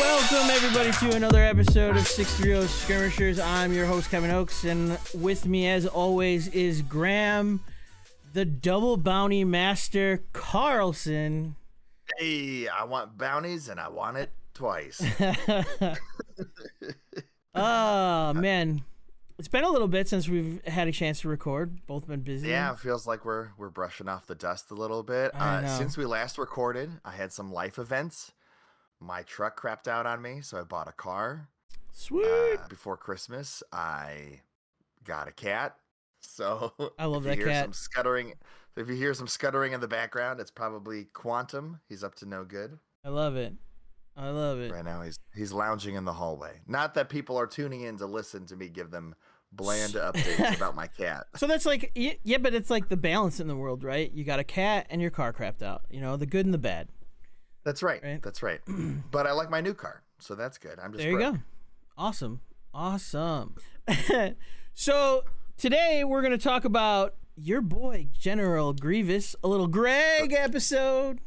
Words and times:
Welcome 0.00 0.48
everybody 0.50 0.92
to 0.92 1.14
another 1.14 1.44
episode 1.44 1.94
of 1.98 2.06
630 2.08 2.66
Skirmishers. 2.68 3.38
I'm 3.38 3.74
your 3.74 3.84
host 3.84 4.10
Kevin 4.10 4.30
Oakes, 4.30 4.64
and 4.64 4.98
with 5.12 5.44
me, 5.46 5.68
as 5.68 5.86
always, 5.86 6.48
is 6.48 6.80
Graham, 6.80 7.60
the 8.32 8.46
double 8.46 8.96
bounty 8.96 9.44
master 9.44 10.22
Carlson. 10.32 11.54
Hey, 12.18 12.66
I 12.66 12.84
want 12.84 13.18
bounties 13.18 13.68
and 13.68 13.78
I 13.78 13.88
want 13.88 14.16
it 14.16 14.32
twice. 14.54 15.02
oh 17.54 18.32
man, 18.34 18.82
it's 19.38 19.48
been 19.48 19.64
a 19.64 19.70
little 19.70 19.88
bit 19.88 20.08
since 20.08 20.28
we've 20.28 20.64
had 20.66 20.88
a 20.88 20.92
chance 20.92 21.20
to 21.20 21.28
record. 21.28 21.86
Both 21.86 22.08
been 22.08 22.22
busy. 22.22 22.48
yeah, 22.48 22.72
it 22.72 22.78
feels 22.78 23.06
like 23.06 23.26
we're 23.26 23.48
we're 23.58 23.68
brushing 23.68 24.08
off 24.08 24.26
the 24.26 24.34
dust 24.34 24.70
a 24.70 24.74
little 24.74 25.02
bit. 25.02 25.34
Uh, 25.34 25.66
since 25.76 25.98
we 25.98 26.06
last 26.06 26.38
recorded, 26.38 26.90
I 27.04 27.10
had 27.12 27.32
some 27.34 27.52
life 27.52 27.78
events. 27.78 28.32
My 29.00 29.22
truck 29.22 29.60
crapped 29.60 29.88
out 29.88 30.06
on 30.06 30.20
me, 30.20 30.40
so 30.42 30.58
I 30.58 30.62
bought 30.62 30.88
a 30.88 30.92
car. 30.92 31.48
Sweet. 31.92 32.26
Uh, 32.26 32.68
before 32.68 32.96
Christmas, 32.96 33.62
I 33.72 34.40
got 35.04 35.28
a 35.28 35.32
cat. 35.32 35.76
So 36.22 36.74
I 36.98 37.06
love 37.06 37.24
if 37.24 37.30
that 37.30 37.38
you 37.38 37.44
hear 37.44 37.52
cat. 37.54 37.64
Some 37.64 37.72
scuttering. 37.72 38.34
If 38.76 38.90
you 38.90 38.94
hear 38.94 39.14
some 39.14 39.26
scuttering 39.26 39.72
in 39.72 39.80
the 39.80 39.88
background, 39.88 40.38
it's 40.38 40.50
probably 40.50 41.04
Quantum. 41.14 41.80
He's 41.88 42.04
up 42.04 42.14
to 42.16 42.26
no 42.26 42.44
good 42.44 42.78
I 43.04 43.08
love 43.08 43.36
it. 43.36 43.54
I 44.16 44.28
love 44.28 44.60
it. 44.60 44.70
right 44.70 44.84
now. 44.84 45.00
He's 45.02 45.18
he's 45.34 45.52
lounging 45.52 45.94
in 45.94 46.04
the 46.04 46.12
hallway. 46.12 46.60
Not 46.66 46.94
that 46.94 47.08
people 47.08 47.38
are 47.38 47.46
tuning 47.46 47.82
in 47.82 47.96
to 47.98 48.06
listen 48.06 48.44
to 48.46 48.56
me 48.56 48.68
give 48.68 48.90
them 48.90 49.14
bland 49.52 49.92
updates 49.94 50.56
about 50.56 50.76
my 50.76 50.86
cat. 50.86 51.26
So 51.36 51.46
that's 51.46 51.64
like 51.64 51.90
yeah, 51.94 52.38
but 52.38 52.52
it's 52.54 52.70
like 52.70 52.88
the 52.88 52.96
balance 52.96 53.40
in 53.40 53.48
the 53.48 53.56
world, 53.56 53.82
right? 53.82 54.12
You 54.12 54.24
got 54.24 54.38
a 54.38 54.44
cat 54.44 54.86
and 54.90 55.00
your 55.00 55.10
car 55.10 55.32
crapped 55.32 55.62
out. 55.62 55.82
You 55.90 56.00
know, 56.00 56.16
the 56.16 56.26
good 56.26 56.44
and 56.44 56.52
the 56.52 56.58
bad. 56.58 56.88
That's 57.64 57.82
right. 57.82 58.02
Right? 58.02 58.22
That's 58.22 58.42
right. 58.42 58.60
but 59.10 59.26
I 59.26 59.32
like 59.32 59.50
my 59.50 59.60
new 59.60 59.74
car, 59.74 60.02
so 60.18 60.34
that's 60.34 60.58
good. 60.58 60.78
I'm 60.82 60.92
just 60.92 61.02
There 61.02 61.10
you 61.10 61.18
broke. 61.18 61.34
go. 61.34 61.40
Awesome. 61.96 62.40
Awesome. 62.72 63.56
so 64.74 65.24
today 65.56 66.04
we're 66.04 66.22
gonna 66.22 66.38
talk 66.38 66.64
about 66.64 67.14
your 67.36 67.60
boy 67.60 68.08
General 68.18 68.72
Grievous, 68.72 69.34
a 69.42 69.48
little 69.48 69.66
Greg 69.66 70.32
episode. 70.32 71.20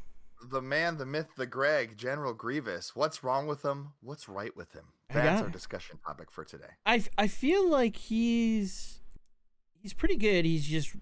The 0.50 0.62
man, 0.62 0.98
the 0.98 1.06
myth, 1.06 1.30
the 1.38 1.46
Greg, 1.46 1.98
General 1.98 2.34
Grievous. 2.34 2.96
What's 2.96 3.24
wrong 3.24 3.48
with 3.48 3.64
him? 3.64 3.94
What's 4.02 4.28
right 4.28 4.56
with 4.56 4.74
him? 4.74 4.86
That's 5.10 5.42
our 5.42 5.50
discussion 5.50 6.00
topic 6.06 6.32
for 6.32 6.44
today. 6.44 6.72
I, 6.86 7.04
I 7.18 7.28
feel 7.28 7.70
like 7.70 7.96
he's 7.96 9.02
he's 9.82 9.94
pretty 9.94 10.16
good. 10.18 10.46
He's 10.46 10.66
just 10.66 10.96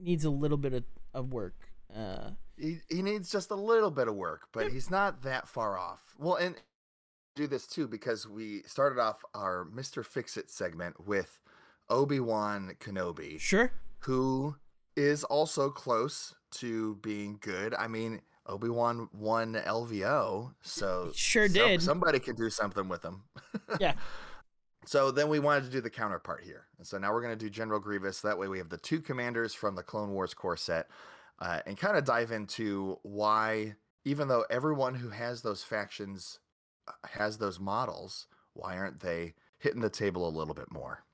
needs 0.00 0.24
a 0.24 0.30
little 0.30 0.56
bit 0.58 0.72
of, 0.72 0.84
of 1.12 1.32
work. 1.32 1.70
Uh, 1.94 2.30
He 2.56 2.78
he 2.88 3.02
needs 3.02 3.30
just 3.30 3.50
a 3.50 3.54
little 3.56 3.90
bit 3.90 4.08
of 4.08 4.14
work, 4.14 4.48
but 4.52 4.70
he's 4.70 4.90
not 4.90 5.22
that 5.22 5.48
far 5.48 5.78
off. 5.78 6.14
Well, 6.18 6.36
and 6.36 6.54
do 7.34 7.46
this 7.46 7.66
too 7.66 7.88
because 7.88 8.28
we 8.28 8.62
started 8.66 9.00
off 9.00 9.24
our 9.34 9.66
Mr. 9.74 10.04
Fix 10.04 10.36
It 10.36 10.48
segment 10.48 11.04
with 11.04 11.40
Obi-Wan 11.90 12.76
Kenobi. 12.80 13.40
sure. 13.40 13.72
who 14.00 14.56
is 14.96 15.24
also 15.24 15.70
close 15.70 16.34
to 16.52 16.94
being 17.02 17.38
good. 17.40 17.74
I 17.74 17.88
mean, 17.88 18.20
Obi 18.46 18.68
Wan 18.68 19.08
won 19.12 19.54
LVO, 19.54 20.54
so 20.62 21.10
Sure 21.14 21.48
some- 21.48 21.54
did. 21.54 21.82
somebody 21.82 22.20
can 22.20 22.36
do 22.36 22.50
something 22.50 22.88
with 22.88 23.02
him. 23.04 23.22
Yeah. 23.80 23.94
So 24.86 25.10
then 25.10 25.30
we 25.30 25.38
wanted 25.38 25.64
to 25.64 25.70
do 25.70 25.80
the 25.80 25.88
counterpart 25.88 26.42
here, 26.44 26.66
and 26.76 26.86
so 26.86 26.98
now 26.98 27.10
we're 27.10 27.22
going 27.22 27.32
to 27.32 27.42
do 27.42 27.48
General 27.48 27.80
Grievous. 27.80 28.20
That 28.20 28.36
way, 28.38 28.48
we 28.48 28.58
have 28.58 28.68
the 28.68 28.76
two 28.76 29.00
commanders 29.00 29.54
from 29.54 29.76
the 29.76 29.82
Clone 29.82 30.10
Wars 30.10 30.34
core 30.34 30.58
set, 30.58 30.88
uh, 31.40 31.60
and 31.66 31.76
kind 31.76 31.96
of 31.96 32.04
dive 32.04 32.30
into 32.30 32.98
why, 33.02 33.74
even 34.04 34.28
though 34.28 34.44
everyone 34.50 34.94
who 34.94 35.10
has 35.10 35.42
those 35.42 35.62
factions 35.62 36.38
uh, 36.88 36.92
has 37.10 37.38
those 37.38 37.58
models, 37.58 38.26
why 38.52 38.76
aren't 38.76 39.00
they 39.00 39.34
hitting 39.58 39.80
the 39.80 39.90
table 39.90 40.28
a 40.28 40.36
little 40.36 40.54
bit 40.54 40.70
more? 40.70 41.04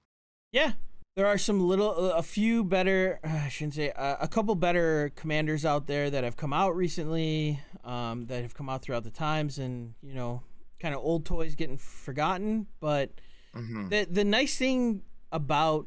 Yeah, 0.53 0.73
there 1.17 1.27
are 1.27 1.39
some 1.39 1.61
little, 1.61 2.11
a 2.13 2.23
few 2.23 2.65
better. 2.65 3.21
I 3.25 3.49
shouldn't 3.49 3.75
say 3.75 3.91
uh, 3.93 4.17
a 4.21 4.29
couple 4.29 4.55
better 4.55 5.13
commanders 5.17 5.65
out 5.65 5.87
there 5.87 6.11
that 6.11 6.25
have 6.25 6.37
come 6.37 6.53
out 6.53 6.75
recently, 6.77 7.61
um, 7.85 8.27
that 8.27 8.43
have 8.43 8.55
come 8.55 8.69
out 8.69 8.83
throughout 8.83 9.05
the 9.05 9.11
times, 9.11 9.59
and 9.59 9.95
you 10.03 10.15
know, 10.15 10.43
kind 10.81 10.95
of 10.95 11.01
old 11.03 11.25
toys 11.25 11.55
getting 11.55 11.77
forgotten. 11.77 12.67
But 12.81 13.11
hmm 13.55 13.89
the 13.89 14.07
the 14.11 14.25
nice 14.25 14.57
thing 14.57 15.03
about, 15.33 15.87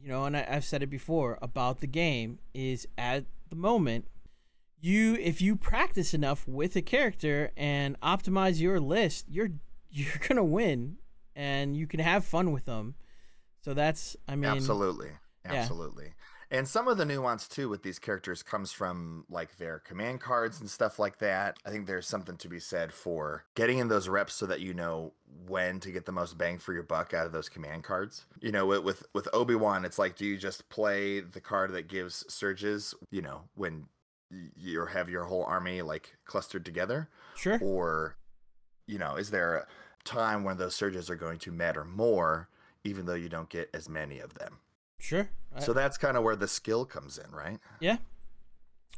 you 0.00 0.08
know, 0.08 0.24
and 0.24 0.36
I, 0.36 0.46
I've 0.48 0.64
said 0.64 0.82
it 0.82 0.90
before 0.90 1.38
about 1.42 1.80
the 1.80 1.86
game 1.86 2.38
is 2.54 2.86
at 2.96 3.24
the 3.50 3.56
moment. 3.56 4.06
You, 4.80 5.14
if 5.16 5.40
you 5.40 5.56
practice 5.56 6.14
enough 6.14 6.46
with 6.46 6.76
a 6.76 6.82
character 6.82 7.50
and 7.56 7.98
optimize 8.00 8.60
your 8.60 8.78
list, 8.78 9.26
you're 9.28 9.50
you're 9.90 10.20
gonna 10.28 10.44
win, 10.44 10.98
and 11.34 11.76
you 11.76 11.86
can 11.86 12.00
have 12.00 12.24
fun 12.24 12.52
with 12.52 12.66
them. 12.66 12.94
So 13.60 13.74
that's, 13.74 14.16
I 14.28 14.36
mean, 14.36 14.50
absolutely 15.46 16.04
yeah. 16.04 16.08
And 16.50 16.66
some 16.66 16.88
of 16.88 16.96
the 16.96 17.04
nuance 17.04 17.46
too 17.46 17.68
with 17.68 17.82
these 17.82 17.98
characters 17.98 18.42
comes 18.42 18.72
from 18.72 19.24
like 19.28 19.58
their 19.58 19.78
command 19.80 20.20
cards 20.20 20.60
and 20.60 20.70
stuff 20.70 20.98
like 20.98 21.18
that. 21.18 21.58
I 21.64 21.70
think 21.70 21.86
there's 21.86 22.06
something 22.06 22.36
to 22.38 22.48
be 22.48 22.58
said 22.58 22.92
for 22.92 23.44
getting 23.54 23.78
in 23.78 23.88
those 23.88 24.08
reps 24.08 24.34
so 24.34 24.46
that 24.46 24.60
you 24.60 24.72
know 24.72 25.12
when 25.46 25.80
to 25.80 25.90
get 25.90 26.06
the 26.06 26.12
most 26.12 26.38
bang 26.38 26.58
for 26.58 26.72
your 26.72 26.82
buck 26.82 27.12
out 27.12 27.26
of 27.26 27.32
those 27.32 27.48
command 27.48 27.84
cards. 27.84 28.24
You 28.40 28.52
know 28.52 28.66
with 28.66 28.82
with, 28.82 29.02
with 29.12 29.28
obi-wan 29.32 29.84
it's 29.84 29.98
like 29.98 30.16
do 30.16 30.24
you 30.24 30.36
just 30.36 30.68
play 30.68 31.20
the 31.20 31.40
card 31.40 31.72
that 31.72 31.88
gives 31.88 32.24
surges 32.32 32.94
you 33.10 33.22
know 33.22 33.42
when 33.54 33.86
you 34.30 34.84
have 34.86 35.08
your 35.08 35.24
whole 35.24 35.44
army 35.44 35.82
like 35.82 36.16
clustered 36.24 36.64
together? 36.64 37.08
Sure. 37.34 37.58
or 37.62 38.16
you 38.86 38.98
know 38.98 39.16
is 39.16 39.30
there 39.30 39.56
a 39.56 39.66
time 40.04 40.44
when 40.44 40.56
those 40.56 40.74
surges 40.74 41.10
are 41.10 41.16
going 41.16 41.38
to 41.38 41.52
matter 41.52 41.84
more 41.84 42.48
even 42.84 43.06
though 43.06 43.14
you 43.14 43.28
don't 43.28 43.50
get 43.50 43.68
as 43.74 43.88
many 43.88 44.18
of 44.18 44.34
them 44.34 44.58
Sure. 45.00 45.28
So 45.60 45.72
that's 45.72 45.96
kind 45.98 46.16
of 46.16 46.22
where 46.22 46.36
the 46.36 46.46
skill 46.48 46.84
comes 46.84 47.18
in, 47.18 47.30
right? 47.34 47.58
yeah. 47.80 47.96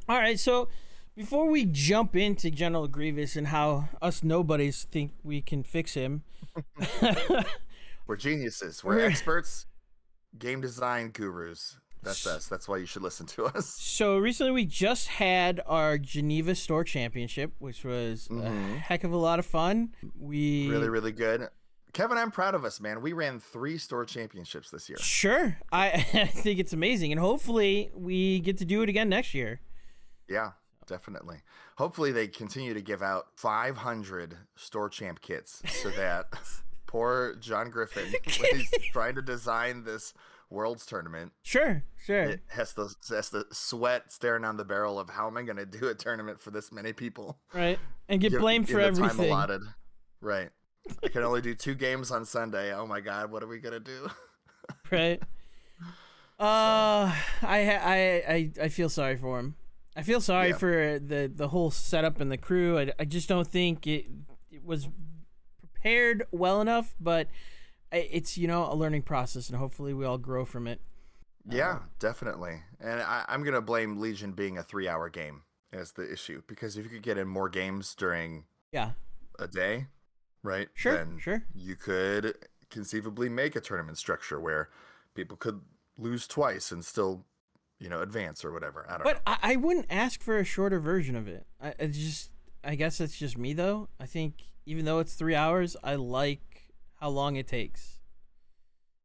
All 0.08 0.18
right. 0.18 0.38
So 0.38 0.68
before 1.16 1.48
we 1.48 1.64
jump 1.64 2.16
into 2.16 2.50
General 2.50 2.88
Grievous 2.88 3.36
and 3.36 3.46
how 3.48 3.88
us 4.02 4.22
nobodies 4.22 4.86
think 4.90 5.12
we 5.22 5.40
can 5.40 5.62
fix 5.62 5.94
him, 5.94 6.22
We're 8.06 8.16
geniuses. 8.16 8.82
We're 8.82 8.96
We're- 8.96 9.06
experts, 9.08 9.66
game 10.38 10.60
design 10.60 11.10
gurus. 11.10 11.76
That's 12.02 12.26
us. 12.26 12.46
That's 12.48 12.66
why 12.66 12.78
you 12.78 12.86
should 12.86 13.02
listen 13.02 13.26
to 13.26 13.44
us. 13.44 13.66
so 13.74 14.16
recently 14.16 14.52
we 14.52 14.64
just 14.64 15.06
had 15.08 15.60
our 15.66 15.98
Geneva 15.98 16.54
Store 16.54 16.82
Championship, 16.82 17.52
which 17.58 17.84
was 17.84 18.26
a 18.30 18.34
Mhm. 18.34 18.78
heck 18.78 19.04
of 19.04 19.12
a 19.12 19.16
lot 19.18 19.38
of 19.38 19.44
fun. 19.44 19.94
We 20.18 20.66
Really, 20.68 20.88
really 20.88 21.12
good. 21.12 21.48
Kevin, 21.92 22.18
I'm 22.18 22.30
proud 22.30 22.54
of 22.54 22.64
us, 22.64 22.80
man. 22.80 23.00
We 23.02 23.12
ran 23.12 23.40
three 23.40 23.78
store 23.78 24.04
championships 24.04 24.70
this 24.70 24.88
year. 24.88 24.98
Sure. 24.98 25.58
I, 25.72 25.86
I 26.14 26.24
think 26.26 26.58
it's 26.58 26.72
amazing. 26.72 27.12
And 27.12 27.20
hopefully 27.20 27.90
we 27.94 28.40
get 28.40 28.58
to 28.58 28.64
do 28.64 28.82
it 28.82 28.88
again 28.88 29.08
next 29.08 29.34
year. 29.34 29.60
Yeah, 30.28 30.52
definitely. 30.86 31.38
Hopefully, 31.76 32.12
they 32.12 32.28
continue 32.28 32.74
to 32.74 32.82
give 32.82 33.02
out 33.02 33.26
500 33.36 34.36
store 34.54 34.88
champ 34.88 35.20
kits 35.20 35.62
so 35.82 35.90
that 35.96 36.26
poor 36.86 37.34
John 37.40 37.70
Griffin, 37.70 38.04
when 38.40 38.56
he's 38.58 38.70
trying 38.92 39.14
to 39.16 39.22
design 39.22 39.84
this 39.84 40.12
Worlds 40.50 40.84
tournament, 40.84 41.32
Sure. 41.42 41.84
Sure. 42.04 42.24
it 42.24 42.40
has 42.48 42.72
the 42.74 42.92
has 43.08 43.30
the 43.30 43.44
sweat 43.52 44.10
staring 44.12 44.42
down 44.42 44.56
the 44.56 44.64
barrel 44.64 44.98
of 44.98 45.08
how 45.08 45.28
am 45.28 45.36
I 45.36 45.42
going 45.42 45.58
to 45.58 45.66
do 45.66 45.88
a 45.88 45.94
tournament 45.94 46.40
for 46.40 46.50
this 46.50 46.72
many 46.72 46.92
people? 46.92 47.38
right. 47.54 47.78
And 48.08 48.20
get 48.20 48.36
blamed 48.36 48.68
in 48.68 48.74
for 48.74 48.80
the 48.80 48.86
everything. 48.88 49.16
Time 49.16 49.26
allotted. 49.26 49.62
Right. 50.20 50.50
I 51.04 51.08
can 51.08 51.22
only 51.22 51.40
do 51.40 51.54
two 51.54 51.74
games 51.74 52.10
on 52.10 52.24
Sunday. 52.24 52.74
Oh 52.74 52.86
my 52.86 53.00
God, 53.00 53.30
what 53.30 53.42
are 53.42 53.46
we 53.46 53.58
gonna 53.58 53.80
do? 53.80 54.08
right? 54.90 55.22
Uh, 56.38 57.12
I 57.42 57.70
I 57.82 58.32
I 58.34 58.50
I 58.62 58.68
feel 58.68 58.88
sorry 58.88 59.16
for 59.16 59.38
him. 59.38 59.56
I 59.96 60.02
feel 60.02 60.20
sorry 60.20 60.48
Yeah. 60.50 60.56
for 60.56 60.98
the 60.98 61.30
the 61.34 61.48
whole 61.48 61.70
setup 61.70 62.20
and 62.20 62.30
the 62.32 62.38
crew. 62.38 62.78
I, 62.78 62.92
I 62.98 63.04
just 63.04 63.28
don't 63.28 63.46
think 63.46 63.86
it 63.86 64.06
it 64.50 64.64
was 64.64 64.88
prepared 65.60 66.26
well 66.32 66.60
enough. 66.60 66.94
But 66.98 67.28
it's 67.92 68.38
you 68.38 68.48
know 68.48 68.72
a 68.72 68.74
learning 68.74 69.02
process, 69.02 69.48
and 69.48 69.58
hopefully 69.58 69.92
we 69.92 70.04
all 70.04 70.18
grow 70.18 70.44
from 70.44 70.66
it. 70.66 70.80
Yeah, 71.48 71.80
definitely. 71.98 72.62
And 72.80 73.00
I, 73.02 73.24
I'm 73.28 73.42
gonna 73.44 73.60
blame 73.60 73.98
Legion 73.98 74.32
being 74.32 74.56
a 74.58 74.62
three-hour 74.62 75.10
game 75.10 75.42
as 75.72 75.92
the 75.92 76.10
issue 76.10 76.42
because 76.46 76.76
if 76.76 76.84
you 76.84 76.90
could 76.90 77.02
get 77.02 77.18
in 77.18 77.28
more 77.28 77.48
games 77.48 77.94
during 77.94 78.44
Yeah, 78.72 78.92
a 79.38 79.46
day, 79.46 79.86
right? 80.42 80.68
Sure, 80.74 80.96
Then 80.96 81.18
sure. 81.18 81.44
You 81.54 81.76
could 81.76 82.34
conceivably 82.70 83.28
make 83.28 83.56
a 83.56 83.60
tournament 83.60 83.98
structure 83.98 84.38
where 84.40 84.68
people 85.14 85.36
could 85.36 85.60
lose 85.98 86.26
twice 86.26 86.70
and 86.72 86.84
still, 86.84 87.24
you 87.78 87.88
know, 87.88 88.00
advance 88.00 88.44
or 88.44 88.52
whatever. 88.52 88.86
I 88.88 88.98
don't 88.98 89.04
know. 89.06 89.12
but 89.12 89.22
I, 89.26 89.52
I 89.52 89.56
wouldn't 89.56 89.86
ask 89.90 90.22
for 90.22 90.38
a 90.38 90.44
shorter 90.44 90.78
version 90.80 91.16
of 91.16 91.26
it. 91.28 91.46
I, 91.60 91.74
I 91.80 91.86
just 91.86 92.30
I 92.62 92.74
guess 92.74 92.98
that's 92.98 93.18
just 93.18 93.36
me 93.38 93.52
though. 93.54 93.88
I 93.98 94.06
think 94.06 94.34
even 94.66 94.84
though 94.84 94.98
it's 94.98 95.14
three 95.14 95.34
hours, 95.34 95.76
I 95.82 95.94
like 95.96 96.72
how 97.00 97.08
long 97.08 97.36
it 97.36 97.48
takes. 97.48 97.98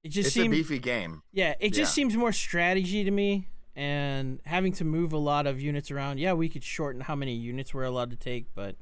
It 0.04 0.10
just 0.10 0.28
It's 0.28 0.36
a 0.36 0.40
seems 0.42 0.56
beefy 0.56 0.78
game. 0.80 1.24
Yeah, 1.32 1.56
it 1.60 1.70
just 1.70 1.92
Yeah. 1.92 2.04
seems 2.04 2.16
more 2.18 2.32
strategy 2.32 3.04
to 3.04 3.12
me 3.12 3.48
and 3.76 4.40
having 4.46 4.72
to 4.74 4.86
move 4.86 5.12
a 5.14 5.18
lot 5.18 5.48
of 5.48 5.60
units 5.60 5.90
around. 5.90 6.20
Yeah, 6.20 6.34
we 6.34 6.48
could 6.50 6.64
shorten 6.64 7.02
how 7.02 7.16
many 7.16 7.34
units 7.34 7.74
we're 7.74 7.84
allowed 7.84 8.12
to 8.12 8.16
take, 8.16 8.54
but 8.54 8.76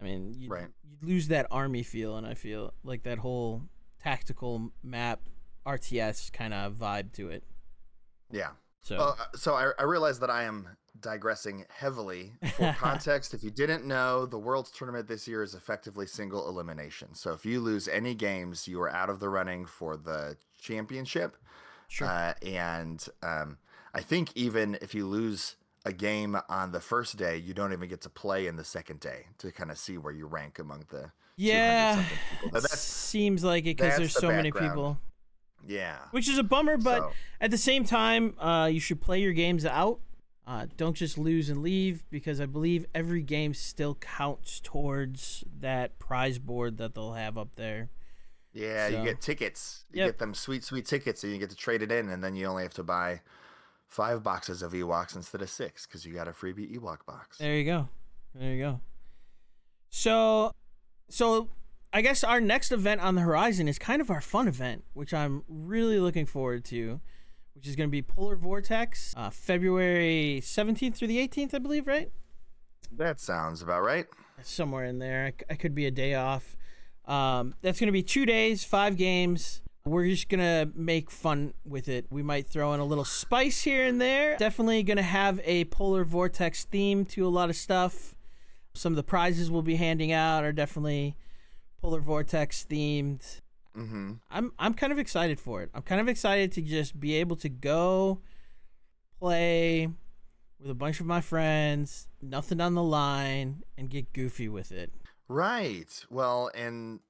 I 0.00 0.04
mean, 0.04 0.34
you 0.38 0.48
Right. 0.48 0.68
you 0.82 0.96
lose 1.02 1.28
that 1.28 1.46
army 1.50 1.82
feel, 1.82 2.16
and 2.16 2.26
I 2.26 2.34
feel 2.34 2.74
like 2.82 3.02
that 3.04 3.18
whole 3.18 3.62
tactical 4.02 4.72
map 4.82 5.20
RTS 5.66 6.32
kind 6.32 6.52
of 6.52 6.74
vibe 6.74 7.12
to 7.14 7.30
it. 7.30 7.44
Yeah. 8.30 8.50
So 8.82 8.96
Well, 8.98 9.16
uh, 9.18 9.36
so 9.36 9.54
I, 9.54 9.70
I 9.78 9.84
realize 9.84 10.18
that 10.20 10.28
I 10.30 10.42
am 10.44 10.68
digressing 11.00 11.64
heavily. 11.70 12.34
For 12.56 12.74
context, 12.78 13.32
if 13.32 13.42
you 13.42 13.50
didn't 13.50 13.86
know, 13.86 14.26
the 14.26 14.38
World's 14.38 14.70
Tournament 14.70 15.08
this 15.08 15.26
year 15.26 15.42
is 15.42 15.54
effectively 15.54 16.06
single 16.06 16.48
elimination. 16.48 17.14
So 17.14 17.32
if 17.32 17.46
you 17.46 17.60
lose 17.60 17.88
any 17.88 18.14
games, 18.14 18.68
you 18.68 18.80
are 18.82 18.90
out 18.90 19.08
of 19.08 19.20
the 19.20 19.28
running 19.30 19.64
for 19.64 19.96
the 19.96 20.36
championship. 20.60 21.36
sure. 21.88 22.06
Uh, 22.08 22.34
and 22.44 23.06
um, 23.22 23.56
I 23.94 24.02
think 24.02 24.30
even 24.34 24.76
if 24.82 24.94
you 24.94 25.06
lose 25.06 25.56
a 25.84 25.92
game 25.92 26.36
on 26.48 26.72
the 26.72 26.80
first 26.80 27.16
day, 27.16 27.36
you 27.36 27.52
don't 27.54 27.72
even 27.72 27.88
get 27.88 28.00
to 28.02 28.08
play 28.08 28.46
in 28.46 28.56
the 28.56 28.64
second 28.64 29.00
day 29.00 29.26
to 29.38 29.52
kind 29.52 29.70
of 29.70 29.78
see 29.78 29.98
where 29.98 30.12
you 30.12 30.26
rank 30.26 30.58
among 30.58 30.84
the 30.90 31.10
yeah, 31.36 31.96
200-something 31.96 32.18
people. 32.30 32.48
But 32.52 32.58
it 32.58 32.62
that's 32.62 32.80
seems 32.80 33.44
like 33.44 33.64
it 33.66 33.76
because 33.76 33.96
there's 33.98 34.14
the 34.14 34.20
so 34.20 34.28
many 34.28 34.50
people, 34.52 34.98
yeah. 35.66 35.96
which 36.10 36.28
is 36.28 36.38
a 36.38 36.42
bummer. 36.42 36.76
But 36.76 36.98
So- 37.00 37.12
at 37.40 37.50
the 37.50 37.58
same 37.58 37.84
time, 37.84 38.34
uh, 38.38 38.66
you 38.72 38.80
should 38.80 39.00
play 39.00 39.20
your 39.20 39.32
games 39.32 39.66
out. 39.66 40.00
Uh, 40.46 40.66
don't 40.76 40.94
just 40.94 41.16
lose 41.16 41.48
and 41.48 41.62
leave 41.62 42.04
because 42.10 42.38
I 42.40 42.44
believe 42.46 42.84
every 42.94 43.22
game 43.22 43.54
still 43.54 43.94
counts 43.94 44.60
towards 44.60 45.42
that 45.60 45.98
prize 45.98 46.38
board 46.38 46.76
that 46.78 46.94
they'll 46.94 47.14
have 47.14 47.38
up 47.38 47.56
there. 47.56 47.88
Yeah, 48.52 48.88
So- 48.90 48.98
you 48.98 49.04
get 49.04 49.20
tickets. 49.20 49.84
You 49.90 50.00
Yep. 50.00 50.08
get 50.08 50.18
them 50.18 50.34
sweet, 50.34 50.62
sweet 50.62 50.86
tickets, 50.86 51.24
and 51.24 51.32
you 51.32 51.38
get 51.38 51.50
to 51.50 51.56
trade 51.56 51.82
it 51.82 51.90
in, 51.90 52.08
and 52.10 52.22
then 52.22 52.36
you 52.36 52.46
only 52.46 52.62
have 52.62 52.74
to 52.74 52.82
buy 52.84 53.22
five 53.94 54.24
boxes 54.24 54.60
of 54.60 54.72
Ewoks 54.72 55.14
instead 55.14 55.40
of 55.40 55.48
six 55.48 55.86
because 55.86 56.04
you 56.04 56.12
got 56.12 56.26
a 56.26 56.32
freebie 56.32 56.76
Ewok 56.76 57.06
box. 57.06 57.38
There 57.38 57.56
you 57.56 57.64
go. 57.64 57.88
There 58.34 58.52
you 58.52 58.60
go. 58.60 58.80
So, 59.88 60.50
so 61.08 61.48
I 61.92 62.02
guess 62.02 62.24
our 62.24 62.40
next 62.40 62.72
event 62.72 63.00
on 63.02 63.14
the 63.14 63.20
horizon 63.20 63.68
is 63.68 63.78
kind 63.78 64.02
of 64.02 64.10
our 64.10 64.20
fun 64.20 64.48
event, 64.48 64.82
which 64.94 65.14
I'm 65.14 65.44
really 65.46 66.00
looking 66.00 66.26
forward 66.26 66.64
to, 66.66 67.00
which 67.54 67.68
is 67.68 67.76
going 67.76 67.88
to 67.88 67.92
be 67.92 68.02
Polar 68.02 68.34
Vortex, 68.34 69.14
uh, 69.16 69.30
February 69.30 70.40
17th 70.42 70.96
through 70.96 71.08
the 71.08 71.28
18th, 71.28 71.54
I 71.54 71.58
believe, 71.58 71.86
right? 71.86 72.10
That 72.90 73.20
sounds 73.20 73.62
about 73.62 73.82
right. 73.82 74.06
Somewhere 74.42 74.86
in 74.86 74.98
there. 74.98 75.34
I 75.48 75.54
could 75.54 75.74
be 75.74 75.86
a 75.86 75.92
day 75.92 76.14
off. 76.14 76.56
Um, 77.04 77.54
that's 77.62 77.78
going 77.78 77.86
to 77.86 77.92
be 77.92 78.02
two 78.02 78.26
days, 78.26 78.64
five 78.64 78.96
games. 78.96 79.62
We're 79.86 80.08
just 80.08 80.30
going 80.30 80.40
to 80.40 80.72
make 80.74 81.10
fun 81.10 81.52
with 81.62 81.90
it. 81.90 82.06
We 82.08 82.22
might 82.22 82.46
throw 82.46 82.72
in 82.72 82.80
a 82.80 82.86
little 82.86 83.04
spice 83.04 83.64
here 83.64 83.84
and 83.84 84.00
there. 84.00 84.34
Definitely 84.38 84.82
going 84.82 84.96
to 84.96 85.02
have 85.02 85.40
a 85.44 85.66
Polar 85.66 86.04
Vortex 86.04 86.64
theme 86.64 87.04
to 87.06 87.26
a 87.26 87.28
lot 87.28 87.50
of 87.50 87.56
stuff. 87.56 88.14
Some 88.72 88.92
of 88.92 88.96
the 88.96 89.02
prizes 89.02 89.50
we'll 89.50 89.60
be 89.60 89.76
handing 89.76 90.10
out 90.10 90.42
are 90.42 90.52
definitely 90.52 91.18
Polar 91.82 92.00
Vortex 92.00 92.64
themed. 92.64 93.42
Mm-hmm. 93.76 94.12
I'm 94.30 94.52
I'm 94.58 94.72
kind 94.72 94.90
of 94.90 94.98
excited 94.98 95.38
for 95.38 95.62
it. 95.62 95.68
I'm 95.74 95.82
kind 95.82 96.00
of 96.00 96.08
excited 96.08 96.50
to 96.52 96.62
just 96.62 96.98
be 96.98 97.16
able 97.16 97.36
to 97.36 97.50
go 97.50 98.20
play 99.18 99.88
with 100.58 100.70
a 100.70 100.74
bunch 100.74 100.98
of 100.98 101.04
my 101.04 101.20
friends, 101.20 102.08
nothing 102.22 102.58
on 102.58 102.74
the 102.74 102.82
line, 102.82 103.64
and 103.76 103.90
get 103.90 104.14
goofy 104.14 104.48
with 104.48 104.72
it. 104.72 104.92
Right. 105.28 106.06
Well, 106.08 106.50
and 106.54 107.00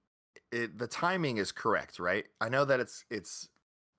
it, 0.54 0.78
the 0.78 0.86
timing 0.86 1.38
is 1.38 1.52
correct, 1.52 1.98
right? 1.98 2.24
I 2.40 2.48
know 2.48 2.64
that 2.64 2.80
it's 2.80 3.04
it's 3.10 3.48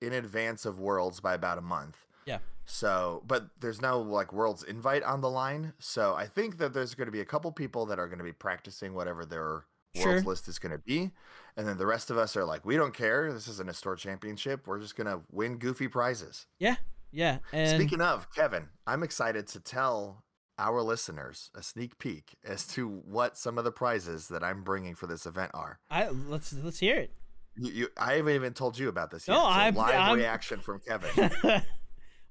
in 0.00 0.12
advance 0.12 0.64
of 0.64 0.78
Worlds 0.78 1.20
by 1.20 1.34
about 1.34 1.58
a 1.58 1.62
month. 1.62 2.06
Yeah. 2.26 2.38
So, 2.64 3.22
but 3.26 3.48
there's 3.60 3.80
no 3.80 4.00
like 4.00 4.32
Worlds 4.32 4.62
invite 4.62 5.02
on 5.02 5.20
the 5.20 5.30
line. 5.30 5.74
So 5.78 6.14
I 6.14 6.26
think 6.26 6.58
that 6.58 6.72
there's 6.72 6.94
going 6.94 7.06
to 7.06 7.12
be 7.12 7.20
a 7.20 7.24
couple 7.24 7.52
people 7.52 7.86
that 7.86 7.98
are 7.98 8.06
going 8.06 8.18
to 8.18 8.24
be 8.24 8.32
practicing 8.32 8.94
whatever 8.94 9.24
their 9.24 9.64
Sure. 9.94 10.12
Worlds 10.12 10.26
list 10.26 10.48
is 10.48 10.58
going 10.58 10.72
to 10.72 10.78
be, 10.78 11.10
and 11.56 11.66
then 11.66 11.78
the 11.78 11.86
rest 11.86 12.10
of 12.10 12.18
us 12.18 12.36
are 12.36 12.44
like, 12.44 12.66
we 12.66 12.76
don't 12.76 12.92
care. 12.92 13.32
This 13.32 13.48
isn't 13.48 13.70
a 13.70 13.72
store 13.72 13.96
championship. 13.96 14.66
We're 14.66 14.78
just 14.78 14.94
going 14.94 15.06
to 15.06 15.22
win 15.30 15.56
goofy 15.56 15.88
prizes. 15.88 16.44
Yeah, 16.58 16.76
yeah. 17.12 17.38
And 17.50 17.80
Speaking 17.80 18.02
of 18.02 18.30
Kevin, 18.34 18.68
I'm 18.86 19.02
excited 19.02 19.46
to 19.48 19.60
tell 19.60 20.22
our 20.58 20.80
listeners 20.82 21.50
a 21.54 21.62
sneak 21.62 21.98
peek 21.98 22.36
as 22.44 22.66
to 22.68 22.88
what 22.88 23.36
some 23.36 23.58
of 23.58 23.64
the 23.64 23.72
prizes 23.72 24.28
that 24.28 24.42
I'm 24.42 24.62
bringing 24.62 24.94
for 24.94 25.06
this 25.06 25.26
event 25.26 25.50
are. 25.54 25.78
I 25.90 26.08
let's 26.08 26.52
let's 26.52 26.78
hear 26.78 26.96
it. 26.96 27.10
You, 27.58 27.72
you, 27.72 27.88
I 27.98 28.14
haven't 28.14 28.34
even 28.34 28.52
told 28.52 28.78
you 28.78 28.88
about 28.88 29.10
this 29.10 29.26
yet. 29.28 29.34
No, 29.34 29.40
so 29.40 29.46
I'm- 29.46 29.74
live 29.74 29.94
I'm- 29.94 30.16
reaction 30.16 30.60
from 30.60 30.80
Kevin. 30.80 31.30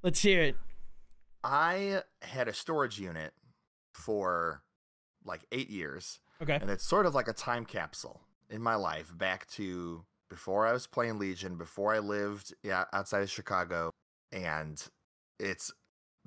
let's 0.04 0.22
hear 0.22 0.42
it. 0.44 0.56
I 1.44 2.02
had 2.22 2.48
a 2.48 2.54
storage 2.54 3.00
unit 3.00 3.34
for 3.94 4.64
like 5.24 5.46
eight 5.52 5.70
years, 5.70 6.20
Okay. 6.42 6.58
and 6.60 6.70
it's 6.70 6.86
sort 6.88 7.06
of 7.06 7.16
like 7.16 7.28
a 7.28 7.34
time 7.34 7.66
capsule 7.66 8.22
in 8.50 8.62
my 8.62 8.76
life 8.76 9.16
back 9.18 9.48
to 9.48 10.04
before 10.30 10.66
I 10.66 10.74
was 10.74 10.88
playing 10.88 11.20
Legion, 11.20 11.56
before 11.56 11.94
I 11.94 12.00
lived 12.00 12.54
yeah, 12.64 12.86
outside 12.94 13.22
of 13.22 13.30
Chicago, 13.30 13.92
and 14.32 14.84
it's 15.40 15.72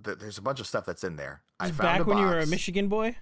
th- 0.04 0.18
there's 0.18 0.38
a 0.38 0.42
bunch 0.42 0.60
of 0.60 0.66
stuff 0.66 0.84
that's 0.86 1.04
in 1.04 1.16
there. 1.16 1.42
I 1.60 1.66
found 1.70 1.78
back 1.98 2.06
when 2.06 2.18
you 2.18 2.24
were 2.24 2.38
a. 2.40 2.46
Michigan 2.46 2.88
boy. 2.88 3.16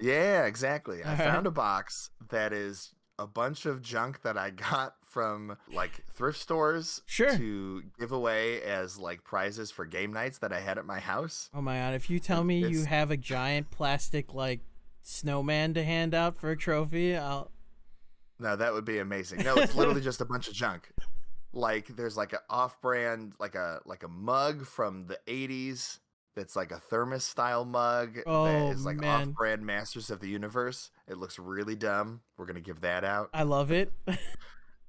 Yeah, 0.00 0.44
exactly. 0.44 1.02
I 1.04 1.16
found 1.16 1.46
a 1.46 1.50
box 1.50 2.10
that 2.28 2.52
is 2.52 2.92
a 3.18 3.26
bunch 3.26 3.64
of 3.64 3.80
junk 3.80 4.22
that 4.22 4.36
I 4.36 4.50
got 4.70 4.94
from 5.02 5.56
like 5.72 6.04
thrift 6.12 6.38
stores 6.38 7.00
Sure. 7.06 7.34
to 7.36 7.82
give 7.98 8.12
away 8.12 8.60
as 8.62 8.98
like 8.98 9.24
prizes 9.24 9.70
for 9.70 9.86
game 9.86 10.12
nights 10.12 10.38
that 10.38 10.52
I 10.52 10.60
had 10.60 10.76
at 10.76 10.84
my 10.84 11.00
house. 11.00 11.48
Oh 11.54 11.62
my 11.62 11.78
god! 11.78 11.94
If 11.94 12.10
you 12.10 12.18
tell 12.18 12.44
me 12.44 12.58
you 12.66 12.84
have 12.84 13.10
a 13.10 13.16
giant 13.16 13.70
plastic 13.70 14.34
like 14.34 14.60
snowman 15.02 15.72
to 15.74 15.82
hand 15.84 16.14
out 16.14 16.36
for 16.36 16.50
a 16.50 16.56
trophy, 16.56 17.16
I'll. 17.16 17.50
No, 18.38 18.54
that 18.54 18.74
would 18.74 18.84
be 18.84 18.98
amazing. 18.98 19.42
No, 19.44 19.54
it's 19.54 19.74
literally 19.74 20.02
just 20.02 20.20
a 20.20 20.26
bunch 20.26 20.48
of 20.48 20.52
junk. 20.52 20.90
Like 21.54 21.86
there's 21.96 22.18
like 22.18 22.34
an 22.34 22.40
off-brand 22.50 23.32
like 23.40 23.54
a 23.54 23.80
like 23.86 24.02
a 24.02 24.08
mug 24.08 24.66
from 24.66 25.06
the 25.06 25.18
80s 25.26 26.00
that's 26.36 26.54
like 26.54 26.70
a 26.70 26.78
thermos 26.78 27.24
style 27.24 27.64
mug 27.64 28.18
Oh, 28.26 28.44
that 28.44 28.72
is 28.74 28.84
like 28.84 28.98
man. 28.98 29.28
off-brand 29.30 29.66
Masters 29.66 30.10
of 30.10 30.20
the 30.20 30.28
Universe. 30.28 30.90
It 31.08 31.16
looks 31.18 31.38
really 31.38 31.74
dumb. 31.74 32.20
We're 32.36 32.46
going 32.46 32.54
to 32.56 32.60
give 32.62 32.82
that 32.82 33.02
out. 33.02 33.30
I 33.34 33.42
love 33.42 33.72
it. 33.72 33.92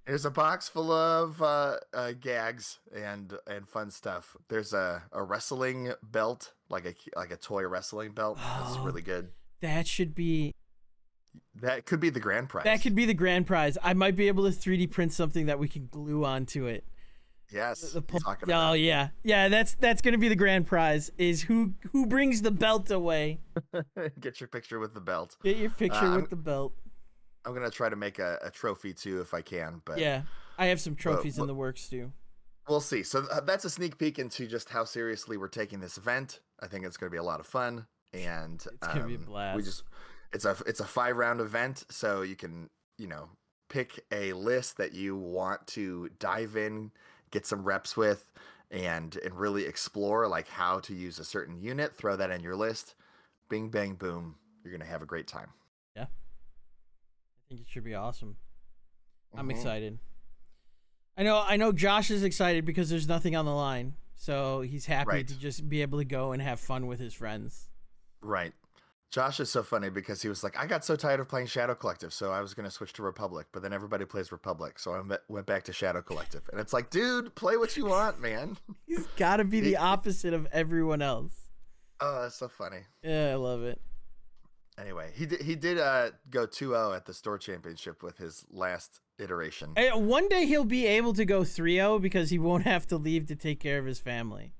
There's 0.05 0.25
a 0.25 0.31
box 0.31 0.69
full 0.69 0.91
of 0.91 1.41
uh, 1.41 1.77
uh, 1.93 2.11
gags 2.19 2.79
and 2.95 3.33
and 3.45 3.67
fun 3.67 3.91
stuff. 3.91 4.37
There's 4.47 4.71
a, 4.73 5.03
a 5.11 5.21
wrestling 5.23 5.91
belt, 6.01 6.53
like 6.69 6.85
a 6.85 6.93
like 7.17 7.31
a 7.31 7.35
toy 7.37 7.67
wrestling 7.67 8.11
belt. 8.13 8.37
That's 8.37 8.75
Oh. 8.77 8.83
really 8.85 9.01
good. 9.01 9.29
that 9.61 9.87
should 9.87 10.13
be. 10.15 10.53
That 11.59 11.85
could 11.85 11.99
be 11.99 12.09
the 12.09 12.19
grand 12.19 12.49
prize. 12.49 12.63
That 12.63 12.81
could 12.81 12.95
be 12.95 13.05
the 13.05 13.13
grand 13.13 13.47
prize. 13.47 13.77
I 13.83 13.93
might 13.93 14.15
be 14.15 14.27
able 14.27 14.43
to 14.49 14.57
3D 14.57 14.89
print 14.91 15.11
something 15.11 15.47
that 15.47 15.59
we 15.59 15.67
can 15.67 15.87
glue 15.87 16.23
onto 16.23 16.65
it. 16.67 16.85
Yes. 17.51 17.81
The 17.91 18.01
talking 18.01 18.49
oh 18.49 18.51
about. 18.51 18.73
yeah, 18.79 19.09
yeah. 19.23 19.49
That's 19.49 19.75
that's 19.75 20.01
gonna 20.01 20.17
be 20.17 20.29
the 20.29 20.35
grand 20.35 20.67
prize. 20.67 21.11
Is 21.17 21.41
who 21.41 21.73
who 21.91 22.05
brings 22.05 22.41
the 22.41 22.51
belt 22.51 22.89
away? 22.91 23.39
Get 24.19 24.39
your 24.39 24.47
picture 24.47 24.79
with 24.79 24.93
the 24.93 25.01
belt. 25.01 25.37
Get 25.43 25.57
your 25.57 25.69
picture 25.69 25.97
Uh, 25.99 26.11
I'm- 26.11 26.21
with 26.21 26.29
the 26.29 26.35
belt. 26.35 26.73
I'm 27.45 27.53
gonna 27.53 27.69
try 27.71 27.87
to 27.87 27.95
make 27.95 28.19
a, 28.19 28.37
a 28.43 28.49
trophy 28.51 28.93
too 28.93 29.21
if 29.21 29.33
I 29.33 29.41
can, 29.41 29.81
but 29.85 29.99
Yeah, 29.99 30.23
I 30.57 30.65
have 30.65 30.81
some 30.81 30.95
trophies 30.95 31.37
in 31.37 31.47
the 31.47 31.55
works 31.55 31.87
too. 31.87 32.11
we'll 32.67 32.81
see. 32.81 33.03
So 33.03 33.25
uh, 33.31 33.39
that's 33.39 33.63
a 33.63 33.69
sneak 33.69 33.97
peek 33.97 34.19
into 34.19 34.47
just 34.47 34.67
how 34.67 34.83
seriously 34.83 35.37
we're 35.37 35.47
taking 35.47 35.79
this 35.79 35.97
event. 35.97 36.41
I 36.59 36.67
think 36.67 36.85
it's 36.85 36.97
gonna 36.97 37.09
be 37.09 37.17
a 37.17 37.23
lot 37.23 37.39
of 37.39 37.45
fun, 37.45 37.87
and 38.13 38.55
It's 38.65 38.87
gonna 38.93 39.07
be 39.07 39.13
a 39.15 39.17
um, 39.19 39.23
blast. 39.23 39.55
We 39.55 39.63
just 39.63 39.83
it's 40.33 40.43
a 40.43 40.57
it's 40.65 40.81
a 40.81 40.85
five 40.85 41.15
round 41.15 41.39
event, 41.39 41.85
so 41.89 42.21
you 42.21 42.35
can 42.35 42.69
you 42.97 43.07
know 43.07 43.29
pick 43.69 44.03
a 44.11 44.33
list 44.33 44.75
that 44.77 44.93
you 44.93 45.15
want 45.15 45.65
to 45.67 46.09
dive 46.19 46.57
in, 46.57 46.91
get 47.31 47.45
some 47.45 47.63
reps 47.63 47.95
with, 47.97 48.31
and 48.71 49.15
and 49.17 49.33
really 49.33 49.65
explore 49.65 50.27
like 50.27 50.47
how 50.47 50.79
to 50.81 50.93
use 50.93 51.19
a 51.19 51.25
certain 51.25 51.57
unit. 51.59 51.93
Throw 51.95 52.15
that 52.15 52.31
in 52.31 52.41
your 52.41 52.55
list. 52.55 52.95
Bing 53.49 53.69
bang 53.69 53.95
boom. 53.95 54.35
You're 54.63 54.71
gonna 54.73 54.85
have 54.89 55.01
a 55.01 55.05
great 55.05 55.27
time. 55.27 55.49
Yeah. 55.95 56.03
I 56.03 56.07
think 57.49 57.61
it 57.61 57.67
should 57.69 57.83
be 57.85 57.95
awesome. 57.95 58.37
I'm 59.33 59.47
Mhm. 59.47 59.51
excited. 59.51 59.99
I 61.17 61.23
know 61.23 61.39
I 61.39 61.57
know 61.57 61.71
Josh 61.71 62.11
is 62.11 62.23
excited 62.23 62.65
because 62.65 62.89
there's 62.89 63.07
nothing 63.07 63.35
on 63.35 63.45
the 63.45 63.53
line. 63.53 63.95
So 64.15 64.61
he's 64.61 64.85
happy 64.87 65.09
Right. 65.09 65.27
to 65.27 65.37
just 65.37 65.69
be 65.69 65.81
able 65.81 65.99
to 65.99 66.05
go 66.05 66.31
and 66.31 66.41
have 66.41 66.59
fun 66.59 66.87
with 66.87 66.99
his 66.99 67.13
friends. 67.13 67.69
Right. 68.21 68.53
Josh 69.09 69.39
is 69.39 69.49
so 69.49 69.63
funny 69.63 69.89
because 69.89 70.21
he 70.21 70.27
was 70.27 70.43
like, 70.43 70.57
I 70.57 70.65
got 70.65 70.83
so 70.83 70.95
tired 70.95 71.19
of 71.21 71.29
playing 71.29 71.47
Shadow 71.47 71.75
Collective, 71.75 72.13
so 72.13 72.31
I 72.31 72.41
was 72.41 72.53
going 72.53 72.65
to 72.65 72.71
switch 72.71 72.91
to 72.93 73.03
Republic, 73.03 73.47
but 73.53 73.61
then 73.61 73.71
everybody 73.71 74.03
plays 74.03 74.31
Republic, 74.31 74.77
so 74.79 74.93
I 74.93 75.01
me- 75.01 75.15
went 75.29 75.45
back 75.45 75.63
to 75.63 75.73
Shadow 75.73 76.01
Collective. 76.01 76.49
And 76.51 76.59
it's 76.59 76.73
like, 76.73 76.89
dude, 76.89 77.33
play 77.33 77.55
what 77.55 77.77
you 77.77 77.85
want, 77.85 78.19
man. 78.21 78.57
He's 78.85 79.07
got 79.15 79.37
to 79.37 79.45
be 79.45 79.61
the 79.61 79.77
opposite 79.77 80.33
of 80.33 80.45
everyone 80.51 81.01
else. 81.01 81.33
Oh, 82.01 82.23
that's 82.23 82.35
so 82.35 82.49
funny. 82.49 82.81
Yeah, 83.01 83.31
I 83.31 83.35
love 83.35 83.63
it. 83.63 83.79
Anyway, 84.79 85.09
he 85.15 85.25
did, 85.25 85.41
he 85.41 85.55
did 85.55 85.79
uh, 85.79 86.11
go 86.29 86.45
2 86.45 86.69
0 86.69 86.93
at 86.93 87.05
the 87.05 87.13
store 87.13 87.37
championship 87.37 88.03
with 88.03 88.17
his 88.17 88.45
last 88.51 88.99
iteration. 89.19 89.71
Hey, 89.75 89.89
one 89.89 90.29
day 90.29 90.45
he'll 90.45 90.65
be 90.65 90.85
able 90.85 91.13
to 91.13 91.25
go 91.25 91.41
3-0 91.41 92.01
because 92.01 92.29
he 92.29 92.37
won't 92.37 92.65
have 92.65 92.85
to 92.87 92.97
leave 92.97 93.25
to 93.27 93.35
take 93.35 93.59
care 93.59 93.79
of 93.79 93.85
his 93.85 93.99
family. 93.99 94.53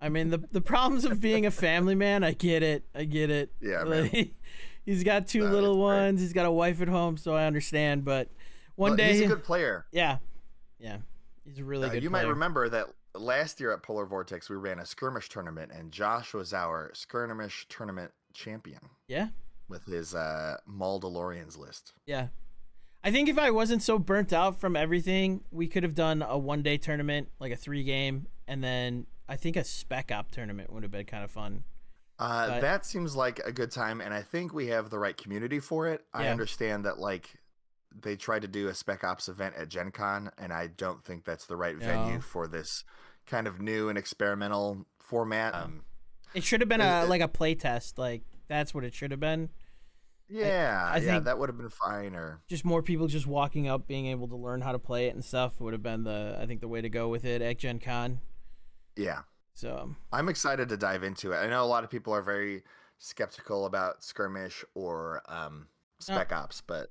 I 0.00 0.08
mean, 0.08 0.30
the 0.30 0.38
the 0.50 0.60
problems 0.60 1.04
of 1.04 1.20
being 1.20 1.44
a 1.46 1.50
family 1.50 1.94
man, 1.94 2.24
I 2.24 2.32
get 2.32 2.62
it. 2.62 2.84
I 2.94 3.04
get 3.04 3.30
it. 3.30 3.52
Yeah, 3.60 3.82
Like, 3.82 4.12
man. 4.12 4.30
he's 4.86 5.04
got 5.04 5.26
two 5.28 5.40
No, 5.44 5.50
little 5.52 5.74
great. 5.74 5.82
ones. 5.82 6.20
He's 6.20 6.32
got 6.32 6.46
a 6.46 6.50
wife 6.50 6.80
at 6.80 6.88
home, 6.88 7.16
so 7.16 7.34
I 7.34 7.44
understand. 7.46 8.04
But 8.04 8.28
one 8.76 8.90
Well, 8.92 8.96
day, 8.96 9.12
he's 9.12 9.20
a 9.22 9.26
good 9.26 9.44
player. 9.44 9.86
yeah, 9.92 10.18
yeah, 10.78 10.98
he's 11.44 11.58
a 11.58 11.64
really 11.64 11.88
Uh, 11.88 11.92
good. 11.92 12.02
you 12.02 12.10
player. 12.10 12.24
might 12.24 12.30
remember 12.30 12.68
that 12.70 12.86
last 13.14 13.60
year 13.60 13.72
at 13.72 13.82
Polar 13.82 14.06
Vortex, 14.06 14.48
we 14.48 14.56
ran 14.56 14.78
a 14.78 14.86
skirmish 14.86 15.28
tournament, 15.28 15.70
and 15.74 15.92
Josh 15.92 16.32
was 16.32 16.54
our 16.54 16.90
skirmish 16.94 17.66
tournament 17.68 18.12
champion 18.32 18.80
Yeah, 19.08 19.28
with 19.68 19.84
his 19.84 20.14
uh, 20.14 20.56
Mandalorians 20.68 21.58
list. 21.58 21.92
yeah. 22.06 22.28
I 23.02 23.10
think 23.10 23.30
if 23.30 23.38
I 23.38 23.50
wasn't 23.50 23.82
so 23.82 23.98
burnt 23.98 24.30
out 24.30 24.60
from 24.60 24.76
everything, 24.76 25.42
we 25.50 25.66
could 25.68 25.82
have 25.84 25.94
done 25.94 26.20
a 26.22 26.36
one 26.36 26.62
day 26.62 26.76
tournament, 26.76 27.28
like 27.38 27.50
a 27.50 27.56
three 27.56 27.82
game, 27.82 28.26
and 28.46 28.62
then 28.62 29.06
I 29.30 29.36
think 29.36 29.56
a 29.56 29.64
spec 29.64 30.10
op 30.10 30.30
tournament 30.30 30.72
would 30.72 30.82
have 30.82 30.92
been 30.92 31.06
kind 31.06 31.22
of 31.24 31.30
fun. 31.30 31.64
Uh, 32.18 32.48
But- 32.48 32.60
that 32.60 32.84
seems 32.84 33.16
like 33.16 33.38
a 33.38 33.52
good 33.52 33.70
time, 33.70 34.00
and 34.02 34.12
I 34.12 34.20
think 34.22 34.52
we 34.52 34.66
have 34.66 34.90
the 34.90 34.98
right 34.98 35.16
community 35.16 35.60
for 35.60 35.86
it. 35.88 36.04
I 36.12 36.26
understand 36.28 36.84
that 36.84 36.98
like 36.98 37.36
they 37.94 38.16
tried 38.16 38.42
to 38.42 38.48
do 38.48 38.68
a 38.68 38.74
Spec 38.74 39.02
Ops 39.04 39.28
event 39.28 39.54
at 39.56 39.68
Gen 39.68 39.90
Con, 39.92 40.30
and 40.36 40.52
I 40.52 40.66
don't 40.66 41.02
think 41.02 41.24
that's 41.24 41.46
the 41.46 41.56
right 41.56 41.76
No. 41.78 41.86
venue 41.86 42.20
for 42.20 42.46
this 42.46 42.84
kind 43.26 43.46
of 43.46 43.60
new 43.60 43.88
and 43.88 43.96
experimental 43.96 44.84
format. 45.00 45.54
Um, 45.54 45.84
It 46.34 46.44
should 46.44 46.60
have 46.60 46.68
been 46.68 46.80
a 46.80 47.04
it- 47.04 47.08
like 47.08 47.20
a 47.22 47.28
play 47.28 47.54
test. 47.54 47.98
Like 47.98 48.22
that's 48.48 48.74
what 48.74 48.84
it 48.84 48.92
should 48.94 49.10
have 49.12 49.20
been. 49.20 49.48
yeah, 50.28 50.88
I 50.92 50.98
yeah, 50.98 51.12
think- 51.14 51.24
that 51.24 51.38
would 51.38 51.48
have 51.48 51.56
been 51.58 51.70
fine. 51.70 52.14
Or 52.14 52.40
just 52.48 52.64
more 52.64 52.82
people 52.82 53.06
just 53.08 53.26
walking 53.26 53.66
up, 53.66 53.86
being 53.86 54.06
able 54.06 54.28
to 54.28 54.36
learn 54.36 54.60
how 54.60 54.72
to 54.72 54.78
play 54.78 55.06
it 55.06 55.14
and 55.14 55.24
stuff 55.24 55.60
would 55.60 55.72
have 55.72 55.82
been 55.82 56.04
the 56.04 56.36
I 56.40 56.46
think 56.46 56.60
the 56.60 56.68
way 56.68 56.80
to 56.80 56.88
go 56.88 57.08
with 57.08 57.24
it 57.24 57.42
at 57.42 57.58
Gen 57.58 57.78
Con. 57.80 58.20
Yeah, 59.00 59.20
So 59.54 59.94
I'm 60.12 60.28
excited 60.28 60.68
to 60.68 60.76
dive 60.76 61.02
into 61.02 61.32
it. 61.32 61.36
I 61.36 61.46
know 61.48 61.64
a 61.64 61.66
lot 61.66 61.84
of 61.84 61.90
people 61.90 62.12
are 62.14 62.22
very 62.22 62.62
skeptical 62.98 63.66
about 63.66 64.02
skirmish 64.04 64.64
or 64.74 65.22
um, 65.28 65.66
Spec 65.98 66.32
Ops, 66.32 66.60
but 66.66 66.90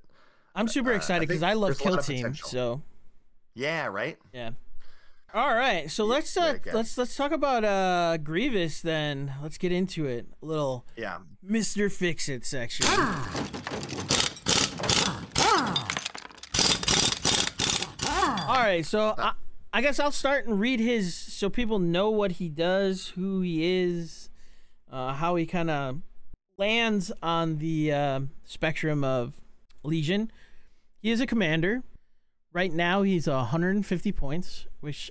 I'm 0.55 0.67
super 0.67 0.91
Uh, 0.91 0.95
excited 0.95 1.27
because 1.27 1.41
think 1.41 1.51
I, 1.51 1.53
love 1.53 1.77
Kill 1.77 1.97
Team. 1.97 2.33
So 2.35 2.81
yeah, 3.53 3.85
right. 3.87 4.17
yeah. 4.33 4.51
All 5.33 5.53
right, 5.55 5.91
so 5.91 6.05
Yeah, 6.05 6.13
let's 6.13 6.35
uh, 6.37 6.53
okay. 6.57 6.71
let's 6.73 6.97
let's 6.97 7.15
talk 7.15 7.31
about 7.31 7.63
uh 7.63 8.17
Grievous 8.17 8.81
then. 8.81 9.33
Let's 9.43 9.59
get 9.59 9.71
into 9.71 10.07
it. 10.07 10.25
A 10.41 10.45
little 10.45 10.87
Yeah, 10.97 11.19
Mr. 11.47 11.91
Fix 11.91 12.27
It 12.29 12.45
section. 12.45 12.87
All 18.47 18.55
right, 18.65 18.83
so 18.85 19.13
I, 19.17 19.33
I 19.71 19.81
guess 19.81 19.99
I'll 19.99 20.11
start 20.11 20.47
and 20.47 20.59
read 20.59 20.79
his 20.79 21.15
so 21.39 21.50
people 21.50 21.79
know 21.79 22.10
what 22.10 22.34
he 22.34 22.50
does, 22.50 23.13
who 23.15 23.39
he 23.39 23.81
is, 23.81 24.29
uh, 24.91 25.13
how 25.13 25.38
he 25.38 25.46
kind 25.46 25.69
of 25.69 26.01
lands 26.58 27.13
on 27.24 27.60
the 27.60 27.93
uh, 27.93 28.19
spectrum 28.43 29.05
of 29.05 29.39
Legion. 29.81 30.34
He 31.01 31.12
is 31.12 31.22
a 31.22 31.25
commander. 31.25 31.81
Right 32.51 32.74
now, 32.74 33.03
he's 33.03 33.25
150 33.25 34.12
points, 34.12 34.67
which 34.81 35.10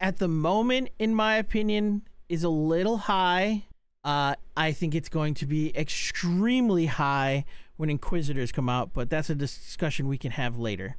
at 0.00 0.16
the 0.16 0.28
moment, 0.28 0.88
in 0.98 1.14
my 1.14 1.36
opinion, 1.36 2.00
is 2.30 2.42
a 2.42 2.48
little 2.48 2.96
high. 2.96 3.64
Uh, 4.02 4.36
I 4.56 4.72
think 4.72 4.94
it's 4.94 5.10
going 5.10 5.34
to 5.34 5.44
be 5.44 5.76
extremely 5.76 6.86
high 6.86 7.44
when 7.76 7.90
Inquisitors 7.90 8.52
come 8.52 8.70
out, 8.70 8.94
but 8.94 9.10
that's 9.10 9.28
a 9.28 9.34
discussion 9.34 10.08
we 10.08 10.16
can 10.16 10.30
have 10.30 10.58
later. 10.58 10.96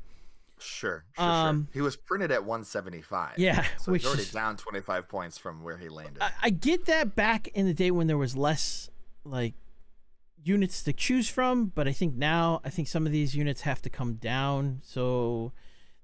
Sure, 0.62 1.06
sure, 1.16 1.26
Um, 1.26 1.64
sure. 1.66 1.74
He 1.74 1.82
was 1.82 1.96
printed 1.96 2.32
at 2.32 2.44
175. 2.46 3.38
Yeah, 3.38 3.66
so 3.78 3.92
which 3.92 4.04
he's 4.04 4.12
already 4.12 4.30
down 4.32 4.58
25 4.58 5.08
points 5.10 5.38
from 5.38 5.64
where 5.64 5.78
he 5.78 5.90
landed. 5.90 6.22
I, 6.22 6.32
I 6.44 6.50
get 6.50 6.86
that 6.86 7.16
back 7.16 7.48
in 7.50 7.66
the 7.66 7.74
day 7.74 7.92
when 7.92 8.08
there 8.08 8.18
was 8.18 8.36
less 8.38 8.90
like 9.24 9.54
units 10.44 10.82
to 10.84 10.94
choose 10.94 11.30
from, 11.30 11.66
but 11.76 11.88
I 11.88 11.92
think 11.92 12.16
now 12.16 12.62
I 12.64 12.70
think 12.70 12.88
some 12.88 13.06
of 13.06 13.12
these 13.12 13.36
units 13.36 13.62
have 13.62 13.82
to 13.84 13.90
come 13.90 14.16
down 14.16 14.80
so 14.84 15.52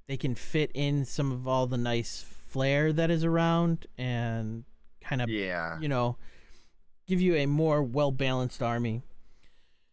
they 0.07 0.17
can 0.17 0.35
fit 0.35 0.71
in 0.73 1.05
some 1.05 1.31
of 1.31 1.47
all 1.47 1.67
the 1.67 1.77
nice 1.77 2.23
flair 2.47 2.93
that 2.93 3.11
is 3.11 3.23
around 3.23 3.87
and 3.97 4.63
kind 5.01 5.21
of 5.21 5.29
yeah, 5.29 5.79
you 5.79 5.87
know 5.89 6.17
give 7.07 7.19
you 7.21 7.35
a 7.35 7.45
more 7.45 7.81
well 7.81 8.11
balanced 8.11 8.61
army. 8.61 9.01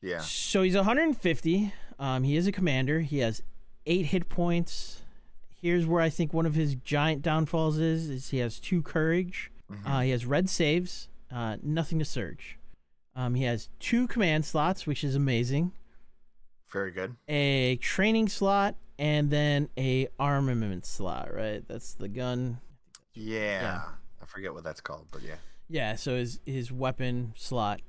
yeah. 0.02 0.18
So 0.20 0.62
he's 0.62 0.74
150. 0.76 1.72
Um, 1.98 2.24
he 2.24 2.36
is 2.36 2.46
a 2.46 2.52
commander. 2.52 3.00
He 3.00 3.18
has 3.18 3.40
eight 3.86 4.06
hit 4.06 4.28
points. 4.28 5.02
Here's 5.60 5.86
where 5.86 6.02
I 6.02 6.10
think 6.10 6.32
one 6.34 6.46
of 6.46 6.54
his 6.54 6.74
giant 6.74 7.22
downfalls 7.22 7.78
is: 7.78 8.08
is 8.10 8.30
he 8.30 8.38
has 8.38 8.58
two 8.60 8.82
courage. 8.82 9.50
Mhm. 9.70 9.86
Uh, 9.86 10.00
he 10.00 10.10
has 10.10 10.26
red 10.26 10.48
saves. 10.50 11.08
Uh, 11.30 11.56
nothing 11.62 11.98
to 11.98 12.04
surge. 12.04 12.58
Um, 13.16 13.34
he 13.34 13.44
has 13.44 13.68
two 13.80 14.06
command 14.06 14.44
slots, 14.44 14.86
which 14.86 15.02
is 15.02 15.14
amazing. 15.14 15.72
Very 16.70 16.90
good. 16.90 17.16
A 17.28 17.76
training 17.76 18.28
slot 18.28 18.74
and 18.98 19.30
then 19.30 19.68
a 19.78 20.08
armament 20.18 20.84
slot. 20.84 21.32
Right, 21.32 21.66
that's 21.66 21.94
the 21.94 22.08
gun. 22.08 22.58
Yeah. 23.14 23.82
I 24.20 24.26
forget 24.26 24.52
what 24.52 24.64
that's 24.64 24.80
called, 24.80 25.06
but 25.12 25.22
yeah. 25.22 25.36
Yeah, 25.68 25.94
so 25.94 26.16
his 26.16 26.40
his 26.44 26.70
weapon 26.72 27.32
slot. 27.36 27.80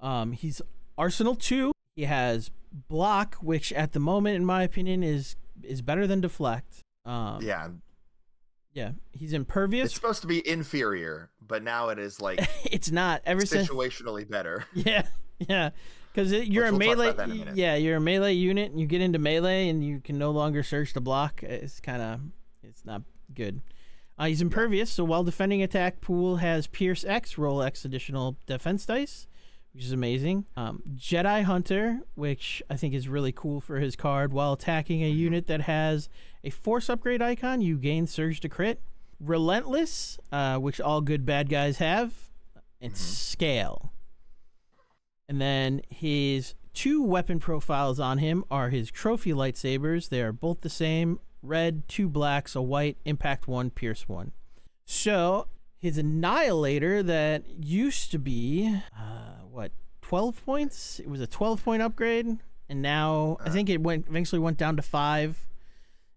Um, 0.00 0.32
he's 0.32 0.62
Arsenal 0.96 1.34
two. 1.34 1.71
He 1.94 2.04
has 2.04 2.50
block, 2.88 3.36
which 3.36 3.72
at 3.72 3.92
the 3.92 4.00
moment, 4.00 4.36
in 4.36 4.44
my 4.44 4.62
opinion, 4.62 5.02
is 5.02 5.36
is 5.62 5.82
better 5.82 6.06
than 6.06 6.20
deflect. 6.20 6.80
Um, 7.04 7.40
yeah. 7.42 7.68
yeah. 8.72 8.92
He's 9.12 9.32
impervious. 9.32 9.86
It's 9.86 9.94
supposed 9.94 10.22
to 10.22 10.26
be 10.26 10.46
inferior, 10.48 11.30
but 11.46 11.62
now 11.62 11.88
it 11.90 11.98
is 11.98 12.20
like 12.20 12.40
It's 12.64 12.90
not 12.90 13.22
ever 13.24 13.44
since. 13.44 13.68
situationally 13.68 14.28
better. 14.28 14.64
Yeah, 14.74 15.06
yeah. 15.38 15.70
Because 16.12 16.32
you're 16.32 16.64
Which 16.64 16.74
a 16.74 16.76
we'll 16.76 16.96
melee. 16.96 17.08
about 17.10 17.28
that 17.28 17.36
in 17.36 17.48
a. 17.48 17.54
Yeah, 17.54 17.74
you're 17.76 17.96
a 17.96 18.00
melee 18.00 18.34
unit, 18.34 18.70
and 18.70 18.78
you 18.78 18.86
get 18.86 19.00
into 19.00 19.18
melee, 19.18 19.68
and 19.68 19.82
you 19.84 20.00
can 20.00 20.18
no 20.18 20.30
longer 20.30 20.62
surge 20.62 20.92
the 20.92 21.00
block. 21.00 21.42
It's 21.42 21.80
kind 21.80 22.02
of, 22.02 22.20
it's 22.62 22.84
not 22.84 23.00
good. 23.34 23.62
Uh, 24.18 24.26
he's 24.26 24.42
impervious, 24.42 24.90
so 24.90 25.04
while 25.04 25.24
defending 25.24 25.62
attack 25.62 26.02
pool 26.02 26.36
has 26.36 26.66
Pierce 26.66 27.02
X, 27.02 27.38
roll 27.38 27.62
X 27.62 27.86
additional 27.86 28.36
defense 28.46 28.84
dice, 28.84 29.26
which 29.72 29.84
is 29.84 29.92
amazing. 29.92 30.44
Um, 30.56 30.82
Jedi 30.94 31.42
Hunter, 31.44 32.00
which 32.14 32.62
I 32.68 32.76
think 32.76 32.94
is 32.94 33.08
really 33.08 33.32
cool 33.32 33.60
for 33.60 33.78
his 33.78 33.96
card. 33.96 34.32
While 34.32 34.52
attacking 34.52 35.02
a 35.02 35.10
Mm-hmm. 35.10 35.18
unit 35.18 35.46
that 35.46 35.62
has 35.62 36.08
a 36.44 36.50
Force 36.50 36.88
upgrade 36.90 37.22
icon, 37.22 37.60
you 37.60 37.78
gain 37.78 38.06
Surge 38.06 38.40
to 38.40 38.48
crit. 38.48 38.80
Relentless, 39.20 40.18
uh, 40.32 40.58
which 40.58 40.80
all 40.80 41.00
good 41.00 41.24
bad 41.24 41.48
guys 41.48 41.78
have, 41.78 42.12
and 42.80 42.92
Mhm. 42.92 42.96
Scale. 42.96 43.92
And 45.28 45.40
then 45.40 45.80
his 45.88 46.54
two 46.74 47.02
weapon 47.02 47.38
profiles 47.38 48.00
on 48.00 48.18
him 48.18 48.44
are 48.50 48.70
his 48.70 48.90
trophy 48.90 49.32
lightsabers. 49.32 50.08
They 50.08 50.20
are 50.22 50.32
both 50.32 50.62
the 50.62 50.68
same 50.68 51.20
red, 51.42 51.86
two 51.88 52.08
blacks, 52.08 52.54
a 52.56 52.62
white, 52.62 52.96
impact 53.04 53.46
one, 53.46 53.70
pierce 53.70 54.08
one. 54.08 54.32
So 54.84 55.46
his 55.78 55.96
annihilator 55.98 57.02
that 57.02 57.44
used 57.64 58.10
to 58.10 58.18
be, 58.18 58.80
uh, 58.98 59.41
what, 59.52 59.72
12 60.02 60.44
points? 60.44 60.98
It 61.00 61.08
was 61.08 61.20
a 61.20 61.26
12 61.26 61.62
point 61.64 61.82
upgrade. 61.82 62.38
And 62.68 62.80
now 62.82 63.36
I 63.40 63.48
Uh. 63.48 63.52
think 63.52 63.68
it 63.68 63.80
went 63.82 64.06
eventually 64.08 64.38
went 64.38 64.56
down 64.58 64.76
to 64.76 64.82
five. 64.82 65.46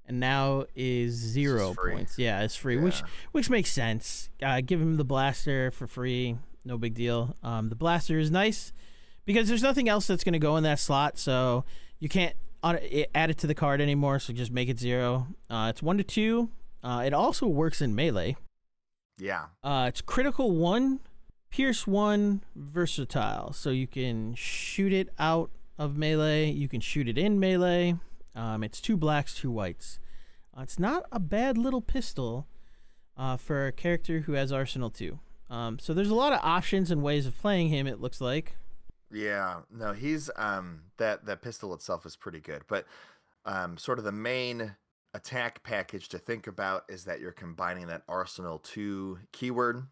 And 0.08 0.20
now 0.20 0.66
is 0.76 1.14
zero 1.14 1.74
free. 1.74 1.94
points. 1.94 2.18
Yeah, 2.20 2.42
it's 2.44 2.56
free, 2.56 2.78
which 2.78 3.00
Yeah. 3.02 3.08
which 3.32 3.50
makes 3.50 3.72
sense. 3.72 4.30
Uh, 4.42 4.62
give 4.62 4.80
him 4.80 4.98
the 4.98 5.04
blaster 5.04 5.72
for 5.72 5.88
free, 5.88 6.38
no 6.64 6.78
big 6.78 6.94
deal. 6.94 7.36
Um, 7.42 7.70
the 7.70 7.76
blaster 7.76 8.20
is 8.20 8.30
nice 8.30 8.72
because 9.26 9.48
there's 9.48 9.64
nothing 9.64 9.90
else 9.90 10.06
that's 10.06 10.24
going 10.24 10.34
to 10.34 10.40
go 10.40 10.58
in 10.58 10.64
that 10.64 10.78
slot, 10.80 11.18
so 11.18 11.66
you 12.00 12.08
can't 12.08 12.36
add 12.64 13.30
it 13.32 13.38
to 13.40 13.48
the 13.48 13.56
card 13.56 13.82
anymore. 13.82 14.20
So 14.20 14.32
just 14.32 14.52
make 14.52 14.70
it 14.70 14.78
zero. 14.80 15.28
Uh, 15.50 15.68
it's 15.72 15.82
one 15.82 15.98
to 15.98 16.04
two. 16.04 16.52
Uh, 16.84 17.02
it 17.04 17.14
also 17.14 17.48
works 17.48 17.82
in 17.82 17.96
melee. 17.96 18.36
Yeah. 19.18 19.46
Uh, 19.64 19.86
it's 19.90 20.02
critical 20.02 20.52
one, 20.52 21.00
pierce 21.56 21.88
one, 21.88 22.42
versatile. 22.54 23.54
So 23.54 23.70
you 23.70 23.88
can 23.88 24.36
shoot 24.36 24.92
it 24.92 25.08
out 25.18 25.52
of 25.78 25.96
melee. 25.96 26.52
You 26.52 26.68
can 26.68 26.82
shoot 26.82 27.08
it 27.08 27.18
in 27.18 27.40
melee. 27.40 27.96
Um, 28.36 28.62
it's 28.62 28.82
two 28.82 28.98
blacks, 28.98 29.36
two 29.36 29.50
whites. 29.50 30.00
Uh, 30.56 30.64
it's 30.64 30.78
not 30.78 31.06
a 31.14 31.20
bad 31.20 31.58
little 31.58 31.80
pistol 31.80 32.46
uh, 33.16 33.38
for 33.38 33.68
a 33.68 33.72
character 33.72 34.22
who 34.22 34.34
has 34.34 34.52
Arsenal 34.52 34.90
2. 34.90 35.18
Um, 35.50 35.80
so 35.80 35.94
there's 35.94 36.10
a 36.10 36.16
lot 36.16 36.34
of 36.34 36.40
options 36.44 36.92
and 36.92 37.02
ways 37.02 37.26
of 37.26 37.40
playing 37.40 37.70
him, 37.70 37.88
it 37.88 38.02
looks 38.02 38.20
like. 38.20 38.58
Yeah, 39.10 39.62
no, 39.72 39.94
he's 39.94 40.30
um 40.36 40.82
that 40.98 41.26
that 41.28 41.42
pistol 41.42 41.74
itself 41.74 42.06
is 42.06 42.18
pretty 42.18 42.40
good, 42.40 42.64
but 42.68 42.86
um 43.46 43.78
sort 43.78 44.00
of 44.00 44.04
the 44.04 44.12
main 44.12 44.76
attack 45.14 45.64
package 45.64 46.10
to 46.10 46.18
think 46.18 46.48
about 46.48 46.84
is 46.90 47.06
that 47.06 47.22
you're 47.22 47.32
combining 47.32 47.88
that 47.88 48.02
Arsenal 48.10 48.58
2 48.60 49.20
keyword 49.32 49.84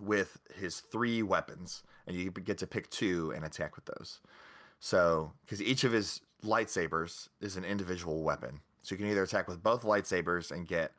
with 0.00 0.38
his 0.54 0.80
three 0.80 1.22
weapons 1.22 1.82
and 2.06 2.16
you 2.16 2.30
get 2.30 2.58
to 2.58 2.66
pick 2.66 2.88
two 2.90 3.32
and 3.32 3.44
attack 3.44 3.76
with 3.76 3.84
those. 3.86 4.20
So, 4.78 5.32
cuz 5.46 5.60
each 5.60 5.84
of 5.84 5.92
his 5.92 6.20
lightsabers 6.42 7.28
is 7.40 7.56
an 7.56 7.64
individual 7.64 8.22
weapon. 8.22 8.60
So 8.82 8.94
you 8.94 8.98
can 8.98 9.06
either 9.08 9.22
attack 9.22 9.46
with 9.46 9.62
both 9.62 9.82
lightsabers 9.82 10.50
and 10.50 10.66
get 10.66 10.92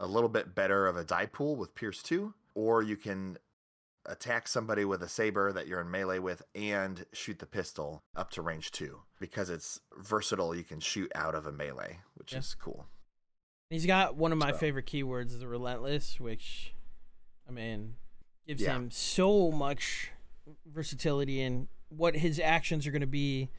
a 0.00 0.06
little 0.06 0.28
bit 0.28 0.54
better 0.54 0.86
of 0.86 0.96
a 0.96 1.04
die 1.04 1.26
pool 1.26 1.56
with 1.56 1.74
Pierce 1.74 2.02
2 2.02 2.32
or 2.54 2.82
you 2.82 2.96
can 2.96 3.36
attack 4.06 4.46
somebody 4.46 4.84
with 4.84 5.02
a 5.02 5.08
saber 5.08 5.50
that 5.52 5.66
you're 5.66 5.80
in 5.80 5.90
melee 5.90 6.18
with 6.18 6.42
and 6.54 7.06
shoot 7.12 7.38
the 7.38 7.46
pistol 7.46 8.02
up 8.14 8.30
to 8.30 8.42
range 8.42 8.70
two 8.70 9.00
because 9.18 9.48
it's 9.48 9.80
versatile. 9.96 10.54
You 10.54 10.62
can 10.62 10.78
shoot 10.78 11.10
out 11.14 11.34
of 11.34 11.46
a 11.46 11.52
melee, 11.52 12.00
which 12.14 12.32
Yeah. 12.34 12.40
is 12.40 12.54
cool. 12.54 12.86
He's 13.70 13.86
got 13.86 14.14
one 14.14 14.30
of 14.30 14.36
my 14.38 14.52
So- 14.52 14.58
favorite 14.58 14.86
keywords, 14.86 15.38
the 15.38 15.48
relentless, 15.48 16.20
which, 16.20 16.74
I 17.48 17.50
mean, 17.50 17.96
gives 18.46 18.62
Yeah. 18.62 18.74
him 18.76 18.90
so 18.90 19.50
much 19.50 20.10
versatility 20.66 21.40
in 21.40 21.68
what 21.88 22.16
his 22.16 22.38
actions 22.40 22.86
are 22.86 22.90
going 22.90 23.00
to 23.00 23.06
be. 23.06 23.50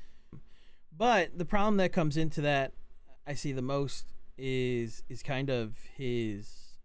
But 0.96 1.38
the 1.38 1.46
problem 1.46 1.77
that 1.77 1.92
comes 1.92 2.15
into 2.18 2.42
that, 2.42 2.74
I 3.27 3.34
see 3.34 3.51
the 3.51 3.62
most 3.62 4.06
is 4.38 5.04
is 5.10 5.24
kind 5.24 5.50
of 5.50 5.77
his 5.96 6.77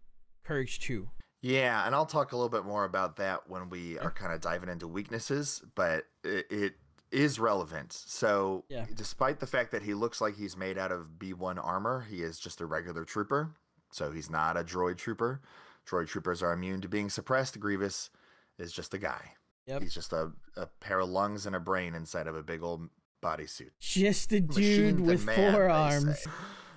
courage 0.43 0.79
too. 0.79 1.09
Yeah, 1.41 1.85
and 1.85 1.95
I'll 1.95 2.05
talk 2.05 2.31
a 2.31 2.35
little 2.35 2.49
bit 2.49 2.65
more 2.65 2.83
about 2.85 3.15
that 3.17 3.49
when 3.49 3.69
we 3.69 3.97
are 3.97 4.11
kind 4.11 4.31
of 4.31 4.41
diving 4.41 4.69
into 4.69 4.87
weaknesses, 4.87 5.61
but 5.75 6.05
it, 6.23 6.45
it 6.51 6.73
is 7.11 7.39
relevant. 7.39 7.91
So, 7.93 8.63
Yeah. 8.69 8.85
despite 8.93 9.39
the 9.39 9.47
fact 9.47 9.71
that 9.71 9.81
he 9.81 9.93
looks 9.95 10.21
like 10.21 10.35
he's 10.35 10.55
made 10.55 10.77
out 10.77 10.91
of 10.91 11.17
B1 11.17 11.57
armor, 11.57 12.01
he 12.01 12.21
is 12.21 12.39
just 12.39 12.61
a 12.61 12.65
regular 12.67 13.03
trooper. 13.05 13.55
So, 13.91 14.11
he's 14.11 14.29
not 14.29 14.55
a 14.55 14.63
droid 14.63 14.97
trooper. 14.97 15.41
Droid 15.91 16.07
troopers 16.07 16.41
are 16.41 16.53
immune 16.53 16.81
to 16.81 16.87
being 16.87 17.09
suppressed. 17.09 17.59
Grievous 17.59 18.09
is 18.57 18.71
just 18.71 18.93
a 18.93 18.97
guy. 18.97 19.33
Yep. 19.67 19.81
He's 19.81 19.93
just 19.93 20.13
a, 20.13 20.31
a 20.55 20.67
pair 20.79 20.99
of 20.99 21.09
lungs 21.09 21.45
and 21.45 21.55
a 21.55 21.59
brain 21.59 21.93
inside 21.95 22.27
of 22.27 22.35
a 22.35 22.43
big 22.43 22.63
old 22.63 22.89
bodysuit. 23.21 23.71
Just 23.79 24.31
a 24.31 24.39
dude 24.39 24.99
with 24.99 25.25
man, 25.25 25.53
four 25.53 25.69
arms. 25.69 26.25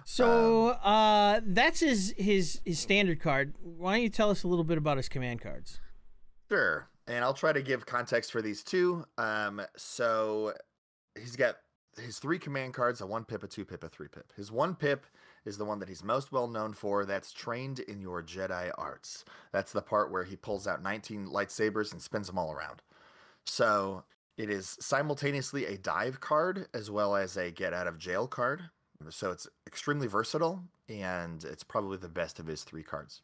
So 0.04 0.68
uh, 0.68 1.40
that's 1.44 1.80
his 1.80 2.14
his 2.18 2.61
his 2.64 2.78
standard 2.78 3.21
card. 3.21 3.54
Why 3.62 3.94
don't 3.94 4.02
you 4.02 4.11
tell 4.11 4.30
us 4.30 4.42
a 4.42 4.49
little 4.49 4.64
bit 4.64 4.76
about 4.76 4.97
his 4.97 5.09
command 5.09 5.40
cards? 5.40 5.80
Sure. 6.50 6.88
And 7.06 7.25
I'll 7.25 7.35
try 7.35 7.52
to 7.52 7.62
give 7.62 7.87
context 7.87 8.33
for 8.33 8.42
these 8.42 8.62
two. 8.62 9.04
Um, 9.16 9.62
so 9.76 10.52
he's 11.18 11.37
got 11.37 11.56
his 11.99 12.18
three 12.18 12.38
command 12.38 12.75
cards 12.75 13.00
a 13.00 13.06
one 13.06 13.25
pip, 13.25 13.42
a 13.42 13.47
two 13.47 13.64
pip, 13.64 13.83
a 13.85 13.88
three 13.88 14.09
pip. 14.09 14.33
His 14.37 14.50
one 14.52 14.75
pip 14.75 15.06
is 15.45 15.59
the 15.59 15.65
one 15.65 15.79
that 15.81 15.89
he's 15.89 16.03
most 16.03 16.33
well 16.33 16.49
known 16.49 16.73
for. 16.73 17.05
That's 17.05 17.33
trained 17.33 17.81
in 17.81 18.01
your 18.01 18.23
Jedi 18.23 18.71
arts. 18.77 19.25
That's 19.53 19.73
the 19.73 19.83
part 19.83 20.11
where 20.11 20.25
he 20.25 20.37
pulls 20.37 20.67
out 20.67 20.83
19 20.83 21.27
lightsabers 21.27 21.93
and 21.93 22.01
spins 22.01 22.27
them 22.27 22.39
all 22.39 22.53
around. 22.53 22.83
So 23.45 24.05
it 24.37 24.51
is 24.51 24.77
simultaneously 24.81 25.67
a 25.67 25.79
dive 25.79 26.21
card 26.21 26.67
as 26.75 26.91
well 26.91 27.15
as 27.15 27.37
a 27.37 27.51
get 27.51 27.73
out 27.73 27.87
of 27.87 27.99
jail 27.99 28.27
card. 28.27 28.63
So 29.11 29.31
it's 29.31 29.47
extremely 29.67 30.07
versatile 30.07 30.63
and 30.89 31.45
it's 31.45 31.63
probably 31.63 31.99
the 31.99 32.09
best 32.09 32.39
of 32.39 32.47
his 32.47 32.65
three 32.65 32.83
cards. 32.83 33.21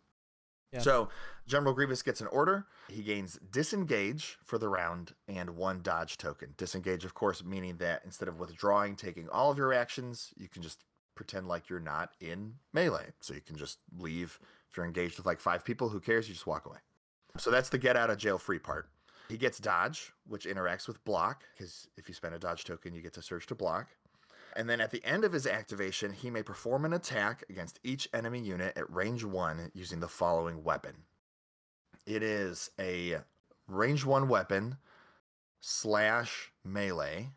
Yeah. 0.73 0.81
So 0.81 1.09
General 1.49 1.73
Grievous 1.73 2.03
gets 2.03 2.21
an 2.21 2.29
order. 2.29 2.67
He 2.89 3.03
gains 3.03 3.39
disengage 3.51 4.39
for 4.45 4.57
the 4.57 4.69
round 4.69 5.15
and 5.27 5.51
one 5.57 5.81
dodge 5.83 6.17
token. 6.17 6.55
Disengage, 6.57 7.05
of 7.05 7.15
course, 7.15 7.43
meaning 7.43 7.79
that 7.79 8.03
instead 8.05 8.29
of 8.29 8.39
withdrawing, 8.39 8.95
taking 8.95 9.29
all 9.29 9.51
of 9.51 9.59
your 9.59 9.73
actions, 9.73 10.33
you 10.37 10.49
can 10.49 10.63
just 10.63 10.85
pretend 11.15 11.49
like 11.49 11.69
you're 11.69 11.81
not 11.81 12.13
in 12.21 12.55
melee. 12.73 13.13
So 13.21 13.35
you 13.35 13.41
can 13.41 13.57
just 13.57 13.79
leave. 13.99 14.39
If 14.71 14.77
you're 14.77 14.87
engaged 14.87 15.17
with 15.17 15.27
like 15.27 15.41
five 15.41 15.65
people, 15.65 15.89
who 15.89 16.01
cares? 16.01 16.29
You 16.29 16.35
just 16.35 16.47
walk 16.47 16.67
away. 16.67 16.79
So 17.37 17.51
that's 17.51 17.69
the 17.69 17.79
get 17.79 17.97
out 17.97 18.11
of 18.11 18.19
jail 18.19 18.39
free 18.39 18.59
part. 18.59 18.89
He 19.29 19.37
gets 19.37 19.59
dodge, 19.59 20.13
which 20.27 20.47
interacts 20.47 20.89
with 20.89 21.05
block, 21.05 21.45
because 21.53 21.87
if 21.97 22.09
you 22.09 22.15
spend 22.15 22.35
a 22.35 22.39
dodge 22.39 22.65
token, 22.65 22.95
you 22.95 23.01
get 23.01 23.13
to 23.13 23.23
surge 23.23 23.47
to 23.47 23.55
block. 23.55 23.89
And 24.57 24.69
then 24.69 24.81
at 24.81 24.91
the 24.91 25.05
end 25.05 25.25
of 25.25 25.33
his 25.33 25.47
activation, 25.47 26.13
he 26.13 26.31
may 26.31 26.43
perform 26.43 26.85
an 26.85 26.93
attack 26.93 27.45
against 27.49 27.79
each 27.85 28.09
enemy 28.13 28.41
unit 28.41 28.77
at 28.77 28.93
range 28.93 29.23
one 29.23 29.71
using 29.75 30.01
the 30.01 30.09
following 30.09 30.65
weapon. 30.65 30.95
It 32.07 32.25
is 32.25 32.71
a 32.81 33.19
range 33.69 34.05
one 34.05 34.29
weapon 34.29 34.79
slash 35.61 36.53
melee. 36.65 37.31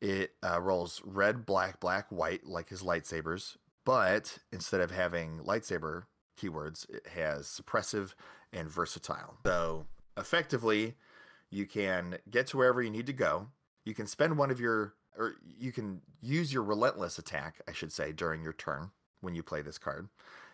It 0.00 0.32
uh, 0.44 0.60
rolls 0.60 1.02
red, 1.04 1.44
black, 1.44 1.80
black, 1.80 2.06
white 2.10 2.46
like 2.46 2.68
his 2.68 2.82
lightsabers, 2.82 3.56
but 3.84 4.38
instead 4.52 4.80
of 4.80 4.90
having 4.90 5.40
lightsaber 5.40 6.04
keywords, 6.40 6.88
it 6.88 7.06
has 7.08 7.46
suppressive 7.46 8.14
and 8.52 8.70
versatile. 8.70 9.38
So 9.44 9.86
effectively, 10.16 10.94
you 11.50 11.66
can 11.66 12.18
get 12.30 12.46
to 12.48 12.56
wherever 12.56 12.80
you 12.82 12.90
need 12.90 13.06
to 13.06 13.12
go. 13.12 13.48
You 13.84 13.94
can 13.94 14.06
spend 14.06 14.38
one 14.38 14.50
of 14.50 14.60
your, 14.60 14.94
or 15.16 15.34
you 15.58 15.72
can 15.72 16.02
use 16.20 16.52
your 16.52 16.62
relentless 16.62 17.18
attack, 17.18 17.60
I 17.66 17.72
should 17.72 17.92
say, 17.92 18.12
during 18.12 18.42
your 18.42 18.52
turn 18.52 18.90
when 19.20 19.34
you 19.34 19.42
play 19.42 19.62
this 19.62 19.78
card. 19.78 20.08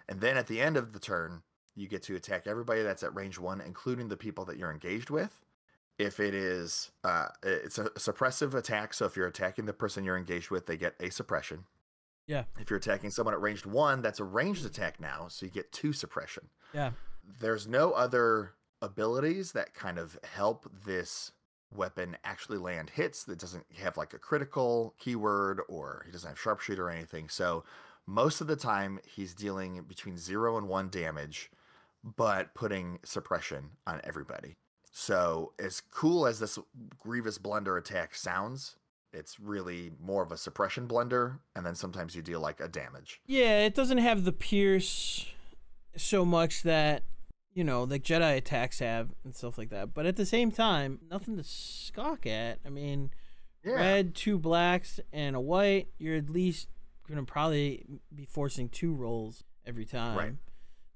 And 0.09 0.21
then 0.21 0.37
at 0.37 0.47
the 0.47 0.61
end 0.61 0.77
of 0.77 0.93
the 0.93 1.01
turn, 1.01 1.43
you 1.75 1.89
get 1.89 2.03
to 2.05 2.15
attack 2.15 2.47
everybody 2.47 2.83
that's 2.83 3.03
at 3.03 3.15
range 3.15 3.39
one, 3.39 3.61
including 3.61 4.09
the 4.09 4.17
people 4.17 4.45
that 4.45 4.57
you're 4.57 4.71
engaged 4.71 5.11
with. 5.11 5.44
If 5.99 6.19
it 6.19 6.35
is, 6.35 6.91
uh, 7.05 7.29
it's 7.43 7.79
a 7.79 7.85
suppressive 7.91 8.55
attack. 8.55 8.95
So 8.95 9.07
if 9.07 9.17
you're 9.17 9.29
attacking 9.29 9.67
the 9.67 9.73
person 9.73 10.05
you're 10.05 10.17
engaged 10.17 10.51
with, 10.51 10.67
they 10.67 10.77
get 10.77 10.95
a 11.01 11.11
suppression. 11.11 11.65
Yeah. 12.27 12.45
If 12.59 12.71
you're 12.71 12.79
attacking 12.79 13.11
someone 13.11 13.35
at 13.35 13.41
ranged 13.41 13.67
one, 13.67 14.03
that's 14.03 14.21
a 14.21 14.25
ranged 14.25 14.65
attack 14.65 14.99
now. 14.99 15.27
So 15.29 15.47
you 15.47 15.53
get 15.53 15.73
two 15.73 15.93
suppression. 15.93 16.49
Yeah. 16.73 16.93
There's 17.41 17.69
no 17.69 17.93
other 17.93 18.55
abilities 18.83 19.53
that 19.53 19.75
kind 19.75 19.99
of 19.99 20.19
help 20.25 20.67
this 20.85 21.33
weapon 21.73 22.17
actually 22.25 22.59
land 22.59 22.91
hits 22.91 23.25
that 23.25 23.39
doesn't 23.39 23.65
have 23.83 23.97
like 23.97 24.15
a 24.15 24.19
critical 24.19 24.95
keyword 24.99 25.61
or 25.69 26.03
he 26.07 26.13
doesn't 26.13 26.29
have 26.29 26.41
sharpshooter 26.41 26.87
or 26.87 26.91
anything. 26.91 27.29
So 27.29 27.65
most 28.07 28.41
of 28.41 28.47
the 28.47 28.57
time 28.57 29.01
he's 29.07 29.35
dealing 29.35 29.83
between 29.83 30.17
zero 30.17 30.57
and 30.57 30.69
one 30.69 30.89
damage, 30.89 31.51
but 32.03 32.55
putting 32.55 33.01
suppression 33.05 33.71
on 33.87 34.01
everybody. 34.05 34.57
So 34.97 35.55
as 35.59 35.81
cool 35.81 36.25
as 36.25 36.39
this 36.39 36.57
Grievous 37.01 37.37
Blunder 37.37 37.77
attack 37.77 38.15
sounds, 38.15 38.77
it's 39.13 39.41
really 39.41 39.91
more 40.01 40.23
of 40.23 40.31
a 40.31 40.37
suppression 40.37 40.87
blunder, 40.87 41.41
and 41.57 41.67
then 41.67 41.75
sometimes 41.75 42.15
you 42.15 42.23
deal 42.23 42.39
like 42.39 42.61
a 42.61 42.69
damage. 42.69 43.21
Yeah, 43.27 43.67
it 43.67 43.75
doesn't 43.75 43.99
have 43.99 44.23
the 44.23 44.31
pierce 44.31 45.27
so 45.97 46.25
much 46.25 46.63
that 46.63 47.03
you 47.55 47.65
know 47.65 47.83
like 47.83 48.05
Jedi 48.05 48.37
attacks 48.37 48.79
have 48.79 49.11
and 49.25 49.35
stuff 49.35 49.59
like 49.59 49.71
that. 49.71 49.95
But 49.95 50.07
at 50.07 50.15
the 50.15 50.25
same 50.25 50.53
time, 50.53 51.01
nothing 51.11 51.37
to 51.39 51.43
scoff 51.43 52.25
at. 52.25 52.61
I 52.65 52.69
mean, 52.69 53.11
Yeah. 53.65 53.73
red, 53.73 54.15
two 54.15 54.39
blacks, 54.39 55.01
and 55.13 55.35
a 55.35 55.41
white. 55.41 55.89
You're 55.99 56.17
at 56.19 56.31
least 56.31 56.69
gonna 57.09 57.25
probably 57.25 57.85
be 58.15 58.27
forcing 58.27 58.69
two 58.69 58.95
rolls 58.95 59.43
every 59.67 59.87
time. 59.87 60.17
Right. 60.17 60.35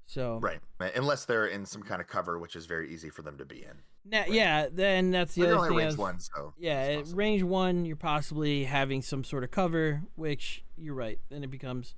So 0.05 0.39
Right. 0.39 0.61
Unless 0.95 1.25
they're 1.25 1.45
in 1.47 1.65
some 1.65 1.83
kind 1.83 1.99
of 2.01 2.07
cover, 2.07 2.39
which 2.39 2.55
is 2.55 2.65
very 2.65 2.93
easy 2.93 3.09
for 3.09 3.23
them 3.23 3.37
to 3.37 3.45
be 3.45 3.61
in. 3.61 3.81
Now, 4.09 4.25
yeah, 4.27 4.67
then 4.71 5.11
that's 5.11 5.35
the 5.35 5.41
But 5.43 5.49
other 5.57 5.67
thing. 5.69 5.77
Range 5.77 5.87
was- 5.91 5.97
one, 5.97 6.19
so 6.19 6.53
Yeah, 6.57 6.71
eh, 6.79 6.97
possible. 6.97 7.17
range 7.17 7.43
one, 7.43 7.85
you're 7.85 7.95
possibly 7.95 8.63
having 8.63 9.01
some 9.01 9.23
sort 9.23 9.43
of 9.43 9.51
cover, 9.51 10.01
which 10.15 10.63
you're 10.77 10.95
right. 10.95 11.19
Then 11.29 11.43
it 11.43 11.51
becomes, 11.51 11.93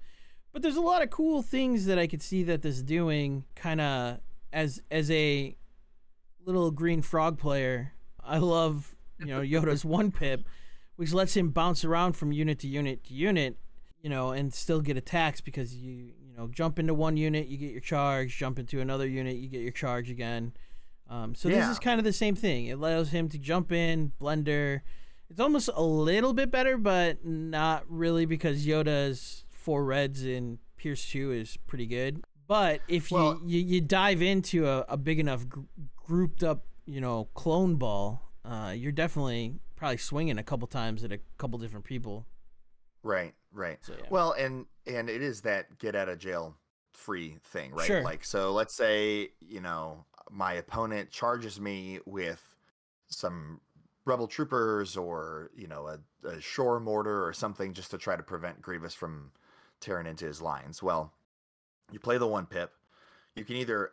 but 0.52 0.62
there's 0.62 0.76
a 0.76 0.82
lot 0.82 1.02
of 1.02 1.10
cool 1.10 1.42
things 1.42 1.86
that 1.86 1.98
I 1.98 2.08
could 2.08 2.22
see 2.22 2.44
that 2.44 2.62
this 2.64 2.82
doing, 2.82 3.46
kind 3.56 3.80
of 3.80 4.20
as 4.52 4.82
as 4.92 5.10
a 5.10 5.56
little 6.46 6.72
green 6.72 7.02
frog 7.02 7.38
player. 7.38 7.94
I 8.24 8.38
love 8.40 8.96
you 9.20 9.26
know 9.28 9.40
Yoda's 9.42 9.86
one 9.86 10.12
pip, 10.12 10.46
which 10.96 11.14
lets 11.14 11.36
him 11.38 11.52
bounce 11.52 11.86
around 11.86 12.14
from 12.14 12.32
unit 12.32 12.60
to 12.60 12.68
unit 12.68 13.04
to 13.06 13.14
unit, 13.14 13.58
you 14.02 14.10
know, 14.10 14.32
and 14.32 14.54
still 14.54 14.82
get 14.82 14.98
attacks 14.98 15.40
because 15.42 15.76
you 15.76 16.12
you 16.20 16.34
know 16.36 16.48
jump 16.50 16.78
into 16.80 16.94
one 16.94 17.16
unit, 17.16 17.48
you 17.48 17.58
get 17.58 17.72
your 17.72 17.80
charge, 17.82 18.36
jump 18.38 18.60
into 18.60 18.82
another 18.82 19.08
unit, 19.08 19.38
you 19.38 19.48
get 19.48 19.62
your 19.62 19.72
charge 19.72 20.10
again. 20.10 20.52
Um, 21.12 21.36
so 21.36 21.50
this 21.50 21.68
is 21.68 21.78
kind 21.78 22.00
of 22.00 22.06
the 22.06 22.14
same 22.14 22.36
thing. 22.36 22.68
It 22.68 22.74
allows 22.74 23.10
him 23.10 23.28
to 23.30 23.38
jump 23.38 23.72
in, 23.74 24.14
blender. 24.20 24.80
It's 25.30 25.42
almost 25.42 25.70
a 25.74 25.82
little 25.84 26.34
bit 26.34 26.52
better, 26.52 26.78
but 26.78 27.26
not 27.26 27.84
really 27.90 28.26
because 28.26 28.66
Yoda's 28.66 29.46
four 29.50 29.84
reds 29.84 30.24
in 30.24 30.60
Pierce 30.78 31.06
two 31.10 31.34
is 31.34 31.58
pretty 31.68 31.86
good. 31.86 32.24
But 32.48 32.80
if 32.88 33.12
Well- 33.12 33.42
you, 33.46 33.60
you 33.60 33.66
you 33.76 33.82
dive 33.82 34.22
into 34.22 34.68
a, 34.68 34.86
a 34.88 34.98
big 34.98 35.20
enough 35.20 35.48
gr- 35.50 35.62
grouped 35.98 36.44
up, 36.44 36.66
you 36.86 37.02
know, 37.02 37.26
clone 37.34 37.76
ball, 37.76 38.32
uh, 38.46 38.74
you're 38.76 38.92
definitely 38.94 39.60
probably 39.76 39.98
swinging 39.98 40.38
a 40.38 40.44
couple 40.44 40.68
times 40.68 41.04
at 41.04 41.12
a 41.12 41.20
couple 41.38 41.60
different 41.60 41.86
people. 41.86 42.26
Right, 43.04 43.34
right. 43.52 43.80
So, 43.82 43.94
yeah. 43.98 44.06
Well, 44.10 44.32
and 44.32 44.66
and 44.88 45.10
it 45.10 45.22
is 45.22 45.42
that 45.42 45.78
get 45.78 45.94
out 45.96 46.08
of 46.08 46.20
jail 46.20 46.56
free 46.94 47.38
thing, 47.44 47.74
right? 47.74 47.88
Sure. 47.88 48.02
Like 48.02 48.24
so 48.24 48.54
let's 48.54 48.76
say, 48.76 49.30
you 49.40 49.60
know, 49.60 50.06
my 50.32 50.54
opponent 50.54 51.12
charges 51.12 51.60
me 51.60 52.00
with 52.06 52.56
some 53.08 53.60
rebel 54.06 54.28
troopers 54.28 54.96
or, 54.98 55.52
you 55.56 55.68
know, 55.68 55.88
a, 55.88 56.28
a 56.28 56.42
shore 56.42 56.80
mortar 56.80 57.26
or 57.26 57.34
something 57.34 57.74
just 57.74 57.92
to 57.92 57.98
try 57.98 58.16
to 58.16 58.24
prevent 58.24 58.62
Grievous 58.62 58.94
from 58.94 59.32
tearing 59.80 60.08
into 60.08 60.26
his 60.26 60.42
lines. 60.42 60.82
Well, 60.82 61.14
you 61.92 62.00
play 62.00 62.18
the 62.18 62.28
one 62.28 62.46
pip. 62.46 62.72
You 63.36 63.44
can 63.44 63.58
either, 63.58 63.92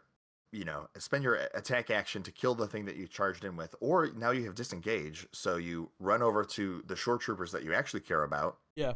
you 0.52 0.64
know, 0.64 0.88
spend 0.98 1.24
your 1.24 1.34
attack 1.54 1.90
action 1.90 2.22
to 2.22 2.32
kill 2.32 2.54
the 2.54 2.68
thing 2.68 2.84
that 2.86 2.96
you 2.96 3.06
charged 3.06 3.44
in 3.44 3.56
with, 3.56 3.74
or 3.80 4.10
now 4.16 4.30
you 4.30 4.44
have 4.44 4.54
disengage, 4.54 5.26
so 5.32 5.56
you 5.56 5.90
run 5.98 6.22
over 6.22 6.44
to 6.44 6.82
the 6.86 6.96
shore 6.96 7.18
troopers 7.18 7.52
that 7.52 7.64
you 7.64 7.74
actually 7.74 8.00
care 8.00 8.22
about 8.22 8.58
Yeah. 8.76 8.94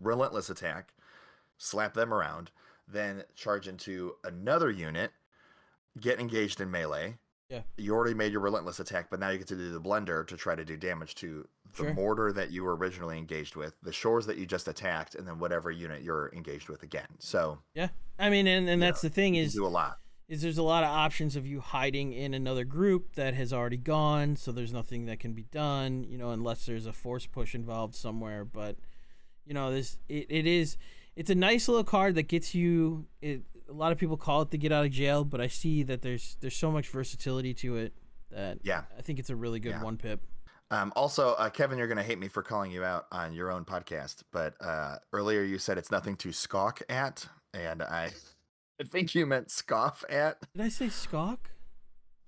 relentless 0.00 0.50
attack, 0.50 0.94
slap 1.58 1.94
them 1.94 2.12
around, 2.12 2.50
then 2.88 3.24
charge 3.34 3.68
into 3.68 4.14
another 4.24 4.70
unit, 4.70 5.12
get 6.00 6.18
engaged 6.20 6.60
in 6.60 6.70
melee, 6.70 7.18
Yeah. 7.50 7.62
You 7.76 7.94
already 7.94 8.14
made 8.14 8.32
your 8.32 8.40
relentless 8.40 8.80
attack, 8.80 9.08
but 9.10 9.20
now 9.20 9.28
you 9.28 9.38
get 9.38 9.46
to 9.48 9.54
do 9.56 9.70
the 9.72 9.80
blender 9.80 10.26
to 10.26 10.36
try 10.36 10.54
to 10.54 10.64
do 10.64 10.76
damage 10.76 11.14
to 11.16 11.46
the 11.76 11.84
Sure. 11.84 11.94
mortar 11.94 12.32
that 12.32 12.50
you 12.50 12.64
were 12.64 12.74
originally 12.74 13.18
engaged 13.18 13.54
with, 13.54 13.74
the 13.82 13.92
shores 13.92 14.26
that 14.26 14.38
you 14.38 14.46
just 14.46 14.66
attacked, 14.66 15.14
and 15.14 15.26
then 15.28 15.38
whatever 15.38 15.70
unit 15.70 16.02
you're 16.02 16.30
engaged 16.34 16.68
with 16.68 16.82
again. 16.82 17.06
So 17.18 17.58
Yeah. 17.74 17.88
I 18.18 18.30
mean, 18.30 18.46
and, 18.46 18.68
and 18.68 18.80
that's 18.82 19.02
the 19.02 19.10
thing 19.10 19.34
is 19.34 19.52
do 19.54 19.66
a 19.66 19.68
lot. 19.68 19.98
is 20.26 20.40
there's 20.40 20.56
a 20.58 20.62
lot 20.62 20.84
of 20.84 20.88
options 20.90 21.36
of 21.36 21.46
you 21.46 21.60
hiding 21.60 22.12
in 22.14 22.32
another 22.32 22.64
group 22.64 23.14
that 23.14 23.34
has 23.34 23.52
already 23.52 23.76
gone, 23.76 24.36
so 24.36 24.50
there's 24.50 24.72
nothing 24.72 25.04
that 25.06 25.20
can 25.20 25.34
be 25.34 25.42
done, 25.44 26.02
you 26.04 26.16
know, 26.16 26.30
unless 26.30 26.64
there's 26.64 26.86
a 26.86 26.92
force 26.94 27.26
push 27.26 27.54
involved 27.54 27.94
somewhere. 27.94 28.44
But 28.44 28.76
you 29.44 29.52
know, 29.52 29.70
this 29.70 29.98
it, 30.08 30.26
it 30.30 30.46
is 30.46 30.76
it's 31.14 31.28
a 31.30 31.34
nice 31.34 31.68
little 31.68 31.84
card 31.84 32.14
that 32.14 32.26
gets 32.28 32.54
you. 32.54 33.06
It, 33.20 33.42
a 33.68 33.72
lot 33.72 33.92
of 33.92 33.98
people 33.98 34.16
call 34.16 34.42
it 34.42 34.50
the 34.50 34.58
get 34.58 34.72
out 34.72 34.84
of 34.84 34.90
jail, 34.90 35.24
but 35.24 35.40
I 35.40 35.46
see 35.48 35.82
that 35.84 36.02
there's 36.02 36.36
there's 36.40 36.56
so 36.56 36.70
much 36.70 36.88
versatility 36.88 37.54
to 37.54 37.76
it 37.76 37.94
that 38.30 38.58
Yeah. 38.62 38.82
I 38.98 39.02
think 39.02 39.18
it's 39.18 39.30
a 39.30 39.36
really 39.36 39.60
good 39.60 39.70
Yeah. 39.72 39.82
one 39.82 39.96
pip. 39.96 40.20
Um, 40.70 40.92
also, 40.96 41.34
uh, 41.34 41.50
Kevin, 41.50 41.78
you're 41.78 41.86
going 41.86 41.98
to 41.98 42.02
hate 42.02 42.18
me 42.18 42.26
for 42.26 42.42
calling 42.42 42.70
you 42.72 42.82
out 42.84 43.06
on 43.12 43.32
your 43.34 43.52
own 43.52 43.64
podcast, 43.64 44.22
but 44.32 44.54
uh, 44.60 44.96
earlier 45.12 45.42
you 45.42 45.58
said 45.58 45.78
it's 45.78 45.90
nothing 45.90 46.16
to 46.16 46.32
scoff 46.32 46.80
at, 46.88 47.28
and 47.52 47.82
I, 47.82 48.10
I 48.80 48.84
think 48.84 49.14
you 49.14 49.24
meant 49.26 49.50
scoff 49.50 50.04
at. 50.08 50.38
Did 50.56 50.64
I 50.64 50.68
say 50.70 50.88
skawk? 50.88 51.50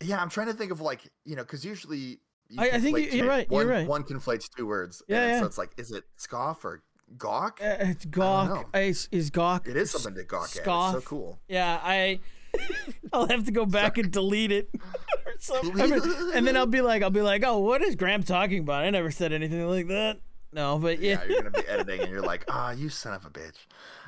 Yeah, 0.03 0.21
I'm 0.21 0.29
trying 0.29 0.49
to 0.49 0.53
think 0.53 0.71
of 0.71 0.81
like 0.81 1.11
you 1.25 1.35
know 1.35 1.43
because 1.43 1.65
usually 1.65 2.21
you 2.49 2.59
I- 2.61 2.73
I 2.75 2.81
think 2.81 2.99
you, 2.99 3.05
you're 3.07 3.27
right, 3.27 3.49
you're 3.51 3.59
One, 3.61 3.67
right. 3.67 3.89
one 3.89 4.05
conflates 4.05 4.49
two 4.55 4.67
words. 4.67 5.03
Yeah, 5.09 5.23
and 5.23 5.31
yeah. 5.33 5.41
So 5.41 5.47
it's 5.47 5.59
like, 5.59 5.73
is 5.79 5.91
it 5.91 6.05
scoff 6.17 6.65
or 6.65 6.83
gawk? 7.17 7.61
Uh, 7.63 7.77
it's 7.81 8.05
gawk. 8.05 8.49
know. 8.73 8.81
Is, 8.81 9.09
is 9.13 9.31
gawk? 9.31 9.69
it 9.69 9.77
is 9.77 9.91
something 9.91 10.15
to 10.15 10.25
gawk 10.25 10.51
at. 10.51 10.57
It's 10.59 10.65
so 10.65 11.01
cool. 11.05 11.39
Yeah, 11.49 11.81
I. 11.83 12.21
I'll 13.13 13.27
have 13.27 13.45
to 13.45 13.53
go 13.53 13.67
back 13.67 13.99
and 13.99 14.11
delete 14.11 14.51
it. 14.51 14.71
or 15.27 15.33
something. 15.39 15.81
I 15.81 15.87
mean, 15.87 16.01
and 16.35 16.47
then 16.47 16.57
I'll 16.57 16.67
be 16.67 16.81
like, 16.81 17.03
I'll 17.03 17.11
be 17.11 17.21
like, 17.21 17.45
oh, 17.45 17.59
what 17.59 17.83
is 17.83 17.97
Graham 17.97 18.23
talking 18.23 18.61
about? 18.61 18.85
I 18.85 18.91
never 18.91 19.11
said 19.11 19.33
anything 19.33 19.67
like 19.69 19.89
that. 19.89 20.21
No, 20.53 20.79
but 20.79 21.01
yeah, 21.01 21.21
Yeah, 21.21 21.29
you're 21.29 21.43
gonna 21.43 21.51
be 21.51 21.69
editing, 21.69 22.01
and 22.01 22.11
you're 22.11 22.23
like, 22.23 22.45
ah, 22.49 22.71
you 22.71 22.89
son 22.89 23.13
of 23.13 23.27
a 23.27 23.31
bitch. 23.31 23.67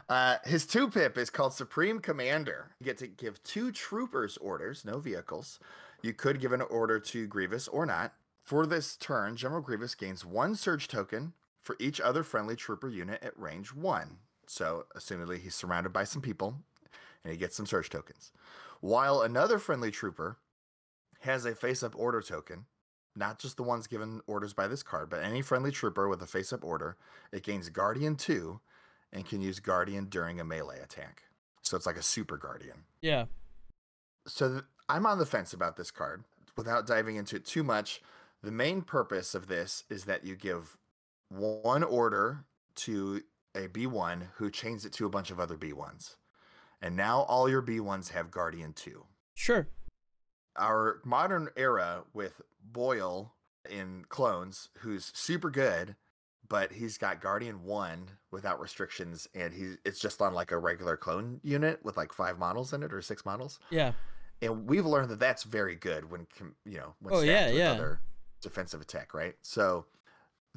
Uh, 0.09 0.37
his 0.45 0.67
two 0.67 0.89
pip 0.89 1.19
is 1.19 1.29
called 1.29 1.53
Supreme 1.53 1.99
Commander. 2.01 2.71
You 2.81 2.87
get 2.87 2.97
to 2.99 3.07
give 3.07 3.43
two 3.43 3.71
troopers 3.71 4.39
orders, 4.39 4.85
no 4.85 4.99
vehicles. 4.99 5.59
You 6.03 6.15
could 6.15 6.41
give 6.41 6.53
an 6.53 6.63
order 6.63 6.99
to 7.01 7.27
Grievous 7.27 7.69
or 7.69 7.85
not. 7.85 8.13
For 8.43 8.67
this 8.67 8.97
turn, 8.97 9.37
General 9.37 9.61
Grievous 9.61 9.95
gains 9.95 10.25
one 10.25 10.55
surge 10.55 10.89
token 10.89 11.35
for 11.69 11.77
each 11.79 12.01
other 12.01 12.23
friendly 12.23 12.57
trooper 12.57 12.89
unit 12.89 13.23
at 13.23 13.39
range 13.39 13.75
one. 13.75 14.17
So, 14.47 14.87
assumedly, 14.97 15.39
he's 15.39 15.55
surrounded 15.55 15.93
by 15.93 16.05
some 16.05 16.23
people, 16.23 16.55
and 17.23 17.31
he 17.31 17.39
gets 17.39 17.55
some 17.55 17.67
surge 17.67 17.91
tokens. 17.91 18.33
While 18.81 19.21
another 19.21 19.59
friendly 19.59 19.91
trooper 19.91 20.39
has 21.21 21.45
a 21.45 21.55
face-up 21.55 21.93
order 21.95 22.23
token, 22.23 22.65
not 23.15 23.39
just 23.39 23.59
the 23.59 23.63
ones 23.63 23.87
given 23.87 24.23
orders 24.27 24.55
by 24.55 24.67
this 24.67 24.83
card, 24.83 25.11
but 25.11 25.23
any 25.23 25.43
friendly 25.43 25.71
trooper 25.71 26.09
with 26.09 26.23
a 26.23 26.27
face-up 26.27 26.65
order, 26.65 26.97
it 27.33 27.43
gains 27.43 27.69
Guardian 27.69 28.17
2 28.17 28.59
and 29.13 29.29
can 29.29 29.43
use 29.43 29.61
Guardian 29.61 30.07
during 30.07 30.41
a 30.41 30.45
melee 30.47 30.81
attack. 30.81 31.25
So 31.61 31.77
it's 31.77 31.85
like 31.85 31.99
a 31.99 32.03
super 32.03 32.39
Guardian. 32.39 32.85
yeah, 33.03 33.27
So 34.27 34.49
th- 34.49 34.65
I'm 34.89 35.05
on 35.05 35.19
the 35.19 35.27
fence 35.27 35.53
about 35.53 35.77
this 35.77 35.91
card. 35.91 36.25
Without 36.57 36.87
diving 36.87 37.17
into 37.17 37.37
it 37.37 37.45
too 37.45 37.63
much, 37.63 38.01
the 38.43 38.51
main 38.51 38.81
purpose 38.81 39.35
of 39.35 39.49
this 39.49 39.85
is 39.91 40.07
that 40.07 40.25
you 40.25 40.35
give 40.35 40.79
one 41.29 41.83
order 41.83 42.45
to 42.77 43.23
a 43.55 43.69
B1 43.69 44.29
who 44.37 44.51
chains 44.51 44.85
it 44.85 44.93
to 44.95 45.07
a 45.07 45.11
bunch 45.11 45.31
of 45.31 45.41
other 45.41 45.57
B1s. 45.57 46.17
And 46.81 46.97
now 46.97 47.23
all 47.23 47.49
your 47.49 47.63
B1s 47.63 48.11
have 48.11 48.31
Guardian 48.31 48.73
2 48.73 49.05
sure. 49.35 49.69
our 50.57 51.01
modern 51.05 51.49
era 51.57 52.05
with 52.13 52.41
Boil 52.63 53.35
in 53.69 54.05
clones, 54.09 54.69
who's 54.79 55.11
super 55.15 55.51
good, 55.51 55.97
but 56.49 56.73
he's 56.73 56.99
got 56.99 57.21
Guardian 57.21 57.65
One 57.65 58.11
without 58.31 58.61
restrictions, 58.61 59.29
and 59.35 59.53
he's 59.53 59.77
it's 59.85 59.99
just 60.01 60.21
on 60.23 60.35
like 60.35 60.53
a 60.53 60.59
regular 60.59 60.97
clone 60.97 61.41
unit 61.43 61.85
with 61.85 61.97
like 61.97 62.13
five 62.13 62.39
models 62.39 62.73
in 62.73 62.83
it 62.83 62.93
or 62.93 63.03
six 63.03 63.25
models, 63.27 63.59
Yeah, 63.71 63.93
and 64.41 64.67
we've 64.69 64.87
learned 64.87 65.11
that 65.11 65.19
that's 65.21 65.43
very 65.45 65.75
good 65.75 66.11
when 66.11 66.27
you 66.65 66.79
know 66.79 66.95
when 67.01 67.15
Oh, 67.15 67.21
yeah, 67.21 67.49
yeah. 67.49 67.73
other 67.73 68.01
defensive 68.41 68.81
attack, 68.81 69.13
right? 69.15 69.35
So 69.43 69.87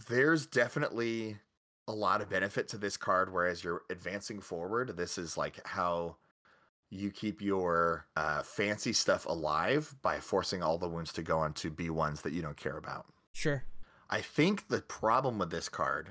there's 0.08 0.46
definitely 0.46 1.38
a 1.88 1.94
lot 1.94 2.22
of 2.22 2.30
benefit 2.30 2.68
to 2.70 2.78
this 2.78 2.98
card. 2.98 3.32
Whereas 3.32 3.64
you're 3.64 3.82
advancing 3.90 4.40
forward, 4.40 4.96
this 4.98 5.18
is 5.18 5.38
like 5.38 5.66
how 5.68 6.18
you 6.90 7.10
keep 7.10 7.42
your 7.42 8.06
uh, 8.16 8.44
fancy 8.44 8.94
stuff 8.94 9.26
alive 9.26 9.96
by 10.02 10.20
forcing 10.20 10.62
all 10.62 10.78
the 10.78 10.90
wounds 10.90 11.14
to 11.14 11.24
go 11.24 11.40
onto 11.40 11.70
B 11.70 11.90
ones 11.90 12.22
that 12.22 12.34
you 12.34 12.42
don't 12.42 12.58
care 12.58 12.78
about. 12.78 13.06
sure. 13.34 13.64
I 14.10 14.20
think 14.20 14.68
the 14.68 14.82
problem 14.82 15.40
with 15.40 15.52
this 15.52 15.70
card 15.70 16.10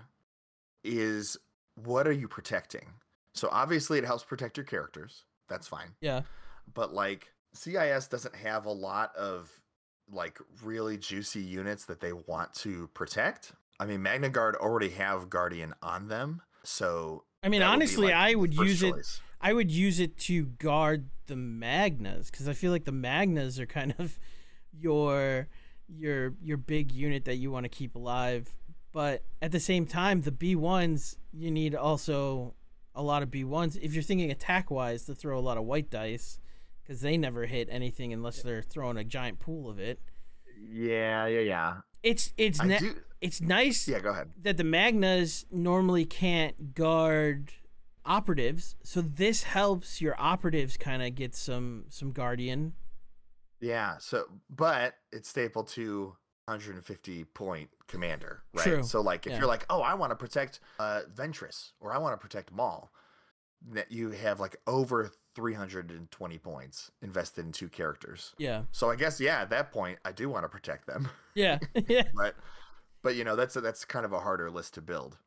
is 0.82 1.36
what 1.74 2.08
are 2.08 2.12
you 2.12 2.28
protecting? 2.28 2.94
So 3.34 3.48
obviously 3.52 3.98
it 3.98 4.06
helps 4.06 4.24
protect 4.24 4.56
your 4.56 4.64
characters. 4.64 5.24
That's 5.48 5.68
fine 5.68 5.90
Yeah, 6.00 6.22
but 6.72 6.94
like 6.94 7.28
CIS 7.52 8.08
doesn't 8.08 8.34
have 8.34 8.64
a 8.64 8.72
lot 8.72 9.14
of 9.16 9.50
like 10.10 10.38
really 10.62 10.96
juicy 10.96 11.40
units 11.40 11.84
that 11.86 12.00
they 12.00 12.12
want 12.12 12.54
to 12.54 12.88
protect. 12.94 13.52
I 13.80 13.86
mean, 13.86 14.02
Magna 14.02 14.28
Guard 14.28 14.56
already 14.56 14.90
have 14.90 15.30
Guardian 15.30 15.72
on 15.82 16.08
them, 16.08 16.42
so 16.62 17.24
I 17.42 17.48
mean, 17.48 17.60
that 17.60 17.68
would 17.68 17.72
honestly, 17.72 18.06
like, 18.08 18.14
I 18.14 18.34
would 18.34 18.52
use 18.52 18.82
it. 18.82 18.94
I 19.40 19.54
would 19.54 19.70
use 19.70 20.00
it 20.00 20.18
to 20.18 20.44
guard 20.44 21.08
the 21.26 21.36
Magnas 21.36 22.30
because 22.30 22.46
I 22.46 22.52
feel 22.52 22.72
like 22.72 22.84
the 22.84 22.92
Magnas 22.92 23.58
are 23.58 23.64
kind 23.64 23.94
of 23.98 24.20
your 24.78 25.48
your 25.88 26.34
your 26.42 26.58
big 26.58 26.92
unit 26.92 27.24
that 27.24 27.36
you 27.36 27.50
want 27.50 27.64
to 27.64 27.70
keep 27.70 27.94
alive. 27.94 28.50
But 28.92 29.22
at 29.40 29.50
the 29.50 29.60
same 29.60 29.86
time, 29.86 30.22
the 30.22 30.32
B 30.32 30.54
ones 30.54 31.16
you 31.32 31.50
need 31.50 31.74
also 31.74 32.52
a 32.94 33.02
lot 33.02 33.22
of 33.22 33.30
B 33.30 33.44
ones 33.44 33.78
if 33.80 33.94
you're 33.94 34.02
thinking 34.02 34.30
attack 34.30 34.70
wise 34.70 35.04
to 35.04 35.14
throw 35.14 35.38
a 35.38 35.40
lot 35.40 35.56
of 35.56 35.64
white 35.64 35.88
dice 35.88 36.38
because 36.82 37.00
they 37.00 37.16
never 37.16 37.46
hit 37.46 37.68
anything 37.70 38.12
unless 38.12 38.42
they're 38.42 38.62
throwing 38.62 38.98
a 38.98 39.04
giant 39.04 39.38
pool 39.38 39.70
of 39.70 39.78
it. 39.78 40.00
Yeah, 40.60 41.26
yeah, 41.26 41.40
yeah. 41.40 41.74
It's 42.02 42.32
it's 42.36 42.58
do. 42.58 42.96
it's 43.20 43.40
nice 43.40 43.86
Yeah, 43.88 44.00
go 44.00 44.10
ahead. 44.10 44.30
that 44.42 44.56
the 44.56 44.64
Magnas 44.64 45.44
normally 45.50 46.04
can't 46.06 46.74
guard 46.74 47.52
operatives, 48.04 48.76
so 48.82 49.00
this 49.02 49.42
helps 49.44 50.00
your 50.00 50.14
operatives 50.18 50.76
kind 50.76 51.02
of 51.02 51.14
get 51.14 51.34
some 51.34 51.84
some 51.88 52.12
guardian. 52.12 52.72
Yeah. 53.60 53.98
So, 53.98 54.24
but 54.48 54.94
it's 55.12 55.28
stapled 55.28 55.68
to 55.68 56.16
150 56.46 57.24
point 57.24 57.68
commander, 57.86 58.42
right? 58.54 58.64
True, 58.64 58.82
So, 58.82 59.02
like, 59.02 59.26
if 59.26 59.32
yeah. 59.32 59.38
you're 59.38 59.46
like, 59.46 59.66
oh, 59.68 59.82
I 59.82 59.92
want 59.94 60.12
to 60.12 60.16
protect 60.16 60.60
uh, 60.78 61.02
Ventress 61.14 61.72
or 61.78 61.92
I 61.92 61.98
want 61.98 62.14
to 62.14 62.16
protect 62.18 62.52
Maul, 62.52 62.90
that 63.72 63.92
you 63.92 64.10
have 64.12 64.40
like 64.40 64.56
over 64.66 65.10
320 65.34 66.38
points 66.38 66.90
invested 67.02 67.44
in 67.44 67.52
two 67.52 67.68
characters. 67.68 68.34
Yeah, 68.38 68.62
So 68.72 68.90
I 68.90 68.96
guess 68.96 69.20
yeah, 69.20 69.42
at 69.42 69.50
that 69.50 69.72
point 69.72 69.98
I 70.04 70.12
do 70.12 70.28
want 70.28 70.44
to 70.44 70.48
protect 70.48 70.86
them, 70.86 71.08
yeah, 71.34 71.58
yeah, 71.88 72.04
but 72.14 72.34
but 73.02 73.14
you 73.14 73.24
know 73.24 73.36
that's 73.36 73.56
a, 73.56 73.60
that's 73.60 73.84
kind 73.84 74.04
of 74.04 74.12
a 74.12 74.20
harder 74.20 74.50
list 74.50 74.74
to 74.74 74.82
build 74.82 75.18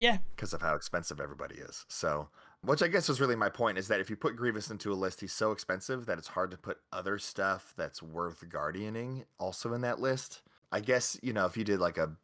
yeah, 0.00 0.18
because 0.34 0.52
of 0.52 0.62
how 0.62 0.74
expensive 0.74 1.20
everybody 1.20 1.56
is. 1.56 1.84
So 1.88 2.28
which 2.62 2.82
I 2.82 2.88
guess 2.88 3.08
is 3.08 3.20
really 3.20 3.36
my 3.36 3.48
point 3.48 3.78
is 3.78 3.88
that 3.88 4.00
if 4.00 4.10
you 4.10 4.16
put 4.16 4.36
Grievous 4.36 4.70
into 4.70 4.92
a 4.92 4.94
list, 4.94 5.20
he's 5.20 5.32
so 5.32 5.52
expensive 5.52 6.06
that 6.06 6.18
it's 6.18 6.28
hard 6.28 6.50
to 6.50 6.58
put 6.58 6.78
other 6.92 7.18
stuff 7.18 7.72
that's 7.76 8.02
worth 8.02 8.48
guardianing 8.48 9.24
also 9.38 9.72
in 9.74 9.80
that 9.82 10.00
list. 10.00 10.42
I 10.70 10.80
guess 10.80 11.18
you 11.22 11.32
know 11.32 11.46
if 11.46 11.56
you 11.56 11.64
did 11.64 11.80
like 11.80 11.98
a 11.98 12.16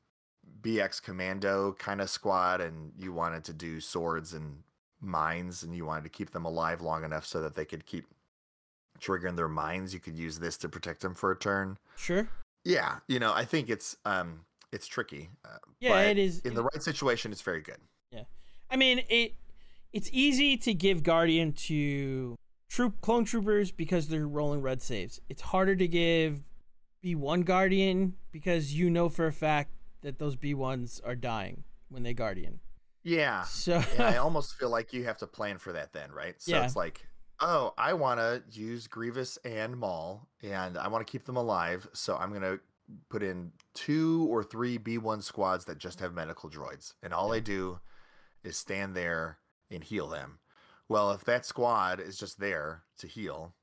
BX 0.60 1.02
Commando 1.02 1.74
kind 1.78 2.00
of 2.00 2.10
squad 2.10 2.60
and 2.60 2.92
you 2.98 3.12
wanted 3.12 3.44
to 3.44 3.52
do 3.52 3.80
swords 3.80 4.32
and 4.32 4.62
mines 5.04 5.62
and 5.62 5.74
you 5.74 5.84
wanted 5.86 6.04
to 6.04 6.10
keep 6.10 6.30
them 6.30 6.44
alive 6.44 6.80
long 6.80 7.04
enough 7.04 7.24
so 7.26 7.40
that 7.40 7.54
they 7.54 7.64
could 7.64 7.86
keep 7.86 8.06
triggering 9.00 9.36
their 9.36 9.48
minds, 9.48 9.92
you 9.92 10.00
could 10.00 10.16
use 10.16 10.38
this 10.38 10.56
to 10.58 10.68
protect 10.68 11.00
them 11.02 11.14
for 11.14 11.30
a 11.30 11.36
turn. 11.38 11.78
sure. 11.96 12.28
Yeah, 12.66 13.00
you 13.08 13.18
know, 13.18 13.32
I 13.34 13.44
think 13.44 13.68
it's 13.68 13.96
um 14.06 14.46
it's 14.72 14.86
tricky. 14.86 15.28
Uh, 15.44 15.58
Yeah, 15.80 15.90
but 15.90 16.06
it 16.06 16.18
is- 16.18 16.40
In 16.40 16.54
the 16.54 16.62
right 16.64 16.82
situation, 16.82 17.30
it's 17.30 17.42
very 17.42 17.60
good. 17.60 17.76
Yeah, 18.10 18.24
I 18.70 18.76
mean, 18.76 19.02
it 19.10 19.34
it's 19.92 20.08
easy 20.12 20.56
to 20.58 20.72
give 20.72 21.02
guardian 21.02 21.52
to 21.52 22.36
troop 22.68 23.00
clone 23.02 23.24
troopers 23.26 23.70
because 23.70 24.08
they're 24.08 24.26
rolling 24.26 24.62
red 24.62 24.80
saves. 24.82 25.20
It's 25.28 25.42
harder 25.42 25.76
to 25.76 25.86
give 25.86 26.42
B 27.02 27.14
one 27.14 27.42
guardian 27.42 28.14
because 28.32 28.72
you 28.74 28.88
know 28.88 29.08
for 29.10 29.26
a 29.26 29.32
fact 29.32 29.70
that 30.00 30.18
those 30.18 30.34
B 30.36 30.54
ones 30.54 31.00
are 31.04 31.14
dying 31.14 31.64
when 31.90 32.02
they 32.02 32.14
guardian. 32.14 32.60
Yeah, 33.04 33.42
So 33.44 33.82
and 33.92 34.02
I 34.02 34.16
almost 34.18 34.54
feel 34.54 34.70
like 34.70 34.92
you 34.92 35.04
have 35.04 35.18
to 35.18 35.26
plan 35.26 35.58
for 35.58 35.72
that 35.74 35.92
then, 35.92 36.10
right? 36.10 36.34
So 36.40 36.52
Yeah. 36.52 36.64
it's 36.64 36.74
like, 36.74 37.06
oh, 37.40 37.74
I 37.78 37.92
want 37.92 38.18
to 38.18 38.42
use 38.50 38.86
Grievous 38.86 39.36
and 39.44 39.76
Maul, 39.76 40.26
and 40.42 40.76
I 40.78 40.88
want 40.88 41.06
to 41.06 41.10
keep 41.10 41.24
them 41.24 41.36
alive, 41.36 41.86
so 41.92 42.16
I'm 42.16 42.32
gonna 42.32 42.58
put 43.08 43.22
in 43.22 43.52
two 43.74 44.26
or 44.30 44.42
three 44.42 44.78
B1 44.78 45.22
squads 45.22 45.64
that 45.66 45.78
just 45.78 46.00
have 46.00 46.12
medical 46.14 46.50
droids, 46.50 46.94
and 47.02 47.12
all 47.14 47.28
they 47.28 47.40
do 47.40 47.80
is 48.42 48.56
stand 48.56 48.94
there 48.96 49.38
and 49.70 49.84
heal 49.84 50.08
them. 50.08 50.38
Well, 50.88 51.12
if 51.12 51.24
that 51.24 51.46
squad 51.46 51.98
is 52.00 52.18
just 52.18 52.38
there 52.40 52.82
to 52.98 53.06
heal, 53.06 53.54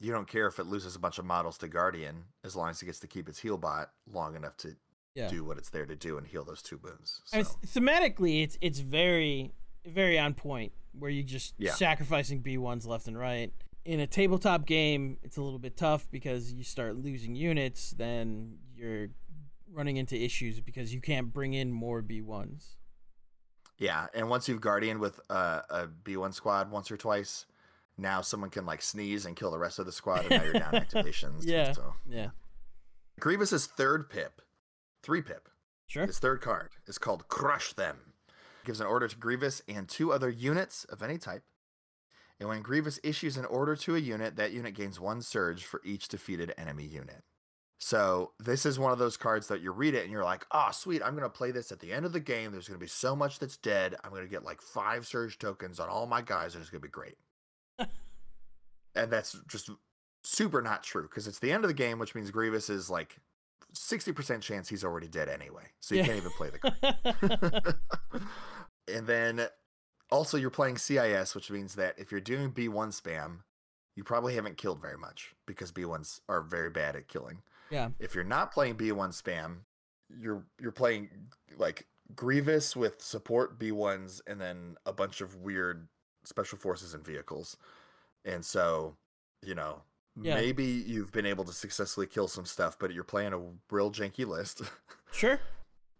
you 0.00 0.12
don't 0.12 0.28
care 0.28 0.46
if 0.46 0.60
it 0.60 0.66
loses 0.66 0.94
a 0.94 1.00
bunch 1.00 1.18
of 1.18 1.24
models 1.24 1.58
to 1.58 1.68
Guardian 1.68 2.24
as 2.44 2.54
long 2.54 2.70
as 2.70 2.80
it 2.80 2.86
gets 2.86 3.00
to 3.00 3.08
keep 3.08 3.28
its 3.28 3.40
heal 3.40 3.58
bot 3.58 3.90
long 4.06 4.36
enough 4.36 4.56
to 4.58 4.76
Yeah. 5.18 5.28
do 5.28 5.44
what 5.44 5.58
it's 5.58 5.70
there 5.70 5.84
to 5.86 5.96
do 5.96 6.16
and 6.18 6.26
heal 6.26 6.44
those 6.44 6.62
two 6.62 6.78
wounds. 6.82 7.20
I 7.32 7.38
mean, 7.38 7.46
thematically, 7.66 8.42
it's 8.44 8.56
it's 8.60 8.78
very 8.78 9.52
very 9.86 10.18
on 10.18 10.34
point 10.34 10.72
where 10.92 11.10
you're 11.10 11.22
just 11.24 11.54
Yeah. 11.58 11.72
sacrificing 11.72 12.40
B 12.40 12.56
ones 12.58 12.86
left 12.86 13.06
and 13.08 13.18
right. 13.18 13.52
In 13.84 14.00
a 14.00 14.06
tabletop 14.06 14.66
game, 14.66 15.18
it's 15.22 15.36
a 15.38 15.42
little 15.42 15.58
bit 15.58 15.76
tough 15.76 16.08
because 16.10 16.52
you 16.52 16.62
start 16.64 16.96
losing 16.96 17.34
units, 17.34 17.92
then 17.92 18.58
you're 18.74 19.08
running 19.72 19.96
into 19.96 20.16
issues 20.20 20.60
because 20.60 20.92
you 20.92 21.00
can't 21.00 21.32
bring 21.32 21.52
in 21.54 21.70
more 21.72 22.02
B 22.02 22.20
ones. 22.20 22.76
yeah, 23.78 24.06
and 24.14 24.28
once 24.28 24.48
you've 24.48 24.60
Guardian 24.60 24.98
with 24.98 25.20
uh, 25.30 25.60
a 25.70 25.86
B1 25.86 26.34
squad 26.34 26.70
once 26.70 26.90
or 26.90 26.96
twice, 26.96 27.46
now 27.96 28.20
someone 28.20 28.50
can 28.50 28.66
like 28.66 28.82
sneeze 28.82 29.24
and 29.24 29.36
kill 29.36 29.50
the 29.50 29.58
rest 29.58 29.78
of 29.78 29.86
the 29.86 29.92
squad, 29.92 30.20
and 30.22 30.30
now 30.30 30.42
you're 30.42 30.52
down 30.54 30.72
activations. 30.84 31.42
Yeah. 31.46 31.72
So 31.72 31.94
Yeah, 32.08 32.30
Grievous's 33.20 33.66
third 33.66 34.10
pip, 34.10 34.40
three 35.02 35.22
pip, 35.22 35.48
sure. 35.86 36.06
his 36.06 36.18
third 36.18 36.40
card 36.40 36.70
is 36.86 36.98
called 36.98 37.28
Crush 37.28 37.72
Them. 37.72 38.14
Gives 38.64 38.80
an 38.80 38.86
order 38.86 39.08
to 39.08 39.16
Grievous 39.16 39.62
and 39.68 39.88
two 39.88 40.12
other 40.12 40.28
units 40.28 40.84
of 40.84 41.02
any 41.02 41.18
type. 41.18 41.42
And 42.40 42.48
when 42.48 42.62
Grievous 42.62 43.00
issues 43.02 43.36
an 43.36 43.44
order 43.46 43.74
to 43.76 43.96
a 43.96 43.98
unit, 43.98 44.36
that 44.36 44.52
unit 44.52 44.74
gains 44.74 45.00
one 45.00 45.22
surge 45.22 45.64
for 45.64 45.80
each 45.84 46.08
defeated 46.08 46.54
enemy 46.56 46.84
unit. 46.84 47.24
So 47.78 48.32
this 48.40 48.66
is 48.66 48.78
one 48.78 48.92
of 48.92 48.98
those 48.98 49.16
cards 49.16 49.46
that 49.48 49.60
you 49.60 49.70
read 49.70 49.94
it 49.94 50.02
and 50.02 50.12
you're 50.12 50.24
like, 50.24 50.44
oh, 50.50 50.70
sweet, 50.72 51.00
I'm 51.02 51.12
going 51.12 51.22
to 51.22 51.28
play 51.28 51.52
this 51.52 51.70
at 51.70 51.78
the 51.78 51.92
end 51.92 52.04
of 52.04 52.12
the 52.12 52.20
game. 52.20 52.50
There's 52.50 52.66
going 52.66 52.78
to 52.78 52.84
be 52.84 52.88
so 52.88 53.14
much 53.14 53.38
that's 53.38 53.56
dead. 53.56 53.94
I'm 54.02 54.10
going 54.10 54.24
to 54.24 54.28
get 54.28 54.44
like 54.44 54.60
five 54.60 55.06
surge 55.06 55.38
tokens 55.38 55.78
on 55.78 55.88
all 55.88 56.06
my 56.06 56.20
guys, 56.20 56.54
and 56.54 56.60
it's 56.60 56.70
going 56.70 56.82
to 56.82 56.88
be 56.88 56.90
great. 56.90 57.16
and 58.96 59.10
that's 59.10 59.38
just 59.46 59.70
super 60.24 60.60
not 60.60 60.82
true 60.82 61.02
because 61.02 61.28
it's 61.28 61.38
the 61.38 61.52
end 61.52 61.64
of 61.64 61.68
the 61.68 61.74
game, 61.74 62.00
which 62.00 62.16
means 62.16 62.32
Grievous 62.32 62.68
is 62.68 62.90
like 62.90 63.16
60% 63.74 64.40
chance 64.40 64.68
he's 64.68 64.84
already 64.84 65.08
dead 65.08 65.28
anyway. 65.28 65.64
So 65.80 65.94
you 65.94 66.00
Yeah. 66.00 66.06
can't 66.06 66.18
even 66.18 66.32
play 66.32 66.50
the 66.50 66.58
card. 68.18 68.22
and 68.88 69.06
then 69.06 69.46
also 70.10 70.36
you're 70.36 70.50
playing 70.50 70.78
CIS, 70.78 71.34
which 71.34 71.50
means 71.50 71.74
that 71.76 71.98
if 71.98 72.10
you're 72.10 72.20
doing 72.20 72.50
B1 72.52 72.98
spam, 73.00 73.40
you 73.94 74.04
probably 74.04 74.34
haven't 74.34 74.56
killed 74.56 74.80
very 74.80 74.96
much 74.96 75.34
because 75.46 75.72
B1s 75.72 76.20
are 76.28 76.40
very 76.42 76.70
bad 76.70 76.96
at 76.96 77.08
killing. 77.08 77.42
yeah, 77.70 77.90
If 77.98 78.14
you're 78.14 78.24
not 78.24 78.52
playing 78.52 78.76
B1 78.76 79.10
spam, 79.10 79.60
you're 80.08 80.44
you're 80.60 80.72
playing 80.72 81.10
like 81.58 81.86
Grievous 82.14 82.74
with 82.74 83.02
support 83.02 83.58
B1s 83.58 84.22
and 84.26 84.40
then 84.40 84.76
a 84.86 84.92
bunch 84.92 85.20
of 85.20 85.34
weird 85.36 85.88
special 86.24 86.56
forces 86.56 86.94
and 86.94 87.04
vehicles. 87.04 87.56
And 88.24 88.44
so, 88.44 88.96
you 89.42 89.54
know, 89.54 89.82
Yeah. 90.20 90.34
maybe 90.34 90.64
you've 90.64 91.12
been 91.12 91.26
able 91.26 91.44
to 91.44 91.52
successfully 91.52 92.06
kill 92.06 92.28
some 92.28 92.44
stuff, 92.44 92.78
but 92.78 92.92
you're 92.92 93.04
playing 93.04 93.32
a 93.32 93.40
real 93.70 93.90
janky 93.90 94.26
list. 94.26 94.62
sure. 95.12 95.40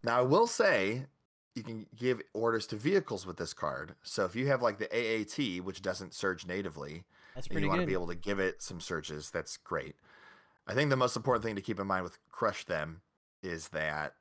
Now, 0.02 0.18
I 0.18 0.22
will 0.22 0.46
say 0.46 1.06
you 1.54 1.62
can 1.62 1.86
give 1.96 2.20
orders 2.34 2.66
to 2.68 2.76
vehicles 2.76 3.26
with 3.26 3.36
this 3.36 3.52
card. 3.52 3.94
So 4.02 4.24
if 4.24 4.36
you 4.36 4.46
have 4.48 4.62
like 4.62 4.78
the 4.78 4.88
AAT, 4.92 5.64
which 5.64 5.82
doesn't 5.82 6.14
surge 6.14 6.46
natively, 6.46 7.04
That's 7.34 7.46
and 7.46 7.52
pretty 7.52 7.66
you 7.66 7.70
want 7.70 7.80
to 7.80 7.86
be 7.86 7.92
able 7.92 8.06
to 8.08 8.14
give 8.14 8.38
it 8.38 8.62
some 8.62 8.80
surges, 8.80 9.30
that's 9.30 9.56
great. 9.56 9.96
I 10.66 10.74
think 10.74 10.90
the 10.90 10.96
most 10.96 11.16
important 11.16 11.44
thing 11.44 11.56
to 11.56 11.62
keep 11.62 11.80
in 11.80 11.86
mind 11.86 12.04
with 12.04 12.18
Crush 12.30 12.64
Them 12.64 13.00
is 13.42 13.68
that 13.68 14.14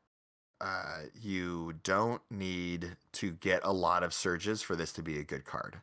uh, 0.59 1.01
you 1.13 1.75
don't 1.83 2.21
need 2.31 2.95
to 3.13 3.31
get 3.31 3.61
a 3.63 3.73
lot 3.73 4.03
of 4.03 4.13
surges 4.13 4.61
for 4.61 4.75
this 4.75 4.91
to 4.93 5.03
be 5.03 5.19
a 5.19 5.23
good 5.23 5.45
card. 5.45 5.77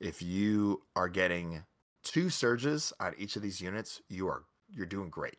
If 0.00 0.20
you 0.20 0.82
are 0.96 1.08
getting 1.08 1.62
two 2.02 2.30
surges 2.30 2.92
on 3.00 3.14
each 3.18 3.36
of 3.36 3.42
these 3.42 3.60
units, 3.60 4.00
you 4.08 4.28
are 4.28 4.44
you're 4.70 4.86
doing 4.86 5.10
great. 5.10 5.36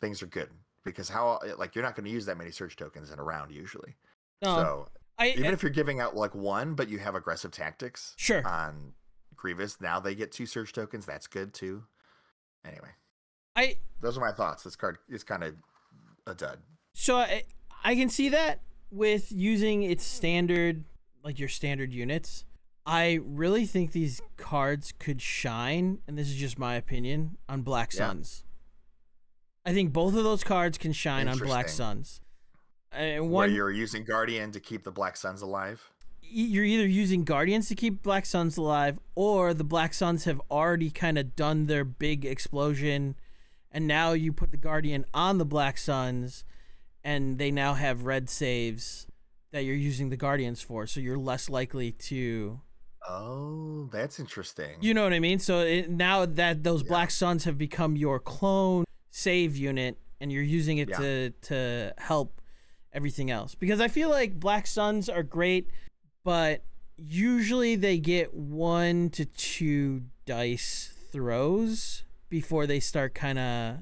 Things 0.00 0.22
are 0.22 0.26
good 0.26 0.50
because 0.84 1.08
how 1.08 1.40
uh, 1.42 1.54
like 1.58 1.74
you're 1.74 1.84
not 1.84 1.96
going 1.96 2.04
to 2.04 2.10
use 2.10 2.26
that 2.26 2.36
many 2.36 2.50
surge 2.50 2.76
tokens 2.76 3.10
in 3.10 3.18
a 3.18 3.22
round 3.22 3.50
usually. 3.50 3.96
no, 4.42 4.56
so 4.56 4.88
I, 5.18 5.28
even 5.28 5.46
I- 5.46 5.52
if 5.52 5.62
you're 5.62 5.70
giving 5.70 6.00
out 6.00 6.16
like 6.16 6.34
one, 6.34 6.74
but 6.74 6.88
you 6.88 6.98
have 6.98 7.14
aggressive 7.14 7.50
tactics 7.50 8.14
sure. 8.16 8.46
on 8.46 8.92
Grievous, 9.36 9.80
now 9.80 10.00
they 10.00 10.14
get 10.14 10.32
two 10.32 10.46
surge 10.46 10.72
tokens. 10.72 11.06
That's 11.06 11.26
good 11.26 11.52
too. 11.54 11.84
Anyway, 12.66 12.90
I 13.56 13.76
those 14.00 14.16
are 14.16 14.20
my 14.20 14.32
thoughts. 14.32 14.62
This 14.62 14.76
card 14.76 14.98
is 15.08 15.24
kind 15.24 15.44
of 15.44 15.54
a 16.26 16.34
dud. 16.34 16.58
So 16.94 17.16
I, 17.16 17.44
I 17.82 17.94
can 17.94 18.08
see 18.08 18.30
that 18.30 18.60
with 18.90 19.30
using 19.32 19.82
its 19.82 20.04
standard, 20.04 20.84
like 21.22 21.38
your 21.38 21.48
standard 21.48 21.92
units. 21.92 22.44
I 22.86 23.18
really 23.24 23.64
think 23.66 23.92
these 23.92 24.20
cards 24.36 24.92
could 24.98 25.22
shine, 25.22 25.98
and 26.06 26.18
this 26.18 26.28
is 26.28 26.36
just 26.36 26.58
my 26.58 26.74
opinion, 26.74 27.38
on 27.48 27.62
Black 27.62 27.92
Yeah. 27.92 28.08
Suns. 28.08 28.44
I 29.64 29.72
think 29.72 29.92
both 29.92 30.14
of 30.14 30.24
those 30.24 30.44
cards 30.44 30.76
can 30.76 30.92
shine 30.92 31.26
on 31.26 31.38
Black 31.38 31.68
Suns. 31.70 32.20
And 32.92 33.22
Where 33.22 33.48
one, 33.48 33.54
you're 33.54 33.70
using 33.70 34.04
Guardian 34.04 34.52
to 34.52 34.60
keep 34.60 34.84
the 34.84 34.90
Black 34.92 35.16
Suns 35.16 35.40
alive. 35.42 35.90
you're 36.26 36.64
either 36.64 36.86
using 36.86 37.22
Guardians 37.22 37.68
to 37.68 37.74
keep 37.74 38.02
Black 38.02 38.26
Suns 38.26 38.56
alive, 38.56 38.98
or 39.14 39.54
the 39.54 39.64
Black 39.64 39.94
Suns 39.94 40.24
have 40.24 40.40
already 40.50 40.90
kind 40.90 41.16
of 41.18 41.36
done 41.36 41.66
their 41.66 41.84
big 41.84 42.24
explosion, 42.24 43.14
and 43.70 43.86
now 43.86 44.12
you 44.12 44.32
put 44.32 44.50
the 44.50 44.56
Guardian 44.56 45.04
on 45.14 45.38
the 45.38 45.44
Black 45.44 45.78
Suns, 45.78 46.44
and 47.02 47.38
they 47.38 47.50
now 47.50 47.74
have 47.74 48.04
red 48.04 48.28
saves 48.28 49.06
that 49.52 49.64
you're 49.64 49.74
using 49.76 50.08
the 50.10 50.16
Guardians 50.16 50.60
for, 50.62 50.86
so 50.86 50.98
you're 51.00 51.18
less 51.18 51.48
likely 51.48 51.92
to. 51.92 52.60
Oh, 53.08 53.88
that's 53.92 54.18
interesting. 54.18 54.76
You 54.80 54.94
know 54.94 55.02
what 55.02 55.12
I 55.12 55.18
mean? 55.20 55.38
So 55.38 55.60
it, 55.60 55.90
now 55.90 56.24
that 56.26 56.62
those 56.64 56.82
Yeah. 56.82 56.88
Black 56.88 57.10
Suns 57.10 57.44
have 57.44 57.58
become 57.58 57.96
your 57.96 58.18
clone 58.18 58.84
save 59.10 59.56
unit, 59.56 59.98
and 60.20 60.32
you're 60.32 60.42
using 60.42 60.78
it 60.78 60.88
Yeah. 60.88 60.96
to 60.98 61.30
to 61.42 61.94
help 61.98 62.40
everything 62.92 63.30
else, 63.30 63.54
because 63.54 63.80
I 63.80 63.88
feel 63.88 64.08
like 64.10 64.38
Black 64.40 64.66
Suns 64.66 65.08
are 65.08 65.22
great, 65.22 65.68
but 66.24 66.62
usually 66.96 67.74
they 67.76 67.98
get 67.98 68.32
one 68.34 69.10
to 69.10 69.24
two 69.24 70.02
dice 70.26 70.94
throws 71.12 72.04
before 72.30 72.66
they 72.66 72.80
start 72.80 73.14
kind 73.14 73.38
of 73.38 73.78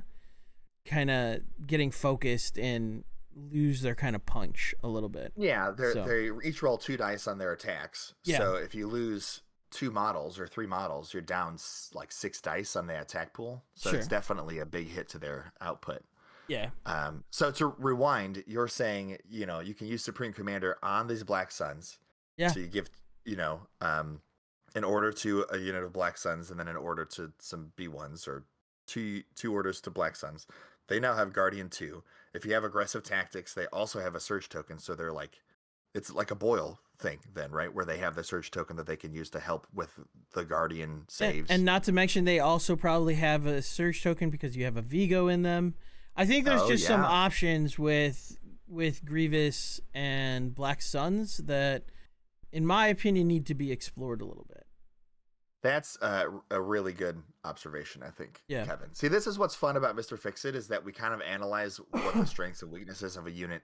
kind 0.84 1.10
of 1.10 1.42
getting 1.66 1.90
focused 1.90 2.58
and 2.58 3.04
lose 3.34 3.80
their 3.82 3.94
kind 3.94 4.14
of 4.16 4.24
punch 4.26 4.74
a 4.82 4.88
little 4.88 5.08
bit. 5.08 5.32
yeah, 5.36 5.70
they're, 5.70 5.92
So- 5.92 6.04
they 6.04 6.30
each 6.48 6.62
roll 6.62 6.78
two 6.78 6.96
dice 6.96 7.26
on 7.26 7.38
their 7.38 7.52
attacks. 7.52 8.14
Yeah. 8.24 8.38
So 8.38 8.54
if 8.56 8.74
you 8.74 8.86
lose 8.86 9.42
two 9.70 9.90
models 9.90 10.38
or 10.38 10.46
three 10.46 10.66
models, 10.66 11.12
you're 11.14 11.22
down 11.22 11.56
like 11.94 12.12
six 12.12 12.40
dice 12.40 12.76
on 12.76 12.86
the 12.86 13.00
attack 13.00 13.32
pool. 13.32 13.62
So 13.74 13.90
it's 13.90 14.06
definitely 14.06 14.58
a 14.58 14.66
big 14.66 14.88
hit 14.88 15.08
to 15.10 15.18
their 15.18 15.52
output. 15.60 16.02
Yeah. 16.48 16.70
Um, 16.84 17.24
so 17.30 17.50
to 17.52 17.68
rewind, 17.78 18.44
you're 18.46 18.68
saying, 18.68 19.16
you 19.28 19.46
know, 19.46 19.60
you 19.60 19.72
can 19.74 19.86
use 19.86 20.02
Supreme 20.04 20.32
Commander 20.34 20.76
on 20.82 21.06
these 21.06 21.24
Black 21.24 21.50
Suns. 21.50 21.98
Yeah. 22.36 22.48
So 22.48 22.60
you 22.60 22.66
give, 22.66 22.90
you 23.24 23.36
know, 23.36 23.60
um, 23.80 24.20
an 24.74 24.84
order 24.84 25.12
to 25.12 25.46
a 25.50 25.56
unit 25.58 25.82
of 25.84 25.92
Black 25.92 26.18
Suns 26.18 26.50
and 26.50 26.58
then 26.60 26.68
an 26.68 26.76
order 26.76 27.04
to 27.06 27.32
some 27.38 27.72
B1s 27.78 28.26
or 28.28 28.44
two 28.86 29.22
two 29.34 29.54
orders 29.54 29.80
to 29.82 29.90
Black 29.90 30.16
Suns. 30.16 30.46
They 30.88 30.98
now 31.00 31.14
have 31.14 31.32
Guardian 31.32 31.70
2. 31.70 32.02
If 32.34 32.44
you 32.46 32.54
have 32.54 32.64
aggressive 32.64 33.02
tactics, 33.02 33.52
they 33.54 33.66
also 33.66 34.00
have 34.00 34.14
a 34.14 34.20
surge 34.20 34.48
token. 34.48 34.78
So 34.78 34.94
they're 34.94 35.12
like, 35.12 35.40
it's 35.94 36.10
like 36.12 36.30
a 36.30 36.34
boil 36.34 36.80
thing 36.98 37.18
then, 37.34 37.50
right? 37.50 37.72
Where 37.74 37.84
they 37.84 37.98
have 37.98 38.14
the 38.14 38.24
surge 38.24 38.50
token 38.50 38.76
that 38.76 38.86
they 38.86 38.96
can 38.96 39.12
use 39.12 39.28
to 39.30 39.40
help 39.40 39.66
with 39.74 40.00
the 40.34 40.44
Guardian 40.44 40.90
And, 40.90 41.04
saves. 41.10 41.50
and 41.50 41.64
not 41.64 41.82
to 41.84 41.92
mention, 41.92 42.24
they 42.24 42.40
also 42.40 42.76
probably 42.76 43.14
have 43.16 43.44
a 43.44 43.60
surge 43.60 44.02
token 44.02 44.30
because 44.30 44.56
you 44.56 44.64
have 44.64 44.76
a 44.76 44.82
Vigo 44.82 45.28
in 45.28 45.42
them. 45.42 45.74
I 46.16 46.24
think 46.26 46.44
there's 46.44 46.62
Oh, 46.62 46.68
just 46.68 46.86
some 46.86 47.02
options 47.02 47.78
with 47.78 48.38
with 48.68 49.04
Grievous 49.04 49.80
and 49.92 50.54
Black 50.54 50.80
Suns 50.80 51.38
that, 51.38 51.84
in 52.50 52.64
my 52.66 52.86
opinion, 52.86 53.28
need 53.28 53.44
to 53.46 53.54
be 53.54 53.70
explored 53.70 54.22
a 54.22 54.24
little 54.24 54.46
bit. 54.48 54.66
That's 55.62 55.96
a, 56.02 56.26
a 56.50 56.60
really 56.60 56.92
good 56.92 57.22
observation, 57.44 58.02
I 58.02 58.10
think, 58.10 58.42
Yeah. 58.48 58.66
Kevin. 58.66 58.92
See, 58.94 59.08
this 59.08 59.26
is 59.26 59.38
what's 59.38 59.54
fun 59.54 59.76
about 59.76 59.96
Mr. 59.96 60.18
Fix 60.18 60.44
It 60.44 60.54
is 60.56 60.68
that 60.68 60.84
we 60.84 60.92
kind 60.92 61.14
of 61.14 61.20
analyze 61.22 61.80
what 61.90 62.14
the 62.14 62.26
strengths 62.26 62.62
and 62.62 62.72
weaknesses 62.72 63.16
of 63.16 63.26
a 63.26 63.30
unit 63.30 63.62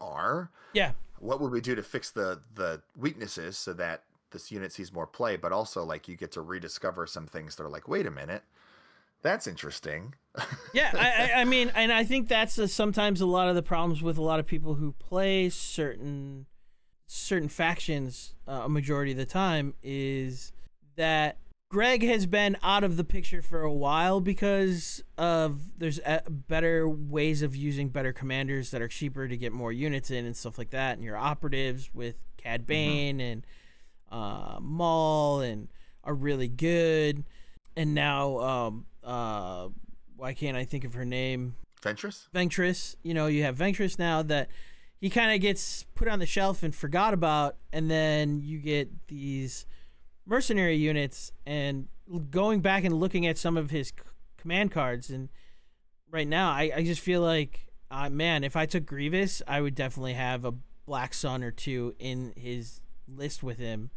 are. 0.00 0.50
Yeah. 0.74 0.92
What 1.18 1.40
would 1.40 1.50
we 1.50 1.60
do 1.60 1.74
to 1.74 1.82
fix 1.82 2.10
the 2.10 2.40
the 2.54 2.82
weaknesses 2.96 3.58
so 3.58 3.72
that 3.74 4.04
this 4.30 4.52
unit 4.52 4.72
sees 4.72 4.92
more 4.92 5.06
play, 5.06 5.36
but 5.36 5.52
also 5.52 5.82
like 5.84 6.06
you 6.06 6.16
get 6.16 6.32
to 6.32 6.42
rediscover 6.42 7.06
some 7.06 7.26
things 7.26 7.56
that 7.56 7.64
are 7.64 7.70
like, 7.70 7.88
wait 7.88 8.06
a 8.06 8.10
minute, 8.10 8.42
that's 9.22 9.46
interesting. 9.46 10.14
Yeah, 10.74 10.90
I, 10.94 11.32
I, 11.32 11.40
I 11.40 11.44
mean, 11.44 11.72
and 11.74 11.90
I 11.92 12.04
think 12.04 12.28
that's 12.28 12.58
uh 12.58 12.66
sometimes 12.66 13.20
a 13.20 13.26
lot 13.26 13.48
of 13.48 13.54
the 13.56 13.62
problems 13.62 14.02
with 14.02 14.18
a 14.18 14.22
lot 14.22 14.38
of 14.38 14.46
people 14.46 14.74
who 14.74 14.92
play 14.92 15.48
certain 15.48 16.46
certain 17.06 17.48
factions 17.48 18.34
uh, 18.46 18.62
a 18.64 18.68
majority 18.68 19.12
of 19.12 19.18
the 19.18 19.24
time 19.24 19.74
is 19.82 20.52
that 20.98 21.38
Greg 21.70 22.02
has 22.02 22.26
been 22.26 22.56
out 22.62 22.84
of 22.84 22.96
the 22.96 23.04
picture 23.04 23.40
for 23.40 23.62
a 23.62 23.72
while 23.72 24.20
because 24.20 25.02
of 25.16 25.78
there's 25.78 25.98
uh 26.00 26.20
better 26.28 26.88
ways 26.88 27.42
of 27.42 27.56
using 27.56 27.88
better 27.88 28.12
commanders 28.12 28.70
that 28.70 28.82
are 28.82 28.88
cheaper 28.88 29.26
to 29.26 29.36
get 29.36 29.52
more 29.52 29.72
units 29.72 30.10
in 30.10 30.26
and 30.26 30.36
stuff 30.36 30.58
like 30.58 30.70
that, 30.70 30.96
and 30.96 31.04
your 31.04 31.16
operatives 31.16 31.90
with 31.94 32.16
Cad 32.36 32.66
Bane 32.66 33.20
and 33.20 33.46
uh, 34.10 34.58
Maul 34.60 35.40
and 35.40 35.68
are 36.04 36.14
really 36.14 36.48
good, 36.48 37.24
and 37.76 37.94
now 37.94 38.38
um, 38.38 38.86
uh, 39.04 39.68
why 40.16 40.32
can't 40.34 40.56
I 40.56 40.64
think 40.64 40.84
of 40.84 40.94
her 40.94 41.04
name? 41.04 41.54
Ventress? 41.82 42.28
Ventress. 42.34 42.96
You 43.02 43.14
know, 43.14 43.26
you 43.26 43.42
have 43.42 43.56
Ventress 43.56 43.98
now 43.98 44.22
that 44.22 44.48
he 45.00 45.10
kind 45.10 45.32
of 45.34 45.40
gets 45.40 45.84
put 45.94 46.08
on 46.08 46.18
the 46.18 46.26
shelf 46.26 46.62
and 46.62 46.74
forgot 46.74 47.14
about, 47.14 47.56
and 47.72 47.90
then 47.90 48.40
you 48.40 48.58
get 48.58 49.08
these 49.08 49.66
mercenary 50.28 50.76
units. 50.76 51.32
And 51.46 51.88
going 52.30 52.60
back 52.60 52.84
and 52.84 52.94
looking 53.00 53.26
at 53.26 53.38
some 53.38 53.56
of 53.56 53.70
his 53.70 53.88
c- 53.88 53.94
command 54.36 54.70
cards, 54.70 55.10
and 55.10 55.28
right 56.10 56.28
now, 56.28 56.50
I, 56.50 56.70
I 56.76 56.84
just 56.84 57.00
feel 57.00 57.22
like, 57.22 57.66
uh, 57.90 58.08
man, 58.10 58.44
if 58.44 58.54
I 58.54 58.66
took 58.66 58.86
Grievous, 58.86 59.42
I 59.48 59.60
would 59.60 59.74
definitely 59.74 60.14
have 60.14 60.44
a 60.44 60.52
Black 60.86 61.14
Sun 61.14 61.42
or 61.42 61.50
two 61.50 61.94
in 61.98 62.32
his 62.36 62.80
list 63.06 63.42
with 63.42 63.58
him. 63.58 63.90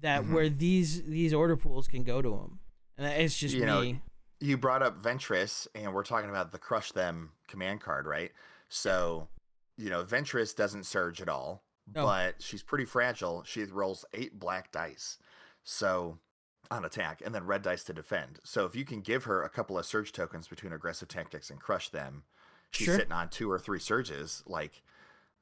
That 0.00 0.24
Mhm. 0.24 0.32
where 0.32 0.48
these 0.48 1.02
these 1.04 1.32
order 1.32 1.56
pools 1.56 1.86
can 1.86 2.02
go 2.02 2.20
to 2.22 2.34
him, 2.34 2.58
and 2.98 3.06
it's 3.06 3.38
just 3.38 3.54
You 3.54 3.60
me. 3.60 3.66
know, 3.66 4.00
You 4.40 4.56
brought 4.56 4.82
up 4.82 5.00
Ventress, 5.00 5.68
and 5.76 5.94
we're 5.94 6.02
talking 6.02 6.28
about 6.28 6.50
the 6.50 6.58
Crush 6.58 6.90
Them 6.90 7.30
command 7.46 7.80
card, 7.82 8.06
right? 8.06 8.32
So, 8.68 9.28
you 9.76 9.90
know, 9.90 10.02
Ventress 10.02 10.56
doesn't 10.56 10.84
surge 10.84 11.20
at 11.22 11.28
all, 11.28 11.62
No. 11.94 12.04
but 12.04 12.42
she's 12.42 12.64
pretty 12.64 12.84
fragile. 12.84 13.44
She 13.44 13.62
rolls 13.64 14.04
eight 14.12 14.36
black 14.40 14.72
dice. 14.72 15.18
So, 15.64 16.18
on 16.70 16.84
attack, 16.84 17.22
and 17.24 17.34
then 17.34 17.46
red 17.46 17.62
dice 17.62 17.84
to 17.84 17.92
defend. 17.92 18.40
So, 18.44 18.64
if 18.66 18.74
you 18.76 18.84
can 18.84 19.00
give 19.00 19.24
her 19.24 19.42
a 19.42 19.48
couple 19.50 19.78
of 19.78 19.86
surge 19.86 20.12
tokens 20.12 20.48
between 20.48 20.72
aggressive 20.72 21.08
tactics 21.08 21.50
and 21.50 21.60
crush 21.60 21.88
them, 21.90 22.24
she's 22.70 22.86
Sure. 22.86 22.96
sitting 22.96 23.12
on 23.12 23.28
two 23.28 23.50
or 23.50 23.58
three 23.58 23.78
surges. 23.80 24.42
Like, 24.46 24.82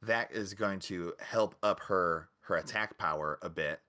that 0.03 0.33
is 0.33 0.55
going 0.55 0.81
to 0.81 1.15
help 1.21 1.57
up 1.63 1.81
her 1.83 2.31
her 2.43 2.57
attack 2.57 2.99
power 2.99 3.39
a 3.43 3.49
bit 3.51 3.81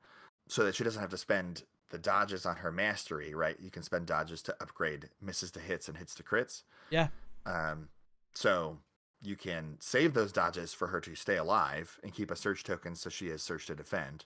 so 0.48 0.64
that 0.66 0.76
she 0.76 0.84
doesn't 0.84 1.02
have 1.02 1.10
to 1.12 1.18
spend 1.18 1.64
the 1.90 1.98
dodges 1.98 2.46
on 2.46 2.58
her 2.58 2.72
mastery, 2.72 3.34
right? 3.34 3.60
You 3.60 3.72
can 3.72 3.84
spend 3.84 4.08
dodges 4.08 4.42
to 4.44 4.56
upgrade 4.62 5.10
misses 5.22 5.52
to 5.52 5.60
hits 5.60 5.88
and 5.90 5.98
hits 5.98 6.14
to 6.16 6.24
crits. 6.24 6.64
Yeah. 6.90 7.08
Um, 7.46 7.90
so 8.36 8.80
you 9.22 9.36
can 9.36 9.78
save 9.80 10.14
those 10.14 10.32
dodges 10.32 10.74
for 10.74 10.88
her 10.88 11.02
to 11.02 11.16
stay 11.16 11.38
alive 11.38 12.00
and 12.04 12.14
keep 12.14 12.32
a 12.32 12.36
surge 12.36 12.64
token 12.64 12.96
so 12.96 13.10
she 13.10 13.30
has 13.30 13.42
surge 13.44 13.66
to 13.68 13.76
defend. 13.76 14.26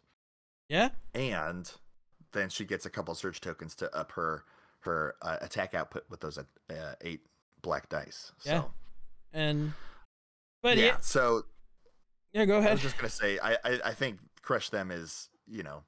Yeah, 0.69 0.89
And 1.13 1.71
then 2.35 2.49
she 2.49 2.65
gets 2.65 2.85
a 2.85 2.89
couple 2.89 3.15
surge 3.15 3.41
tokens 3.41 3.73
to 3.75 3.95
up 3.95 4.11
her 4.11 4.43
her 4.81 5.15
uh, 5.23 5.37
attack 5.41 5.73
output 5.73 6.03
with 6.09 6.19
those 6.19 6.37
uh, 6.37 6.43
uh, 6.69 6.93
eight 7.01 7.21
black 7.63 7.89
dice. 7.89 8.31
Yeah. 8.45 8.65
And 9.33 9.73
but 10.61 10.77
yeah, 10.77 10.85
yeah, 10.85 10.97
so 11.01 11.43
yeah, 12.33 12.45
go 12.45 12.57
ahead. 12.57 12.69
I 12.69 12.73
was 12.73 12.81
just 12.81 12.97
gonna 12.97 13.09
say, 13.09 13.39
I, 13.41 13.53
I 13.63 13.79
I 13.85 13.93
think 13.93 14.19
crush 14.41 14.69
them 14.69 14.91
is 14.91 15.29
you 15.47 15.63
know 15.63 15.83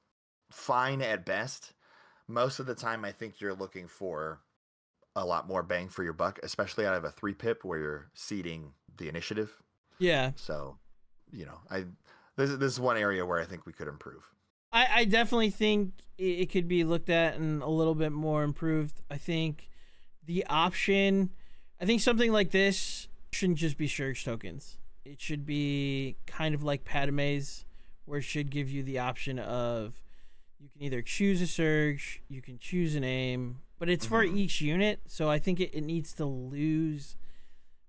fine 0.52 1.02
at 1.02 1.26
best. 1.26 1.74
Most 2.28 2.60
of 2.60 2.66
the 2.66 2.76
time, 2.76 3.06
I 3.06 3.12
think 3.12 3.40
you're 3.40 3.54
looking 3.54 3.88
for 3.88 4.42
a 5.16 5.26
lot 5.26 5.48
more 5.48 5.64
bang 5.64 5.90
for 5.90 6.04
your 6.04 6.14
buck, 6.14 6.40
especially 6.44 6.86
out 6.86 6.94
of 6.94 7.04
a 7.04 7.12
three 7.12 7.34
pip 7.34 7.64
where 7.64 7.80
you're 7.80 8.12
ceding 8.14 8.74
the 8.98 9.10
initiative. 9.10 9.52
yeah, 10.00 10.32
So, 10.36 10.78
you 11.32 11.46
know, 11.46 11.60
I 11.72 11.86
this 12.36 12.52
this 12.58 12.74
is 12.74 12.80
one 12.80 12.98
area 12.98 13.26
where 13.26 13.40
I 13.40 13.46
think 13.46 13.66
we 13.66 13.74
could 13.74 13.88
improve. 13.88 14.30
I, 14.72 14.88
I 14.96 15.06
definitely 15.06 15.50
think 15.50 15.94
it, 16.18 16.24
it 16.24 16.52
could 16.52 16.68
be 16.68 16.84
looked 16.84 17.10
at 17.10 17.36
and 17.36 17.62
a 17.62 17.70
little 17.70 17.96
bit 17.96 18.12
more 18.12 18.44
improved. 18.44 19.02
I 19.10 19.18
think 19.18 19.70
the 20.26 20.46
option, 20.50 21.32
I 21.82 21.86
think 21.86 22.02
something 22.02 22.32
like 22.32 22.52
this 22.52 23.08
shouldn't 23.32 23.60
just 23.60 23.78
be 23.78 23.88
surge 23.88 24.24
tokens. 24.26 24.78
It 25.06 25.22
should 25.22 25.46
be 25.46 26.18
kind 26.26 26.54
of 26.54 26.64
like 26.64 26.84
Padme's, 26.84 27.66
where 28.06 28.20
it 28.20 28.24
should 28.24 28.50
give 28.50 28.70
you 28.70 28.84
the 28.84 29.00
option 29.00 29.40
of 29.40 30.02
you 30.60 30.70
can 30.70 30.82
either 30.82 31.02
choose 31.02 31.42
a 31.42 31.48
surge, 31.48 32.22
you 32.30 32.42
can 32.42 32.58
choose 32.58 32.96
an 32.96 33.04
aim, 33.04 33.60
but 33.80 33.90
it's 33.90 34.06
for 34.06 34.24
Mhm. 34.26 34.36
each 34.38 34.60
unit. 34.60 35.02
So 35.08 35.30
I 35.30 35.40
think 35.40 35.60
it, 35.60 35.74
it 35.74 35.82
needs 35.84 36.14
to 36.14 36.26
lose 36.26 37.16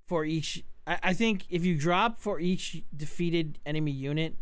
for 0.06 0.24
each. 0.24 0.64
I, 0.86 0.98
I 1.02 1.12
think 1.14 1.44
if 1.48 1.64
you 1.64 1.76
drop 1.76 2.18
for 2.18 2.38
each 2.38 2.82
defeated 2.94 3.58
enemy 3.64 3.92
unit 3.92 4.36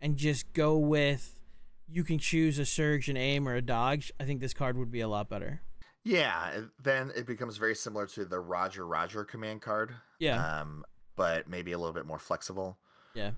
and 0.00 0.16
just 0.16 0.52
go 0.52 0.78
with 0.78 1.40
you 1.92 2.04
can 2.04 2.18
choose 2.18 2.58
a 2.58 2.66
surge, 2.66 3.08
an 3.08 3.16
aim, 3.16 3.48
or 3.48 3.54
a 3.54 3.62
dodge, 3.62 4.12
I 4.18 4.24
think 4.24 4.40
this 4.40 4.54
card 4.54 4.76
would 4.76 4.90
be 4.90 5.00
a 5.00 5.08
lot 5.08 5.28
better. 5.28 5.60
Yeah, 6.04 6.62
then 6.82 7.12
it 7.14 7.26
becomes 7.26 7.58
very 7.58 7.74
similar 7.74 8.06
to 8.08 8.24
the 8.24 8.40
Roger 8.40 8.86
Roger 8.86 9.24
command 9.24 9.62
card. 9.62 9.94
Yeah. 10.18 10.60
Um, 10.60 10.84
but 11.16 11.48
maybe 11.48 11.72
a 11.72 11.78
little 11.78 11.92
bit 11.92 12.06
more 12.06 12.18
flexible. 12.18 12.78
Yeah. 13.14 13.32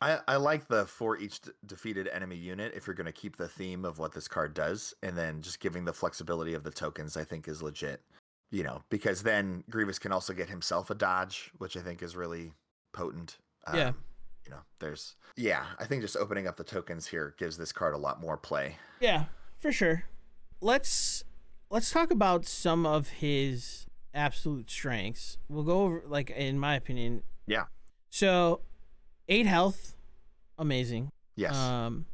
I, 0.00 0.20
I 0.28 0.36
like 0.36 0.68
the 0.68 0.86
for 0.86 1.18
each 1.18 1.40
d- 1.40 1.50
defeated 1.64 2.08
enemy 2.08 2.36
unit 2.36 2.72
if 2.74 2.86
you're 2.86 2.94
going 2.94 3.06
to 3.06 3.12
keep 3.12 3.36
the 3.36 3.48
theme 3.48 3.84
of 3.84 3.98
what 3.98 4.12
this 4.12 4.28
card 4.28 4.54
does, 4.54 4.94
and 5.02 5.16
then 5.16 5.42
just 5.42 5.60
giving 5.60 5.84
the 5.84 5.92
flexibility 5.92 6.54
of 6.54 6.64
the 6.64 6.70
tokens, 6.70 7.16
I 7.16 7.24
think 7.24 7.48
is 7.48 7.62
legit. 7.62 8.02
You 8.50 8.62
know, 8.62 8.82
because 8.90 9.22
then 9.22 9.64
Grievous 9.68 9.98
can 9.98 10.12
also 10.12 10.32
get 10.32 10.48
himself 10.48 10.90
a 10.90 10.94
dodge, 10.94 11.50
which 11.58 11.76
I 11.76 11.80
think 11.80 12.02
is 12.02 12.14
really 12.14 12.52
potent. 12.92 13.38
Yeah. 13.74 13.92
You 14.46 14.52
know, 14.52 14.60
there's 14.78 15.16
yeah, 15.36 15.64
I 15.78 15.84
think 15.86 16.02
just 16.02 16.16
opening 16.16 16.46
up 16.46 16.56
the 16.56 16.64
tokens 16.64 17.06
here 17.06 17.34
gives 17.38 17.56
this 17.56 17.72
card 17.72 17.94
a 17.94 17.98
lot 17.98 18.20
more 18.20 18.36
play. 18.36 18.76
Yeah, 19.00 19.24
for 19.58 19.72
sure. 19.72 20.04
Let's 20.60 21.24
let's 21.70 21.90
talk 21.90 22.10
about 22.10 22.46
some 22.46 22.86
of 22.86 23.08
his 23.08 23.86
absolute 24.14 24.70
strengths. 24.70 25.36
We'll 25.48 25.64
go 25.64 25.82
over 25.82 26.02
like 26.06 26.30
in 26.30 26.58
my 26.58 26.74
opinion. 26.76 27.22
Yeah. 27.46 27.64
So, 28.08 28.60
eight 29.28 29.46
health, 29.46 29.94
amazing. 30.58 31.10
Yes, 31.34 31.54
Um, 31.54 32.06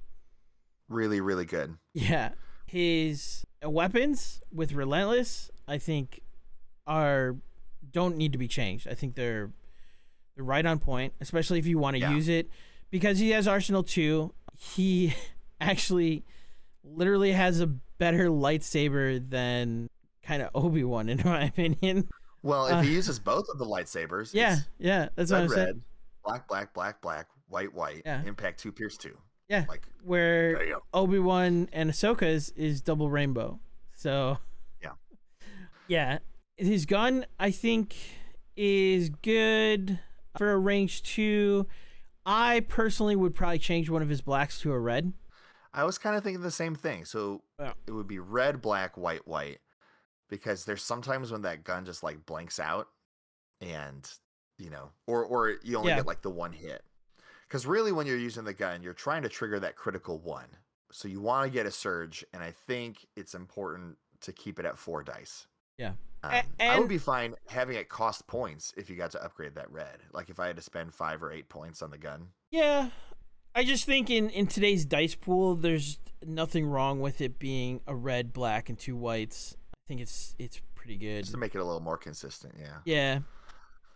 really, 0.88 1.20
really 1.20 1.44
good. 1.44 1.76
yeah. 1.94 2.30
His 2.66 3.44
weapons 3.62 4.40
with 4.50 4.72
relentless, 4.72 5.50
I 5.68 5.76
think, 5.78 6.20
are 6.86 7.36
don't 7.92 8.16
need 8.16 8.32
to 8.32 8.38
be 8.38 8.48
changed. 8.48 8.88
I 8.88 8.94
think 8.94 9.14
they're 9.14 9.52
they're 10.34 10.44
right 10.44 10.64
on 10.64 10.78
point, 10.78 11.12
especially 11.20 11.58
if 11.58 11.66
you 11.66 11.78
want 11.78 11.94
to 11.96 12.00
Yeah. 12.00 12.10
use 12.12 12.28
it 12.28 12.48
because 12.90 13.18
he 13.18 13.30
has 13.30 13.46
Arsenal 13.48 13.82
2. 13.82 14.32
He 14.56 15.14
actually 15.60 16.24
literally 16.84 17.32
has 17.32 17.60
a 17.60 17.66
better 17.66 18.28
lightsaber 18.28 19.28
than 19.28 19.88
kind 20.22 20.42
of 20.42 20.50
Obi-Wan 20.54 21.08
in 21.08 21.20
my 21.24 21.44
opinion. 21.44 22.08
Well, 22.42 22.66
if 22.66 22.72
Uh, 22.74 22.80
he 22.80 22.92
uses 22.92 23.18
both 23.18 23.46
of 23.52 23.58
the 23.58 23.64
lightsabers, 23.66 24.34
Yeah, 24.34 24.56
yeah, 24.78 25.08
that's 25.14 25.30
what 25.30 25.38
red, 25.42 25.44
I'm 25.44 25.50
saying. 25.54 25.82
black, 26.24 26.48
black, 26.48 26.74
black, 26.74 27.00
black, 27.00 27.28
white, 27.48 27.72
white, 27.72 28.02
Yeah. 28.04 28.22
impact 28.24 28.60
two, 28.60 28.72
pierce 28.72 28.96
two. 28.96 29.16
Yeah. 29.48 29.66
Like 29.68 29.86
Where 30.02 30.54
there 30.54 30.64
you 30.66 30.72
go. 30.74 30.82
Obi 30.94 31.18
Wan 31.18 31.68
and 31.72 31.90
Ahsoka's 31.90 32.50
is 32.56 32.80
double 32.80 33.10
rainbow. 33.10 33.60
So 33.94 34.38
Yeah. 34.82 34.92
yeah. 35.88 36.18
His 36.56 36.86
gun, 36.86 37.26
I 37.38 37.50
think, 37.50 37.94
is 38.56 39.10
good 39.10 39.98
for 40.36 40.52
a 40.52 40.58
range 40.58 41.02
two. 41.02 41.66
I 42.24 42.60
personally 42.60 43.16
would 43.16 43.34
probably 43.34 43.58
change 43.58 43.90
one 43.90 44.02
of 44.02 44.08
his 44.08 44.20
blacks 44.20 44.60
to 44.60 44.72
a 44.72 44.78
red. 44.78 45.12
I 45.72 45.84
was 45.84 45.98
kind 45.98 46.16
of 46.16 46.22
thinking 46.22 46.42
the 46.42 46.50
same 46.50 46.74
thing. 46.74 47.04
So 47.04 47.42
it 47.86 47.90
would 47.90 48.06
be 48.06 48.18
red, 48.18 48.60
black, 48.60 48.96
white, 48.96 49.26
white, 49.26 49.58
because 50.28 50.64
there's 50.64 50.82
sometimes 50.82 51.32
when 51.32 51.42
that 51.42 51.64
gun 51.64 51.84
just 51.84 52.02
like 52.02 52.26
blanks 52.26 52.60
out, 52.60 52.88
and 53.60 54.08
you 54.58 54.70
know, 54.70 54.90
or 55.06 55.24
or 55.24 55.56
you 55.62 55.76
only 55.76 55.90
Yeah. 55.90 55.96
get 55.96 56.06
like 56.06 56.22
the 56.22 56.30
one 56.30 56.52
hit. 56.52 56.84
Because 57.48 57.66
really, 57.66 57.92
when 57.92 58.06
you're 58.06 58.16
using 58.18 58.44
the 58.44 58.54
gun, 58.54 58.82
you're 58.82 58.94
trying 58.94 59.22
to 59.22 59.28
trigger 59.28 59.58
that 59.60 59.76
critical 59.76 60.18
one. 60.18 60.48
So 60.90 61.08
you 61.08 61.20
want 61.20 61.46
to 61.46 61.50
get 61.52 61.66
a 61.66 61.70
surge, 61.70 62.24
and 62.32 62.42
I 62.42 62.50
think 62.52 63.06
it's 63.16 63.34
important 63.34 63.96
to 64.20 64.32
keep 64.32 64.58
it 64.58 64.66
at 64.66 64.78
four 64.78 65.02
dice. 65.02 65.46
Yeah. 65.78 65.92
Um, 66.22 66.32
A- 66.60 66.64
I 66.64 66.78
would 66.78 66.88
be 66.88 66.98
fine 66.98 67.34
having 67.48 67.76
it 67.76 67.88
cost 67.88 68.26
points 68.26 68.72
if 68.76 68.88
you 68.88 68.96
got 68.96 69.10
to 69.12 69.24
upgrade 69.24 69.56
that 69.56 69.70
red. 69.72 69.98
Like 70.12 70.28
if 70.28 70.38
I 70.38 70.46
had 70.46 70.56
to 70.56 70.62
spend 70.62 70.94
five 70.94 71.22
or 71.22 71.32
eight 71.32 71.48
points 71.48 71.82
on 71.82 71.90
the 71.90 71.98
gun. 71.98 72.28
Yeah. 72.50 72.90
I 73.54 73.64
just 73.64 73.84
think 73.84 74.08
in, 74.08 74.30
in 74.30 74.46
today's 74.46 74.84
dice 74.84 75.14
pool, 75.14 75.56
there's 75.56 75.98
nothing 76.24 76.66
wrong 76.66 77.00
with 77.00 77.20
it 77.20 77.38
being 77.38 77.80
a 77.86 77.94
red, 77.94 78.32
black, 78.32 78.68
and 78.68 78.78
two 78.78 78.96
whites. 78.96 79.56
I 79.74 79.78
think 79.88 80.00
it's 80.00 80.34
it's 80.38 80.60
pretty 80.74 80.96
good. 80.96 81.22
Just 81.22 81.32
to 81.32 81.38
make 81.38 81.54
it 81.54 81.58
a 81.58 81.64
little 81.64 81.82
more 81.82 81.98
consistent, 81.98 82.54
yeah. 82.58 82.78
Yeah. 82.84 83.18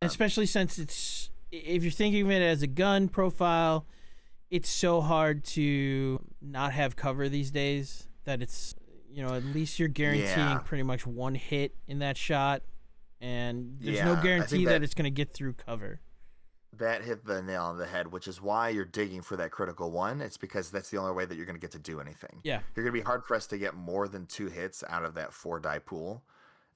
Especially 0.02 0.46
since 0.46 0.78
it's 0.78 1.30
if 1.50 1.82
you're 1.82 1.92
thinking 1.92 2.22
of 2.26 2.30
it 2.30 2.42
as 2.42 2.62
a 2.62 2.66
gun 2.66 3.08
profile, 3.08 3.86
it's 4.50 4.68
so 4.68 5.00
hard 5.00 5.44
to 5.44 6.20
not 6.42 6.72
have 6.72 6.96
cover 6.96 7.28
these 7.28 7.50
days 7.50 8.08
that 8.24 8.42
it's 8.42 8.74
you 9.16 9.24
know, 9.26 9.32
at 9.34 9.44
least 9.46 9.78
you're 9.78 9.88
guaranteeing 9.88 10.28
Yeah. 10.28 10.58
pretty 10.58 10.82
much 10.82 11.06
one 11.06 11.34
hit 11.34 11.74
in 11.88 12.00
that 12.00 12.18
shot 12.18 12.62
and 13.18 13.78
there's 13.80 13.96
Yeah, 13.96 14.04
no 14.14 14.22
guarantee 14.22 14.66
that, 14.66 14.72
that- 14.72 14.82
it's 14.82 14.92
going 14.92 15.04
to 15.04 15.10
get 15.10 15.32
through 15.32 15.54
cover. 15.54 16.00
That 16.74 17.02
hit 17.02 17.24
the 17.24 17.40
nail 17.40 17.62
on 17.64 17.78
the 17.78 17.86
head, 17.86 18.12
which 18.12 18.28
is 18.28 18.42
why 18.42 18.68
you're 18.68 18.84
digging 18.84 19.22
for 19.22 19.34
that 19.36 19.50
critical 19.50 19.90
one. 19.90 20.20
It's 20.20 20.36
because 20.36 20.70
that's 20.70 20.90
the 20.90 20.98
only 20.98 21.12
way 21.14 21.24
that 21.24 21.34
you're 21.34 21.46
going 21.46 21.56
to 21.56 21.60
get 21.60 21.70
to 21.70 21.78
do 21.78 21.98
anything. 21.98 22.40
Yeah. 22.44 22.60
You're 22.74 22.84
going 22.84 22.94
to 22.94 23.00
be 23.00 23.04
hard 23.06 23.24
pressed 23.24 23.48
to 23.50 23.58
get 23.58 23.74
more 23.74 24.06
than 24.06 24.26
two 24.26 24.48
hits 24.48 24.84
out 24.86 25.02
of 25.02 25.14
that 25.14 25.32
four 25.32 25.58
die 25.60 25.78
pool. 25.78 26.22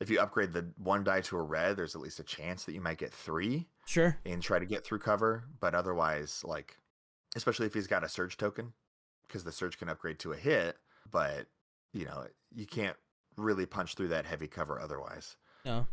If 0.01 0.09
you 0.09 0.19
upgrade 0.19 0.55
the 0.55 0.71
one 0.79 1.05
die 1.05 1.21
to 1.21 1.37
a 1.37 1.43
red, 1.43 1.77
there's 1.77 1.95
at 1.95 2.01
least 2.01 2.19
a 2.21 2.25
chance 2.25 2.65
that 2.65 2.73
you 2.73 2.81
might 2.81 2.97
get 2.97 3.13
three 3.13 3.69
Sure. 3.85 4.17
and 4.25 4.41
try 4.43 4.59
to 4.59 4.65
get 4.65 4.83
through 4.87 5.01
cover. 5.01 5.45
But 5.61 5.75
otherwise, 5.75 6.43
like, 6.43 6.79
especially 7.37 7.67
if 7.67 7.75
he's 7.75 7.87
got 7.87 8.03
a 8.03 8.09
surge 8.09 8.39
token, 8.39 8.73
because 9.27 9.45
the 9.45 9.53
surge 9.53 9.77
can 9.79 9.91
upgrade 9.91 10.19
to 10.21 10.33
a 10.33 10.37
hit, 10.39 10.79
but, 11.11 11.49
you 11.93 12.05
know, 12.05 12.27
you 12.55 12.67
can't 12.67 12.97
really 13.37 13.67
punch 13.67 13.95
through 13.95 14.09
that 14.09 14.27
heavy 14.27 14.47
cover 14.47 14.81
otherwise. 14.81 15.37
No. 15.65 15.87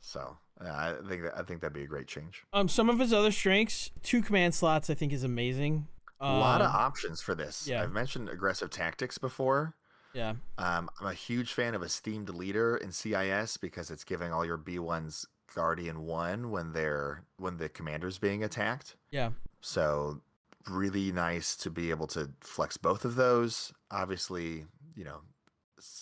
So 0.00 0.36
uh, 0.64 0.68
I 0.68 0.94
think 1.08 1.22
that, 1.22 1.36
I 1.36 1.42
think 1.42 1.60
that'd 1.60 1.72
be 1.72 1.82
a 1.82 1.86
great 1.88 2.06
change. 2.06 2.44
Um, 2.52 2.68
some 2.68 2.88
of 2.88 2.98
his 2.98 3.12
other 3.12 3.32
strengths, 3.32 3.90
two 4.02 4.22
command 4.22 4.54
slots, 4.54 4.88
I 4.90 4.94
think 4.94 5.12
is 5.12 5.24
amazing. 5.24 5.88
a 6.20 6.32
lot 6.38 6.60
of 6.60 6.68
Um, 6.68 6.76
options 6.76 7.20
for 7.20 7.34
this. 7.34 7.66
yeah. 7.66 7.82
I've 7.82 7.92
mentioned 7.92 8.28
aggressive 8.28 8.70
tactics 8.70 9.18
before. 9.18 9.74
Yeah. 10.14 10.34
Um, 10.56 10.88
I'm 11.00 11.06
a 11.06 11.12
huge 11.14 11.52
fan 11.52 11.74
of 11.74 11.82
esteemed 11.82 12.28
leader 12.30 12.76
in 12.76 12.92
CIS 12.92 13.56
because 13.56 13.90
it's 13.90 14.04
giving 14.04 14.32
all 14.32 14.44
your 14.44 14.58
B1s 14.58 15.26
guardian 15.54 16.02
one 16.02 16.50
when 16.50 16.72
they're 16.72 17.24
when 17.38 17.56
the 17.56 17.68
commander's 17.68 18.18
being 18.18 18.42
attacked. 18.44 18.96
Yeah. 19.10 19.30
So 19.60 20.20
really 20.68 21.10
nice 21.12 21.56
to 21.56 21.70
be 21.70 21.90
able 21.90 22.06
to 22.08 22.30
flex 22.40 22.76
both 22.76 23.04
of 23.04 23.14
those. 23.16 23.72
Obviously, 23.90 24.64
you 24.98 25.04
know, 25.04 25.20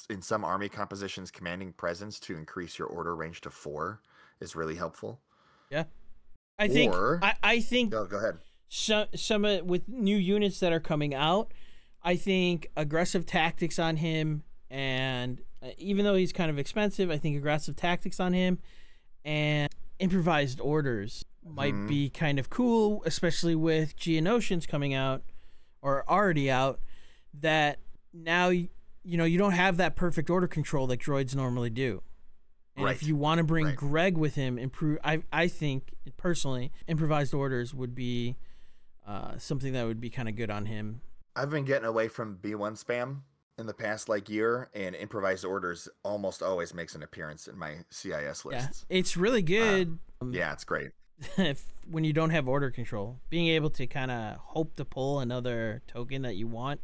in 0.09 0.23
some 0.23 0.43
army 0.43 0.71
compositions, 0.71 1.31
commanding 1.31 1.71
presence 1.75 2.19
to 2.21 2.35
increase 2.37 2.79
your 2.79 2.89
order 2.89 3.15
range 3.15 3.43
to 3.43 3.51
four 3.51 4.01
is 4.41 4.57
really 4.57 4.75
helpful. 4.75 5.21
Yeah, 5.71 5.85
I 6.59 6.69
think 6.69 6.95
Or- 6.95 7.21
I, 7.23 7.35
I 7.43 7.61
think 7.61 7.91
Go 7.91 8.07
go 8.07 8.17
ahead. 8.17 8.39
some 8.71 9.07
some 9.15 9.45
uh, 9.45 9.59
with 9.63 9.87
new 9.87 10.17
units 10.17 10.61
that 10.61 10.73
are 10.73 10.81
coming 10.81 11.15
out, 11.15 11.53
I 12.03 12.17
think 12.17 12.69
aggressive 12.75 13.27
tactics 13.27 13.79
on 13.79 13.97
him, 13.97 14.45
and 14.71 15.43
uh, 15.63 15.69
even 15.77 16.05
though 16.07 16.15
he's 16.15 16.33
kind 16.33 16.51
of 16.51 16.59
expensive, 16.59 17.11
I 17.11 17.19
think 17.19 17.37
aggressive 17.37 17.77
tactics 17.77 18.19
on 18.19 18.33
him 18.33 18.61
and 19.27 19.69
improvised 19.99 20.59
orders 20.61 21.25
might 21.45 21.75
Mhm. 21.75 21.89
be 21.89 22.09
kind 22.11 22.39
of 22.39 22.49
cool, 22.49 23.03
especially 23.05 23.55
with 23.55 23.95
Geonosians 23.97 24.67
coming 24.67 24.95
out 24.95 25.23
or 25.83 26.09
already 26.09 26.51
out. 26.51 26.81
That 27.35 27.79
now 28.13 28.51
you 29.07 29.17
know 29.17 29.25
you 29.25 29.39
don't 29.39 29.53
have 29.53 29.77
that 29.77 29.97
perfect 29.97 30.29
order 30.31 30.47
control 30.47 30.87
that 30.89 31.01
droids 31.01 31.35
normally 31.35 31.71
do. 31.71 32.03
And 32.77 32.85
Right. 32.85 32.95
if 32.95 33.03
you 33.03 33.17
want 33.17 33.39
to 33.39 33.45
bring 33.45 33.67
Right. 33.67 33.77
Greg 33.77 34.19
with 34.19 34.35
him, 34.35 34.59
improve. 34.59 34.99
I 35.05 35.23
I 35.33 35.49
think 35.49 35.95
personally, 36.17 36.73
improvised 36.87 37.33
orders 37.33 37.73
would 37.73 37.95
be 37.95 38.37
uh, 39.07 39.39
something 39.39 39.73
that 39.73 39.87
would 39.87 40.01
be 40.01 40.11
kind 40.11 40.29
of 40.29 40.35
good 40.37 40.51
on 40.51 40.67
him. 40.67 41.01
I've 41.37 41.51
been 41.51 41.65
getting 41.65 41.87
away 41.87 42.09
from 42.09 42.39
B1 42.39 42.83
spam 42.83 43.21
in 43.59 43.67
the 43.67 43.73
past 43.75 44.09
like 44.09 44.29
year, 44.29 44.69
and 44.75 44.95
improvised 44.97 45.45
orders 45.45 45.89
almost 46.03 46.43
always 46.43 46.75
makes 46.75 46.95
an 46.95 47.03
appearance 47.03 47.47
in 47.47 47.57
my 47.57 47.77
CIS 47.91 48.45
lists. 48.45 48.85
Yeah, 48.91 48.99
it's 48.99 49.17
really 49.17 49.43
good. 49.43 49.99
um, 50.21 50.33
Yeah, 50.33 50.53
it's 50.53 50.65
great. 50.65 50.91
if, 51.39 51.65
when 51.89 52.05
you 52.05 52.13
don't 52.13 52.31
have 52.31 52.49
order 52.49 52.71
control, 52.71 53.21
being 53.31 53.47
able 53.49 53.71
to 53.71 53.87
kind 53.87 54.11
of 54.11 54.37
hope 54.39 54.75
to 54.77 54.85
pull 54.85 55.21
another 55.21 55.83
token 55.87 56.23
that 56.23 56.35
you 56.37 56.47
want 56.47 56.81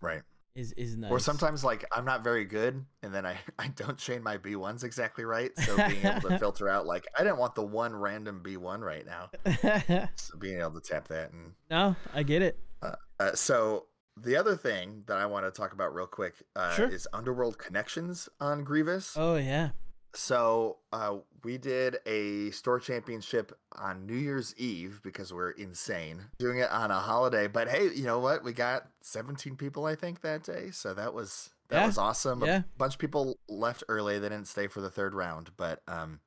Right. 0.00 0.22
Is 0.54 0.72
is 0.72 0.96
nice. 0.96 1.10
Or 1.10 1.18
sometimes 1.18 1.64
like 1.64 1.84
I'm 1.92 2.04
not 2.04 2.22
very 2.22 2.44
good 2.44 2.84
and 3.02 3.12
then 3.14 3.26
I, 3.26 3.36
I 3.58 3.68
don't 3.68 3.98
chain 3.98 4.22
my 4.22 4.38
B1s 4.38 4.84
exactly 4.84 5.24
right. 5.24 5.50
So 5.58 5.76
being 5.88 6.04
able 6.04 6.28
to 6.28 6.38
filter 6.40 6.68
out 6.68 6.86
like 6.86 7.06
I 7.18 7.22
didn't 7.24 7.38
want 7.38 7.54
the 7.54 7.64
one 7.64 7.94
random 7.94 8.40
B1 8.44 8.80
right 8.80 9.04
now. 9.06 9.30
So 10.16 10.38
being 10.38 10.60
able 10.60 10.80
to 10.80 10.80
tap 10.80 11.08
that 11.08 11.32
and 11.32 11.52
no, 11.70 11.96
I 12.12 12.22
get 12.22 12.42
it. 12.42 12.58
uh, 12.82 13.32
so 13.34 13.86
the 14.16 14.36
other 14.36 14.56
thing 14.56 15.02
that 15.06 15.16
I 15.18 15.26
want 15.26 15.44
to 15.44 15.50
talk 15.50 15.72
about 15.72 15.92
real 15.94 16.06
quick 16.06 16.34
uh, 16.54 16.74
Sure. 16.74 16.88
is 16.88 17.08
Underworld 17.12 17.58
connections 17.58 18.28
on 18.40 18.62
Grievous. 18.62 19.16
Oh 19.16 19.34
yeah, 19.36 19.70
So 20.16 20.78
uh, 20.92 21.16
we 21.42 21.58
did 21.58 21.96
a 22.06 22.50
store 22.52 22.78
championship 22.78 23.52
on 23.76 24.06
New 24.06 24.14
Year's 24.16 24.54
Eve 24.56 25.00
because 25.02 25.32
we're 25.32 25.50
insane 25.50 26.22
doing 26.38 26.58
it 26.58 26.70
on 26.70 26.90
a 26.90 27.00
holiday. 27.00 27.48
But 27.48 27.68
hey, 27.68 27.90
you 27.92 28.04
know 28.04 28.20
what? 28.20 28.44
We 28.44 28.52
got 28.52 28.86
17 29.02 29.56
people, 29.56 29.86
I 29.86 29.94
think, 29.96 30.20
that 30.20 30.44
day. 30.44 30.70
So 30.70 30.94
that 30.94 31.12
was 31.14 31.50
that 31.68 31.80
Yeah, 31.80 31.86
was 31.86 31.98
awesome. 31.98 32.44
yeah. 32.44 32.58
A 32.58 32.64
bunch 32.78 32.94
of 32.94 33.00
people 33.00 33.38
left 33.48 33.82
early. 33.88 34.18
They 34.18 34.28
didn't 34.28 34.46
stay 34.48 34.68
for 34.68 34.80
the 34.80 34.90
third 34.90 35.14
round, 35.14 35.50
but 35.56 35.82
um, 35.88 36.20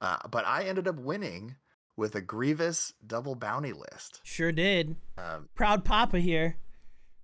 uh, 0.00 0.18
but 0.30 0.46
I 0.46 0.62
ended 0.64 0.88
up 0.88 0.96
winning 0.96 1.56
with 1.96 2.14
a 2.14 2.20
Grievous 2.20 2.92
double 3.06 3.34
bounty 3.34 3.72
list. 3.72 4.20
sure 4.24 4.52
did. 4.52 4.96
Um, 5.18 5.48
Proud 5.54 5.84
Papa 5.84 6.18
here. 6.18 6.56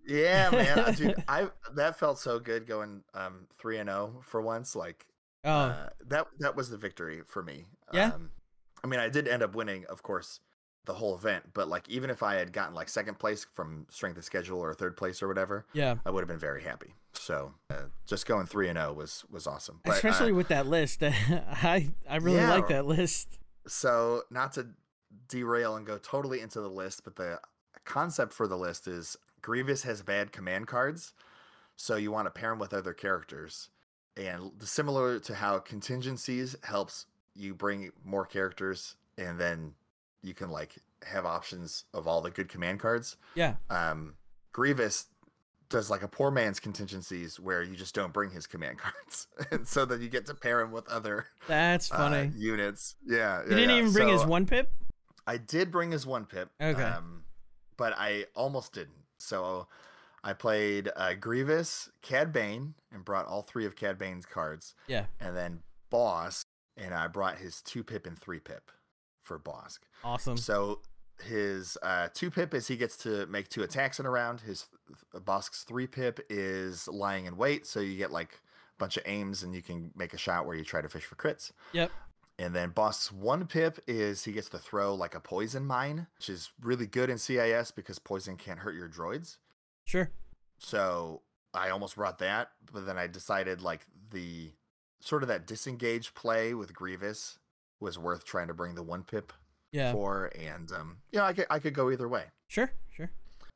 yeah, 0.07 0.51
man, 0.51 0.95
dude, 0.97 1.15
I 1.27 1.49
that 1.75 1.99
felt 1.99 2.19
so 2.19 2.39
good 2.39 2.67
going 2.67 3.03
um 3.15 3.47
three 3.59 3.79
and 3.79 3.89
zero 3.89 4.21
for 4.23 4.41
once. 4.43 4.77
Like 4.77 5.07
Oh 5.45 5.51
uh, 5.51 5.89
that 6.09 6.27
that 6.41 6.57
was 6.57 6.71
the 6.71 6.77
victory 6.77 7.23
for 7.27 7.43
me. 7.43 7.65
Yeah. 7.93 8.13
Um, 8.15 8.31
I 8.85 8.87
mean, 8.87 9.01
I 9.01 9.09
did 9.09 9.29
end 9.29 9.43
up 9.43 9.55
winning, 9.55 9.85
of 9.91 10.03
course, 10.03 10.41
the 10.87 10.95
whole 10.95 11.15
event. 11.15 11.51
But 11.55 11.69
like, 11.69 11.89
even 11.89 12.11
if 12.11 12.23
I 12.23 12.35
had 12.37 12.53
gotten 12.53 12.75
like 12.75 12.89
second 12.89 13.19
place 13.19 13.47
from 13.55 13.87
strength 13.91 14.17
of 14.19 14.25
schedule 14.25 14.59
or 14.59 14.73
third 14.75 14.97
place 14.97 15.23
or 15.23 15.29
whatever, 15.29 15.67
yeah, 15.73 15.97
I 16.05 16.11
would 16.11 16.21
have 16.21 16.29
been 16.29 16.39
very 16.39 16.63
happy. 16.63 16.95
So 17.13 17.55
uh, 17.71 17.85
just 18.07 18.27
going 18.27 18.47
three 18.47 18.69
and 18.69 18.79
zero 18.79 18.93
was 18.93 19.25
was 19.31 19.47
awesome. 19.47 19.81
But, 19.85 19.93
uh, 19.93 19.95
especially 19.95 20.33
with 20.33 20.49
that 20.49 20.67
list. 20.67 21.03
I 21.03 21.91
I 22.09 22.17
really 22.17 22.39
Yeah. 22.39 22.51
like 22.51 22.69
that 22.69 22.87
list. 22.87 23.39
so 23.67 24.23
not 24.31 24.53
to 24.55 24.69
derail 25.29 25.77
and 25.77 25.87
go 25.87 25.99
totally 25.99 26.41
into 26.41 26.61
the 26.61 26.71
list, 26.71 27.03
but 27.05 27.17
the 27.17 27.41
concept 27.85 28.33
for 28.33 28.47
the 28.47 28.57
list 28.57 28.87
is 28.87 29.17
Grievous 29.43 29.83
has 29.85 30.03
bad 30.03 30.33
command 30.33 30.67
cards, 30.67 31.13
so 31.77 31.97
you 31.97 32.13
want 32.13 32.27
to 32.27 32.31
pair 32.31 32.53
him 32.53 32.59
with 32.59 32.73
other 32.75 32.93
characters. 32.93 33.71
And 34.17 34.53
similar 34.61 35.19
to 35.21 35.35
how 35.35 35.59
contingencies 35.61 36.57
helps 36.63 37.07
you 37.35 37.55
bring 37.55 37.91
more 38.05 38.27
characters, 38.27 38.97
and 39.17 39.39
then 39.39 39.73
you 40.23 40.35
can 40.35 40.51
like 40.51 40.77
have 41.07 41.25
options 41.25 41.85
of 41.95 42.07
all 42.07 42.21
the 42.21 42.31
good 42.31 42.49
command 42.49 42.81
cards. 42.81 43.17
Yeah, 43.35 43.55
Um, 43.71 44.15
Grievous 44.53 45.07
does 45.71 45.89
like 45.89 46.03
a 46.03 46.09
poor 46.09 46.31
man's 46.33 46.59
contingencies 46.59 47.39
where 47.39 47.63
you 47.63 47.77
just 47.77 47.95
don't 47.95 48.13
bring 48.13 48.31
his 48.31 48.47
command 48.47 48.79
cards, 48.85 49.29
and 49.53 49.67
so 49.67 49.85
that 49.87 50.01
you 50.01 50.09
get 50.09 50.27
to 50.27 50.35
pair 50.35 50.61
him 50.61 50.73
with 50.73 50.89
other 50.89 51.27
that's 51.47 51.91
uh, 51.93 51.97
funny. 51.97 52.33
units. 52.37 52.97
Yeah, 53.07 53.43
You 53.45 53.51
yeah, 53.51 53.57
didn't 53.57 53.71
yeah. 53.71 53.77
even 53.79 53.93
bring 53.93 54.09
his 54.09 54.25
one 54.27 54.45
pip. 54.47 54.71
I 55.27 55.37
did 55.37 55.71
bring 55.71 55.93
his 55.93 56.05
one 56.07 56.27
pip. 56.27 56.51
Okay. 56.61 56.83
Um, 56.83 57.23
but 57.77 57.95
I 57.97 58.27
almost 58.35 58.73
didn't. 58.75 58.97
So 59.19 59.69
I 60.23 60.33
played 60.35 60.91
uh, 60.97 61.15
Grievous, 61.15 61.91
Cad 62.03 62.33
Bane, 62.33 62.75
and 62.93 63.05
brought 63.05 63.27
all 63.27 63.43
three 63.43 63.65
of 63.67 63.77
Cad 63.77 63.99
Bane's 63.99 64.27
cards, 64.27 64.75
Yeah, 64.87 65.07
and 65.19 65.37
then 65.37 65.61
Bossk, 65.91 66.45
and 66.77 66.95
I 66.95 67.07
brought 67.09 67.39
his 67.39 67.63
two 67.63 67.83
pip 67.83 68.07
and 68.07 68.19
three 68.19 68.41
pip 68.41 68.71
for 69.23 69.39
Bossk. 69.39 69.79
awesome. 70.05 70.37
So 70.37 70.81
his 71.23 71.77
uh, 71.83 72.09
two 72.13 72.31
pip 72.31 72.55
is 72.55 72.69
he 72.69 72.77
gets 72.77 72.97
to 72.99 73.27
make 73.27 73.49
two 73.49 73.63
attacks 73.63 74.01
in 74.01 74.07
a 74.07 74.11
round. 74.11 74.41
His 74.41 74.67
Bossk's 75.15 75.65
three 75.65 75.87
pip 75.87 76.21
is 76.29 76.89
lying 76.89 77.27
in 77.27 77.37
wait, 77.37 77.67
so 77.67 77.81
you 77.81 77.97
get 77.97 78.11
like 78.11 78.33
a 78.35 78.79
bunch 78.79 78.97
of 78.97 79.03
aims 79.07 79.43
and 79.43 79.55
you 79.55 79.63
can 79.63 79.91
make 79.95 80.15
a 80.15 80.19
shot 80.19 80.47
where 80.47 80.57
you 80.57 80.65
try 80.65 80.81
to 80.81 80.89
fish 80.89 81.05
for 81.05 81.17
crits. 81.17 81.53
Yep. 81.73 81.91
And 82.39 82.55
then 82.55 82.71
Bossk's 82.71 83.13
one 83.13 83.47
pip 83.47 83.79
is 83.87 84.25
he 84.25 84.33
gets 84.33 84.49
to 84.51 84.59
throw 84.59 84.95
like 84.95 85.15
a 85.15 85.21
poison 85.21 85.67
mine, 85.67 86.07
which 86.17 86.31
is 86.31 86.51
really 86.63 86.87
good 86.87 87.11
in 87.11 87.19
CIS 87.19 87.71
because 87.71 87.99
poison 87.99 88.37
can't 88.37 88.61
hurt 88.61 88.75
your 88.75 88.89
droids. 88.89 89.37
Sure. 89.85 90.11
So 90.59 91.23
I 91.55 91.71
almost 91.71 91.97
brought 91.97 92.19
that, 92.21 92.51
but 92.73 92.87
then 92.87 92.99
I 92.99 93.07
decided 93.07 93.61
like 93.63 93.87
the 94.11 94.53
sort 95.01 95.23
of 95.23 95.29
that 95.29 95.47
disengaged 95.47 96.15
play 96.15 96.55
with 96.55 96.75
Grievous 96.75 97.39
was 97.81 97.99
worth 97.99 98.25
trying 98.25 98.49
to 98.49 98.55
bring 98.55 98.75
the 98.75 98.83
one 98.83 99.03
pip 99.03 99.33
Yeah. 99.73 99.93
for, 99.93 100.31
and 100.39 100.71
um, 100.73 100.99
you 101.13 101.19
know 101.19 101.25
I 101.25 101.33
could 101.33 101.47
I 101.51 101.59
could 101.59 101.75
go 101.75 101.91
either 101.91 102.09
way. 102.09 102.25
Sure. 102.49 102.71
Sure. 102.91 103.11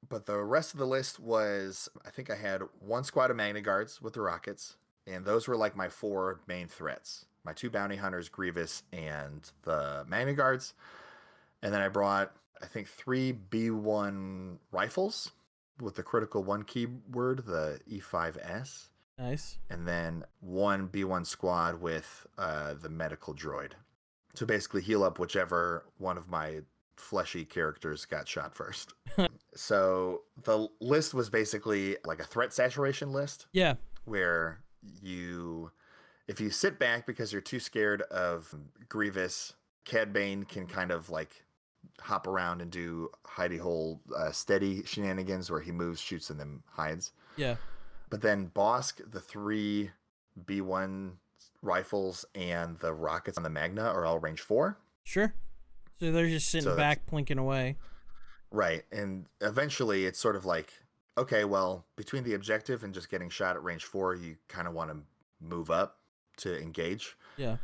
But 0.09 0.27
the 0.27 0.39
rest 0.43 0.73
of 0.75 0.79
the 0.79 0.87
list 0.87 1.19
was 1.21 1.89
I 2.07 2.11
think 2.11 2.31
I 2.31 2.37
had 2.37 2.63
one 2.81 3.05
squad 3.05 3.31
of 3.31 3.37
Magna 3.37 3.61
Guards 3.61 4.01
with 4.03 4.15
the 4.15 4.21
rockets, 4.23 4.77
and 5.07 5.25
those 5.25 5.47
were 5.49 5.57
like 5.57 5.77
my 5.77 5.89
four 5.89 6.41
main 6.47 6.69
threats. 6.69 7.27
My 7.45 7.53
two 7.53 7.69
bounty 7.69 7.97
hunters, 7.97 8.31
Grievous, 8.31 8.83
and 8.93 9.51
the 9.65 10.05
Magna 10.09 10.33
Guards. 10.33 10.73
And 11.63 11.73
then 11.75 11.83
I 11.83 11.89
brought 11.89 12.33
I 12.63 12.67
think 12.67 12.89
three 12.89 13.33
B1 13.51 14.57
rifles 14.73 15.31
with 15.81 15.95
the 15.97 16.03
critical 16.03 16.43
one 16.45 16.63
keyword, 16.63 17.45
the 17.47 17.81
E5S, 17.91 18.89
Nice. 19.19 19.59
and 19.71 19.87
then 19.87 20.25
one 20.41 20.89
B1 20.89 21.27
squad 21.27 21.81
with 21.81 22.27
uh, 22.39 22.75
the 22.75 22.89
medical 22.89 23.35
droid. 23.35 23.73
To 24.37 24.47
basically 24.47 24.83
heal 24.83 25.05
up 25.05 25.19
whichever 25.19 25.85
one 25.99 26.19
of 26.19 26.29
my 26.29 26.61
fleshy 26.97 27.45
characters 27.45 28.05
got 28.05 28.27
shot 28.29 28.55
first. 28.55 28.95
so 29.55 30.23
the 30.43 30.69
list 30.81 31.15
was 31.15 31.31
basically 31.31 31.97
like 32.05 32.19
a 32.21 32.25
threat 32.25 32.53
saturation 32.53 33.13
list 33.13 33.47
Yeah. 33.53 33.75
where 34.05 34.61
you 35.03 35.71
if 36.27 36.41
you 36.41 36.51
sit 36.51 36.79
back 36.79 37.07
because 37.07 37.33
you're 37.33 37.43
too 37.43 37.61
scared 37.61 38.03
of 38.03 38.55
Grievous, 38.89 39.53
Cad 39.85 40.13
Bane 40.13 40.45
can 40.45 40.67
kind 40.67 40.91
of 40.91 41.11
like 41.11 41.44
hop 42.01 42.27
around 42.27 42.61
and 42.61 42.71
do 42.71 43.11
hidey 43.27 43.59
hole 43.59 44.01
uh, 44.17 44.31
steady 44.33 44.83
shenanigans 44.85 45.51
where 45.51 45.61
he 45.61 45.73
moves, 45.73 46.01
shoots, 46.01 46.31
and 46.31 46.39
then 46.39 46.63
hides. 46.73 47.13
Yeah. 47.37 47.57
But 48.11 48.21
then 48.23 48.51
Bossk, 48.55 49.11
the 49.11 49.21
three 49.21 49.91
B1 50.45 51.13
rifles, 51.63 52.25
and 52.35 52.77
the 52.79 52.93
rockets 52.93 53.37
on 53.37 53.43
the 53.43 53.51
Magna 53.51 53.85
are 53.85 54.05
all 54.05 54.19
range 54.19 54.41
four. 54.41 54.79
Sure. 55.05 55.35
So 56.01 56.13
they're 56.13 56.29
just 56.29 56.51
sitting 56.51 56.71
So 56.71 56.77
back, 56.77 57.07
plinking 57.07 57.39
away. 57.39 57.77
Right. 58.51 58.85
And 58.93 59.27
eventually 59.41 60.07
it's 60.07 60.19
sort 60.19 60.37
of 60.37 60.45
like, 60.45 60.73
okay, 61.17 61.45
well, 61.45 61.87
between 61.97 62.25
the 62.25 62.35
objective 62.35 62.85
and 62.85 62.93
just 62.93 63.11
getting 63.11 63.31
shot 63.31 63.57
at 63.57 63.65
range 63.65 63.85
four, 63.85 64.15
you 64.15 64.37
kind 64.49 64.67
of 64.69 64.75
want 64.75 64.91
to 64.91 64.99
move 65.41 65.71
up. 65.71 65.99
to 66.39 66.61
engage. 66.61 67.17
Yeah. 67.37 67.59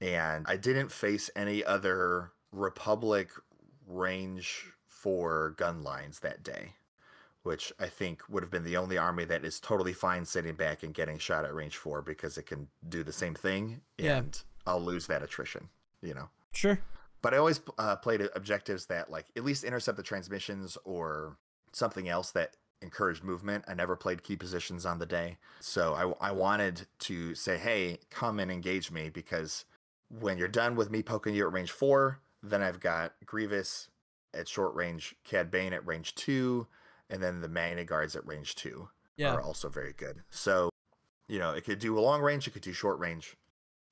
And 0.00 0.46
I 0.48 0.56
didn't 0.56 0.92
face 0.92 1.28
any 1.34 1.64
other 1.64 2.30
Republic 2.54 3.30
range 3.86 4.66
four 4.86 5.54
gun 5.58 5.82
lines 5.82 6.20
that 6.20 6.42
day, 6.42 6.72
which 7.42 7.72
I 7.78 7.86
think 7.86 8.22
would 8.28 8.42
have 8.42 8.50
been 8.50 8.64
the 8.64 8.76
only 8.76 8.96
army 8.96 9.24
that 9.24 9.44
is 9.44 9.60
totally 9.60 9.92
fine 9.92 10.24
sitting 10.24 10.54
back 10.54 10.82
and 10.82 10.94
getting 10.94 11.18
shot 11.18 11.44
at 11.44 11.54
range 11.54 11.76
four 11.76 12.00
because 12.00 12.38
it 12.38 12.46
can 12.46 12.68
do 12.88 13.02
the 13.02 13.12
same 13.12 13.34
thing. 13.34 13.80
Yeah. 13.98 14.18
And 14.18 14.40
I'll 14.66 14.80
lose 14.80 15.06
that 15.08 15.22
attrition, 15.22 15.68
you 16.00 16.14
know? 16.14 16.28
Sure. 16.52 16.78
But 17.20 17.34
I 17.34 17.38
always 17.38 17.60
uh, 17.78 17.96
played 17.96 18.28
objectives 18.34 18.86
that 18.86 19.10
like 19.10 19.26
at 19.36 19.44
least 19.44 19.64
intercept 19.64 19.96
the 19.96 20.02
transmissions 20.02 20.78
or 20.84 21.36
something 21.72 22.08
else 22.08 22.30
that 22.32 22.56
encouraged 22.82 23.24
movement. 23.24 23.64
I 23.66 23.74
never 23.74 23.96
played 23.96 24.22
key 24.22 24.36
positions 24.36 24.86
on 24.86 24.98
the 24.98 25.06
day. 25.06 25.38
So 25.60 26.16
I, 26.20 26.28
I 26.28 26.32
wanted 26.32 26.86
to 27.00 27.34
say, 27.34 27.58
hey, 27.58 27.98
come 28.10 28.38
and 28.38 28.50
engage 28.50 28.90
me 28.90 29.08
because 29.08 29.64
when 30.20 30.38
you're 30.38 30.48
done 30.48 30.76
with 30.76 30.90
me 30.90 31.02
poking 31.02 31.34
you 31.34 31.46
at 31.46 31.52
range 31.52 31.72
four, 31.72 32.20
then 32.50 32.62
I've 32.62 32.80
got 32.80 33.14
Grievous 33.24 33.88
at 34.32 34.48
short 34.48 34.74
range, 34.74 35.14
Cad 35.24 35.50
Bane 35.50 35.72
at 35.72 35.86
range 35.86 36.14
two, 36.14 36.66
and 37.10 37.22
then 37.22 37.40
the 37.40 37.48
Magna 37.48 37.84
Guards 37.84 38.16
at 38.16 38.26
range 38.26 38.54
two 38.54 38.88
Yeah. 39.16 39.32
are 39.34 39.40
also 39.42 39.68
very 39.68 39.92
good. 39.92 40.22
So, 40.30 40.70
you 41.28 41.38
know, 41.38 41.52
it 41.52 41.64
could 41.64 41.78
do 41.78 41.98
a 41.98 42.00
long 42.00 42.20
range, 42.20 42.46
it 42.46 42.50
could 42.52 42.62
do 42.62 42.72
short 42.72 42.98
range. 42.98 43.36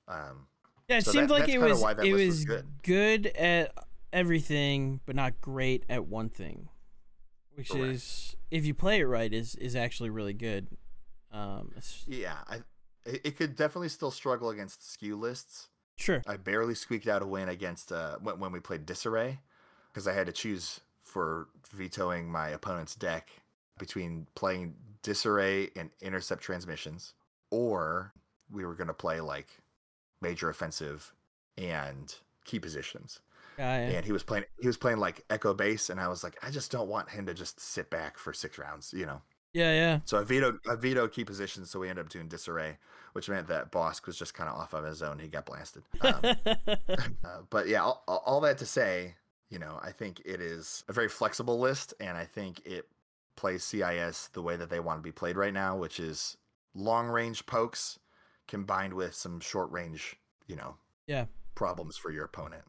Um, 0.09 0.48
Yeah, 0.88 0.98
it 0.98 1.05
So 1.05 1.12
seemed 1.12 1.30
that- 1.30 1.34
like 1.40 1.48
it 1.48 1.59
was 1.59 1.80
it 2.05 2.12
was 2.12 2.26
was 2.26 2.44
good. 2.44 2.82
good 2.82 3.26
at 3.28 3.72
everything, 4.12 5.00
but 5.07 5.16
not 5.16 5.40
great 5.40 5.84
at 5.88 6.07
one 6.07 6.28
thing, 6.28 6.68
which 7.55 7.70
Correct. 7.70 7.84
is 7.94 8.36
if 8.50 8.66
you 8.66 8.74
play 8.74 9.00
it 9.00 9.05
right 9.05 9.32
is 9.32 9.55
is 9.55 9.74
actually 9.76 10.11
really 10.11 10.34
good. 10.34 10.76
Um, 11.30 11.72
yeah, 12.07 12.42
I, 12.46 12.57
it, 13.07 13.20
it 13.24 13.36
could 13.38 13.55
definitely 13.57 13.88
still 13.88 14.11
struggle 14.11 14.50
against 14.50 14.90
skew 14.92 15.16
lists. 15.16 15.68
Sure. 16.03 16.22
I 16.26 16.36
barely 16.36 16.74
squeaked 16.74 17.09
out 17.09 17.22
a 17.22 17.26
win 17.26 17.48
against 17.48 17.92
uh, 17.92 18.16
when, 18.18 18.53
we 18.53 18.61
played 18.61 18.86
Disarray 18.86 19.38
because 19.92 20.07
I 20.07 20.12
had 20.12 20.26
to 20.26 20.32
choose 20.32 20.80
for 21.03 21.48
vetoing 21.72 22.30
my 22.30 22.48
opponent's 22.48 22.94
deck 22.94 23.30
between 23.78 24.26
playing 24.34 24.74
Disarray 25.03 25.70
and 25.76 25.90
Intercept 26.00 26.42
Transmissions, 26.42 27.14
or 27.50 28.12
we 28.50 28.64
were 28.64 28.74
going 28.74 28.88
to 28.88 28.94
play 28.94 29.20
like 29.20 29.48
Major 30.20 30.48
Offensive 30.48 31.12
and 31.57 32.14
Key 32.44 32.59
Positions. 32.59 33.20
Yeah, 33.59 33.88
yeah. 33.88 33.96
And 33.96 34.07
he 34.07 34.12
was 34.12 34.22
playing 34.22 34.44
he 34.61 34.66
was 34.66 34.76
playing 34.76 34.98
like 34.98 35.24
Echo 35.28 35.55
Base, 35.55 35.90
and 35.90 36.00
I 36.00 36.09
was 36.09 36.24
like, 36.24 36.38
I 36.42 36.50
just 36.50 36.70
don't 36.70 36.88
want 36.88 37.11
him 37.11 37.26
to 37.26 37.34
just 37.34 37.61
sit 37.61 37.90
back 37.90 38.18
for 38.18 38.32
six 38.32 38.59
rounds, 38.59 38.94
you 38.96 39.07
know. 39.07 39.20
Yeah, 39.53 39.72
yeah. 39.72 40.00
So 40.07 40.18
I 40.18 40.24
vetoed 40.24 40.59
I 40.68 40.74
vetoed 40.76 41.12
key 41.12 41.24
positions, 41.24 41.70
so 41.70 41.78
we 41.80 41.88
ended 41.88 42.07
up 42.07 42.11
doing 42.11 42.28
disarray, 42.28 42.78
which 43.12 43.28
meant 43.28 43.48
that 43.48 43.70
Bossk 43.70 44.07
was 44.07 44.16
just 44.16 44.32
kind 44.34 44.48
of 44.48 44.57
off 44.57 44.72
on 44.74 44.84
his 44.84 45.03
own. 45.03 45.18
He 45.18 45.28
got 45.28 45.46
blasted. 45.46 45.82
Um, 46.00 46.20
uh, 47.24 47.40
but 47.50 47.68
yeah, 47.68 47.82
all, 47.82 48.03
all- 48.09 48.22
all 48.26 48.40
that 48.42 48.59
to 48.59 48.66
say, 48.66 49.14
you 49.50 49.59
know, 49.59 49.78
I 49.82 49.90
think 49.92 50.22
it 50.24 50.40
is 50.40 50.84
a 50.88 50.92
very 50.92 51.09
flexible 51.09 51.59
list, 51.61 51.92
and 52.00 52.16
I 52.16 52.24
think 52.24 52.62
it 52.64 52.86
plays 53.36 53.62
CIS 53.64 54.28
the 54.32 54.42
way 54.42 54.57
that 54.57 54.70
they 54.70 54.80
want 54.80 54.98
to 54.98 55.03
be 55.03 55.12
played 55.12 55.36
right 55.36 55.53
now, 55.55 55.76
which 55.76 56.00
is 56.00 56.36
long 56.74 57.07
range 57.09 57.44
pokes 57.46 57.98
combined 58.48 58.94
with 58.94 59.14
some 59.14 59.40
short 59.40 59.70
range, 59.70 60.16
you 60.46 60.57
know, 60.57 60.76
Yeah. 61.07 61.26
problems 61.55 61.96
for 61.96 62.11
your 62.11 62.24
opponent. 62.24 62.64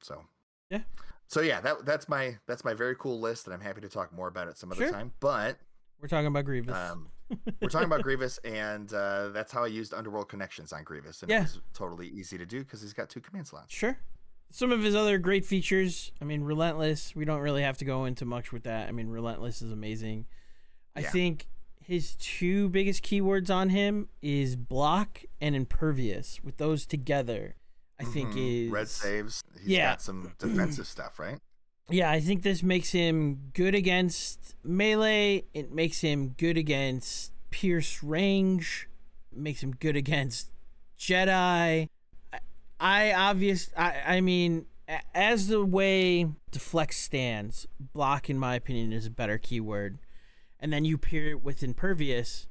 So 0.00 0.24
Yeah. 0.70 0.80
So 1.28 1.40
yeah, 1.40 1.60
that 1.60 1.84
that's 1.84 2.08
my 2.08 2.38
that's 2.46 2.64
my 2.64 2.74
very 2.74 2.94
cool 2.96 3.18
list, 3.20 3.46
and 3.46 3.54
I'm 3.54 3.60
happy 3.60 3.80
to 3.80 3.88
talk 3.88 4.12
more 4.12 4.28
about 4.28 4.48
it 4.48 4.56
some 4.56 4.70
other 4.72 4.82
Sure. 4.84 4.92
time. 4.92 5.12
But 5.20 5.58
We're 6.00 6.08
talking 6.08 6.26
about 6.26 6.44
Grievous. 6.44 6.76
um, 6.76 7.08
we're 7.60 7.68
talking 7.68 7.86
about 7.86 8.02
Grievous, 8.02 8.38
and 8.44 8.92
uh, 8.92 9.28
that's 9.28 9.50
how 9.52 9.64
I 9.64 9.68
used 9.68 9.92
Underworld 9.94 10.28
Connections 10.28 10.72
on 10.72 10.84
Grievous, 10.84 11.22
and 11.22 11.30
Yeah. 11.30 11.38
it 11.40 11.42
was 11.42 11.60
totally 11.72 12.08
easy 12.08 12.38
to 12.38 12.46
do 12.46 12.60
because 12.60 12.80
he's 12.82 12.92
got 12.92 13.08
two 13.08 13.20
command 13.20 13.46
slots. 13.48 13.74
Sure. 13.74 13.98
Some 14.50 14.70
of 14.70 14.82
his 14.82 14.94
other 14.94 15.18
great 15.18 15.44
features. 15.44 16.12
I 16.20 16.24
mean, 16.24 16.42
Relentless. 16.44 17.16
We 17.16 17.24
don't 17.24 17.40
really 17.40 17.62
have 17.62 17.78
to 17.78 17.84
go 17.84 18.04
into 18.04 18.24
much 18.24 18.52
with 18.52 18.62
that. 18.62 18.88
I 18.88 18.92
mean, 18.92 19.08
Relentless 19.08 19.60
is 19.60 19.72
amazing. 19.72 20.26
I 20.94 21.00
Yeah. 21.00 21.10
think 21.10 21.48
his 21.82 22.14
two 22.16 22.68
biggest 22.68 23.02
keywords 23.04 23.52
on 23.52 23.70
him 23.70 24.08
is 24.22 24.54
block 24.54 25.22
and 25.40 25.56
impervious. 25.56 26.40
With 26.44 26.58
those 26.58 26.86
together, 26.86 27.56
I 27.98 28.04
think 28.04 28.30
Mhm. 28.34 28.66
is 28.66 28.70
red 28.70 28.88
saves. 28.88 29.42
He's 29.58 29.68
Yeah. 29.68 29.90
got 29.92 30.02
some 30.02 30.34
defensive 30.38 30.86
stuff, 30.86 31.18
right? 31.18 31.40
Yeah, 31.88 32.10
I 32.10 32.20
think 32.20 32.42
this 32.42 32.62
makes 32.62 32.90
him 32.90 33.50
good 33.54 33.74
against 33.74 34.56
melee. 34.64 35.44
It 35.54 35.72
makes 35.72 36.00
him 36.00 36.30
good 36.36 36.56
against 36.56 37.32
pierce 37.50 38.02
range. 38.02 38.88
It 39.32 39.38
Makes 39.38 39.62
him 39.62 39.72
good 39.72 39.96
against 39.96 40.50
Jedi. 40.98 41.88
I, 42.32 42.38
I 42.80 43.12
obvious. 43.12 43.70
I 43.76 44.02
I 44.06 44.20
mean, 44.20 44.66
as 45.14 45.48
the 45.48 45.64
way 45.64 46.26
deflect 46.50 46.94
stands, 46.94 47.66
block 47.78 48.28
in 48.28 48.38
my 48.38 48.54
opinion 48.56 48.92
is 48.92 49.06
a 49.06 49.10
better 49.10 49.38
keyword, 49.38 49.98
and 50.58 50.72
then 50.72 50.84
you 50.84 50.98
pair 50.98 51.26
it 51.30 51.42
with 51.42 51.62
impervious. 51.62 52.48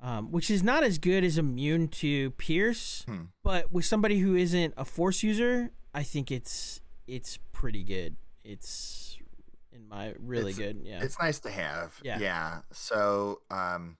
Um, 0.00 0.30
which 0.30 0.48
is 0.48 0.62
not 0.62 0.84
as 0.84 0.96
good 0.98 1.24
as 1.24 1.38
immune 1.38 1.88
to 1.88 2.30
pierce, 2.32 3.02
Hmm. 3.08 3.22
but 3.42 3.72
with 3.72 3.84
somebody 3.84 4.20
who 4.20 4.36
isn't 4.36 4.72
a 4.76 4.84
force 4.84 5.24
user, 5.24 5.72
I 5.92 6.04
think 6.04 6.30
it's 6.30 6.80
it's 7.08 7.40
pretty 7.50 7.82
good. 7.82 8.14
It's 8.48 9.18
in 9.72 9.86
my 9.88 10.14
really 10.18 10.52
It's- 10.52 10.58
good. 10.58 10.80
Yeah. 10.82 11.02
It's 11.02 11.18
nice 11.18 11.38
to 11.40 11.50
have. 11.50 12.00
Yeah. 12.02 12.18
Yeah. 12.18 12.60
So 12.72 13.42
um, 13.50 13.98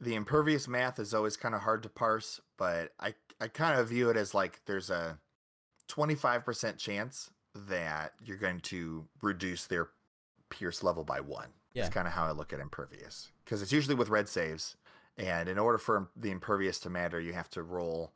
the 0.00 0.14
impervious 0.14 0.66
math 0.66 0.98
is 0.98 1.12
always 1.12 1.36
kind 1.36 1.54
of 1.54 1.60
hard 1.60 1.82
to 1.82 1.88
parse, 1.90 2.40
but 2.56 2.92
I 2.98 3.14
I 3.40 3.48
kind 3.48 3.78
of 3.78 3.88
view 3.88 4.08
it 4.10 4.16
as 4.16 4.34
like 4.34 4.60
there's 4.66 4.90
a 4.90 5.18
25% 5.88 6.78
chance 6.78 7.30
that 7.54 8.12
you're 8.24 8.36
going 8.36 8.60
to 8.60 9.06
reduce 9.22 9.66
their 9.66 9.88
pierce 10.50 10.82
level 10.82 11.04
by 11.04 11.20
one. 11.20 11.48
Yeah. 11.74 11.82
That's 11.82 11.94
kind 11.94 12.06
of 12.08 12.14
how 12.14 12.24
I 12.26 12.32
look 12.32 12.52
at 12.52 12.60
impervious 12.60 13.30
because 13.44 13.62
it's 13.62 13.72
usually 13.72 13.94
with 13.94 14.08
red 14.08 14.28
saves, 14.28 14.76
and 15.16 15.48
in 15.48 15.58
order 15.58 15.78
for 15.78 16.08
the 16.16 16.30
impervious 16.30 16.78
to 16.80 16.90
matter, 16.90 17.20
you 17.20 17.32
have 17.32 17.48
to 17.50 17.62
roll 17.62 18.12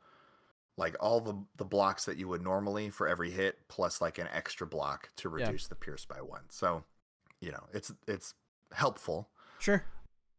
like 0.77 0.95
all 0.99 1.21
the 1.21 1.35
the 1.57 1.65
blocks 1.65 2.05
that 2.05 2.17
you 2.17 2.27
would 2.27 2.41
normally 2.43 2.89
for 2.89 3.07
every 3.07 3.31
hit 3.31 3.59
plus 3.67 4.01
like 4.01 4.17
an 4.17 4.27
extra 4.33 4.67
block 4.67 5.09
to 5.17 5.29
Yeah. 5.37 5.45
reduce 5.47 5.67
the 5.67 5.75
pierce 5.75 6.05
by 6.05 6.21
one. 6.21 6.43
So, 6.49 6.83
you 7.41 7.51
know, 7.51 7.63
it's 7.73 7.91
it's 8.07 8.33
helpful. 8.73 9.29
sure. 9.59 9.83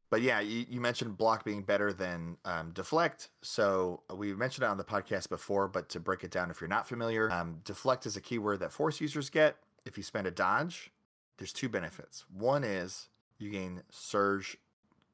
But 0.08 0.22
yeah, 0.22 0.38
you, 0.38 0.64
you 0.68 0.80
mentioned 0.80 1.16
block 1.16 1.44
being 1.44 1.62
better 1.62 1.92
than 1.92 2.36
um, 2.44 2.70
deflect. 2.70 3.28
So 3.42 4.02
we 4.14 4.32
mentioned 4.34 4.62
it 4.64 4.68
on 4.68 4.76
the 4.76 4.84
podcast 4.84 5.28
before, 5.28 5.66
but 5.66 5.88
to 5.90 6.00
break 6.00 6.22
it 6.22 6.30
down, 6.30 6.48
if 6.48 6.60
you're 6.60 6.68
not 6.68 6.86
familiar, 6.86 7.28
um, 7.32 7.58
deflect 7.64 8.06
is 8.06 8.16
a 8.16 8.20
keyword 8.20 8.60
that 8.60 8.70
force 8.70 9.00
users 9.00 9.30
get. 9.30 9.56
If 9.84 9.96
you 9.96 10.04
spend 10.04 10.28
a 10.28 10.30
dodge, 10.30 10.92
there's 11.38 11.52
two 11.52 11.68
benefits. 11.68 12.24
One 12.32 12.62
is 12.62 13.08
you 13.38 13.50
gain 13.50 13.82
surge 13.90 14.56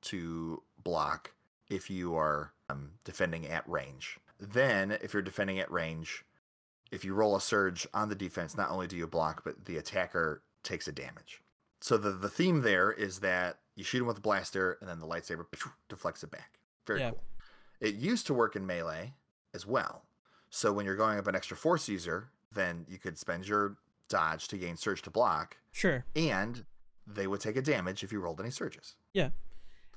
to 0.03 0.63
block 0.85 1.33
if 1.71 1.89
you 1.91 2.15
are 2.15 2.53
um, 2.69 2.91
defending 3.05 3.47
at 3.47 3.67
range. 3.67 4.19
Then, 4.45 4.91
if 4.91 5.13
you're 5.13 5.23
defending 5.23 5.61
at 5.61 5.71
range, 5.71 6.25
if 6.91 7.05
you 7.05 7.15
roll 7.15 7.37
a 7.37 7.41
surge 7.41 7.87
on 7.95 8.09
the 8.09 8.15
defense, 8.17 8.57
not 8.57 8.71
only 8.71 8.89
do 8.89 8.97
you 8.97 9.07
block, 9.07 9.43
but 9.45 9.67
the 9.67 9.77
attacker 9.77 10.43
takes 10.65 10.89
a 10.89 10.93
damage. 10.93 11.41
So 11.81 11.97
the 11.97 12.11
the 12.11 12.29
theme 12.29 12.63
there 12.63 12.91
is 12.91 13.21
that 13.21 13.61
you 13.77 13.85
shoot 13.85 14.01
him 14.01 14.07
with 14.07 14.19
a 14.19 14.21
blaster, 14.21 14.79
and 14.81 14.89
then 14.89 14.99
the 14.99 15.07
lightsaber 15.07 15.47
deflects 15.89 16.23
it 16.25 16.31
back. 16.33 16.59
Very 16.87 17.01
Yeah. 17.01 17.11
cool. 17.11 17.23
It 17.81 17.95
used 17.95 18.27
to 18.27 18.35
work 18.35 18.57
in 18.57 18.67
melee 18.67 19.15
as 19.55 19.65
well. 19.65 20.05
So 20.51 20.73
when 20.73 20.87
you're 20.87 20.97
going 20.97 21.19
up 21.19 21.27
an 21.29 21.35
extra 21.37 21.57
force 21.57 21.89
user, 21.89 22.31
then 22.51 22.85
you 22.89 22.99
could 22.99 23.17
spend 23.19 23.47
your 23.49 23.77
dodge 24.09 24.49
to 24.49 24.59
gain 24.59 24.77
surge 24.77 25.03
to 25.03 25.11
block, 25.11 25.57
Sure. 25.71 26.05
and 26.15 26.67
they 27.07 27.27
would 27.27 27.41
take 27.41 27.57
a 27.57 27.63
damage 27.63 28.03
if 28.05 28.13
you 28.13 28.21
rolled 28.21 28.41
any 28.41 28.51
surges. 28.51 28.97
Yeah. 29.13 29.31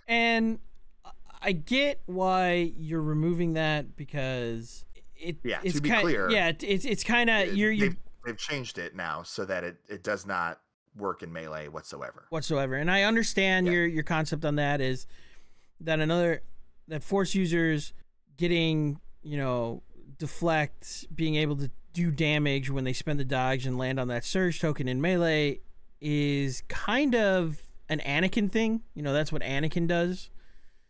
And 0.08 0.60
I- 1.46 1.52
get 1.54 2.02
why 2.06 2.72
you're 2.78 3.02
removing 3.02 3.54
that 3.54 3.96
because 3.96 4.86
it. 5.16 5.38
Yeah, 5.44 5.60
to 5.60 5.68
It's 5.68 5.80
be 5.80 5.90
kind, 5.90 6.02
clear, 6.02 6.30
Yeah. 6.30 6.50
it- 6.50 6.64
It's 6.64 6.86
it's 6.86 7.04
kind 7.04 7.30
of 7.30 7.56
you're 7.56 7.72
you 7.72 7.90
they've, 7.90 7.98
they've 8.26 8.38
changed 8.38 8.78
it 8.78 8.96
now 8.96 9.24
so 9.24 9.46
that 9.46 9.64
it, 9.64 9.78
it 9.88 10.04
does 10.04 10.26
not 10.26 10.60
work 10.96 11.24
in 11.24 11.32
melee 11.34 11.68
whatsoever. 11.68 12.26
whatsoever. 12.30 12.76
And 12.76 12.90
I 12.90 13.04
understand 13.04 13.68
Yeah. 13.68 13.74
your 13.74 13.86
your 13.88 14.04
concept 14.04 14.46
on 14.46 14.56
that 14.56 14.82
is 14.82 15.08
that 15.82 16.00
another 16.00 16.42
that 16.88 17.04
force 17.04 17.36
users 17.36 17.94
getting 18.38 19.00
you 19.24 19.38
know 19.38 19.82
deflect, 20.18 21.06
being 21.16 21.36
able 21.36 21.56
to 21.58 21.70
do 21.94 22.12
damage 22.12 22.70
when 22.70 22.84
they 22.84 22.94
spend 22.94 23.20
the 23.20 23.26
dodge 23.26 23.66
and 23.66 23.78
land 23.78 24.00
on 24.00 24.08
that 24.10 24.24
surge 24.26 24.60
token 24.60 24.88
in 24.88 25.00
melee 25.02 25.60
is 26.02 26.62
kind 26.68 27.16
of 27.16 27.62
an 27.90 28.00
Anakin 28.00 28.52
thing. 28.52 28.82
You 28.94 29.02
know, 29.04 29.14
that's 29.14 29.32
what 29.32 29.42
Anakin 29.42 29.88
does 29.88 30.30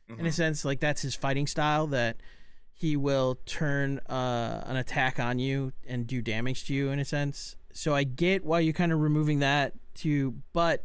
in 0.08 0.26
a 0.26 0.30
Mhm. 0.30 0.34
sense. 0.34 0.66
Like 0.66 0.80
that's 0.80 1.02
his 1.02 1.16
fighting 1.16 1.48
style 1.48 1.88
that 1.88 2.18
he 2.74 2.96
will 2.98 3.36
turn 3.46 4.00
uh, 4.10 4.64
an 4.66 4.76
attack 4.76 5.20
on 5.20 5.40
you 5.40 5.72
and 5.88 6.06
do 6.06 6.22
damage 6.22 6.66
to 6.68 6.74
you 6.74 6.90
in 6.90 7.00
a 7.00 7.06
sense. 7.06 7.56
So 7.74 7.94
I 7.96 8.04
get 8.04 8.44
why 8.46 8.60
you're 8.62 8.74
kind 8.74 8.92
of 8.92 9.00
removing 9.00 9.40
that 9.40 9.74
to, 9.96 10.36
but 10.54 10.84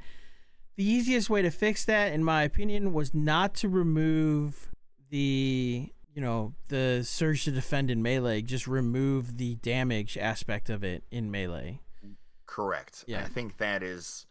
the 0.77 0.85
easiest 0.85 1.29
way 1.29 1.43
to 1.43 1.51
fix 1.51 1.85
that, 1.85 2.13
in 2.13 2.25
my 2.25 2.43
opinion, 2.43 2.93
was 2.93 3.13
not 3.13 3.55
to 3.57 3.69
remove 3.69 4.71
the 5.11 5.91
you 6.13 6.21
you 6.21 6.23
know, 6.23 6.55
the 6.69 7.03
surge 7.05 7.45
to 7.45 7.53
defend 7.53 7.89
in 7.89 8.03
melee, 8.03 8.43
just 8.43 8.67
remove 8.67 9.37
the 9.39 9.55
damage 9.57 10.19
aspect 10.19 10.69
of 10.69 10.83
it 10.83 11.05
in 11.13 11.31
melee. 11.31 11.81
Correct. 12.47 13.05
Yeah. 13.07 13.21
I 13.21 13.29
think 13.29 13.59
that 13.59 13.83
is 13.83 14.27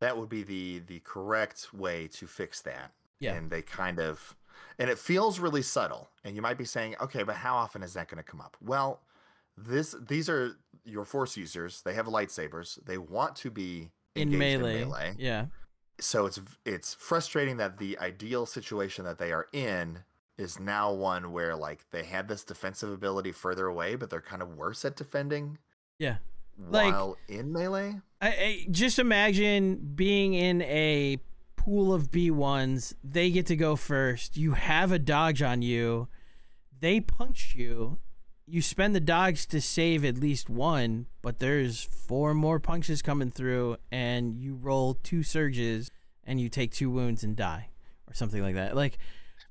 that 0.00 0.16
would 0.16 0.30
be 0.30 0.42
the 0.42 0.78
the 0.80 1.00
correct 1.00 1.72
way 1.74 2.08
to 2.08 2.26
fix 2.26 2.62
that. 2.62 2.92
Yeah. 3.22 3.34
And 3.34 3.50
they 3.50 3.62
kind 3.62 3.98
of 3.98 4.36
and 4.78 4.90
it 4.90 4.98
feels 4.98 5.38
really 5.38 5.62
subtle. 5.62 6.10
And 6.24 6.34
you 6.34 6.42
might 6.42 6.58
be 6.58 6.64
saying, 6.64 6.96
okay, 7.00 7.22
but 7.22 7.36
how 7.36 7.54
often 7.56 7.82
is 7.82 7.94
that 7.94 8.08
going 8.08 8.22
to 8.22 8.28
come 8.28 8.40
up? 8.40 8.56
Well, 8.60 9.00
this 9.56 9.94
these 10.08 10.28
are 10.28 10.56
your 10.84 11.04
force 11.04 11.36
users. 11.36 11.82
They 11.82 11.94
have 11.94 12.06
lightsabers. 12.06 12.78
They 12.84 12.98
want 12.98 13.36
to 13.36 13.50
be 13.50 13.90
In 14.14 14.36
melee. 14.36 14.82
in 14.82 14.88
melee. 14.88 15.14
Yeah. 15.18 15.46
So 16.00 16.26
it's 16.26 16.40
it's 16.64 16.94
frustrating 16.94 17.58
that 17.58 17.78
the 17.78 17.98
ideal 17.98 18.46
situation 18.46 19.04
that 19.04 19.18
they 19.18 19.30
are 19.32 19.46
in 19.52 20.00
is 20.38 20.58
now 20.58 20.92
one 20.92 21.30
where 21.30 21.54
like 21.54 21.84
they 21.90 22.02
had 22.04 22.26
this 22.26 22.42
defensive 22.42 22.90
ability 22.90 23.30
further 23.32 23.66
away, 23.66 23.94
but 23.94 24.10
they're 24.10 24.20
kind 24.22 24.42
of 24.42 24.56
worse 24.56 24.84
at 24.84 24.96
defending. 24.96 25.58
Yeah. 25.98 26.16
Like- 26.58 26.92
While 26.94 27.16
in 27.28 27.52
melee. 27.52 28.00
I, 28.20 28.28
I 28.28 28.66
just 28.70 28.98
imagine 28.98 29.92
being 29.94 30.34
in 30.34 30.62
a 30.62 31.18
pool 31.64 31.94
of 31.94 32.10
B1s. 32.10 32.94
They 33.04 33.30
get 33.30 33.46
to 33.46 33.56
go 33.56 33.76
first. 33.76 34.36
You 34.36 34.52
have 34.52 34.90
a 34.92 34.98
dodge 34.98 35.42
on 35.42 35.62
you. 35.62 36.08
They 36.80 37.00
punch 37.00 37.54
you. 37.56 37.98
You 38.46 38.60
spend 38.60 38.94
the 38.94 39.00
dodge 39.00 39.46
to 39.48 39.60
save 39.60 40.04
at 40.04 40.18
least 40.18 40.50
one, 40.50 41.06
but 41.22 41.38
there's 41.38 41.82
four 41.82 42.34
more 42.34 42.58
punches 42.58 43.00
coming 43.00 43.30
through, 43.30 43.76
and 43.92 44.36
you 44.36 44.54
roll 44.56 44.94
two 44.94 45.22
surges, 45.22 45.90
and 46.24 46.40
you 46.40 46.48
take 46.48 46.72
two 46.72 46.90
wounds 46.90 47.22
and 47.22 47.36
die, 47.36 47.70
or 48.08 48.14
something 48.14 48.42
like 48.42 48.56
that. 48.56 48.74
Like, 48.74 48.98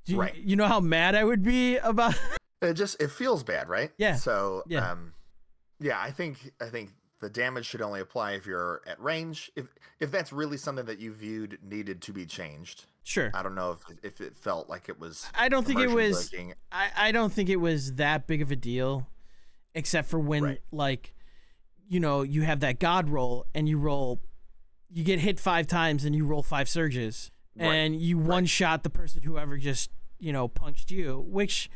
do 0.06 0.14
you, 0.14 0.20
Right. 0.20 0.36
you 0.36 0.56
know 0.58 0.68
how 0.68 0.82
mad 0.82 1.16
I 1.16 1.24
would 1.24 1.44
be 1.44 1.78
about? 1.78 2.16
It 2.62 2.74
just 2.74 3.02
it 3.02 3.10
feels 3.10 3.44
bad, 3.44 3.70
right? 3.70 3.92
Yeah. 3.98 4.16
So 4.16 4.64
Yeah. 4.68 4.92
um 4.92 5.14
yeah, 5.80 6.00
I 6.00 6.12
think 6.12 6.52
I 6.62 6.66
think 6.68 6.92
the 7.22 7.30
damage 7.30 7.66
should 7.66 7.82
only 7.82 8.02
apply 8.02 8.32
if 8.34 8.46
you're 8.46 8.82
at 8.86 9.00
range. 9.02 9.52
If 9.56 9.68
if 10.00 10.12
that's 10.12 10.34
really 10.34 10.58
something 10.58 10.86
that 10.86 11.00
you 11.00 11.14
viewed 11.14 11.60
needed 11.64 12.02
to 12.04 12.12
be 12.14 12.26
changed. 12.26 12.86
sure. 13.04 13.32
I 13.34 13.42
don't 13.44 13.56
know 13.56 13.72
if 13.72 13.98
if 14.04 14.20
it 14.22 14.36
felt 14.36 14.68
like 14.70 14.90
it 14.90 15.00
was 15.00 15.28
I 15.34 15.48
don't 15.50 15.66
think 15.66 15.80
it 15.80 15.90
was. 15.90 16.34
I, 16.72 16.90
I 16.98 17.12
don't 17.12 17.32
think 17.32 17.50
it 17.50 17.58
was 17.58 17.94
that 17.96 18.28
big 18.28 18.42
of 18.42 18.52
a 18.52 18.56
deal, 18.56 19.08
except 19.74 20.10
for 20.10 20.20
when 20.20 20.44
Right. 20.44 20.62
like, 20.72 21.14
you 21.88 22.00
know, 22.00 22.24
you 22.24 22.42
have 22.42 22.60
that 22.62 22.80
god 22.80 23.10
roll 23.10 23.46
and 23.56 23.70
you 23.70 23.78
roll, 23.78 24.20
you 24.90 25.04
get 25.04 25.20
hit 25.20 25.40
five 25.40 25.68
times 25.68 26.04
and 26.06 26.16
you 26.16 26.26
roll 26.26 26.44
five 26.44 26.68
surges 26.68 27.32
Right. 27.56 27.66
and 27.68 27.96
you 27.96 28.18
one 28.18 28.46
shot 28.46 28.84
the 28.84 28.90
person 28.90 29.22
whoever 29.24 29.58
just 29.58 29.90
you 30.20 30.34
know 30.34 30.48
punched 30.48 30.90
you, 30.92 31.24
which 31.28 31.70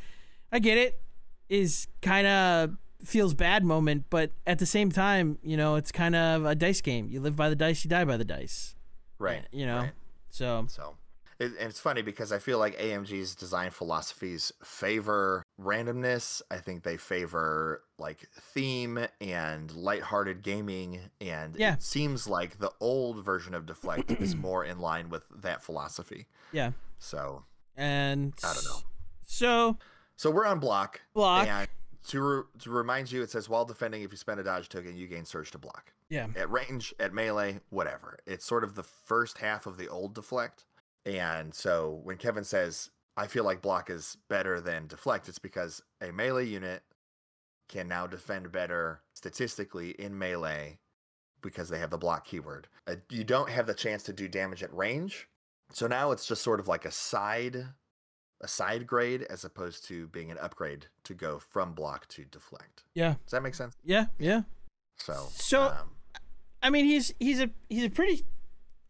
I 0.52 0.60
get 0.60 0.78
it 0.78 1.02
is 1.50 1.88
kind 2.02 2.26
of 2.26 2.78
feels 3.04 3.34
bad 3.34 3.64
moment, 3.64 4.06
but 4.10 4.32
at 4.48 4.60
the 4.60 4.66
same 4.66 4.92
time, 4.92 5.38
you 5.44 5.58
know, 5.58 5.76
it's 5.76 5.92
kind 5.92 6.16
of 6.16 6.46
a 6.46 6.56
dice 6.56 6.82
game. 6.82 7.08
You 7.10 7.20
live 7.22 7.36
by 7.36 7.50
the 7.50 7.56
dice, 7.56 7.84
you 7.84 7.90
die 7.90 8.06
by 8.06 8.18
the 8.18 8.26
dice. 8.26 8.76
Right. 9.20 9.46
You 9.52 9.66
know, 9.66 9.78
right. 9.80 9.92
so 10.30 10.66
So 10.70 10.96
it, 11.40 11.52
and 11.60 11.70
it's 11.70 11.80
funny 11.80 12.02
because 12.02 12.32
I 12.32 12.40
feel 12.40 12.60
like 12.60 12.78
AMG's 12.80 13.36
design 13.36 13.70
philosophies 13.72 14.52
favor 14.64 15.44
randomness. 15.62 16.42
I 16.50 16.58
think 16.58 16.84
they 16.84 16.98
favor 16.98 17.84
like 17.98 18.28
theme 18.54 19.06
and 19.22 19.72
lighthearted 19.74 20.42
gaming. 20.42 21.00
And 21.22 21.56
Yeah. 21.56 21.74
it 21.74 21.84
seems 21.84 22.28
like 22.28 22.60
the 22.60 22.72
old 22.80 23.24
version 23.24 23.54
of 23.54 23.66
Deflect 23.66 24.12
is 24.12 24.36
more 24.38 24.64
in 24.66 24.80
line 24.80 25.10
with 25.10 25.24
that 25.42 25.62
philosophy. 25.64 26.28
yeah, 26.52 26.72
So 27.00 27.44
and 27.78 28.34
I 28.44 28.54
don't 28.54 28.64
know. 28.66 28.80
So 29.26 29.78
So 30.16 30.32
we're 30.32 30.46
on 30.46 30.60
block. 30.60 31.02
block. 31.14 31.48
To, 32.10 32.22
re- 32.22 32.44
to 32.60 32.70
remind 32.70 33.12
you, 33.12 33.22
it 33.22 33.32
says 33.32 33.50
while 33.50 33.66
defending, 33.66 34.04
if 34.04 34.12
you 34.12 34.18
spend 34.18 34.40
a 34.40 34.44
dodge 34.44 34.70
token, 34.70 34.96
you 34.96 35.08
gain 35.08 35.26
surge 35.26 35.52
to 35.52 35.58
block. 35.58 35.94
Yeah. 36.10 36.28
At 36.36 36.52
range, 36.52 36.94
at 37.00 37.14
melee, 37.14 37.62
whatever. 37.70 38.20
It's 38.28 38.46
sort 38.46 38.64
of 38.64 38.76
the 38.76 38.84
first 38.84 39.40
half 39.40 39.66
of 39.66 39.78
the 39.78 39.88
old 39.88 40.14
deflect. 40.14 40.66
And 41.06 41.54
so 41.54 42.00
when 42.04 42.18
Kevin 42.18 42.44
says, 42.44 42.90
I 43.18 43.28
feel 43.28 43.44
like 43.44 43.62
block 43.62 43.90
is 43.90 44.18
better 44.30 44.60
than 44.60 44.88
deflect, 44.88 45.30
it's 45.30 45.40
because 45.40 45.82
a 46.02 46.12
melee 46.12 46.46
unit 46.46 46.84
can 47.70 47.88
now 47.88 48.06
defend 48.06 48.52
better 48.52 49.02
statistically 49.14 49.92
in 49.92 50.18
melee 50.18 50.80
because 51.42 51.70
they 51.70 51.80
have 51.80 51.90
the 51.90 51.98
block 51.98 52.26
keyword. 52.26 52.68
Uh, 52.88 52.96
you 53.10 53.24
don't 53.24 53.50
have 53.50 53.68
the 53.68 53.74
chance 53.74 54.04
to 54.04 54.14
do 54.14 54.28
damage 54.28 54.64
at 54.64 54.76
range. 54.76 55.28
So 55.72 55.88
now 55.88 56.12
it's 56.12 56.28
just 56.28 56.44
sort 56.44 56.60
of 56.60 56.68
like 56.68 56.86
a 56.86 56.92
side 56.92 57.68
a 58.42 58.48
side 58.48 58.86
grade 58.86 59.24
as 59.30 59.46
opposed 59.46 59.86
to 59.88 60.08
being 60.08 60.30
an 60.32 60.38
upgrade 60.40 60.88
to 61.04 61.14
go 61.14 61.40
from 61.40 61.74
block 61.74 62.08
to 62.10 62.26
deflect. 62.26 62.84
Yeah. 62.94 63.16
Does 63.26 63.32
that 63.32 63.44
make 63.44 63.56
sense? 63.56 63.76
Yeah. 63.84 64.06
Yeah. 64.20 64.42
So 64.98 65.28
So- 65.32 65.64
um, 65.70 65.92
I 66.62 66.70
mean, 66.70 66.86
he's 66.86 67.14
he's 67.20 67.40
a 67.40 67.50
he's 67.70 67.84
a 67.84 67.90
pretty 67.90 68.26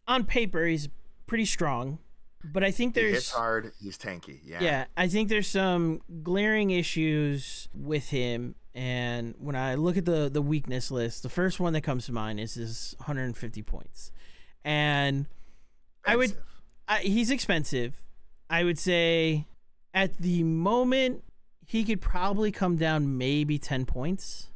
on 0.07 0.23
paper 0.23 0.65
he's 0.65 0.87
pretty 1.27 1.45
strong, 1.45 1.99
but 2.43 2.63
I 2.63 2.71
think 2.71 2.95
he 2.95 3.01
there's 3.01 3.13
hits 3.15 3.31
hard, 3.31 3.71
he's 3.81 3.97
tanky. 3.97 4.39
Yeah. 4.45 4.59
yeah, 4.61 4.85
I 4.95 5.07
think 5.09 5.27
there's 5.29 5.47
some 5.47 6.01
glaring 6.23 6.69
issues 6.69 7.67
with 7.73 8.09
him. 8.09 8.55
And 8.73 9.35
when 9.39 9.55
I 9.55 9.75
look 9.75 9.97
at 9.97 10.05
the 10.05 10.29
the 10.29 10.41
weakness 10.41 10.89
list, 10.89 11.23
the 11.23 11.29
first 11.29 11.59
one 11.59 11.73
that 11.73 11.81
comes 11.81 12.05
to 12.05 12.11
mind 12.13 12.39
is 12.39 12.53
his 12.53 12.95
150 12.99 13.61
points, 13.63 14.11
and 14.63 15.25
I 16.05 16.15
would 16.15 16.33
I, 16.87 16.99
he's 16.99 17.29
expensive. 17.31 18.04
I 18.49 18.63
would 18.63 18.77
say 18.79 19.47
at 19.93 20.17
the 20.17 20.43
moment 20.43 21.23
he 21.65 21.83
could 21.83 22.01
probably 22.01 22.51
come 22.51 22.75
down 22.77 23.17
maybe 23.17 23.57
10 23.57 23.85
points. 23.85 24.49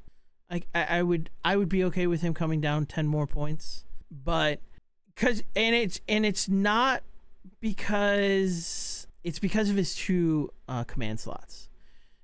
Like 0.51 0.67
I, 0.75 0.99
I 0.99 1.03
would 1.03 1.29
I 1.43 1.55
would 1.57 1.69
be 1.69 1.83
okay 1.85 2.07
with 2.07 2.21
him 2.21 2.33
coming 2.33 2.61
down 2.61 2.85
10 2.85 3.07
more 3.07 3.27
points. 3.27 3.85
But 4.11 4.59
cuz 5.15 5.43
and 5.55 5.75
it's 5.75 6.01
and 6.07 6.25
it's 6.25 6.47
not 6.49 7.03
because 7.61 9.07
it's 9.23 9.39
because 9.39 9.69
of 9.69 9.75
his 9.75 9.95
two 9.95 10.49
uh, 10.67 10.83
command 10.83 11.19
slots. 11.19 11.69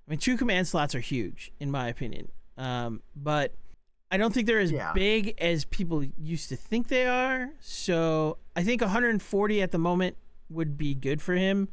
I 0.08 0.12
mean 0.12 0.20
two 0.20 0.38
command 0.38 0.68
slots 0.68 0.94
are 0.96 1.00
huge 1.00 1.52
in 1.60 1.72
my 1.72 1.88
opinion. 1.88 2.30
Um, 2.58 3.02
but 3.16 3.54
I 4.12 4.18
don't 4.18 4.34
think 4.34 4.48
they're 4.48 4.60
as 4.60 4.72
Yeah. 4.72 4.94
big 4.94 5.34
as 5.40 5.66
people 5.66 6.04
used 6.04 6.50
to 6.50 6.56
think 6.56 6.88
they 6.88 7.06
are. 7.06 7.50
So 7.60 8.38
I 8.56 8.64
think 8.64 8.82
140 8.82 9.62
at 9.62 9.72
the 9.72 9.78
moment 9.78 10.16
would 10.50 10.78
be 10.78 10.94
good 10.94 11.22
for 11.22 11.34
him. 11.34 11.70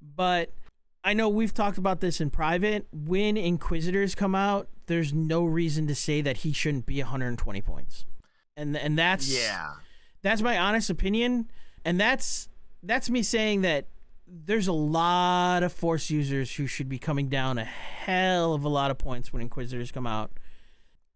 But 0.00 0.52
I 1.04 1.14
know 1.14 1.28
we've 1.28 1.54
talked 1.54 1.78
about 1.78 2.00
this 2.00 2.20
in 2.20 2.30
private. 2.30 2.86
When 2.92 3.36
Inquisitors 3.36 4.14
come 4.14 4.34
out, 4.34 4.68
there's 4.86 5.12
no 5.12 5.44
reason 5.44 5.86
to 5.86 5.94
say 5.94 6.20
that 6.22 6.38
he 6.38 6.52
shouldn't 6.52 6.86
be 6.86 6.98
120 7.00 7.60
points. 7.62 8.04
And 8.56 8.76
and 8.76 8.98
that's 8.98 9.28
Yeah. 9.32 9.74
that's 10.22 10.42
my 10.42 10.58
honest 10.58 10.90
opinion. 10.90 11.50
And 11.84 12.00
that's 12.00 12.48
that's 12.82 13.08
me 13.10 13.22
saying 13.22 13.62
that 13.62 13.86
there's 14.26 14.68
a 14.68 14.72
lot 14.72 15.62
of 15.62 15.72
force 15.72 16.10
users 16.10 16.54
who 16.56 16.66
should 16.66 16.88
be 16.88 16.98
coming 16.98 17.28
down 17.28 17.56
a 17.58 17.64
hell 17.64 18.52
of 18.52 18.64
a 18.64 18.68
lot 18.68 18.90
of 18.90 18.98
points 18.98 19.32
when 19.32 19.40
Inquisitors 19.40 19.90
come 19.90 20.06
out. 20.06 20.32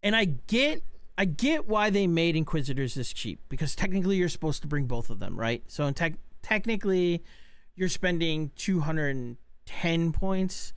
And 0.01 0.15
I 0.15 0.25
get 0.25 0.83
I 1.17 1.25
get 1.25 1.67
why 1.67 1.89
they 1.89 2.07
made 2.07 2.35
Inquisitors 2.35 2.95
this 2.95 3.13
cheap 3.13 3.39
because 3.49 3.75
technically 3.75 4.15
you're 4.17 4.29
supposed 4.29 4.61
to 4.63 4.67
bring 4.67 4.85
both 4.85 5.09
of 5.09 5.19
them, 5.19 5.39
right? 5.39 5.63
So 5.67 5.85
in 5.85 5.93
tech 5.93 6.13
technically 6.43 7.23
you're 7.75 7.89
spending 7.89 8.51
210 8.55 10.11
points, 10.13 10.73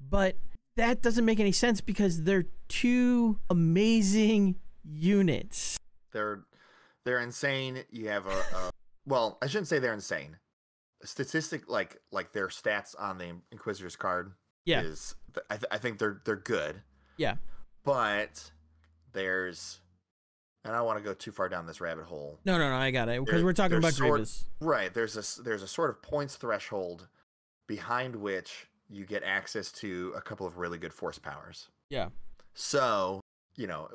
but 0.00 0.36
that 0.76 1.02
doesn't 1.02 1.24
make 1.26 1.40
any 1.40 1.52
sense 1.52 1.80
because 1.82 2.22
they're 2.22 2.46
two 2.68 3.38
amazing 3.50 4.56
units. 4.82 5.76
They're 6.12 6.44
they're 7.04 7.20
insane. 7.20 7.84
You 7.90 8.08
have 8.08 8.26
a, 8.26 8.30
a 8.30 8.70
well, 9.06 9.38
I 9.42 9.46
shouldn't 9.46 9.68
say 9.68 9.78
they're 9.78 9.92
insane. 9.92 10.36
Statistic 11.04 11.68
like 11.68 11.98
like 12.12 12.32
their 12.32 12.48
stats 12.48 12.94
on 12.98 13.18
the 13.18 13.32
Inquisitor's 13.52 13.96
card 13.96 14.32
Yeah. 14.64 14.80
is 14.82 15.14
I, 15.50 15.54
th- 15.56 15.66
I 15.70 15.78
think 15.78 15.98
they're 15.98 16.20
they're 16.24 16.36
good. 16.36 16.82
Yeah. 17.16 17.34
But 17.84 18.50
there's 19.12 19.80
and 20.64 20.74
I 20.74 20.78
don't 20.78 20.86
want 20.86 20.98
to 20.98 21.04
go 21.04 21.14
too 21.14 21.32
far 21.32 21.48
down 21.48 21.66
this 21.66 21.80
rabbit 21.80 22.04
hole. 22.04 22.38
No, 22.44 22.58
no, 22.58 22.68
no, 22.68 22.76
I 22.76 22.90
got 22.90 23.08
it 23.08 23.24
because 23.24 23.42
we're 23.42 23.52
talking 23.52 23.78
about 23.78 23.94
sort- 23.94 24.10
Grievous. 24.10 24.44
Right. 24.60 24.92
There's 24.92 25.16
a 25.16 25.42
there's 25.42 25.62
a 25.62 25.68
sort 25.68 25.90
of 25.90 26.02
points 26.02 26.36
threshold 26.36 27.08
behind 27.66 28.16
which 28.16 28.66
you 28.90 29.04
get 29.04 29.22
access 29.22 29.70
to 29.72 30.12
a 30.16 30.20
couple 30.20 30.46
of 30.46 30.58
really 30.58 30.78
good 30.78 30.92
force 30.92 31.18
powers. 31.18 31.68
Yeah. 31.90 32.08
So 32.54 33.20
you 33.58 33.66
know, 33.66 33.88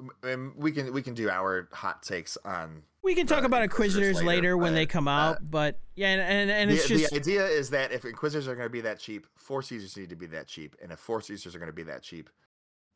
we 0.58 0.74
can 0.74 0.92
we 0.92 1.02
can 1.02 1.14
do 1.14 1.30
our 1.30 1.70
hot 1.72 2.04
takes 2.04 2.38
on 2.44 2.84
We 3.02 3.16
can 3.16 3.26
talk 3.26 3.44
uh, 3.44 3.46
about 3.46 3.64
Inquisitors 3.64 4.18
later, 4.18 4.28
later, 4.28 4.58
when 4.58 4.76
they 4.76 4.86
come 4.86 5.08
uh, 5.08 5.12
out, 5.12 5.50
but 5.50 5.80
yeah, 5.96 6.10
and 6.10 6.22
and, 6.22 6.52
and 6.52 6.70
the, 6.70 6.76
it's 6.76 6.88
just 6.88 7.12
the 7.12 7.16
idea 7.16 7.46
is 7.46 7.70
that 7.70 7.94
if 7.94 8.04
Inquisitors 8.04 8.50
are 8.50 8.56
going 8.56 8.68
to 8.68 8.72
be 8.72 8.82
that 8.82 9.00
cheap, 9.00 9.26
Force 9.38 9.72
users 9.72 9.96
need 9.96 10.10
to 10.10 10.18
be 10.18 10.26
that 10.28 10.48
cheap, 10.48 10.76
and 10.82 10.92
if 10.92 11.00
Force 11.00 11.30
users 11.30 11.56
are 11.56 11.60
going 11.60 11.72
to 11.72 11.76
be 11.76 11.84
that 11.84 12.04
cheap, 12.04 12.30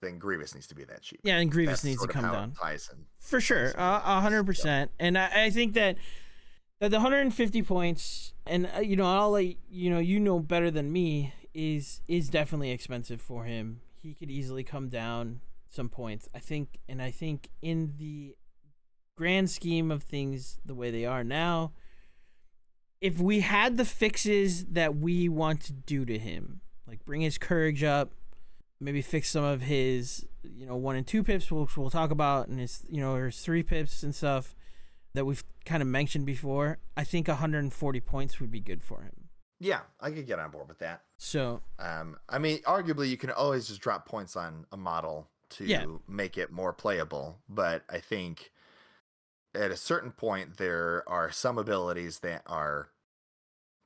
then 0.02 0.20
Grievous 0.20 0.54
needs 0.54 0.68
to 0.68 0.76
be 0.76 0.84
that 0.86 1.02
cheap. 1.02 1.20
yeah, 1.24 1.38
and 1.38 1.52
Grievous 1.52 1.82
That's 1.82 1.86
needs 1.86 2.02
to 2.02 2.08
come 2.08 2.24
down 2.24 2.52
ties 2.52 2.90
in. 2.92 3.06
for 3.20 3.42
sure, 3.42 3.72
a 3.72 4.02
a 4.06 4.22
hundred 4.22 4.46
percent. 4.46 4.92
And 5.00 5.18
I, 5.18 5.46
I 5.46 5.50
think 5.50 5.74
that 5.74 5.98
that 6.80 6.92
the 6.92 6.98
150 6.98 7.64
points, 7.64 8.34
and 8.46 8.70
uh, 8.76 8.80
you 8.80 8.96
know, 8.96 9.06
I'll 9.06 9.32
let 9.32 9.56
you 9.70 9.90
know, 9.90 10.00
you 10.00 10.20
know 10.20 10.40
better 10.40 10.70
than 10.70 10.92
me 10.92 11.34
is 11.54 12.02
is 12.08 12.30
definitely 12.30 12.72
expensive 12.72 13.22
for 13.22 13.46
him. 13.46 13.82
He 14.02 14.14
could 14.14 14.30
easily 14.30 14.64
come 14.64 14.90
down 14.90 15.42
some 15.70 15.90
points. 15.90 16.30
I 16.36 16.40
think, 16.40 16.80
and 16.88 17.02
I 17.02 17.12
think 17.12 17.50
in 17.62 17.96
the 17.98 18.36
grand 19.16 19.50
scheme 19.50 19.92
of 19.92 20.04
things, 20.04 20.60
the 20.64 20.76
way 20.76 20.92
they 20.92 21.06
are 21.06 21.24
now, 21.24 21.72
if 23.02 23.20
we 23.20 23.40
had 23.40 23.78
the 23.78 23.86
fixes 23.86 24.66
that 24.66 24.96
we 24.96 25.28
want 25.28 25.62
to 25.62 25.74
do 25.74 26.06
to 26.06 26.18
him, 26.18 26.62
like 26.88 27.04
bring 27.06 27.22
his 27.22 27.38
courage 27.38 27.84
up, 27.84 28.12
maybe 28.80 29.02
fix 29.02 29.30
some 29.30 29.44
of 29.44 29.62
his, 29.62 30.26
you 30.44 30.66
know, 30.66 30.76
one 30.76 30.96
and 30.96 31.06
two 31.08 31.24
pips, 31.24 31.52
which 31.52 31.78
we'll 31.78 31.90
talk 31.90 32.12
about, 32.12 32.48
and 32.48 32.60
his, 32.60 32.84
you 32.90 33.02
know, 33.02 33.16
his 33.16 33.40
three 33.40 33.64
pips 33.64 34.04
and 34.04 34.14
stuff 34.14 34.56
that 35.14 35.26
we've 35.26 35.44
kind 35.66 35.82
of 35.82 35.88
mentioned 35.88 36.26
before. 36.26 36.78
I 36.96 37.04
think 37.04 37.28
140 37.28 38.00
points 38.02 38.40
would 38.40 38.52
be 38.52 38.60
good 38.60 38.84
for 38.84 39.02
him. 39.02 39.30
Yeah, 39.60 39.80
I 40.00 40.12
could 40.12 40.28
get 40.28 40.38
on 40.38 40.52
board 40.52 40.68
with 40.68 40.78
that. 40.80 41.02
So, 41.18 41.62
um, 41.80 42.18
I 42.30 42.38
mean, 42.38 42.60
arguably, 42.60 43.10
you 43.10 43.18
can 43.18 43.32
always 43.32 43.68
just 43.68 43.82
drop 43.82 44.06
points 44.08 44.36
on 44.36 44.66
a 44.72 44.78
model 44.78 45.28
to 45.52 45.66
Yeah. 45.66 45.86
make 46.08 46.38
it 46.38 46.52
more 46.52 46.74
playable. 46.74 47.40
But 47.50 47.84
I 47.90 48.00
think 48.00 48.52
at 49.56 49.72
a 49.72 49.78
certain 49.78 50.12
point, 50.12 50.58
there 50.58 51.04
are 51.10 51.32
some 51.32 51.58
abilities 51.58 52.20
that 52.20 52.44
are 52.46 52.90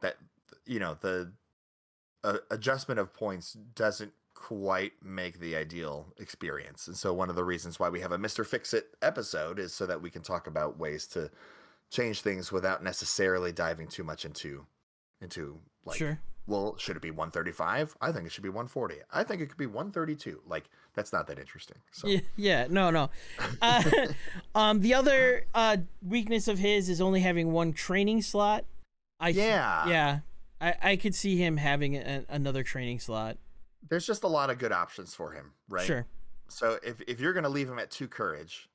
that 0.02 0.18
you 0.66 0.80
know 0.80 0.98
the 1.00 1.32
uh, 2.24 2.38
adjustment 2.50 3.00
of 3.00 3.14
points 3.14 3.54
doesn't 3.54 4.12
quite 4.42 4.94
make 5.04 5.40
the 5.40 5.56
ideal 5.56 6.08
experience. 6.18 6.88
And 6.88 6.98
so, 6.98 7.14
one 7.14 7.30
of 7.30 7.36
the 7.36 7.44
reasons 7.44 7.80
why 7.80 7.90
we 7.90 8.02
have 8.02 8.12
a 8.12 8.18
Mister 8.18 8.44
Fix 8.44 8.74
It 8.74 8.96
episode 9.02 9.60
is 9.60 9.74
so 9.74 9.86
that 9.86 10.02
we 10.02 10.10
can 10.10 10.24
talk 10.24 10.48
about 10.48 10.80
ways 10.80 11.06
to 11.08 11.30
change 11.92 12.22
things 12.22 12.52
without 12.52 12.84
necessarily 12.84 13.52
diving 13.52 13.88
too 13.88 14.04
much 14.04 14.26
into 14.26 14.66
into 15.22 15.60
like 15.86 15.98
sure. 15.98 16.20
well, 16.48 16.76
should 16.78 16.96
it 16.96 17.02
be 17.04 17.12
135? 17.12 17.96
I 18.02 18.12
think 18.12 18.26
it 18.26 18.32
should 18.32 18.44
be 18.44 18.50
140. 18.50 18.96
I 19.12 19.24
think 19.24 19.42
it 19.42 19.48
could 19.48 19.58
be 19.58 19.68
132. 19.68 20.42
Like 20.48 20.70
that's 20.96 21.14
not 21.14 21.28
that 21.28 21.38
interesting. 21.38 21.78
So 21.92 22.08
Yeah, 22.08 22.20
yeah, 22.36 22.68
no, 22.68 22.90
no. 22.90 23.12
Uh, 23.62 23.84
um, 24.56 24.80
the 24.82 24.96
other 24.96 25.46
uh, 25.54 25.78
weakness 26.02 26.48
of 26.48 26.58
his 26.58 26.90
is 26.90 27.00
only 27.00 27.20
having 27.20 27.52
one 27.52 27.74
training 27.74 28.24
slot. 28.24 28.66
I 29.20 29.30
Yeah. 29.30 29.88
yeah. 29.88 30.20
I, 30.60 30.76
I 30.82 30.96
could 30.96 31.14
see 31.14 31.38
him 31.38 31.58
having 31.58 31.96
a, 31.96 32.26
another 32.28 32.64
training 32.64 33.00
slot. 33.00 33.38
There's 33.90 34.06
just 34.06 34.24
a 34.24 34.28
lot 34.28 34.50
of 34.50 34.58
good 34.58 34.72
options 34.72 35.14
for 35.16 35.32
him, 35.32 35.54
right? 35.70 35.86
Sure. 35.86 36.06
So 36.50 36.78
if 36.84 37.02
if 37.08 37.20
you're 37.20 37.34
gonna 37.34 37.50
leave 37.50 37.70
him 37.70 37.80
at 37.80 37.92
two 37.92 38.08
courage, 38.08 38.70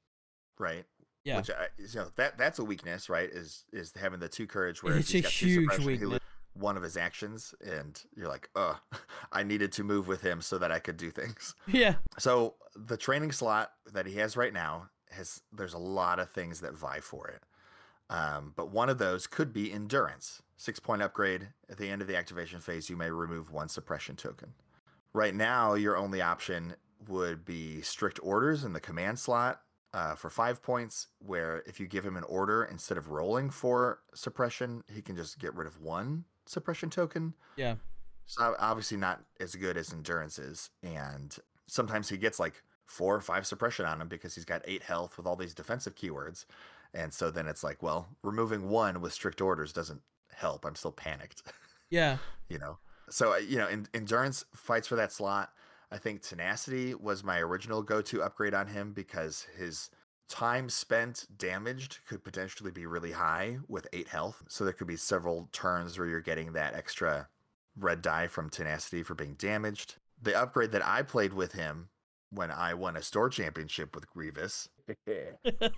right? 0.58 0.84
Yeah. 1.24 1.38
Which 1.38 1.50
I, 1.50 1.66
you 1.78 1.86
know 1.96 2.06
that 2.16 2.38
that's 2.38 2.58
a 2.58 2.64
weakness, 2.64 3.08
right? 3.08 3.28
Is 3.28 3.64
is 3.72 3.92
having 4.00 4.20
the 4.20 4.28
two 4.28 4.46
courage 4.46 4.82
where 4.82 4.96
It's 4.96 5.10
he's 5.10 5.20
a 5.20 5.24
got 5.24 5.32
huge 5.32 5.78
weakness. 5.80 6.20
one 6.54 6.76
of 6.76 6.82
his 6.82 6.96
actions, 6.96 7.54
and 7.60 8.00
you're 8.16 8.28
like, 8.28 8.48
oh, 8.54 8.78
I 9.32 9.42
needed 9.42 9.72
to 9.72 9.84
move 9.84 10.06
with 10.08 10.22
him 10.22 10.40
so 10.40 10.56
that 10.58 10.70
I 10.70 10.78
could 10.78 10.96
do 10.96 11.10
things. 11.10 11.54
Yeah. 11.66 11.96
So 12.18 12.54
the 12.76 12.96
training 12.96 13.32
slot 13.32 13.72
that 13.92 14.06
he 14.06 14.14
has 14.16 14.36
right 14.36 14.52
now 14.52 14.88
has 15.10 15.42
there's 15.52 15.74
a 15.74 15.78
lot 15.78 16.18
of 16.18 16.30
things 16.30 16.60
that 16.60 16.74
vie 16.74 17.00
for 17.00 17.28
it. 17.28 17.42
Um, 18.08 18.52
but 18.54 18.70
one 18.70 18.88
of 18.88 18.98
those 18.98 19.26
could 19.26 19.52
be 19.52 19.72
endurance. 19.72 20.42
Six 20.56 20.78
point 20.78 21.02
upgrade. 21.02 21.48
At 21.68 21.76
the 21.76 21.88
end 21.90 22.02
of 22.02 22.08
the 22.08 22.16
activation 22.16 22.60
phase, 22.60 22.88
you 22.88 22.96
may 22.96 23.10
remove 23.10 23.50
one 23.50 23.68
suppression 23.68 24.14
token. 24.16 24.54
Right 25.16 25.34
now, 25.34 25.72
your 25.72 25.96
only 25.96 26.20
option 26.20 26.74
would 27.08 27.46
be 27.46 27.80
strict 27.80 28.20
orders 28.22 28.64
in 28.64 28.74
the 28.74 28.80
command 28.80 29.18
slot 29.18 29.62
uh, 29.94 30.14
for 30.14 30.28
five 30.28 30.62
points, 30.62 31.06
where 31.20 31.62
if 31.66 31.80
you 31.80 31.86
give 31.86 32.04
him 32.04 32.18
an 32.18 32.24
order 32.24 32.64
instead 32.64 32.98
of 32.98 33.08
rolling 33.08 33.48
for 33.48 34.00
suppression, 34.14 34.84
he 34.92 35.00
can 35.00 35.16
just 35.16 35.38
get 35.38 35.54
rid 35.54 35.66
of 35.66 35.80
one 35.80 36.24
suppression 36.44 36.90
token. 36.90 37.32
Yeah. 37.56 37.76
So 38.26 38.54
obviously 38.58 38.98
not 38.98 39.24
as 39.40 39.54
good 39.54 39.78
as 39.78 39.90
endurance 39.90 40.38
is, 40.38 40.68
and 40.82 41.34
sometimes 41.66 42.10
he 42.10 42.18
gets 42.18 42.38
like 42.38 42.62
four 42.84 43.14
or 43.16 43.22
five 43.22 43.46
suppression 43.46 43.86
on 43.86 44.02
him 44.02 44.08
because 44.08 44.34
he's 44.34 44.44
got 44.44 44.60
eight 44.66 44.82
health 44.82 45.16
with 45.16 45.26
all 45.26 45.36
these 45.36 45.54
defensive 45.54 45.94
keywords, 45.94 46.44
and 46.92 47.10
so 47.10 47.30
then 47.30 47.46
it's 47.46 47.64
like, 47.64 47.82
well, 47.82 48.06
removing 48.22 48.68
one 48.68 49.00
with 49.00 49.14
strict 49.14 49.40
orders 49.40 49.72
doesn't 49.72 50.02
help. 50.34 50.66
I'm 50.66 50.74
still 50.74 50.92
panicked, 50.92 51.42
Yeah. 51.88 52.18
you 52.50 52.58
know. 52.58 52.76
So 53.10 53.34
uh, 53.34 53.38
you 53.38 53.58
know, 53.58 53.68
in, 53.68 53.86
endurance 53.94 54.44
fights 54.54 54.88
for 54.88 54.96
that 54.96 55.12
slot. 55.12 55.50
I 55.90 55.98
think 55.98 56.22
tenacity 56.22 56.94
was 56.94 57.22
my 57.22 57.38
original 57.38 57.80
go-to 57.80 58.20
upgrade 58.20 58.54
on 58.54 58.66
him 58.66 58.92
because 58.92 59.46
his 59.56 59.88
time 60.28 60.68
spent 60.68 61.26
damaged 61.38 61.98
could 62.08 62.24
potentially 62.24 62.72
be 62.72 62.86
really 62.86 63.12
high 63.12 63.58
with 63.68 63.86
eight 63.92 64.08
health. 64.08 64.42
So 64.48 64.64
there 64.64 64.72
could 64.72 64.88
be 64.88 64.96
several 64.96 65.48
turns 65.52 65.98
where 65.98 66.08
you're 66.08 66.20
getting 66.20 66.54
that 66.54 66.74
extra 66.74 67.28
red 67.78 68.02
die 68.02 68.26
from 68.26 68.50
tenacity 68.50 69.02
for 69.02 69.14
being 69.14 69.34
damaged. 69.34 69.96
The 70.20 70.36
upgrade 70.36 70.72
that 70.72 70.84
I 70.84 71.02
played 71.02 71.34
with 71.34 71.52
him 71.52 71.88
when 72.30 72.50
I 72.50 72.74
won 72.74 72.96
a 72.96 73.02
store 73.02 73.28
championship 73.28 73.94
with 73.94 74.10
Grievous, 74.10 74.68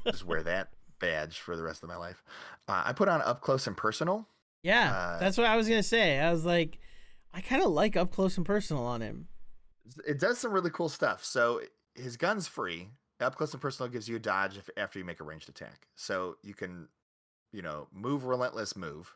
just 0.07 0.25
wear 0.25 0.43
that 0.45 0.71
badge 1.01 1.39
for 1.39 1.57
the 1.57 1.63
rest 1.63 1.83
of 1.83 1.89
my 1.89 1.97
life. 1.97 2.23
Uh, 2.67 2.83
I 2.87 2.93
put 2.93 3.09
on 3.09 3.21
up 3.23 3.41
close 3.41 3.67
and 3.67 3.77
personal. 3.77 4.27
Yeah. 4.63 4.93
Uh, 4.93 5.19
that's 5.19 5.37
what 5.37 5.47
I 5.47 5.57
was 5.57 5.69
gonna 5.69 5.83
say. 5.83 6.19
I 6.19 6.31
was 6.31 6.45
like, 6.45 6.79
I 7.33 7.41
kind 7.41 7.63
of 7.63 7.71
like 7.71 7.97
up 7.97 8.13
close 8.13 8.37
and 8.37 8.47
personal 8.47 8.85
on 8.85 9.01
him. 9.01 9.29
It 10.07 10.19
does 10.19 10.39
some 10.39 10.53
really 10.53 10.71
cool 10.71 10.89
stuff. 10.89 11.25
So 11.25 11.61
his 11.95 12.17
gun's 12.17 12.47
free. 12.49 12.89
Up 13.21 13.37
close 13.37 13.53
and 13.53 13.61
personal 13.61 13.91
gives 13.91 14.09
you 14.09 14.17
a 14.17 14.21
dodge 14.21 14.57
if, 14.59 14.71
after 14.77 14.99
you 14.99 15.05
make 15.05 15.21
a 15.21 15.25
ranged 15.25 15.49
attack. 15.49 15.89
So 15.97 16.37
you 16.43 16.55
can, 16.55 16.89
you 17.53 17.63
know, 17.63 17.89
move 17.93 18.25
relentless 18.25 18.77
move, 18.77 19.13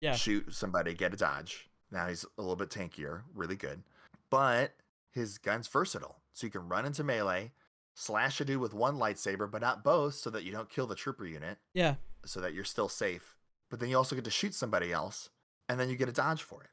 Yeah. 0.00 0.14
shoot 0.14 0.52
somebody, 0.54 0.92
get 0.94 1.14
a 1.14 1.16
dodge. 1.16 1.68
Now 1.90 2.08
he's 2.08 2.24
a 2.36 2.40
little 2.42 2.56
bit 2.56 2.68
tankier, 2.68 3.22
really 3.34 3.56
good. 3.56 3.82
But 4.30 4.74
his 5.12 5.38
gun's 5.38 5.66
versatile. 5.68 6.16
So 6.34 6.46
you 6.46 6.50
can 6.50 6.68
run 6.68 6.84
into 6.84 7.02
melee, 7.02 7.52
slash 7.94 8.40
a 8.40 8.44
dude 8.44 8.60
with 8.60 8.74
one 8.74 8.96
lightsaber, 8.96 9.50
but 9.50 9.62
not 9.62 9.82
both, 9.82 10.14
so 10.14 10.30
that 10.30 10.44
you 10.44 10.52
don't 10.52 10.68
kill 10.70 10.86
the 10.86 10.94
trooper 10.94 11.26
unit, 11.26 11.58
Yeah. 11.74 11.94
so 12.26 12.40
that 12.40 12.52
you're 12.54 12.64
still 12.64 12.88
safe. 12.88 13.36
But 13.70 13.80
then 13.80 13.88
you 13.88 13.96
also 13.96 14.14
get 14.14 14.24
to 14.26 14.30
shoot 14.30 14.54
somebody 14.54 14.92
else, 14.92 15.30
and 15.68 15.80
then 15.80 15.88
you 15.88 15.96
get 15.96 16.08
a 16.08 16.12
dodge 16.12 16.42
for 16.42 16.62
it. 16.62 16.70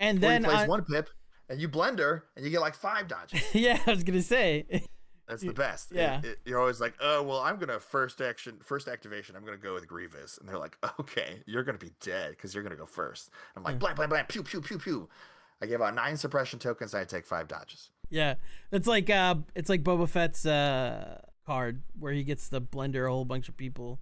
And 0.00 0.20
then 0.20 0.44
he 0.44 0.50
plays 0.50 0.68
one 0.68 0.84
pip, 0.84 1.08
and 1.48 1.60
you 1.60 1.68
blender, 1.68 2.22
and 2.36 2.44
you 2.44 2.50
get 2.50 2.60
like 2.60 2.74
five 2.74 3.08
dodges. 3.08 3.42
yeah, 3.54 3.78
I 3.86 3.90
was 3.90 4.02
gonna 4.04 4.22
say. 4.22 4.66
That's 5.28 5.42
the 5.42 5.52
best. 5.52 5.90
Yeah. 5.92 6.20
it- 6.22 6.38
you're 6.44 6.60
always 6.60 6.80
like, 6.80 6.94
oh 7.00 7.22
well, 7.22 7.40
I'm 7.40 7.58
gonna 7.58 7.80
first 7.80 8.20
action, 8.20 8.58
first 8.62 8.86
activation. 8.88 9.34
I'm 9.36 9.44
gonna 9.44 9.56
go 9.56 9.74
with 9.74 9.88
Grievous, 9.88 10.38
and 10.38 10.48
they're 10.48 10.58
like, 10.58 10.76
okay, 11.00 11.42
you're 11.46 11.62
gonna 11.64 11.78
be 11.78 11.92
dead 12.00 12.30
because 12.30 12.54
you're 12.54 12.62
gonna 12.62 12.76
go 12.76 12.86
first. 12.86 13.30
I'm 13.56 13.62
like, 13.62 13.78
blam, 13.78 13.94
blam, 13.96 14.08
blam, 14.08 14.26
pew, 14.26 14.42
pew, 14.42 14.60
pew, 14.60 14.78
pew. 14.78 15.08
I 15.62 15.66
give 15.66 15.80
out 15.80 15.94
nine 15.94 16.16
suppression 16.16 16.58
tokens. 16.58 16.94
I 16.94 17.04
take 17.04 17.26
five 17.26 17.48
dodges. 17.48 17.90
Yeah, 18.10 18.34
it's 18.70 18.86
like 18.86 19.08
uh, 19.10 19.36
it's 19.54 19.68
like 19.68 19.82
Boba 19.82 20.08
Fett's 20.08 20.44
uh 20.46 21.20
card 21.46 21.82
where 21.98 22.12
he 22.12 22.22
gets 22.24 22.48
to 22.50 22.60
blender 22.60 23.06
a 23.06 23.10
whole 23.10 23.24
bunch 23.24 23.48
of 23.48 23.56
people. 23.56 23.98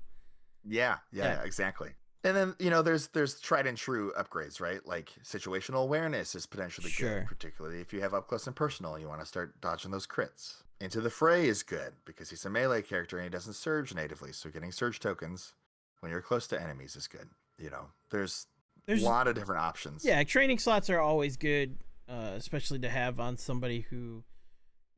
Yeah, 0.67 0.97
yeah, 1.13 1.25
Yeah. 1.25 1.43
exactly. 1.45 1.91
And 2.25 2.35
then 2.37 2.55
you 2.59 2.71
know, 2.71 2.81
there's 2.83 3.09
there's 3.09 3.39
tried 3.41 3.67
and 3.67 3.77
true 3.77 4.13
upgrades, 4.19 4.61
right? 4.61 4.85
Like 4.87 5.13
situational 5.23 5.83
awareness 5.83 6.35
is 6.35 6.47
potentially 6.47 6.91
Sure. 6.91 7.21
good, 7.21 7.29
particularly 7.29 7.81
if 7.81 7.93
you 7.93 8.01
have 8.01 8.15
up 8.15 8.27
close 8.29 8.47
and 8.47 8.57
personal. 8.57 8.99
You 8.99 9.07
want 9.09 9.21
to 9.21 9.27
start 9.27 9.61
dodging 9.61 9.91
those 9.91 10.07
crits. 10.07 10.63
Into 10.81 11.01
the 11.01 11.11
fray 11.11 11.47
is 11.47 11.63
good 11.63 11.93
because 12.05 12.31
he's 12.31 12.45
a 12.45 12.51
melee 12.51 12.83
character 12.83 13.17
and 13.19 13.25
he 13.25 13.31
doesn't 13.31 13.53
surge 13.55 13.95
natively, 13.95 14.33
so 14.33 14.51
getting 14.51 14.73
surge 14.73 14.99
tokens 15.01 15.55
when 16.01 16.11
you're 16.11 16.21
close 16.21 16.47
to 16.49 16.61
enemies 16.61 16.97
is 16.97 17.07
good. 17.07 17.29
You 17.59 17.71
know, 17.71 17.87
there's, 18.11 18.49
There's 18.87 19.03
a 19.03 19.07
lot 19.07 19.29
of 19.29 19.35
different 19.37 19.63
options. 19.63 20.05
yeah, 20.05 20.23
training 20.25 20.59
slots 20.59 20.91
are 20.91 20.99
always 21.01 21.37
good, 21.37 21.77
uh, 22.09 22.33
especially 22.35 22.81
to 22.81 22.89
have 22.91 23.21
on 23.21 23.37
somebody 23.37 23.83
who 23.89 24.25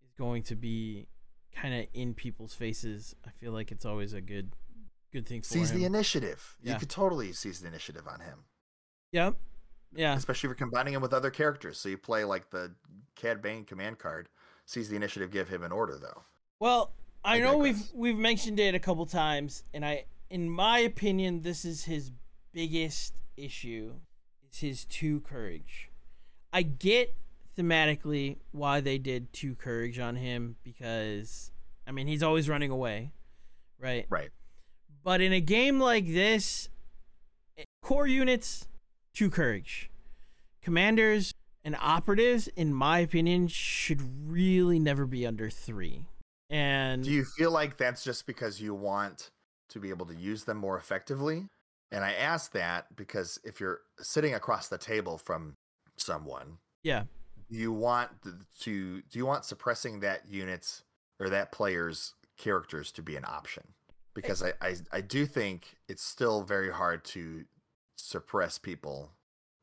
is 0.02 0.12
going 0.18 0.42
to 0.44 0.56
be 0.56 1.06
kind 1.54 1.74
of 1.74 1.86
in 1.92 2.14
people's 2.14 2.54
faces. 2.54 3.14
I 3.26 3.30
feel 3.30 3.52
like 3.52 3.70
it's 3.70 3.84
always 3.84 4.12
a 4.14 4.20
good 4.22 4.52
good 5.16 5.26
thing 5.26 5.40
for 5.40 5.48
seize 5.48 5.70
him. 5.70 5.78
the 5.78 5.84
initiative. 5.86 6.56
Yeah. 6.62 6.74
You 6.74 6.78
could 6.78 6.90
totally 6.90 7.32
seize 7.32 7.60
the 7.60 7.68
initiative 7.68 8.06
on 8.06 8.20
him, 8.20 8.40
Yep. 9.12 9.36
Yeah. 9.94 10.14
especially 10.14 10.48
if 10.48 10.50
you're 10.50 10.54
combining 10.56 10.94
him 10.94 11.00
with 11.02 11.14
other 11.14 11.30
characters. 11.30 11.78
So 11.78 11.88
you 11.88 11.96
play 11.96 12.24
like 12.24 12.50
the 12.50 12.74
Cad 13.14 13.40
Bane 13.40 13.64
command 13.64 13.98
card. 13.98 14.28
Seize 14.66 14.88
the 14.88 14.96
initiative, 14.96 15.30
give 15.30 15.48
him 15.48 15.62
an 15.62 15.72
order 15.72 15.96
though. 15.98 16.22
Well, 16.60 16.92
I 17.24 17.36
I 17.36 17.40
know 17.40 17.56
we've 17.58 17.82
we've 17.94 18.18
mentioned 18.18 18.60
it 18.60 18.74
a 18.74 18.78
couple 18.78 19.06
times, 19.06 19.62
and 19.72 19.84
I, 19.84 20.04
in 20.28 20.50
my 20.50 20.78
opinion, 20.80 21.42
this 21.42 21.64
is 21.64 21.84
his 21.84 22.10
biggest 22.52 23.14
issue. 23.36 23.94
Is 24.52 24.58
his 24.60 24.84
two 24.84 25.20
courage. 25.20 25.90
I 26.52 26.62
get 26.62 27.14
thematically 27.56 28.38
why 28.52 28.80
they 28.80 28.98
did 28.98 29.32
two 29.32 29.54
courage 29.54 29.98
on 29.98 30.16
him 30.16 30.56
because, 30.62 31.50
I 31.86 31.92
mean, 31.92 32.06
he's 32.06 32.22
always 32.22 32.48
running 32.48 32.70
away, 32.70 33.12
right? 33.78 34.06
Right. 34.08 34.30
But 35.06 35.20
in 35.20 35.32
a 35.32 35.40
game 35.40 35.78
like 35.78 36.12
this, 36.12 36.68
core 37.80 38.08
units, 38.08 38.66
two 39.14 39.30
courage. 39.30 39.88
Commanders 40.62 41.32
and 41.64 41.76
operatives, 41.80 42.48
in 42.56 42.74
my 42.74 42.98
opinion, 42.98 43.46
should 43.46 44.02
really 44.28 44.80
never 44.80 45.06
be 45.06 45.24
under 45.24 45.48
three. 45.48 46.06
And 46.50 47.04
Do 47.04 47.12
you 47.12 47.24
feel 47.24 47.52
like 47.52 47.76
that's 47.76 48.02
just 48.02 48.26
because 48.26 48.60
you 48.60 48.74
want 48.74 49.30
to 49.68 49.78
be 49.78 49.90
able 49.90 50.06
to 50.06 50.14
use 50.16 50.42
them 50.42 50.56
more 50.56 50.76
effectively? 50.76 51.46
And 51.92 52.04
I 52.04 52.12
ask 52.14 52.50
that 52.54 52.96
because 52.96 53.38
if 53.44 53.60
you're 53.60 53.82
sitting 54.00 54.34
across 54.34 54.66
the 54.66 54.78
table 54.78 55.18
from 55.18 55.54
someone, 55.96 56.58
Yeah. 56.82 57.04
Do 57.48 57.56
you 57.56 57.72
want 57.72 58.10
to 58.62 59.02
do 59.02 59.18
you 59.18 59.24
want 59.24 59.44
suppressing 59.44 60.00
that 60.00 60.26
unit's 60.28 60.82
or 61.20 61.28
that 61.28 61.52
player's 61.52 62.14
characters 62.36 62.90
to 62.90 63.02
be 63.02 63.14
an 63.14 63.24
option? 63.24 63.62
Because 64.16 64.42
I, 64.42 64.52
I 64.60 64.74
I 64.90 65.00
do 65.00 65.26
think 65.26 65.76
it's 65.88 66.02
still 66.02 66.42
very 66.42 66.70
hard 66.72 67.04
to 67.06 67.44
suppress 67.96 68.58
people 68.58 69.12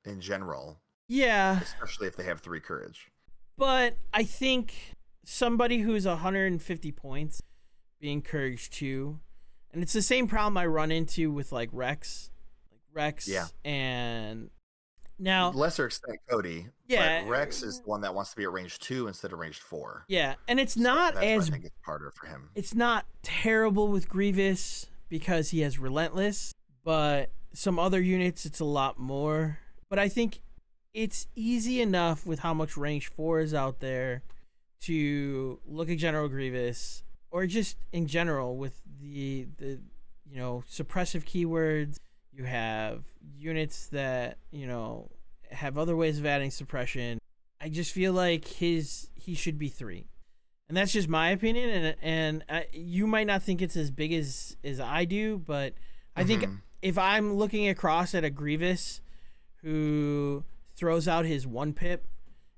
in 0.06 0.22
general, 0.22 0.80
Yeah. 1.08 1.60
especially 1.62 2.08
if 2.08 2.16
they 2.16 2.24
have 2.24 2.40
three 2.42 2.60
courage. 2.60 3.12
But 3.58 3.98
I 4.14 4.24
think 4.24 4.96
somebody 5.26 5.80
who's 5.80 6.06
150 6.06 6.92
points 6.92 7.42
being 8.00 8.22
courage 8.22 8.70
two, 8.70 9.20
and 9.72 9.82
it's 9.84 9.94
the 9.94 10.02
same 10.02 10.28
problem 10.28 10.58
I 10.58 10.66
run 10.66 10.92
into 10.92 11.32
with 11.32 11.52
like 11.52 11.70
Rex, 11.72 12.30
like 12.72 12.82
Rex, 12.92 13.28
Yeah. 13.28 13.48
and 13.64 14.50
now 15.20 15.52
lesser 15.52 15.86
extent 15.86 16.20
Cody. 16.30 16.68
Yeah. 16.88 17.24
Rex 17.28 17.64
is 17.64 17.80
uh, 17.80 17.84
the 17.84 17.90
one 17.90 18.02
that 18.02 18.14
wants 18.14 18.32
to 18.32 18.38
be 18.38 18.44
at 18.44 18.52
range 18.52 18.80
two 18.80 19.08
instead 19.08 19.34
of 19.34 19.40
range 19.40 19.60
four. 19.60 20.06
yeah, 20.08 20.36
and 20.48 20.60
it's 20.60 20.78
not 20.78 21.16
as 21.22 21.48
I 21.50 21.52
think 21.52 21.66
it's 21.66 21.76
harder 21.86 22.12
for 22.16 22.28
him. 22.28 22.50
it's 22.56 22.74
not 22.76 23.06
terrible 23.22 23.88
with 23.88 24.10
Grievous 24.10 24.88
because 25.10 25.50
he 25.50 25.62
has 25.62 25.80
relentless, 25.80 26.54
but 26.84 27.32
some 27.54 27.80
other 27.80 28.02
units 28.02 28.46
it's 28.46 28.60
a 28.60 28.66
lot 28.66 29.00
more. 29.00 29.60
But 29.90 30.00
I 30.00 30.10
think 30.10 30.40
it's 30.94 31.28
easy 31.36 31.82
enough 31.82 32.26
with 32.26 32.40
how 32.40 32.54
much 32.54 32.78
range 32.78 33.08
four 33.08 33.40
is 33.40 33.54
out 33.54 33.80
there 33.80 34.24
to 34.82 35.60
look 35.66 35.90
at 35.90 35.98
General 35.98 36.28
Grievous 36.30 37.04
or 37.32 37.48
just 37.48 37.78
in 37.92 38.06
general 38.08 38.58
with 38.58 38.82
the 39.02 39.48
the 39.58 39.80
you 40.30 40.38
know 40.38 40.64
suppressive 40.70 41.24
keywords. 41.26 41.98
You 42.36 42.46
have 42.46 43.04
units 43.38 43.88
that 43.88 44.38
you 44.52 44.66
know 44.68 45.10
have 45.52 45.78
other 45.78 45.96
ways 45.96 46.18
of 46.20 46.26
adding 46.26 46.52
suppression. 46.52 47.20
I 47.62 47.70
just 47.70 47.92
feel 47.92 48.12
like 48.14 48.46
his 48.48 49.10
he 49.16 49.36
should 49.36 49.58
be 49.58 49.70
three 49.70 50.08
and 50.68 50.76
that's 50.76 50.92
just 50.92 51.08
my 51.08 51.30
opinion 51.30 51.70
and 51.70 51.96
and 52.02 52.44
uh, 52.50 52.62
you 52.74 53.06
might 53.08 53.28
not 53.28 53.44
think 53.44 53.62
it's 53.62 53.78
as 53.78 53.90
big 53.92 54.12
as 54.12 54.58
as 54.64 54.80
I 54.80 55.06
do 55.06 55.38
but 55.38 55.74
I 56.16 56.24
think 56.26 56.44
Mhm. 56.44 56.62
if 56.82 56.98
I'm 56.98 57.34
looking 57.36 57.68
across 57.70 58.14
at 58.16 58.24
a 58.26 58.30
Grievous 58.30 59.00
who 59.62 60.44
throws 60.76 61.08
out 61.08 61.26
his 61.26 61.46
one 61.48 61.74
pip 61.74 62.08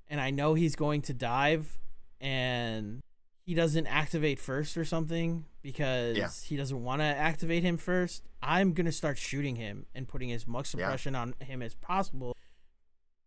and 0.07 0.19
I 0.21 0.31
know 0.31 0.53
he's 0.55 0.75
going 0.75 1.01
to 1.03 1.13
dive 1.13 1.77
and 2.19 3.01
he 3.45 3.53
doesn't 3.53 3.85
activate 3.87 4.39
first 4.39 4.75
or 4.75 4.83
something 4.83 5.45
because 5.61 6.17
Yeah. 6.17 6.29
he 6.45 6.57
doesn't 6.57 6.83
want 6.83 7.01
to 7.01 7.05
activate 7.05 7.63
him 7.63 7.77
first, 7.77 8.23
I'm 8.41 8.73
going 8.73 8.85
to 8.87 8.91
start 8.91 9.17
shooting 9.19 9.55
him 9.55 9.85
and 9.93 10.07
putting 10.07 10.31
as 10.31 10.47
much 10.47 10.65
Yeah. 10.67 10.71
suppression 10.71 11.15
on 11.15 11.35
him 11.39 11.61
as 11.61 11.75
possible 11.75 12.35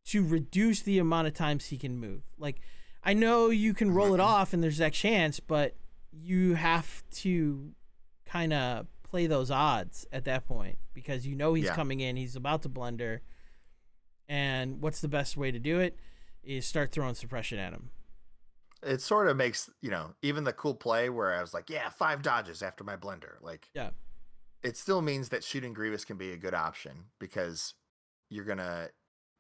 to 0.07 0.27
reduce 0.27 0.83
the 0.83 0.99
amount 0.99 1.29
of 1.29 1.35
times 1.35 1.67
he 1.67 1.79
can 1.79 1.97
move. 1.97 2.23
Like 2.37 2.61
I 3.03 3.15
know 3.15 3.51
you 3.51 3.75
can 3.75 3.93
roll 3.93 4.13
it 4.15 4.19
Mhm. 4.19 4.25
off 4.25 4.53
and 4.53 4.63
there's 4.63 4.79
that 4.79 4.93
chance, 4.93 5.39
but 5.39 5.77
you 6.11 6.55
have 6.55 7.03
to 7.11 7.73
kind 8.27 8.53
of 8.53 8.87
play 9.05 9.27
those 9.29 9.51
odds 9.53 10.05
at 10.13 10.25
that 10.25 10.47
point 10.47 10.79
because 10.95 11.27
you 11.27 11.37
know 11.37 11.55
he's 11.55 11.67
Yeah. 11.67 11.75
coming 11.77 12.01
in, 12.01 12.17
he's 12.17 12.35
about 12.37 12.63
to 12.63 12.69
blunder. 12.69 13.23
And 14.29 14.83
what's 14.83 15.01
the 15.01 15.09
best 15.09 15.37
way 15.37 15.51
to 15.53 15.59
do 15.61 15.79
it 15.81 15.97
is 16.43 16.67
start 16.67 16.91
throwing 16.93 17.15
suppression 17.15 17.59
at 17.59 17.73
him. 17.73 17.91
It 18.83 19.01
sort 19.01 19.29
of 19.29 19.37
makes 19.37 19.69
you 19.81 19.91
know 19.91 20.15
even 20.23 20.45
the 20.45 20.53
cool 20.53 20.75
play 20.75 21.09
where 21.11 21.33
I 21.35 21.41
was 21.41 21.53
like, 21.55 21.69
yeah, 21.71 21.89
five 21.89 22.23
dodges 22.23 22.63
after 22.63 22.85
my 22.85 22.97
blender. 22.97 23.41
Like, 23.41 23.69
Yeah. 23.75 23.91
it 24.63 24.77
still 24.77 25.03
means 25.03 25.29
that 25.31 25.45
shooting 25.45 25.73
Grievous 25.73 26.05
can 26.05 26.17
be 26.17 26.33
a 26.33 26.37
good 26.37 26.55
option 26.55 27.07
because 27.19 27.75
you're 28.31 28.45
gonna 28.45 28.89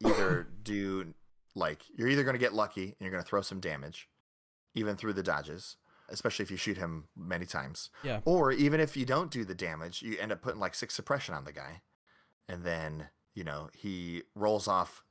either 0.05 0.49
do 0.62 1.14
like 1.55 1.82
you're 1.97 2.09
either 2.09 2.24
gonna 2.24 2.39
get 2.39 2.53
lucky 2.55 2.84
and 2.84 2.97
you're 3.01 3.11
gonna 3.11 3.22
throw 3.22 3.43
some 3.43 3.61
damage, 3.61 4.09
even 4.74 4.97
through 4.97 5.12
the 5.14 5.22
dodges, 5.22 5.76
especially 6.09 6.43
if 6.45 6.51
you 6.51 6.57
shoot 6.57 6.76
him 6.76 7.05
many 7.16 7.47
times. 7.47 7.91
Yeah. 8.03 8.20
Or 8.24 8.53
even 8.53 8.80
if 8.80 8.97
you 8.97 9.05
don't 9.05 9.30
do 9.30 9.45
the 9.45 9.55
damage, 9.55 10.03
you 10.03 10.16
end 10.18 10.32
up 10.32 10.41
putting 10.43 10.61
like 10.61 10.74
six 10.74 10.95
suppression 10.95 11.34
on 11.34 11.45
the 11.45 11.53
guy, 11.53 11.82
and 12.49 12.64
then 12.64 13.09
you 13.34 13.45
know 13.45 13.70
he 13.74 14.22
rolls 14.34 14.66
off, 14.68 15.05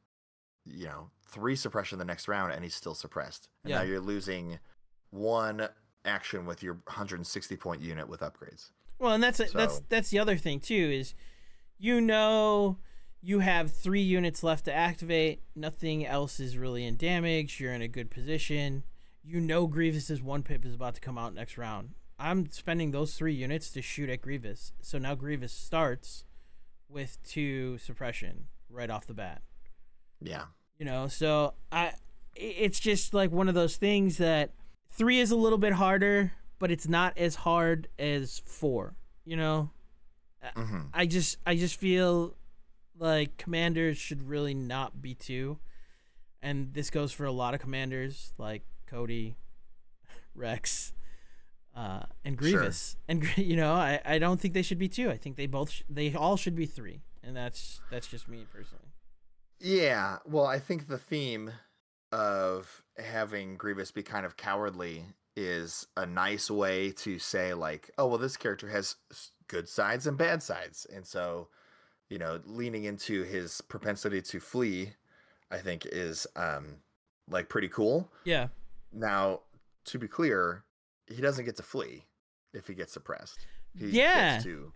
you 0.74 0.86
know, 0.86 1.10
three 1.28 1.56
suppression 1.56 2.00
the 2.00 2.06
next 2.06 2.28
round, 2.28 2.54
and 2.54 2.64
he's 2.64 2.76
still 2.76 2.96
suppressed. 2.96 3.50
And 3.64 3.74
now 3.74 3.82
you're 3.84 4.00
losing 4.00 4.60
one 5.10 5.68
action 6.06 6.46
with 6.46 6.64
your 6.64 6.76
160 6.86 7.56
point 7.58 7.82
unit 7.82 8.08
with 8.08 8.22
upgrades. 8.22 8.72
Well, 9.00 9.14
and 9.14 9.24
that's 9.24 9.38
that's 9.38 9.52
So- 9.76 9.84
that's 9.90 10.10
the 10.10 10.20
other 10.20 10.38
thing 10.38 10.60
too 10.60 10.74
is 10.76 11.14
you 11.78 12.02
know 12.02 12.78
you 13.22 13.40
have 13.40 13.72
3 13.72 14.02
units 14.02 14.44
left 14.44 14.66
to 14.66 14.74
activate, 14.74 15.42
nothing 15.56 16.06
else 16.06 16.40
is 16.40 16.58
really 16.58 16.86
in 16.86 16.98
damage, 16.98 17.60
you're 17.60 17.74
in 17.74 17.82
a 17.82 17.88
good 17.88 18.10
position. 18.10 18.84
You 19.24 19.42
know 19.42 19.68
Grievous's 19.68 20.22
one 20.22 20.44
pip 20.44 20.64
is 20.66 20.76
about 20.76 20.96
to 20.96 21.02
come 21.02 21.18
out 21.18 21.34
next 21.34 21.58
round. 21.58 21.96
I'm 22.20 22.50
spending 22.52 22.92
those 22.92 23.16
3 23.16 23.34
units 23.34 23.70
to 23.72 23.82
shoot 23.82 24.10
at 24.10 24.22
Grievous. 24.22 24.72
So 24.82 24.98
now 24.98 25.14
Grievous 25.16 25.52
starts 25.52 26.24
with 26.88 27.18
2 27.24 27.78
suppression 27.80 28.48
right 28.70 28.90
off 28.90 29.06
the 29.06 29.14
bat. 29.14 29.42
Yeah. 30.22 30.46
You 30.78 30.86
know 30.86 31.08
so 31.08 31.54
i 31.72 31.92
it's 32.36 32.80
just 32.80 33.14
like 33.14 33.32
one 33.32 33.48
of 33.50 33.56
those 33.56 33.78
things 33.78 34.18
that 34.18 34.52
three 34.90 35.20
is 35.20 35.32
a 35.32 35.36
little 35.36 35.58
bit 35.58 35.74
harder 35.74 36.32
but 36.60 36.72
it's 36.72 36.88
not 36.88 37.18
as 37.18 37.36
hard 37.36 37.88
as 38.00 38.40
four 38.46 38.96
you 39.26 39.36
know? 39.36 39.70
Hmm 40.56 40.82
i 40.94 41.06
just 41.06 41.38
i 41.46 41.56
just 41.56 41.80
feel 41.80 42.36
like 43.00 43.38
commanders 43.38 43.98
should 43.98 44.28
really 44.28 44.54
not 44.56 45.02
be 45.02 45.14
two. 45.14 45.60
And 46.42 46.74
this 46.74 46.90
goes 46.90 47.12
for 47.12 47.26
a 47.26 47.32
lot 47.32 47.54
of 47.54 47.60
commanders 47.60 48.32
like 48.38 48.64
cody 48.88 49.36
rex 50.36 50.94
uh, 51.76 52.04
and 52.26 52.40
Sure. 52.42 52.52
grievous. 52.60 52.96
And 53.08 53.28
you 53.38 53.56
know 53.56 53.74
I, 53.74 54.00
I 54.06 54.18
don't 54.20 54.40
think 54.40 54.54
they 54.56 54.62
should 54.64 54.80
be 54.80 54.88
two. 54.90 55.12
I 55.12 55.18
think 55.18 55.36
they 55.36 55.46
both 55.48 55.70
sh- 55.70 55.84
they 55.90 56.14
all 56.16 56.38
should 56.38 56.56
be 56.56 56.66
three. 56.66 57.02
And 57.24 57.36
that's 57.36 57.82
that's 57.92 58.08
just 58.08 58.28
me 58.28 58.46
personally 58.52 58.87
Yeah. 59.60 60.18
Well, 60.26 60.46
I 60.46 60.60
think 60.60 60.88
the 60.88 60.98
theme 60.98 61.52
of 62.12 62.84
having 62.98 63.58
Grievous 63.58 63.92
be 63.92 64.04
kind 64.04 64.26
of 64.26 64.38
cowardly 64.38 65.06
is 65.36 65.86
a 65.96 66.06
nice 66.06 66.50
way 66.50 66.92
to 66.92 67.20
say 67.20 67.54
like, 67.54 67.92
oh 67.98 68.08
well, 68.08 68.18
this 68.18 68.38
character 68.38 68.68
has 68.70 68.96
good 69.48 69.70
sides 69.70 70.08
and 70.08 70.18
bad 70.18 70.42
sides, 70.42 70.86
and 70.94 71.06
so 71.06 71.50
you 72.10 72.18
know, 72.18 72.40
leaning 72.46 72.86
into 72.86 73.24
his 73.24 73.60
propensity 73.62 74.22
to 74.22 74.40
flee, 74.40 74.94
I 75.52 75.58
think 75.58 75.86
is 75.92 76.26
um 76.36 76.78
like 77.30 77.50
pretty 77.50 77.68
cool. 77.68 78.10
yeah 78.24 78.48
Now, 78.94 79.42
to 79.86 80.00
be 80.00 80.08
clear, 80.08 80.64
he 81.08 81.22
doesn't 81.22 81.46
get 81.46 81.58
to 81.58 81.64
flee 81.64 82.06
if 82.54 82.68
he 82.68 82.74
gets 82.74 82.94
suppressed. 82.94 83.46
He 83.78 83.88
Yeah. 83.88 84.32
gets 84.32 84.44
to, 84.46 84.74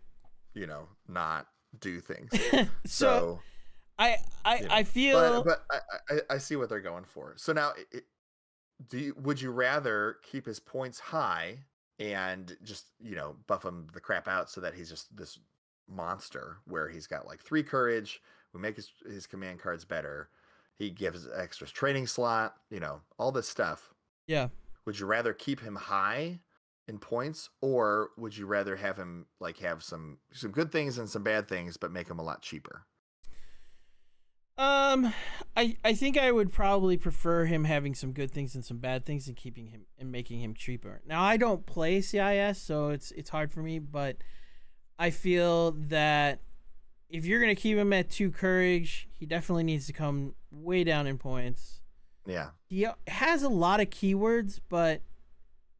you 0.54 0.68
know, 0.68 0.90
not 1.08 1.48
do 1.80 2.02
things. 2.02 2.32
so, 2.52 2.70
So, 2.86 3.40
I 4.02 4.18
I, 4.44 4.56
you 4.58 4.68
know, 4.68 4.74
I 4.74 4.84
feel 4.84 5.44
but 5.44 5.60
but 5.70 5.84
I, 6.10 6.14
I 6.16 6.36
I 6.36 6.38
see 6.40 6.56
what 6.56 6.70
they're 6.70 6.82
going 6.82 7.06
for. 7.06 7.34
So 7.38 7.54
now, 7.54 7.74
it, 7.92 8.06
do 8.90 8.98
you, 8.98 9.16
would 9.22 9.42
you 9.42 9.52
rather 9.52 10.18
keep 10.24 10.46
his 10.46 10.60
points 10.60 11.00
high 11.00 11.60
and 12.00 12.58
just 12.64 12.88
you 13.00 13.16
know 13.16 13.36
buff 13.48 13.64
him 13.64 13.88
the 13.94 14.00
crap 14.00 14.28
out 14.28 14.50
so 14.50 14.62
that 14.62 14.74
he's 14.74 14.90
just 14.90 15.16
this 15.16 15.40
monster 15.88 16.58
where 16.66 16.90
he's 16.90 17.08
got 17.08 17.28
like 17.28 17.42
three 17.42 17.64
courage, 17.64 18.22
we 18.54 18.60
make 18.60 18.76
his 18.76 18.92
his 19.06 19.28
command 19.28 19.60
cards 19.60 19.86
better, 19.86 20.30
he 20.78 20.90
gives 20.90 21.28
extra 21.36 21.68
training 21.68 22.08
slot, 22.08 22.56
you 22.70 22.80
know, 22.80 23.02
all 23.20 23.32
this 23.32 23.48
stuff. 23.48 23.94
yeah. 24.28 24.48
Would 24.86 25.00
you 25.00 25.06
rather 25.06 25.32
keep 25.34 25.60
him 25.60 25.76
high 25.76 26.40
in 26.88 26.98
points, 26.98 27.50
or 27.62 28.10
would 28.18 28.36
you 28.36 28.48
rather 28.48 28.76
have 28.76 28.98
him 28.98 29.28
like 29.40 29.60
have 29.60 29.84
some 29.84 30.18
some 30.34 30.50
good 30.50 30.72
things 30.72 30.98
and 30.98 31.08
some 31.08 31.22
bad 31.22 31.48
things, 31.48 31.78
but 31.78 31.92
make 31.92 32.10
him 32.10 32.18
a 32.18 32.24
lot 32.24 32.42
cheaper? 32.42 32.88
Um, 34.62 35.12
I 35.58 35.76
I 35.84 35.94
think 35.94 36.20
I 36.20 36.32
would 36.32 36.54
probably 36.54 36.96
prefer 36.96 37.46
him 37.46 37.64
having 37.64 37.96
some 37.96 38.12
good 38.12 38.30
things 38.30 38.54
and 38.54 38.64
some 38.64 38.78
bad 38.78 39.06
things 39.06 39.28
and 39.28 39.36
keeping 39.36 39.68
him 39.68 39.86
and 39.98 40.12
making 40.12 40.40
him 40.40 40.54
cheaper. 40.54 41.02
Now 41.06 41.24
I 41.24 41.38
don't 41.38 41.66
play 41.66 42.00
CIS, 42.02 42.60
so 42.60 42.90
it's 42.90 43.10
it's 43.12 43.32
hard 43.32 43.52
for 43.52 43.64
me, 43.64 43.80
but 43.80 44.18
I 45.00 45.10
feel 45.10 45.72
that 45.72 46.42
if 47.10 47.26
you're 47.26 47.42
gonna 47.42 47.56
keep 47.56 47.76
him 47.76 47.92
at 47.92 48.12
two 48.12 48.30
courage, 48.30 49.10
he 49.18 49.26
definitely 49.26 49.64
needs 49.64 49.88
to 49.88 49.94
come 49.94 50.36
way 50.52 50.84
down 50.84 51.08
in 51.08 51.18
points. 51.18 51.82
Yeah. 52.28 52.50
He 52.68 52.86
has 53.08 53.42
a 53.42 53.50
lot 53.50 53.80
of 53.80 53.90
keywords, 53.90 54.60
but 54.70 55.02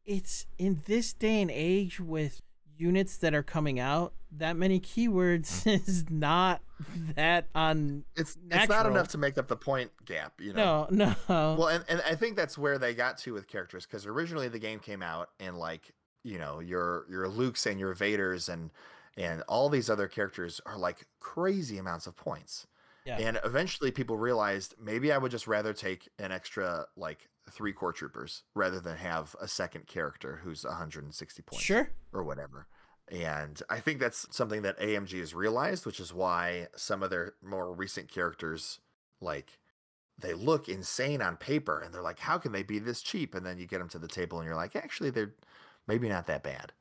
it's 0.04 0.46
in 0.58 0.82
this 0.86 1.12
day 1.12 1.40
and 1.40 1.52
age 1.52 2.00
with 2.00 2.42
units 2.82 3.16
that 3.18 3.32
are 3.34 3.42
coming 3.42 3.78
out, 3.78 4.12
that 4.36 4.56
many 4.56 4.80
keywords 4.80 5.64
mm. 5.64 5.80
is 5.88 6.04
not 6.10 6.60
that 7.14 7.46
on 7.54 8.04
it's 8.16 8.36
it's 8.50 8.68
not 8.68 8.86
enough 8.86 9.08
to 9.08 9.18
make 9.18 9.38
up 9.38 9.46
the 9.48 9.56
point 9.56 9.90
gap, 10.04 10.40
you 10.40 10.52
know. 10.52 10.88
No, 10.90 11.14
no. 11.28 11.56
Well, 11.58 11.68
and, 11.68 11.84
and 11.88 12.02
I 12.02 12.16
think 12.16 12.36
that's 12.36 12.58
where 12.58 12.78
they 12.78 12.94
got 12.94 13.18
to 13.18 13.32
with 13.32 13.46
characters 13.46 13.86
because 13.86 14.06
originally 14.06 14.48
the 14.48 14.58
game 14.58 14.80
came 14.80 15.02
out 15.02 15.30
and 15.38 15.56
like 15.56 15.92
you 16.24 16.38
know 16.38 16.60
your 16.60 17.06
your 17.08 17.28
Luke's 17.28 17.66
and 17.66 17.78
your 17.78 17.94
Vaders 17.94 18.48
and 18.52 18.70
and 19.16 19.42
all 19.42 19.68
these 19.68 19.88
other 19.88 20.08
characters 20.08 20.60
are 20.66 20.76
like 20.76 21.06
crazy 21.20 21.78
amounts 21.78 22.06
of 22.06 22.16
points, 22.16 22.66
Yeah. 23.04 23.18
And 23.18 23.38
eventually 23.44 23.90
people 23.90 24.16
realized 24.16 24.74
maybe 24.80 25.12
I 25.12 25.18
would 25.18 25.30
just 25.30 25.46
rather 25.46 25.72
take 25.72 26.08
an 26.18 26.32
extra 26.32 26.86
like 26.96 27.28
three 27.50 27.72
core 27.72 27.92
troopers 27.92 28.44
rather 28.54 28.80
than 28.80 28.96
have 28.96 29.34
a 29.40 29.48
second 29.48 29.86
character 29.86 30.36
who's 30.44 30.64
160 30.64 31.42
points 31.42 31.64
Sure. 31.64 31.90
or 32.12 32.22
whatever. 32.22 32.68
And 33.08 33.60
I 33.68 33.80
think 33.80 34.00
that's 34.00 34.26
something 34.34 34.62
that 34.62 34.78
AMG 34.78 35.18
has 35.20 35.34
realized, 35.34 35.84
which 35.86 36.00
is 36.00 36.14
why 36.14 36.68
some 36.76 37.02
of 37.02 37.10
their 37.10 37.34
more 37.42 37.72
recent 37.74 38.08
characters, 38.08 38.80
like, 39.20 39.58
they 40.18 40.34
look 40.34 40.68
insane 40.68 41.22
on 41.22 41.36
paper 41.36 41.80
and 41.80 41.92
they're 41.94 42.02
like, 42.02 42.20
how 42.20 42.38
can 42.38 42.52
they 42.52 42.62
be 42.62 42.78
this 42.78 43.02
cheap? 43.02 43.34
And 43.34 43.46
then 43.46 43.58
you 43.58 43.66
get 43.66 43.78
them 43.80 43.88
to 43.90 43.98
the 43.98 44.08
table 44.08 44.38
and 44.38 44.46
you're 44.46 44.56
like, 44.56 44.76
actually, 44.76 45.10
they're 45.10 45.34
maybe 45.88 46.08
not 46.08 46.26
that 46.28 46.42
bad. 46.44 46.72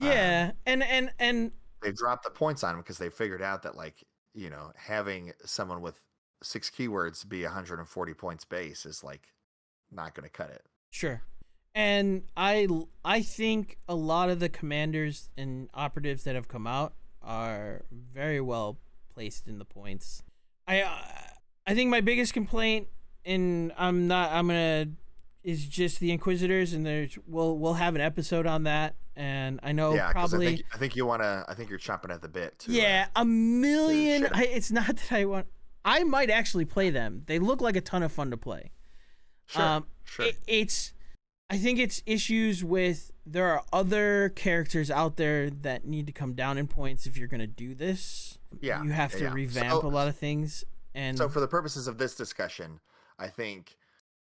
Um, 0.00 0.08
Yeah, 0.08 0.52
and 0.66 0.82
and 0.82 1.12
and 1.18 1.52
they 1.82 1.92
dropped 1.92 2.24
the 2.24 2.30
points 2.30 2.64
on 2.64 2.74
them 2.74 2.82
because 2.82 2.98
they 2.98 3.10
figured 3.10 3.42
out 3.42 3.62
that, 3.62 3.76
like, 3.76 4.04
you 4.34 4.50
know, 4.50 4.72
having 4.76 5.32
someone 5.44 5.80
with 5.80 6.04
six 6.42 6.70
keywords 6.70 7.26
be 7.28 7.42
140 7.44 8.14
points 8.14 8.44
base 8.44 8.86
is 8.86 9.02
like 9.04 9.32
not 9.90 10.14
going 10.14 10.24
to 10.24 10.30
cut 10.30 10.50
it. 10.50 10.62
Sure. 10.90 11.22
And 11.74 12.22
I 12.36 12.68
I 13.04 13.20
think 13.20 13.78
a 13.88 13.94
lot 13.94 14.30
of 14.30 14.40
the 14.40 14.48
commanders 14.48 15.28
and 15.36 15.68
operatives 15.74 16.24
that 16.24 16.34
have 16.34 16.48
come 16.48 16.66
out 16.66 16.94
are 17.22 17.82
very 17.90 18.40
well 18.40 18.78
placed 19.12 19.46
in 19.46 19.58
the 19.58 19.64
points. 19.64 20.22
I 20.66 20.82
uh, 20.82 20.98
I 21.66 21.74
think 21.74 21.90
my 21.90 22.00
biggest 22.00 22.32
complaint 22.32 22.88
and 23.24 23.72
I'm 23.76 24.08
not 24.08 24.32
I'm 24.32 24.46
going 24.46 24.86
to 24.86 24.92
is 25.42 25.66
just 25.66 26.00
the 26.00 26.12
inquisitors 26.12 26.72
and 26.72 26.84
there's 26.86 27.18
we'll 27.26 27.58
we'll 27.58 27.74
have 27.74 27.94
an 27.94 28.00
episode 28.00 28.46
on 28.46 28.64
that 28.64 28.96
and 29.16 29.60
I 29.62 29.72
know 29.72 29.94
yeah, 29.94 30.12
probably 30.12 30.46
I 30.46 30.50
think, 30.50 30.66
I 30.74 30.78
think 30.78 30.96
you 30.96 31.06
want 31.06 31.22
to. 31.22 31.44
I 31.48 31.54
think 31.54 31.70
you're 31.70 31.78
chomping 31.78 32.12
at 32.12 32.20
the 32.20 32.28
bit. 32.28 32.58
To, 32.60 32.70
uh, 32.70 32.74
yeah, 32.74 33.06
a 33.16 33.24
million. 33.24 34.28
I, 34.32 34.44
it's 34.44 34.70
not 34.70 34.86
that 34.88 35.12
I 35.12 35.24
want. 35.24 35.46
I 35.84 36.04
might 36.04 36.30
actually 36.30 36.64
play 36.64 36.90
them. 36.90 37.22
They 37.26 37.38
look 37.38 37.60
like 37.60 37.76
a 37.76 37.80
ton 37.80 38.02
of 38.02 38.12
fun 38.12 38.30
to 38.30 38.36
play. 38.36 38.72
Sure, 39.46 39.62
um, 39.62 39.86
sure. 40.04 40.26
It, 40.26 40.36
it's. 40.46 40.92
I 41.48 41.58
think 41.58 41.78
it's 41.78 42.02
issues 42.06 42.64
with 42.64 43.12
there 43.24 43.46
are 43.46 43.62
other 43.72 44.30
characters 44.30 44.90
out 44.90 45.16
there 45.16 45.48
that 45.48 45.84
need 45.84 46.06
to 46.08 46.12
come 46.12 46.32
down 46.34 46.58
in 46.58 46.66
points 46.66 47.06
if 47.06 47.16
you're 47.16 47.28
gonna 47.28 47.46
do 47.46 47.74
this. 47.74 48.38
Yeah, 48.60 48.82
you 48.82 48.90
have 48.90 49.12
to 49.12 49.24
yeah. 49.24 49.32
revamp 49.32 49.82
So- 49.82 49.86
a 49.86 49.88
lot 49.88 50.08
of 50.08 50.16
things. 50.16 50.64
And 50.94 51.16
so, 51.18 51.28
for 51.28 51.40
the 51.40 51.46
purposes 51.48 51.86
of 51.88 51.98
this 51.98 52.14
discussion, 52.14 52.80
I 53.18 53.28
think 53.28 53.76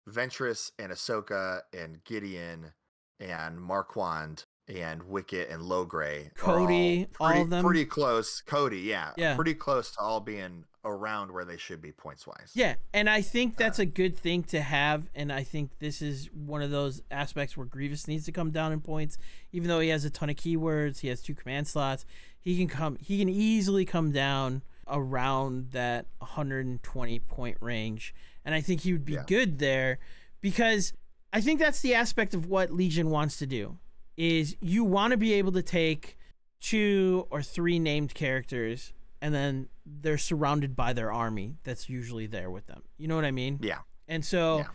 Ventress 0.09 0.71
and 0.77 0.91
Ahsoka 0.91 1.61
and 1.73 2.03
Gideon 2.03 2.73
and 3.19 3.59
Marquand 3.59 4.43
and 4.67 5.03
Wicket 5.03 5.49
and 5.49 5.61
Logray, 5.63 6.35
Cody, 6.35 7.07
all 7.19 7.27
pretty, 7.27 7.41
of 7.41 7.49
them? 7.49 7.63
pretty 7.63 7.85
close. 7.85 8.41
Cody, 8.41 8.81
yeah, 8.81 9.11
Yeah. 9.15 9.35
pretty 9.35 9.53
close 9.53 9.91
to 9.91 9.99
all 10.01 10.19
being 10.19 10.65
around 10.85 11.31
where 11.31 11.43
they 11.43 11.57
should 11.57 11.81
be 11.81 11.91
points 11.91 12.25
wise. 12.27 12.51
Yeah, 12.53 12.75
and 12.93 13.09
I 13.09 13.21
think 13.21 13.57
that's 13.57 13.79
uh. 13.79 13.83
a 13.83 13.85
good 13.85 14.17
thing 14.17 14.43
to 14.43 14.61
have, 14.61 15.09
and 15.15 15.33
I 15.33 15.43
think 15.43 15.79
this 15.79 16.01
is 16.01 16.29
one 16.31 16.61
of 16.61 16.71
those 16.71 17.01
aspects 17.11 17.57
where 17.57 17.65
Grievous 17.65 18.07
needs 18.07 18.25
to 18.25 18.31
come 18.31 18.51
down 18.51 18.71
in 18.71 18.79
points. 18.81 19.17
Even 19.51 19.67
though 19.67 19.79
he 19.79 19.89
has 19.89 20.05
a 20.05 20.09
ton 20.09 20.29
of 20.29 20.35
keywords, 20.35 20.99
he 20.99 21.07
has 21.09 21.21
two 21.21 21.33
command 21.33 21.67
slots. 21.67 22.05
He 22.39 22.57
can 22.57 22.67
come. 22.67 22.97
He 23.01 23.17
can 23.19 23.27
easily 23.29 23.83
come 23.83 24.11
down 24.11 24.61
around 24.87 25.71
that 25.71 26.05
120 26.19 27.19
point 27.19 27.57
range, 27.59 28.13
and 28.45 28.53
I 28.53 28.61
think 28.61 28.81
he 28.81 28.93
would 28.93 29.05
be 29.05 29.13
Yeah. 29.13 29.23
good 29.27 29.57
there 29.59 29.97
because 30.41 30.93
I 31.33 31.41
think 31.41 31.59
that's 31.59 31.81
the 31.81 31.95
aspect 31.95 32.33
of 32.33 32.45
what 32.45 32.71
Legion 32.71 33.09
wants 33.09 33.37
to 33.37 33.47
do. 33.47 33.79
Is 34.15 34.55
you 34.61 34.83
want 34.85 35.11
to 35.11 35.17
be 35.17 35.33
able 35.33 35.51
to 35.53 35.61
take 35.63 36.17
two 36.61 37.27
or 37.29 37.41
three 37.41 37.79
named 37.79 38.13
characters 38.13 38.93
and 39.25 39.33
then 39.33 39.67
they're 39.87 40.19
surrounded 40.19 40.75
by 40.75 40.93
their 40.93 41.11
army 41.11 41.55
that's 41.63 41.89
usually 41.89 42.27
there 42.27 42.51
with 42.51 42.67
them. 42.67 42.83
You 42.99 43.07
know 43.07 43.15
what 43.15 43.25
I 43.25 43.31
mean? 43.31 43.57
Yeah. 43.59 43.79
And 44.07 44.23
so 44.23 44.59
Yeah. 44.59 44.67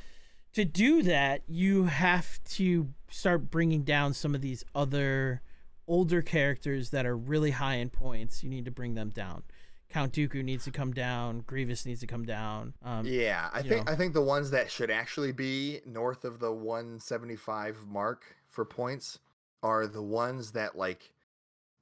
to 0.54 0.64
do 0.64 1.04
that, 1.04 1.42
you 1.46 1.84
have 1.84 2.42
to 2.56 2.92
start 3.08 3.48
bringing 3.48 3.84
down 3.84 4.12
some 4.12 4.34
of 4.34 4.40
these 4.40 4.64
other 4.74 5.40
older 5.86 6.20
characters 6.20 6.90
that 6.90 7.06
are 7.06 7.16
really 7.16 7.52
high 7.52 7.76
in 7.76 7.90
points. 7.90 8.42
You 8.42 8.50
need 8.50 8.64
to 8.64 8.72
bring 8.72 8.94
them 8.94 9.10
down. 9.10 9.44
Count 9.88 10.12
Dooku 10.12 10.42
needs 10.42 10.64
to 10.64 10.72
come 10.72 10.92
down. 10.92 11.40
Grievous 11.46 11.86
needs 11.86 12.00
to 12.00 12.08
come 12.08 12.24
down. 12.24 12.74
Um, 12.82 13.06
Yeah, 13.06 13.50
I 13.52 13.62
think 13.62 13.86
know. 13.86 13.92
I 13.92 13.94
think 13.94 14.14
the 14.14 14.20
ones 14.22 14.50
that 14.50 14.68
should 14.68 14.90
actually 14.90 15.30
be 15.32 15.80
north 15.86 16.24
of 16.24 16.40
the 16.40 16.50
175 16.52 17.86
mark 17.86 18.24
for 18.48 18.64
points 18.64 19.20
are 19.62 19.86
the 19.86 20.02
ones 20.02 20.52
that 20.52 20.76
like 20.76 21.12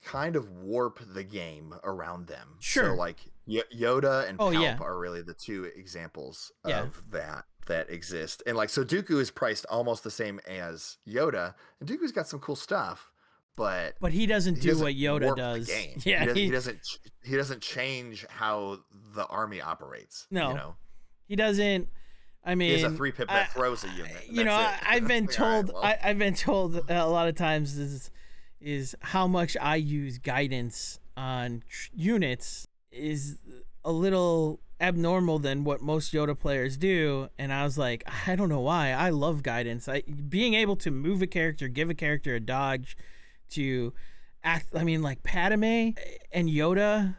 kind 0.05 0.36
of 0.36 0.51
warp 0.51 1.01
the 1.14 1.24
game 1.24 1.74
around 1.84 2.26
them. 2.28 2.57
Sure. 2.61 2.90
So 2.90 2.94
like 2.94 3.18
y- 3.46 3.62
Yoda 3.74 4.28
and 4.28 4.40
Oh, 4.40 4.51
Palp 4.51 4.62
yeah. 4.62 4.78
are 4.80 4.99
really 4.99 5.22
the 5.22 5.34
two 5.34 5.64
examples 5.76 6.53
Yeah. 6.66 6.82
of 6.82 7.11
that 7.11 7.44
that 7.66 7.90
exist. 7.90 8.42
And 8.46 8.57
like 8.57 8.70
so 8.70 8.84
Dooku 8.84 9.20
is 9.20 9.30
priced 9.30 9.66
almost 9.66 10.03
the 10.05 10.11
same 10.11 10.40
as 10.49 10.96
Yoda, 11.07 11.55
and 11.80 11.88
Dooku's 11.88 12.12
got 12.12 12.26
some 12.26 12.40
cool 12.40 12.57
stuff, 12.57 13.11
but 13.57 13.96
But 14.01 14.12
he 14.12 14.24
doesn't 14.26 14.55
he 14.57 14.61
do 14.62 14.68
doesn't 14.68 14.84
what 14.84 14.94
Yoda 14.94 15.36
does. 15.36 15.66
game. 15.66 15.99
Yeah, 16.05 16.20
he, 16.20 16.26
doesn't, 16.26 16.36
he 16.36 16.44
he- 16.44 16.51
doesn't. 16.51 16.80
He 17.24 17.36
doesn't 17.36 17.61
change 17.61 18.24
how 18.30 18.78
the 19.14 19.26
army 19.26 19.61
operates. 19.61 20.26
No. 20.30 20.49
you 20.51 20.55
know, 20.55 20.76
he 21.26 21.36
doesn't. 21.36 21.88
I 22.44 22.55
mean, 22.55 22.74
he 22.74 22.80
has 22.82 22.90
a 22.90 22.96
three 22.96 23.12
pip 23.12 23.28
that 23.28 23.51
I- 23.51 23.53
throws 23.53 23.84
a 23.84 23.88
unit. 23.88 24.26
you 24.30 24.44
know, 24.44 24.53
I, 24.55 24.78
I've 24.86 25.07
been 25.09 25.26
Like, 25.26 25.40
all 25.40 25.46
right, 25.46 25.66
told. 25.68 25.84
I, 25.84 25.99
I've 26.03 26.18
been 26.18 26.34
told 26.34 26.80
a 26.88 27.07
lot 27.07 27.28
of 27.28 27.34
times 27.34 27.76
is 27.76 28.11
is 28.61 28.94
how 29.00 29.26
much 29.26 29.56
I 29.61 29.76
use 29.76 30.18
guidance 30.18 31.00
on 31.16 31.62
tr- 31.68 31.90
units 31.94 32.66
is 32.90 33.38
a 33.84 33.92
little 33.92 34.61
abnormal 34.80 35.38
than 35.38 35.64
what 35.64 35.80
most 35.82 36.12
Yoda 36.12 36.38
players 36.38 36.76
do, 36.76 37.28
and 37.38 37.52
I 37.52 37.64
was 37.64 37.76
like, 37.78 38.04
I 38.26 38.36
don't 38.36 38.48
know 38.48 38.61
why. 38.61 38.90
I 38.92 39.11
love 39.11 39.42
guidance. 39.42 39.88
I 39.88 40.02
being 40.28 40.54
able 40.54 40.76
to 40.76 40.90
move 40.90 41.20
a 41.22 41.26
character, 41.26 41.68
give 41.68 41.90
a 41.90 41.94
character 41.94 42.34
a 42.34 42.40
dodge, 42.40 42.96
to 43.50 43.92
act. 44.44 44.66
I 44.74 44.84
mean, 44.84 45.02
like 45.02 45.22
Padme 45.22 45.90
and 46.32 46.48
Yoda, 46.48 47.16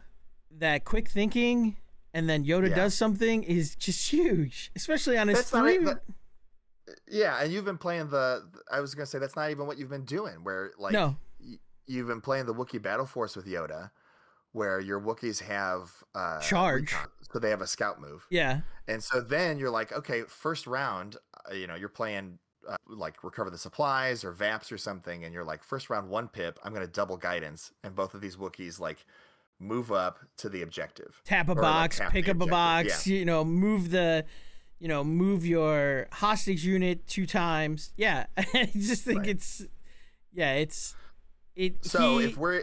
that 0.58 0.84
quick 0.84 1.08
thinking. 1.08 1.76
And 2.12 2.28
then 2.28 2.44
Yoda 2.44 2.70
Yeah. 2.70 2.74
does 2.74 2.94
something 2.94 3.44
is 3.44 3.76
just 3.76 4.10
huge, 4.10 4.72
especially 4.74 5.16
on 5.16 5.28
his 5.28 5.38
That's 5.38 5.52
not 5.52 5.62
three. 5.62 5.78
that- 5.84 6.02
yeah, 7.06 7.40
and 7.40 7.52
you've 7.52 7.64
been 7.64 7.78
playing 7.78 8.08
the. 8.10 8.48
I 8.70 8.80
was 8.80 8.94
gonna 8.96 9.06
say 9.06 9.18
that's 9.20 9.36
not 9.36 9.50
even 9.52 9.66
what 9.66 9.78
you've 9.78 9.90
been 9.90 10.04
doing. 10.04 10.42
Where 10.42 10.72
like 10.76 10.92
No. 10.92 11.16
You've 11.90 12.06
been 12.08 12.20
playing 12.20 12.46
the 12.46 12.54
Wookiee 12.54 12.80
Battle 12.82 13.06
Force 13.06 13.36
with 13.36 13.46
Yoda, 13.46 13.90
where 14.52 14.80
your 14.80 15.00
Wookiees 15.00 15.42
have 15.42 15.90
uh, 16.14 16.40
Charge. 16.40 16.92
recon, 16.92 17.08
so 17.32 17.38
they 17.38 17.50
have 17.50 17.60
a 17.60 17.66
scout 17.66 18.00
move, 18.00 18.26
yeah, 18.30 18.60
and 18.88 19.02
so 19.02 19.20
then 19.20 19.58
you're 19.58 19.70
like, 19.70 19.92
okay, 19.92 20.22
first 20.28 20.66
round, 20.66 21.16
uh, 21.50 21.54
you 21.54 21.66
know, 21.66 21.74
you're 21.74 21.88
playing. 21.88 22.38
Uh, 22.68 22.76
like 22.88 23.24
recover 23.24 23.48
the 23.48 23.56
supplies 23.56 24.22
or 24.22 24.34
VAPs 24.34 24.70
or 24.70 24.76
something, 24.76 25.24
and 25.24 25.32
you're 25.32 25.44
like 25.44 25.64
first 25.64 25.88
round 25.88 26.10
one 26.10 26.28
pip. 26.28 26.58
I'm 26.62 26.74
gonna 26.74 26.86
double 26.86 27.16
guidance, 27.16 27.72
and 27.82 27.94
both 27.94 28.12
of 28.14 28.20
these 28.20 28.36
Wookiees 28.36 28.78
like 28.78 29.06
move 29.58 29.90
up 29.90 30.18
to 30.36 30.50
the 30.50 30.60
objective. 30.60 31.22
tap 31.24 31.48
a 31.48 31.54
Or, 31.54 31.68
like, 31.68 31.88
box, 31.90 31.98
tap 31.98 32.12
pick 32.12 32.28
up 32.28 32.40
a 32.42 32.44
objective, 32.44 32.50
box, 32.50 33.06
you 33.06 33.24
know, 33.24 33.44
move 33.44 33.90
the, 33.90 34.26
you 34.78 34.88
know, 34.88 35.02
move 35.02 35.46
your 35.46 36.08
hostage 36.12 36.62
unit 36.64 37.06
two 37.06 37.26
times. 37.26 37.92
Yeah, 37.96 38.26
I 38.36 38.70
just 38.74 39.04
think 39.04 39.20
Right. 39.20 39.28
it's, 39.30 39.62
yeah, 40.32 40.52
it's, 40.54 40.94
it. 41.64 41.84
So 41.84 42.18
he- 42.18 42.26
if 42.26 42.36
we're 42.36 42.62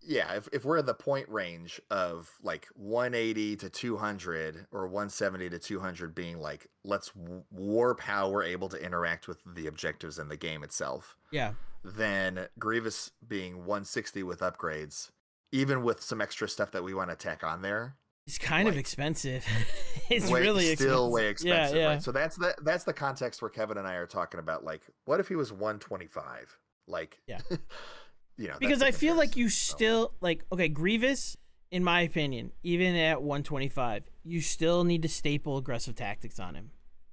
yeah, 0.00 0.32
if, 0.34 0.48
if 0.52 0.64
we're 0.64 0.78
in 0.78 0.86
the 0.86 0.94
point 0.94 1.28
range 1.28 1.80
of 1.90 2.30
like 2.42 2.66
180 2.76 3.56
to 3.56 3.68
200 3.68 4.66
or 4.72 4.86
170 4.86 5.50
to 5.50 5.58
200 5.58 6.14
being 6.14 6.38
like 6.38 6.66
let's 6.82 7.12
warp 7.50 8.00
how 8.00 8.30
we're 8.30 8.44
able 8.44 8.68
to 8.70 8.82
interact 8.82 9.28
with 9.28 9.38
the 9.44 9.66
objectives 9.66 10.18
in 10.18 10.28
the 10.28 10.36
game 10.36 10.62
itself, 10.62 11.16
yeah, 11.30 11.52
then 11.84 12.46
Grievous 12.58 13.10
being 13.26 13.58
160 13.66 14.22
with 14.22 14.40
upgrades, 14.40 15.10
even 15.52 15.82
with 15.82 16.00
some 16.00 16.20
extra 16.22 16.48
stuff 16.48 16.70
that 16.70 16.82
we 16.84 16.94
want 16.94 17.10
to 17.10 17.16
tack 17.16 17.44
on 17.44 17.60
there, 17.60 17.96
it's 18.26 18.38
kind 18.38 18.66
of 18.68 18.76
expensive. 18.78 19.44
it's 20.10 20.30
way- 20.30 20.40
really 20.40 20.74
still 20.74 21.06
expensive. 21.06 21.12
way 21.12 21.28
expensive. 21.28 21.76
Yeah, 21.76 21.82
yeah. 21.82 21.88
Right? 21.94 22.02
So 22.02 22.12
that's 22.12 22.36
the 22.36 22.54
that's 22.62 22.84
the 22.84 22.94
context 22.94 23.42
where 23.42 23.50
Kevin 23.50 23.76
and 23.76 23.86
I 23.86 23.94
are 23.94 24.06
talking 24.06 24.40
about 24.40 24.64
like 24.64 24.82
what 25.04 25.20
if 25.20 25.28
he 25.28 25.34
was 25.36 25.52
125? 25.52 26.56
Like 26.86 27.20
Yeah. 27.26 27.40
you 28.38 28.48
know, 28.48 28.56
because 28.58 28.82
I 28.82 28.92
feel 28.92 29.16
like 29.16 29.36
you 29.36 29.48
still 29.48 30.14
like 30.20 30.44
okay, 30.52 30.68
Grievous. 30.68 31.36
In 31.70 31.84
my 31.84 32.00
opinion, 32.00 32.52
even 32.62 32.96
at 32.96 33.20
125, 33.20 34.08
you 34.24 34.40
still 34.40 34.84
need 34.84 35.02
to 35.02 35.08
staple 35.08 35.58
aggressive 35.58 35.94
tactics 35.94 36.40
on 36.40 36.54
him. 36.54 36.70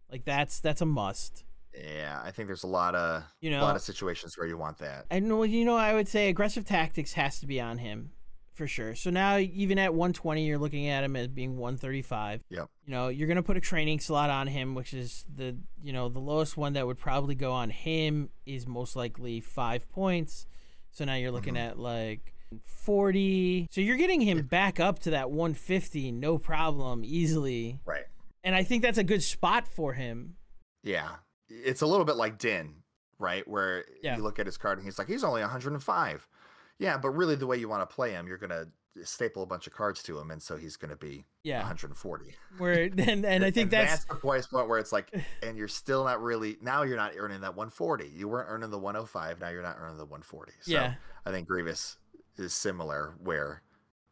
Like 0.09 0.23
that's 0.23 0.61
that's 0.61 0.79
a 0.79 0.85
must. 0.85 1.43
Yeah, 1.73 2.21
I 2.23 2.31
think 2.31 2.47
there's 2.47 2.63
a 2.63 2.67
lot 2.67 2.95
of 2.95 3.23
You 3.41 3.51
know 3.51 3.59
a 3.59 3.63
lot 3.63 3.75
of 3.75 3.81
situations 3.81 4.37
where 4.37 4.47
you 4.47 4.57
want 4.57 4.77
that. 4.77 5.07
and 5.09 5.27
you 5.27 5.65
know 5.65 5.75
I 5.75 5.93
would 5.93 6.07
say 6.07 6.29
aggressive 6.29 6.63
tactics 6.63 7.13
has 7.13 7.41
to 7.41 7.47
be 7.47 7.59
on 7.59 7.79
him 7.79 8.11
for 8.53 8.67
sure. 8.67 8.95
So 8.95 9.09
now 9.09 9.37
even 9.37 9.77
at 9.77 9.93
120 9.93 10.45
you're 10.45 10.57
looking 10.57 10.87
at 10.87 11.03
him 11.03 11.15
as 11.17 11.27
being 11.27 11.57
135. 11.57 12.41
Yep. 12.49 12.69
You 12.85 12.91
know, 12.91 13.09
you're 13.09 13.27
going 13.27 13.35
to 13.35 13.43
put 13.43 13.57
a 13.57 13.61
training 13.61 13.99
slot 13.99 14.29
on 14.29 14.47
him 14.47 14.73
which 14.73 14.93
is 14.93 15.25
the, 15.33 15.57
you 15.83 15.91
know, 15.91 16.07
the 16.07 16.19
lowest 16.19 16.55
one 16.55 16.73
that 16.73 16.87
would 16.87 16.97
probably 16.97 17.35
go 17.35 17.51
on 17.51 17.69
him 17.69 18.29
is 18.45 18.65
most 18.65 18.95
likely 18.95 19.41
5 19.41 19.89
points. 19.89 20.47
So 20.95 21.03
now 21.03 21.15
you're 21.15 21.31
looking 21.31 21.55
Mhm. 21.55 21.67
at 21.71 21.77
like 21.77 22.33
40. 22.63 23.67
So 23.69 23.81
you're 23.81 23.97
getting 23.97 24.21
him 24.21 24.43
back 24.47 24.79
up 24.79 24.99
to 24.99 25.09
that 25.09 25.29
150, 25.29 26.09
no 26.09 26.37
problem, 26.37 27.03
easily. 27.03 27.81
Right. 27.83 28.05
And 28.45 28.55
I 28.55 28.63
think 28.63 28.81
that's 28.81 28.97
a 28.97 29.03
good 29.03 29.21
spot 29.21 29.67
for 29.67 29.91
him. 29.93 30.37
Yeah. 30.83 31.17
It's 31.49 31.81
a 31.81 31.85
little 31.85 32.05
bit 32.05 32.15
like 32.15 32.37
Din, 32.37 32.83
right? 33.19 33.45
Where 33.45 33.83
Yeah. 34.01 34.15
you 34.15 34.23
look 34.23 34.39
at 34.39 34.45
his 34.45 34.57
card 34.57 34.77
and 34.77 34.87
he's 34.87 34.97
like, 34.97 35.09
he's 35.09 35.23
only 35.23 35.41
105. 35.41 36.29
Yeah, 36.79 36.97
but 36.97 37.09
really 37.09 37.35
the 37.35 37.47
way 37.47 37.57
you 37.57 37.67
want 37.67 37.87
to 37.87 37.93
play 37.93 38.11
him, 38.11 38.25
you're 38.25 38.37
going 38.37 38.49
to 38.51 38.69
staple 39.03 39.43
a 39.43 39.45
bunch 39.45 39.67
of 39.67 39.73
cards 39.73 40.01
to 40.03 40.19
him. 40.19 40.31
And 40.31 40.41
so 40.41 40.57
he's 40.57 40.77
going 40.77 40.89
to 40.89 40.95
be 40.95 41.25
Yeah. 41.43 41.59
140. 41.59 42.35
Where 42.57 42.83
and, 42.97 43.25
and 43.25 43.43
I 43.43 43.51
think 43.51 43.65
And 43.65 43.71
that's, 43.71 44.05
the 44.05 44.15
point 44.15 44.69
where 44.69 44.79
it's 44.79 44.91
like, 44.91 45.09
and 45.43 45.57
you're 45.57 45.67
still 45.67 46.03
not 46.03 46.21
really, 46.21 46.57
now 46.61 46.83
you're 46.83 46.97
not 46.97 47.13
earning 47.17 47.41
that 47.41 47.55
140. 47.55 48.07
You 48.07 48.27
weren't 48.27 48.49
earning 48.49 48.69
the 48.69 48.79
105. 48.79 49.39
Now 49.39 49.49
you're 49.49 49.61
not 49.61 49.77
earning 49.79 49.97
the 49.97 50.05
140. 50.05 50.51
So 50.61 50.71
Yeah. 50.71 50.93
I 51.25 51.31
think 51.31 51.47
Grievous 51.47 51.97
is 52.37 52.53
similar 52.53 53.15
where 53.23 53.61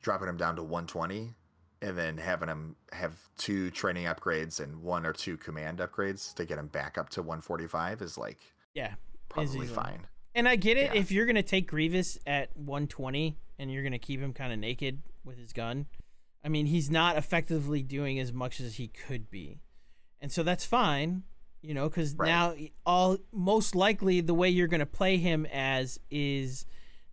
dropping 0.01 0.27
him 0.27 0.38
down 0.38 0.55
to 0.55 0.63
120 0.63 1.34
and 1.81 1.97
then 1.97 2.17
having 2.17 2.49
him 2.49 2.75
have 2.91 3.13
two 3.38 3.69
training 3.71 4.05
upgrades 4.05 4.59
and 4.61 4.81
one 4.81 5.05
or 5.05 5.13
two 5.13 5.38
command 5.38 5.79
upgrades 5.79 6.34
to 6.36 6.45
get 6.45 6.57
him 6.57 6.67
back 6.67 6.97
up 6.97 7.09
to 7.09 7.21
145 7.21 8.01
is 8.01 8.17
like 8.17 8.39
yeah. 8.73 8.93
probably 9.29 9.67
fine. 9.67 10.07
And 10.36 10.47
I 10.47 10.55
get 10.55 10.77
it 10.77 10.93
Yeah. 10.93 10.99
if 10.99 11.11
you're 11.11 11.25
gonna 11.25 11.43
take 11.43 11.67
Grievous 11.67 12.17
at 12.25 12.55
120 12.57 13.38
and 13.59 13.71
you're 13.71 13.84
gonna 13.84 13.99
keep 13.99 14.19
him 14.19 14.34
kind 14.34 14.51
of 14.51 14.59
naked 14.59 15.01
with 15.23 15.38
his 15.38 15.53
gun. 15.53 15.86
I 16.43 16.49
mean, 16.49 16.65
he's 16.65 16.89
not 16.89 17.17
effectively 17.17 17.84
doing 17.84 18.19
as 18.19 18.34
much 18.34 18.59
as 18.59 18.75
he 18.75 18.88
could 18.88 19.29
be, 19.29 19.61
and 20.19 20.31
so 20.31 20.43
that's 20.43 20.65
fine, 20.65 21.23
you 21.61 21.73
know, 21.73 21.88
because 21.88 22.15
Right. 22.15 22.27
now 22.27 22.55
all 22.86 23.17
most 23.31 23.75
likely 23.75 24.19
the 24.21 24.34
way 24.34 24.49
you're 24.49 24.67
gonna 24.67 24.86
play 24.86 25.17
him 25.17 25.45
as 25.45 25.99
is 26.11 26.65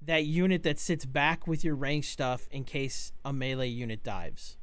that 0.02 0.24
unit 0.24 0.62
that 0.62 0.78
sits 0.78 1.04
back 1.04 1.46
with 1.46 1.62
your 1.62 1.76
range 1.76 2.06
stuff 2.08 2.48
in 2.50 2.64
case 2.64 3.12
a 3.24 3.32
melee 3.32 3.68
unit 3.68 4.02
dives. 4.02 4.56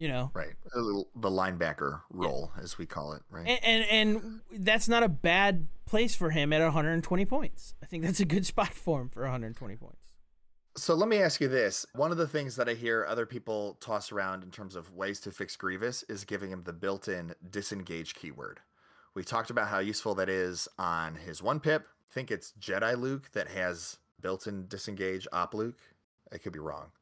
You 0.00 0.08
know, 0.08 0.30
right. 0.32 0.54
The 0.74 1.30
linebacker 1.30 2.00
role, 2.10 2.52
as 2.60 2.78
we 2.78 2.86
call 2.86 3.12
it, 3.12 3.22
right? 3.30 3.46
and, 3.46 3.60
and 3.62 4.40
and 4.50 4.64
that's 4.64 4.88
not 4.88 5.02
a 5.02 5.08
bad 5.08 5.68
place 5.84 6.14
for 6.14 6.30
him 6.30 6.54
at 6.54 6.62
120 6.62 7.24
points. 7.26 7.74
I 7.82 7.86
think 7.86 8.02
that's 8.02 8.18
a 8.18 8.24
good 8.24 8.46
spot 8.54 8.72
for 8.72 9.02
him 9.02 9.10
for 9.10 9.22
120 9.22 9.76
points. 9.76 9.98
So 10.76 10.94
let 10.94 11.08
me 11.08 11.18
ask 11.18 11.40
you 11.40 11.48
this. 11.48 11.84
One 11.94 12.12
of 12.12 12.16
the 12.16 12.26
things 12.26 12.56
that 12.56 12.68
I 12.68 12.74
hear 12.74 13.04
other 13.06 13.26
people 13.26 13.76
toss 13.80 14.10
around 14.10 14.42
in 14.42 14.50
terms 14.50 14.74
of 14.74 14.94
ways 14.94 15.20
to 15.20 15.30
fix 15.30 15.54
Grievous 15.54 16.02
is 16.04 16.24
giving 16.24 16.50
him 16.50 16.62
the 16.62 16.72
built 16.72 17.08
in 17.08 17.34
disengage 17.50 18.14
keyword. 18.14 18.60
We 19.14 19.24
talked 19.24 19.50
about 19.50 19.68
how 19.68 19.80
useful 19.80 20.14
that 20.14 20.30
is 20.30 20.66
on 20.78 21.16
his 21.16 21.42
one 21.42 21.60
pip. 21.60 21.86
I 22.10 22.14
think 22.14 22.30
it's 22.30 22.54
Jedi 22.58 22.96
Luke 22.96 23.30
that 23.32 23.48
has 23.48 23.98
built 24.22 24.46
in 24.46 24.66
disengage 24.68 25.26
op 25.32 25.52
Luke. 25.52 25.80
I 26.32 26.38
could 26.38 26.52
be 26.52 26.60
wrong. 26.60 26.92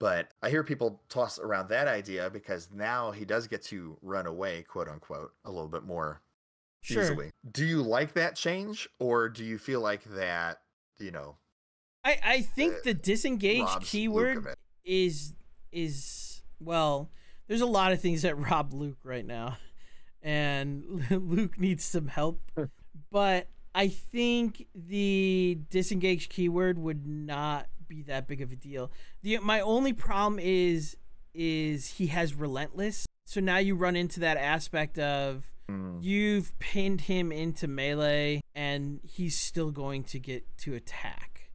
But 0.00 0.28
I 0.42 0.50
hear 0.50 0.62
people 0.62 1.02
toss 1.08 1.38
around 1.38 1.68
that 1.70 1.88
idea 1.88 2.30
because 2.30 2.68
now 2.72 3.10
he 3.10 3.24
does 3.24 3.46
get 3.48 3.62
to 3.64 3.98
run 4.00 4.26
away, 4.26 4.62
quote 4.62 4.88
unquote, 4.88 5.32
a 5.44 5.50
little 5.50 5.68
bit 5.68 5.84
more 5.84 6.22
Sure. 6.80 7.02
easily. 7.02 7.30
Do 7.50 7.64
you 7.64 7.82
like 7.82 8.12
that 8.14 8.36
change 8.36 8.88
or 9.00 9.28
do 9.28 9.44
you 9.44 9.58
feel 9.58 9.80
like 9.80 10.04
that, 10.04 10.58
you 10.98 11.10
know, 11.10 11.36
I, 12.04 12.18
I 12.24 12.40
think 12.42 12.74
uh, 12.74 12.78
the 12.84 12.94
disengage 12.94 13.62
robs 13.62 13.90
keyword 13.90 14.54
is 14.84 15.34
is 15.72 16.42
well, 16.60 17.10
there's 17.48 17.60
a 17.60 17.66
lot 17.66 17.92
of 17.92 18.00
things 18.00 18.22
that 18.22 18.38
rob 18.50 18.72
Luke 18.72 18.98
right 19.02 19.26
now, 19.26 19.58
and 20.22 21.04
Luke 21.10 21.58
needs 21.58 21.84
some 21.84 22.06
help. 22.06 22.40
but 23.10 23.48
I 23.74 23.88
think 23.88 24.66
the 24.74 25.58
disengage 25.70 26.28
keyword 26.28 26.78
would 26.78 27.06
not 27.06 27.66
be 27.88 28.02
that 28.02 28.26
big 28.28 28.40
of 28.42 28.52
a 28.52 28.56
deal. 28.56 28.90
The 29.22 29.38
my 29.38 29.60
only 29.60 29.92
problem 29.92 30.38
is 30.42 30.96
is 31.34 31.92
he 31.94 32.08
has 32.08 32.34
relentless. 32.34 33.06
So 33.24 33.40
now 33.40 33.58
you 33.58 33.74
run 33.74 33.96
into 33.96 34.20
that 34.20 34.36
aspect 34.36 34.98
of 34.98 35.44
Mm. 35.70 36.02
you've 36.02 36.58
pinned 36.58 37.02
him 37.02 37.30
into 37.30 37.68
melee 37.68 38.40
and 38.54 39.00
he's 39.04 39.38
still 39.38 39.70
going 39.70 40.02
to 40.04 40.18
get 40.18 40.56
to 40.58 40.72
attack. 40.74 41.50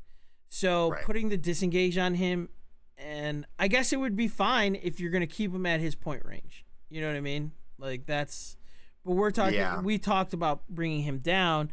So 0.50 0.92
Right. 0.92 1.04
putting 1.04 1.30
the 1.30 1.38
disengage 1.38 1.98
on 1.98 2.14
him 2.14 2.50
and 2.96 3.48
I 3.58 3.68
guess 3.68 3.92
it 3.92 3.98
would 4.00 4.16
be 4.16 4.28
fine 4.28 4.76
if 4.76 5.00
you're 5.00 5.10
going 5.10 5.28
to 5.28 5.36
keep 5.36 5.52
him 5.52 5.66
at 5.66 5.80
his 5.80 5.96
point 5.96 6.24
range. 6.26 6.64
You 6.92 7.02
know 7.02 7.08
what 7.08 7.16
I 7.16 7.22
mean? 7.22 7.54
Like 7.80 8.06
that's 8.06 8.56
but 9.04 9.14
we're 9.14 9.32
talking 9.32 9.56
Yeah. 9.56 9.82
we 9.82 9.98
talked 9.98 10.32
about 10.34 10.62
bringing 10.70 11.02
him 11.02 11.18
down. 11.18 11.72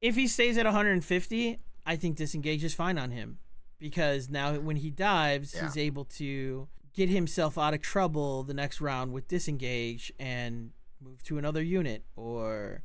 If 0.00 0.16
he 0.16 0.26
stays 0.26 0.56
at 0.56 0.64
150, 0.64 1.58
I 1.84 1.96
think 1.96 2.16
disengage 2.16 2.64
is 2.64 2.72
fine 2.74 2.96
on 2.96 3.10
him 3.10 3.38
because 3.82 4.30
now 4.30 4.54
when 4.58 4.76
he 4.76 4.90
dives, 4.90 5.52
Yeah. 5.54 5.64
he's 5.64 5.76
able 5.76 6.04
to 6.04 6.68
get 6.94 7.08
himself 7.08 7.58
out 7.58 7.74
of 7.74 7.80
trouble 7.82 8.44
the 8.44 8.54
next 8.54 8.80
round 8.80 9.12
with 9.12 9.26
disengage 9.26 10.12
and 10.18 10.70
move 11.00 11.22
to 11.24 11.36
another 11.36 11.60
unit 11.62 12.04
or 12.16 12.82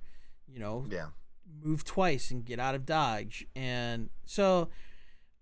you 0.48 0.60
know 0.60 0.86
Yeah. 0.90 1.10
move 1.62 1.84
twice 1.84 2.32
and 2.32 2.44
get 2.44 2.58
out 2.60 2.74
of 2.74 2.86
dodge 2.86 3.46
and 3.56 4.10
so 4.26 4.70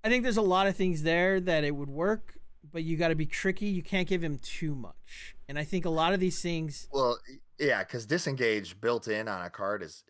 i 0.04 0.10
think 0.10 0.24
there's 0.24 0.36
a 0.38 0.42
lot 0.42 0.66
of 0.68 0.76
things 0.76 1.04
there 1.04 1.40
that 1.40 1.64
it 1.64 1.76
would 1.76 1.90
work 1.90 2.38
but 2.74 2.84
you 2.84 2.98
got 2.98 3.10
to 3.10 3.16
be 3.16 3.26
tricky 3.28 3.68
you 3.68 3.84
can't 3.84 4.08
give 4.08 4.24
him 4.24 4.38
too 4.40 4.74
much 4.76 5.36
and 5.48 5.58
i 5.60 5.64
think 5.64 5.86
a 5.86 5.90
lot 5.90 6.12
of 6.14 6.20
these 6.20 6.42
things 6.42 6.88
Well, 6.92 7.20
yeah, 7.60 7.84
because 7.84 8.06
disengage 8.08 8.82
built 8.82 9.08
in 9.08 9.28
on 9.30 9.46
a 9.46 9.50
card 9.50 9.82
is 9.84 10.04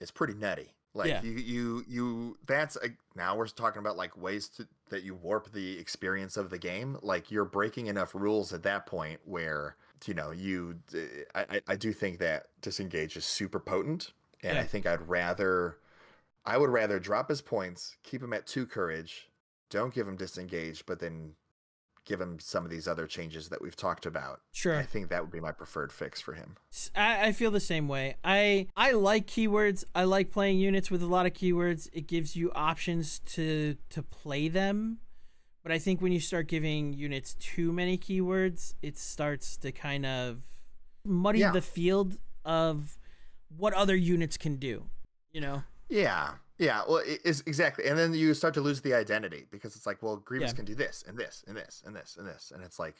is 0.00 0.10
pretty 0.10 0.34
nutty. 0.34 0.74
Like 0.94 1.08
Yeah. 1.08 1.22
you 1.22 1.32
you 1.32 1.84
you 1.86 2.38
that's 2.46 2.76
a, 2.76 2.88
now 3.14 3.36
we're 3.36 3.46
talking 3.48 3.80
about 3.80 3.96
like 3.96 4.16
ways 4.16 4.48
to 4.50 4.66
that 4.88 5.02
you 5.02 5.14
warp 5.14 5.52
the 5.52 5.78
experience 5.78 6.36
of 6.36 6.50
the 6.50 6.58
game. 6.58 6.98
Like 7.02 7.30
you're 7.30 7.44
breaking 7.44 7.86
enough 7.86 8.14
rules 8.14 8.52
at 8.52 8.62
that 8.64 8.86
point 8.86 9.20
where 9.24 9.76
you 10.06 10.14
know 10.14 10.30
you 10.30 10.80
uh, 10.94 11.44
I, 11.50 11.60
I 11.68 11.76
do 11.76 11.92
think 11.92 12.18
that 12.18 12.46
disengage 12.62 13.16
is 13.16 13.24
super 13.24 13.60
potent, 13.60 14.12
and 14.42 14.56
I 14.58 14.64
think 14.64 14.86
I'd 14.86 15.08
rather 15.08 15.78
I 16.44 16.56
would 16.56 16.70
rather 16.70 16.98
drop 16.98 17.28
his 17.28 17.42
points, 17.42 17.96
keep 18.02 18.22
him 18.22 18.32
at 18.32 18.46
two 18.46 18.66
courage, 18.66 19.28
don't 19.70 19.92
give 19.92 20.08
him 20.08 20.16
disengage, 20.16 20.86
but 20.86 20.98
then 20.98 21.34
give 22.08 22.20
him 22.20 22.38
some 22.40 22.64
of 22.64 22.70
these 22.70 22.88
other 22.88 23.06
changes 23.06 23.50
that 23.50 23.60
we've 23.62 23.76
talked 23.76 24.06
about. 24.06 24.40
sure 24.52 24.74
I 24.74 24.82
think 24.82 25.10
that 25.10 25.20
would 25.22 25.30
be 25.30 25.40
my 25.40 25.52
preferred 25.52 25.92
fix 25.92 26.20
for 26.20 26.32
him. 26.32 26.56
I 26.96 27.32
feel 27.32 27.50
the 27.50 27.60
same 27.60 27.86
way. 27.86 28.16
I 28.24 28.66
I 28.76 28.92
like 28.92 29.26
keywords. 29.26 29.84
I 29.94 30.04
like 30.04 30.30
playing 30.30 30.58
units 30.58 30.90
with 30.90 31.02
a 31.02 31.06
lot 31.06 31.26
of 31.26 31.32
keywords. 31.34 31.88
It 31.92 32.06
gives 32.08 32.34
you 32.34 32.50
options 32.54 33.20
to 33.34 33.76
to 33.90 34.02
play 34.02 34.48
them. 34.48 34.98
But 35.62 35.72
I 35.72 35.78
think 35.78 36.00
when 36.00 36.12
you 36.12 36.20
start 36.20 36.48
giving 36.48 36.94
units 36.94 37.34
too 37.34 37.72
many 37.72 37.98
keywords, 37.98 38.74
it 38.80 38.96
starts 38.96 39.56
to 39.58 39.70
kind 39.70 40.06
of 40.06 40.42
muddy 41.04 41.40
Yeah. 41.40 41.50
the 41.52 41.60
field 41.60 42.16
of 42.44 42.98
what 43.54 43.74
other 43.74 43.94
units 43.96 44.36
can 44.38 44.56
do. 44.56 44.86
You 45.30 45.40
know? 45.42 45.62
Yeah, 45.90 46.34
yeah. 46.58 46.82
Well, 46.88 46.98
it 46.98 47.20
is 47.24 47.42
exactly, 47.46 47.86
and 47.86 47.98
then 47.98 48.14
you 48.14 48.34
start 48.34 48.54
to 48.54 48.60
lose 48.60 48.80
the 48.80 48.94
identity 48.94 49.46
because 49.50 49.76
it's 49.76 49.86
like, 49.86 50.02
well, 50.02 50.16
Grievous 50.16 50.50
Yeah. 50.50 50.56
can 50.56 50.64
do 50.64 50.74
this 50.74 51.04
and 51.06 51.16
this 51.16 51.44
and 51.46 51.56
this 51.56 51.82
and 51.86 51.94
this 51.94 52.16
and 52.18 52.26
this, 52.26 52.52
and 52.54 52.62
it's 52.62 52.78
like, 52.78 52.96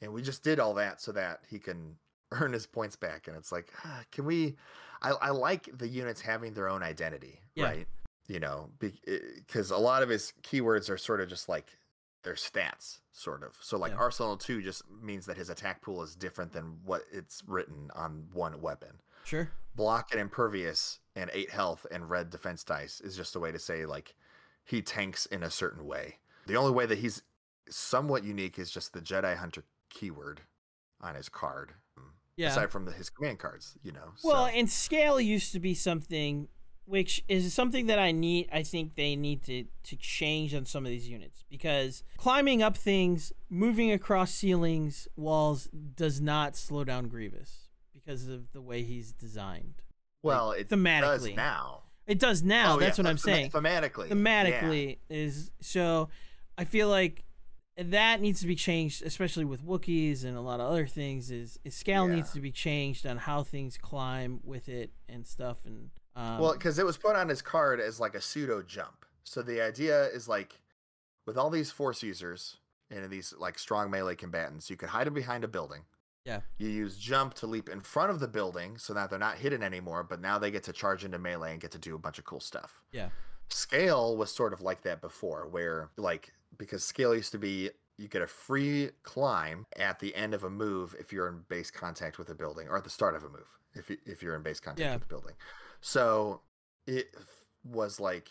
and 0.00 0.12
we 0.12 0.22
just 0.22 0.42
did 0.42 0.58
all 0.58 0.74
that 0.74 1.00
so 1.00 1.12
that 1.12 1.40
he 1.48 1.58
can 1.58 1.96
earn 2.32 2.52
his 2.52 2.66
points 2.66 2.96
back, 2.96 3.28
and 3.28 3.36
it's 3.36 3.52
like, 3.52 3.72
ah, 3.84 4.02
can 4.10 4.24
we? 4.24 4.56
I, 5.02 5.10
I 5.10 5.30
like 5.30 5.68
the 5.76 5.88
units 5.88 6.20
having 6.20 6.54
their 6.54 6.68
own 6.68 6.82
identity, 6.82 7.40
Yeah. 7.54 7.64
right? 7.66 7.88
You 8.28 8.38
know, 8.40 8.70
because 8.78 9.70
a 9.72 9.76
lot 9.76 10.02
of 10.02 10.08
his 10.08 10.32
keywords 10.42 10.88
are 10.88 10.96
sort 10.96 11.20
of 11.20 11.28
just 11.28 11.48
like 11.48 11.76
their 12.22 12.34
stats, 12.34 13.00
sort 13.10 13.42
of. 13.42 13.56
So 13.60 13.76
like 13.76 13.90
Yeah. 13.92 13.98
Arsenal 13.98 14.36
two 14.36 14.62
just 14.62 14.88
means 14.88 15.26
that 15.26 15.36
his 15.36 15.50
attack 15.50 15.82
pool 15.82 16.02
is 16.04 16.14
different 16.14 16.52
than 16.52 16.78
what 16.84 17.02
it's 17.10 17.42
written 17.48 17.90
on 17.96 18.28
one 18.32 18.60
weapon 18.60 19.00
Sure. 19.24 19.50
block 19.74 20.12
and 20.12 20.20
impervious 20.20 21.00
and 21.14 21.30
eight 21.32 21.50
health 21.50 21.86
and 21.90 22.08
red 22.08 22.30
defense 22.30 22.64
dice 22.64 23.00
is 23.00 23.16
just 23.16 23.36
a 23.36 23.40
way 23.40 23.52
to 23.52 23.58
say 23.58 23.86
like 23.86 24.14
he 24.64 24.82
tanks 24.82 25.26
in 25.26 25.42
a 25.42 25.50
certain 25.50 25.86
way. 25.86 26.18
The 26.46 26.56
only 26.56 26.72
way 26.72 26.86
that 26.86 26.98
he's 26.98 27.22
somewhat 27.68 28.24
unique 28.24 28.58
is 28.58 28.70
just 28.70 28.92
the 28.92 29.00
Jedi 29.00 29.36
Hunter 29.36 29.64
keyword 29.90 30.42
on 31.00 31.14
his 31.14 31.28
card. 31.28 31.72
Mm, 31.98 32.04
yeah. 32.36 32.48
Aside 32.48 32.70
from 32.70 32.84
the, 32.84 32.92
his 32.92 33.10
command 33.10 33.38
cards, 33.38 33.76
you 33.82 33.92
know. 33.92 34.12
Well, 34.24 34.46
so, 34.46 34.52
and 34.52 34.70
scale 34.70 35.20
used 35.20 35.52
to 35.52 35.60
be 35.60 35.74
something 35.74 36.48
which 36.84 37.22
is 37.28 37.54
something 37.54 37.86
that 37.86 37.98
I 37.98 38.10
need 38.10 38.48
I 38.52 38.62
think 38.64 38.96
they 38.96 39.14
need 39.14 39.44
to 39.44 39.64
to 39.84 39.96
change 39.96 40.54
on 40.54 40.64
some 40.64 40.84
of 40.84 40.90
these 40.90 41.08
units 41.08 41.44
because 41.48 42.02
climbing 42.16 42.62
up 42.62 42.76
things, 42.76 43.32
moving 43.48 43.92
across 43.92 44.32
ceilings, 44.32 45.06
walls 45.16 45.68
does 45.94 46.20
not 46.20 46.56
slow 46.56 46.84
down 46.84 47.08
Grievous 47.08 47.68
because 47.92 48.28
of 48.28 48.52
the 48.52 48.60
way 48.60 48.82
he's 48.82 49.12
designed. 49.12 49.82
Well, 50.22 50.52
it 50.52 50.68
does 50.68 50.78
thematically. 50.78 51.36
now. 51.36 51.82
It 52.06 52.18
does 52.18 52.42
now, 52.42 52.74
Oh, 52.76 52.78
that's 52.80 52.98
yeah, 52.98 53.04
what 53.04 53.10
I'm 53.10 53.16
thema- 53.16 53.36
saying. 53.36 53.50
Thematically. 53.52 54.08
yeah. 54.08 54.14
Thematically 54.14 54.98
is 55.08 55.50
so 55.60 56.08
I 56.58 56.64
feel 56.64 56.88
like 56.88 57.24
that 57.78 58.20
needs 58.20 58.40
to 58.40 58.46
be 58.46 58.54
changed, 58.54 59.02
especially 59.02 59.44
with 59.46 59.64
Wookiees 59.64 60.24
and 60.24 60.36
a 60.36 60.40
lot 60.40 60.60
of 60.60 60.68
other 60.70 60.86
things. 60.86 61.30
Is, 61.30 61.58
is 61.64 61.74
scale 61.74 62.08
Yeah. 62.08 62.16
needs 62.16 62.32
to 62.32 62.40
be 62.40 62.50
changed 62.50 63.06
on 63.06 63.16
how 63.18 63.42
things 63.44 63.78
climb 63.78 64.40
with 64.44 64.68
it 64.68 64.90
and 65.08 65.26
stuff. 65.26 65.64
And 65.64 65.90
um, 66.16 66.38
Well, 66.38 66.52
because 66.52 66.78
it 66.78 66.84
was 66.84 66.96
put 66.98 67.16
on 67.16 67.28
his 67.28 67.40
card 67.40 67.80
as 67.80 67.98
like 68.00 68.14
a 68.14 68.20
pseudo 68.20 68.62
jump. 68.62 69.06
So 69.24 69.40
the 69.40 69.60
idea 69.62 70.06
is 70.08 70.28
like 70.28 70.60
with 71.24 71.38
all 71.38 71.48
these 71.50 71.70
force 71.70 72.02
users 72.02 72.58
and 72.90 73.08
these 73.08 73.32
like 73.38 73.58
strong 73.58 73.90
melee 73.90 74.16
combatants, 74.16 74.68
you 74.68 74.76
could 74.76 74.90
hide 74.90 75.06
them 75.06 75.14
behind 75.14 75.44
a 75.44 75.48
building. 75.48 75.82
Yeah. 76.24 76.40
You 76.58 76.68
use 76.68 76.96
jump 76.96 77.34
to 77.34 77.46
leap 77.46 77.68
in 77.68 77.80
front 77.80 78.10
of 78.10 78.20
the 78.20 78.28
building 78.28 78.78
so 78.78 78.94
that 78.94 79.10
they're 79.10 79.18
not 79.18 79.36
hidden 79.38 79.62
anymore, 79.62 80.04
but 80.04 80.20
now 80.20 80.38
they 80.38 80.50
get 80.50 80.62
to 80.64 80.72
charge 80.72 81.04
into 81.04 81.18
melee 81.18 81.52
and 81.52 81.60
get 81.60 81.72
to 81.72 81.78
do 81.78 81.94
a 81.94 81.98
bunch 81.98 82.18
of 82.18 82.24
cool 82.24 82.40
stuff. 82.40 82.80
Yeah. 82.92 83.08
Scale 83.48 84.16
was 84.16 84.32
sort 84.34 84.52
of 84.52 84.60
like 84.60 84.82
that 84.82 85.00
before, 85.00 85.48
where 85.48 85.90
like 85.96 86.32
because 86.56 86.84
scale 86.84 87.14
used 87.14 87.32
to 87.32 87.38
be 87.38 87.70
you 87.98 88.08
get 88.08 88.22
a 88.22 88.26
free 88.26 88.90
climb 89.02 89.66
at 89.78 89.98
the 90.00 90.14
end 90.14 90.32
of 90.32 90.44
a 90.44 90.50
move 90.50 90.94
if 90.98 91.12
you're 91.12 91.28
in 91.28 91.40
base 91.48 91.70
contact 91.70 92.18
with 92.18 92.28
a 92.30 92.34
building, 92.34 92.68
or 92.68 92.76
at 92.78 92.84
the 92.84 92.90
start 92.90 93.14
of 93.16 93.24
a 93.24 93.28
move 93.28 93.58
if 93.74 93.90
you, 93.90 93.96
if 94.06 94.22
you're 94.22 94.36
in 94.36 94.42
base 94.42 94.60
contact 94.60 94.80
Yeah. 94.80 94.92
with 94.94 95.02
the 95.02 95.08
building. 95.08 95.34
So 95.80 96.40
it 96.86 97.14
was 97.64 97.98
like 98.00 98.30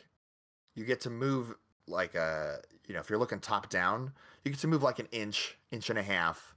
you 0.75 0.85
get 0.85 1.01
to 1.01 1.09
move 1.09 1.53
like 1.87 2.15
a 2.15 2.61
you 2.87 2.93
know 2.93 3.01
if 3.01 3.09
you're 3.09 3.19
looking 3.19 3.39
top 3.39 3.69
down, 3.69 4.13
you 4.45 4.51
get 4.51 4.59
to 4.61 4.67
move 4.67 4.81
like 4.81 4.99
an 4.99 5.07
inch, 5.11 5.57
inch 5.71 5.89
and 5.89 5.99
a 5.99 6.03
half 6.03 6.55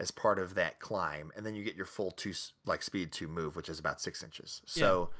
as 0.00 0.10
part 0.10 0.38
of 0.38 0.54
that 0.54 0.80
climb, 0.80 1.30
and 1.36 1.46
then 1.46 1.54
you 1.54 1.62
get 1.62 1.76
your 1.76 1.86
full 1.86 2.10
two 2.10 2.32
like 2.66 2.82
speed 2.82 3.12
two 3.12 3.28
move, 3.28 3.56
which 3.56 3.68
is 3.68 3.78
about 3.78 4.00
six 4.00 4.22
inches. 4.22 4.62
So 4.66 5.10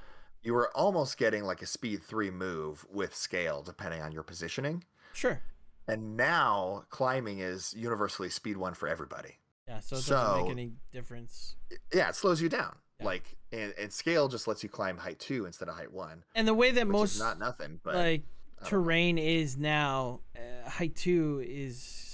you 0.42 0.52
were 0.52 0.70
almost 0.76 1.16
getting 1.16 1.44
like 1.44 1.62
a 1.62 1.66
speed 1.66 2.02
three 2.02 2.30
move 2.30 2.84
with 2.92 3.14
scale, 3.14 3.62
depending 3.62 4.02
on 4.02 4.12
your 4.12 4.22
positioning. 4.22 4.84
Sure. 5.12 5.40
And 5.86 6.16
now 6.16 6.84
climbing 6.90 7.40
is 7.40 7.74
universally 7.76 8.30
speed 8.30 8.56
one 8.56 8.74
for 8.74 8.88
everybody. 8.88 9.38
Yeah. 9.68 9.80
So 9.80 9.96
it 9.96 10.06
doesn't 10.06 10.42
make 10.42 10.50
any 10.50 10.72
difference. 10.92 11.56
Yeah, 11.92 12.08
it 12.08 12.16
slows 12.16 12.42
you 12.42 12.48
down. 12.48 12.76
Yeah. 13.00 13.06
Like 13.06 13.36
and, 13.52 13.74
and 13.78 13.92
scale 13.92 14.28
just 14.28 14.46
lets 14.46 14.62
you 14.62 14.68
climb 14.68 14.98
height 14.98 15.18
two 15.18 15.46
instead 15.46 15.68
of 15.68 15.76
height 15.76 15.92
one, 15.92 16.24
And 16.34 16.46
the 16.46 16.54
way 16.54 16.72
that 16.72 16.86
most 16.86 17.18
not 17.18 17.38
nothing. 17.38 17.80
But 17.82 17.94
like 17.94 18.22
don't 18.60 18.64
know. 18.64 18.68
terrain 18.68 19.18
is 19.18 19.56
now, 19.56 20.20
uh, 20.36 20.68
height 20.68 20.96
two 20.96 21.42
is 21.46 22.13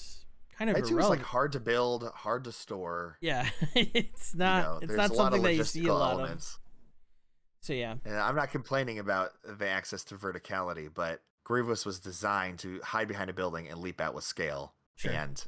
kind 0.60 0.70
of 0.70 0.76
height 0.76 0.84
two 0.86 0.94
irrelevant. 0.94 1.20
like 1.20 1.26
hard 1.28 1.52
to 1.52 1.60
build, 1.60 2.10
hard 2.14 2.44
to 2.44 2.52
store. 2.52 3.16
yeah, 3.20 3.48
it's 3.74 4.32
you 4.34 4.38
not. 4.38 4.62
know, 4.62 4.78
it's 4.82 4.92
not 4.94 5.10
a 5.10 5.14
lot 5.14 5.26
of 5.32 5.32
something 5.34 5.42
that 5.42 5.54
you 5.54 5.64
see 5.64 5.86
a 5.86 5.94
lot 5.94 6.20
of. 6.20 6.58
So 7.62 7.72
yeah. 7.72 7.96
And 8.04 8.16
I'm 8.16 8.36
not 8.36 8.50
complaining 8.50 8.98
about 8.98 9.30
the 9.44 9.68
access 9.68 10.04
to 10.04 10.14
verticality, 10.14 10.88
but 10.92 11.20
Grievous 11.44 11.84
was 11.84 12.00
designed 12.00 12.58
to 12.60 12.80
hide 12.82 13.08
behind 13.08 13.28
a 13.28 13.34
building 13.34 13.68
and 13.68 13.80
leap 13.80 14.00
out 14.00 14.14
with 14.14 14.24
scale. 14.24 14.74
Sure. 14.96 15.12
And 15.12 15.44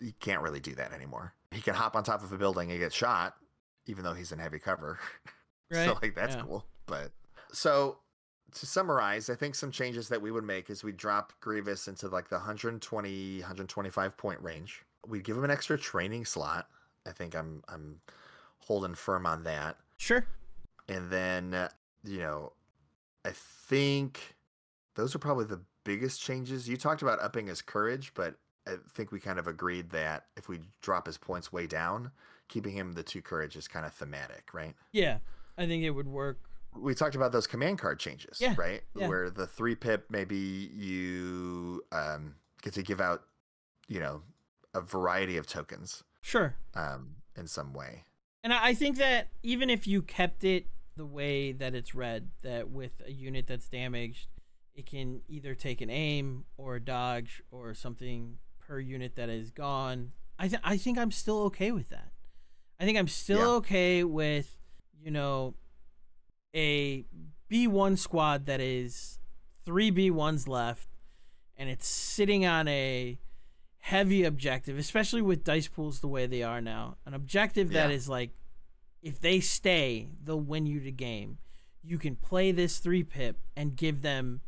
he 0.00 0.12
can't 0.12 0.42
really 0.42 0.60
do 0.60 0.74
that 0.76 0.92
anymore. 0.92 1.34
He 1.50 1.60
can 1.60 1.74
hop 1.74 1.96
on 1.96 2.04
top 2.04 2.22
of 2.22 2.32
a 2.32 2.38
building 2.38 2.70
and 2.70 2.78
get 2.78 2.92
shot, 2.92 3.34
even 3.86 4.04
though 4.04 4.14
he's 4.14 4.30
in 4.32 4.38
heavy 4.38 4.58
cover. 4.58 4.98
Right. 5.72 5.84
so 5.86 5.96
like 6.02 6.16
that's 6.16 6.34
Yeah. 6.34 6.42
cool. 6.42 6.66
But 6.86 7.12
so 7.52 7.98
to 8.52 8.66
summarize, 8.66 9.30
I 9.30 9.34
think 9.34 9.54
some 9.54 9.70
changes 9.70 10.08
that 10.08 10.20
we 10.22 10.30
would 10.30 10.44
make 10.44 10.70
is 10.70 10.82
we 10.84 10.92
drop 10.92 11.32
Grievous 11.40 11.88
into 11.88 12.08
like 12.08 12.28
the 12.28 12.36
120, 12.36 13.38
125 13.40 14.16
point 14.16 14.40
range. 14.42 14.82
We'd 15.06 15.24
give 15.24 15.36
him 15.36 15.44
an 15.44 15.50
extra 15.50 15.78
training 15.78 16.24
slot. 16.24 16.68
I 17.06 17.12
think 17.12 17.34
I'm 17.34 17.62
I'm 17.68 18.00
holding 18.60 18.94
firm 18.94 19.26
on 19.26 19.42
that 19.44 19.76
Sure. 19.96 20.24
and 20.88 21.10
then 21.10 21.54
uh, 21.54 21.68
you 22.04 22.18
know 22.18 22.52
i 23.24 23.30
think 23.32 24.36
those 24.94 25.14
are 25.14 25.18
probably 25.18 25.46
the 25.46 25.60
biggest 25.82 26.20
changes 26.20 26.68
you 26.68 26.76
talked 26.76 27.00
about 27.02 27.18
upping 27.20 27.46
his 27.46 27.62
courage 27.62 28.12
but 28.14 28.36
i 28.68 28.74
think 28.90 29.10
we 29.12 29.18
kind 29.18 29.38
of 29.38 29.46
agreed 29.48 29.90
that 29.90 30.26
if 30.36 30.48
we 30.48 30.60
drop 30.82 31.06
his 31.06 31.16
points 31.18 31.50
way 31.52 31.66
down 31.66 32.10
keeping 32.48 32.72
him 32.74 32.92
the 32.92 33.02
two 33.02 33.22
courage 33.22 33.56
is 33.56 33.66
kind 33.66 33.86
of 33.86 33.92
thematic 33.94 34.50
right 34.52 34.74
Yeah. 34.92 35.18
I 35.58 35.66
think 35.66 35.82
it 35.82 35.90
would 35.90 36.08
work. 36.08 36.38
We 36.76 36.94
talked 36.94 37.14
about 37.16 37.32
those 37.32 37.46
command 37.46 37.78
card 37.78 37.98
changes 37.98 38.38
Yeah, 38.40 38.54
right 38.56 38.82
yeah. 38.94 39.08
where 39.08 39.30
the 39.30 39.46
three 39.46 39.74
pip 39.74 40.06
maybe 40.10 40.70
you 40.72 41.82
um, 41.92 42.34
get 42.62 42.74
to 42.74 42.82
give 42.82 43.00
out 43.00 43.22
you 43.88 44.00
know 44.00 44.22
a 44.74 44.80
variety 44.80 45.36
of 45.36 45.46
tokens 45.46 46.04
Sure. 46.22 46.54
um, 46.74 47.16
in 47.36 47.46
some 47.46 47.72
way 47.72 48.04
And 48.44 48.52
I 48.52 48.74
think 48.74 48.96
that 48.98 49.28
even 49.42 49.68
if 49.70 49.86
you 49.86 50.02
kept 50.02 50.44
it 50.44 50.66
the 50.96 51.06
way 51.06 51.52
that 51.52 51.74
it's 51.74 51.94
read, 51.94 52.28
that 52.42 52.68
with 52.68 53.00
a 53.06 53.10
unit 53.12 53.46
that's 53.46 53.68
damaged, 53.68 54.28
it 54.74 54.84
can 54.86 55.22
either 55.28 55.54
take 55.54 55.80
an 55.80 55.88
aim 55.88 56.44
or 56.58 56.76
a 56.76 56.80
dodge 56.80 57.42
or 57.50 57.72
something 57.74 58.36
per 58.58 58.78
unit 58.78 59.14
that 59.16 59.28
is 59.30 59.50
gone. 59.50 60.12
I 60.38 60.48
th- 60.48 60.60
I 60.62 60.76
think 60.76 60.98
I'm 60.98 61.10
still 61.10 61.38
okay 61.44 61.70
with 61.72 61.88
that. 61.90 62.12
I 62.78 62.84
think 62.84 62.98
I'm 62.98 63.08
still 63.08 63.38
Yeah. 63.38 63.56
okay 63.60 64.04
with 64.04 64.58
you 65.02 65.10
know 65.10 65.54
a 66.54 67.04
B1 67.50 67.98
squad 67.98 68.46
that 68.46 68.60
is 68.60 69.18
three 69.64 69.90
B1s 69.90 70.48
left 70.48 70.88
and 71.56 71.68
it's 71.68 71.86
sitting 71.86 72.46
on 72.46 72.66
a 72.68 73.18
heavy 73.78 74.24
objective, 74.24 74.78
especially 74.78 75.22
with 75.22 75.44
dice 75.44 75.68
pools 75.68 76.00
the 76.00 76.08
way 76.08 76.26
they 76.26 76.42
are 76.42 76.60
now. 76.60 76.96
An 77.06 77.14
objective 77.14 77.70
that 77.72 77.90
Yeah. 77.90 77.94
is 77.96 78.08
like, 78.08 78.30
if 79.02 79.20
they 79.20 79.40
stay, 79.40 80.08
they'll 80.22 80.40
win 80.40 80.66
you 80.66 80.80
the 80.80 80.92
game. 80.92 81.38
You 81.82 81.98
can 81.98 82.16
play 82.16 82.52
this 82.52 82.78
three 82.78 83.02
pip 83.02 83.38
and 83.56 83.74
give 83.76 84.02
them, 84.02 84.42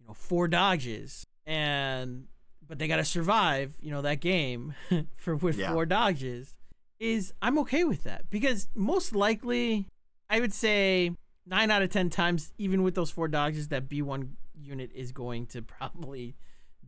you 0.00 0.06
know, 0.06 0.14
four 0.14 0.48
dodges, 0.48 1.24
and 1.46 2.26
but 2.66 2.78
they 2.78 2.88
gotta 2.88 3.04
survive, 3.04 3.74
you 3.80 3.90
know, 3.90 4.00
that 4.02 4.20
game 4.20 4.74
for 5.14 5.36
with 5.36 5.58
Yeah. 5.58 5.72
four 5.72 5.84
dodges. 5.84 6.54
Is 6.98 7.34
I'm 7.42 7.58
okay 7.58 7.84
with 7.84 8.04
that 8.04 8.30
because 8.30 8.68
most 8.74 9.14
likely, 9.14 9.86
I 10.30 10.40
would 10.40 10.54
say 10.54 11.12
nine 11.46 11.70
out 11.70 11.82
of 11.82 11.90
ten 11.90 12.10
times, 12.10 12.52
even 12.58 12.82
with 12.82 12.94
those 12.94 13.10
four 13.10 13.28
dodges, 13.28 13.68
that 13.68 13.88
B1 13.88 14.30
unit 14.54 14.90
is 14.94 15.12
going 15.12 15.46
to 15.46 15.62
probably 15.62 16.36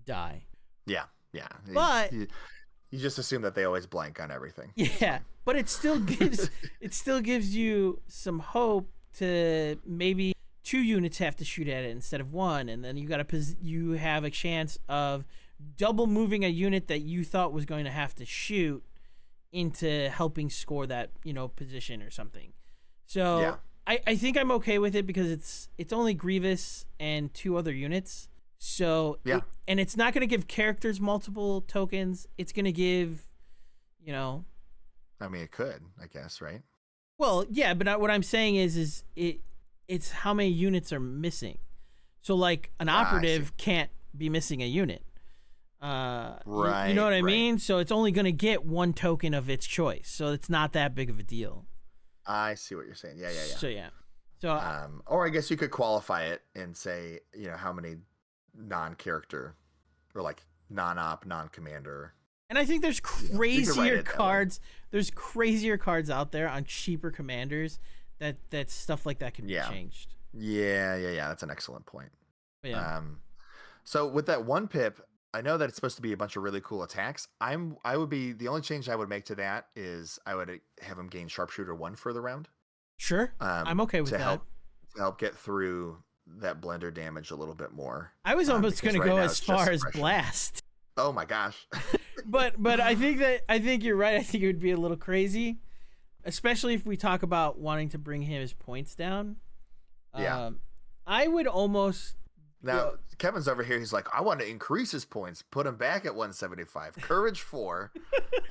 die. 0.05 0.45
Yeah, 0.87 1.05
yeah. 1.33 1.49
But- 1.73 2.13
you, 2.13 2.27
you 2.91 2.99
just 2.99 3.19
assume 3.19 3.43
that 3.43 3.55
they 3.55 3.65
always 3.65 3.87
blank 3.87 4.21
on 4.21 4.31
everything. 4.31 4.73
Yeah, 4.77 5.19
but 5.45 5.57
it 5.57 5.69
still 5.69 5.99
gives 5.99 6.51
it 6.81 6.95
still 6.95 7.21
gives 7.21 7.55
you 7.57 8.01
some 8.07 8.39
hope 8.39 8.91
to 9.19 9.77
maybe 9.85 10.33
two 10.63 10.79
units 10.79 11.19
have 11.19 11.37
to 11.37 11.45
shoot 11.45 11.69
at 11.69 11.85
it 11.85 11.91
instead 11.91 12.21
of 12.21 12.33
one, 12.33 12.69
and 12.69 12.85
then 12.85 12.97
you 12.97 13.09
got 13.09 13.27
to 13.29 13.57
you 13.61 13.93
have 13.93 14.25
a 14.25 14.31
chance 14.31 14.79
of 14.89 15.25
double 15.77 16.07
moving 16.07 16.45
a 16.45 16.49
unit 16.49 16.89
that 16.89 17.01
you 17.01 17.25
thought 17.25 17.53
was 17.53 17.65
going 17.65 17.85
to 17.85 17.91
have 17.91 18.15
to 18.15 18.25
shoot 18.25 18.85
into 19.53 20.09
helping 20.11 20.51
score 20.51 20.87
that 20.87 21.11
you 21.25 21.33
know 21.33 21.49
position 21.49 22.03
or 22.03 22.11
something. 22.11 22.53
So 23.07 23.41
Yeah. 23.41 23.55
I, 23.87 24.01
I 24.07 24.17
think 24.17 24.37
I'm 24.39 24.51
okay 24.53 24.79
with 24.79 24.95
it 24.97 25.07
because 25.07 25.31
it's 25.31 25.69
it's 25.79 25.93
only 25.93 26.15
Grievous 26.15 26.87
and 26.99 27.33
two 27.35 27.57
other 27.57 27.73
units. 27.73 28.29
So 28.59 29.19
Yeah. 29.25 29.39
it- 29.39 29.45
and 29.69 29.81
it's 29.81 29.97
not 29.97 30.13
going 30.15 30.21
to 30.21 30.27
give 30.27 30.47
characters 30.47 31.01
multiple 31.01 31.63
tokens. 31.63 32.27
It's 32.39 32.53
going 32.53 32.65
to 32.67 32.73
give, 32.73 33.25
you 34.01 34.13
know, 34.13 34.45
I 35.21 35.29
mean, 35.29 35.43
it 35.43 35.51
could, 35.51 35.81
I 36.03 36.07
guess, 36.07 36.41
right? 36.41 36.63
well, 37.19 37.45
yeah, 37.51 37.73
but 37.75 37.87
I- 37.89 37.97
what 37.97 38.11
I'm 38.11 38.23
saying 38.23 38.57
is, 38.57 38.77
is 38.77 39.05
it, 39.17 39.41
it's 39.89 40.11
how 40.11 40.35
many 40.35 40.49
units 40.51 40.93
are 40.93 41.01
missing. 41.01 41.59
So 42.23 42.35
like 42.35 42.73
an 42.81 42.89
Ah, 42.89 43.03
operative 43.03 43.57
can't 43.57 43.91
be 44.17 44.29
missing 44.31 44.63
a 44.63 44.67
unit. 44.67 45.03
Uh, 45.81 46.37
you- 46.47 46.53
you, 46.89 46.95
know 46.95 47.05
what 47.05 47.13
I 47.13 47.21
right. 47.21 47.25
mean? 47.25 47.59
So 47.59 47.79
it's 47.79 47.93
only 47.93 48.11
gonna 48.13 48.33
get 48.33 48.65
one 48.65 48.95
token 48.95 49.35
of 49.35 49.51
its 49.51 49.67
choice. 49.67 50.09
So 50.11 50.29
it's 50.33 50.49
not 50.49 50.73
that 50.73 50.95
big 50.95 51.11
of 51.11 51.19
a 51.19 51.23
deal. 51.23 51.67
I 52.27 52.55
see 52.55 52.75
what 52.75 52.87
you're 52.87 52.95
saying. 52.95 53.17
Yeah, 53.19 53.29
yeah, 53.31 53.45
yeah. 53.49 53.57
So 53.57 53.67
yeah. 53.69 53.89
So 54.41 54.51
um, 54.53 55.03
or 55.07 55.27
I 55.27 55.31
guess 55.31 55.51
you 55.51 55.57
could 55.57 55.71
qualify 55.71 56.25
it 56.25 56.43
and 56.55 56.77
say, 56.77 57.21
you 57.35 57.47
know, 57.49 57.57
how 57.57 57.73
many 57.73 57.97
non-character 58.57 59.55
or 60.15 60.23
like 60.23 60.45
non-op, 60.71 61.27
non-commander. 61.27 62.15
And 62.51 62.59
I 62.59 62.65
think 62.65 62.83
there's 62.83 63.01
crazier 63.01 63.97
way. 63.97 64.03
cards. 64.03 64.61
There's 64.91 65.11
crazier 65.11 65.77
cards 65.79 66.11
out 66.11 66.33
there 66.33 66.49
on 66.49 66.65
cheaper 66.65 67.11
commanders 67.11 67.79
that 68.19 68.37
that 68.51 68.71
stuff 68.71 69.07
like 69.07 69.19
that 69.21 69.35
can 69.35 69.49
Yeah. 69.49 69.69
be 69.69 69.75
changed. 69.75 70.15
Yeah, 70.33 70.97
yeah, 70.97 71.11
yeah. 71.11 71.29
That's 71.29 71.43
an 71.43 71.51
excellent 71.51 71.87
point. 71.87 72.11
But 72.63 72.73
yeah, 72.73 72.97
Um, 72.99 73.21
so 73.85 74.07
with 74.07 74.27
that 74.27 74.45
one 74.45 74.69
pip, 74.69 75.01
I 75.35 75.41
know 75.41 75.59
that 75.59 75.69
it's 75.69 75.75
supposed 75.75 75.97
to 75.97 76.03
be 76.03 76.13
a 76.13 76.17
bunch 76.17 76.37
of 76.37 76.45
really 76.45 76.61
cool 76.61 76.85
attacks. 76.85 77.27
I'm, 77.41 77.77
I 77.85 77.97
would 77.97 78.09
be 78.09 78.33
the 78.33 78.47
only 78.47 78.61
change 78.61 78.89
I 78.89 78.95
would 78.95 79.09
make 79.09 79.25
to 79.27 79.35
that 79.35 79.67
is 79.75 80.19
I 80.25 80.37
would 80.37 80.61
have 80.81 80.99
him 80.99 81.09
gain 81.09 81.27
sharpshooter 81.27 81.75
one 81.75 81.97
for 81.97 82.13
the 82.13 82.21
round. 82.21 82.49
sure. 82.99 83.35
Um, 83.41 83.65
I'm 83.67 83.81
okay 83.81 84.01
with 84.01 84.11
to 84.11 84.19
that. 84.19 84.23
help 84.23 84.47
to 84.95 85.01
help 85.01 85.19
get 85.19 85.35
through 85.35 85.99
that 86.39 86.61
blender 86.61 86.95
damage 86.95 87.33
a 87.33 87.35
little 87.35 87.55
bit 87.55 87.73
more. 87.73 88.13
I 88.25 88.37
was 88.37 88.49
um, 88.49 88.57
almost 88.57 88.81
because 88.81 88.97
gonna 88.97 89.05
go 89.05 89.19
as 89.19 89.41
far 89.41 89.71
as 89.71 89.83
blast. 89.93 90.63
Oh 90.97 91.13
my 91.13 91.25
gosh. 91.25 91.67
but 92.27 92.55
but 92.57 92.79
I 92.81 92.95
think 92.95 93.19
that 93.19 93.43
I 93.49 93.59
think 93.59 93.83
you're 93.83 93.97
right. 93.97 94.15
I 94.15 94.23
think 94.23 94.45
it 94.45 94.47
would 94.47 94.61
be 94.61 94.71
a 94.71 94.77
little 94.77 94.97
crazy, 94.97 95.59
especially 96.25 96.75
if 96.75 96.87
we 96.87 96.97
talk 96.97 97.25
about 97.25 97.59
wanting 97.59 97.89
to 97.91 97.99
bring 97.99 98.23
his 98.23 98.53
points 98.53 98.95
down. 98.95 99.37
Yeah. 100.17 100.47
Um, 100.47 100.61
I 101.07 101.27
would 101.27 101.49
almost 101.49 102.15
Now 102.65 102.75
Well- 102.77 102.97
Kevin's 103.19 103.47
over 103.47 103.63
here. 103.63 103.79
He's 103.79 103.93
like, 103.93 104.09
I 104.13 104.21
want 104.23 104.41
to 104.41 104.49
increase 104.49 104.91
his 104.91 105.05
points, 105.05 105.43
put 105.43 105.67
him 105.67 105.77
back 105.77 106.05
at 106.05 106.15
175. 106.17 106.97
Courage 107.01 107.41
four. 107.43 107.93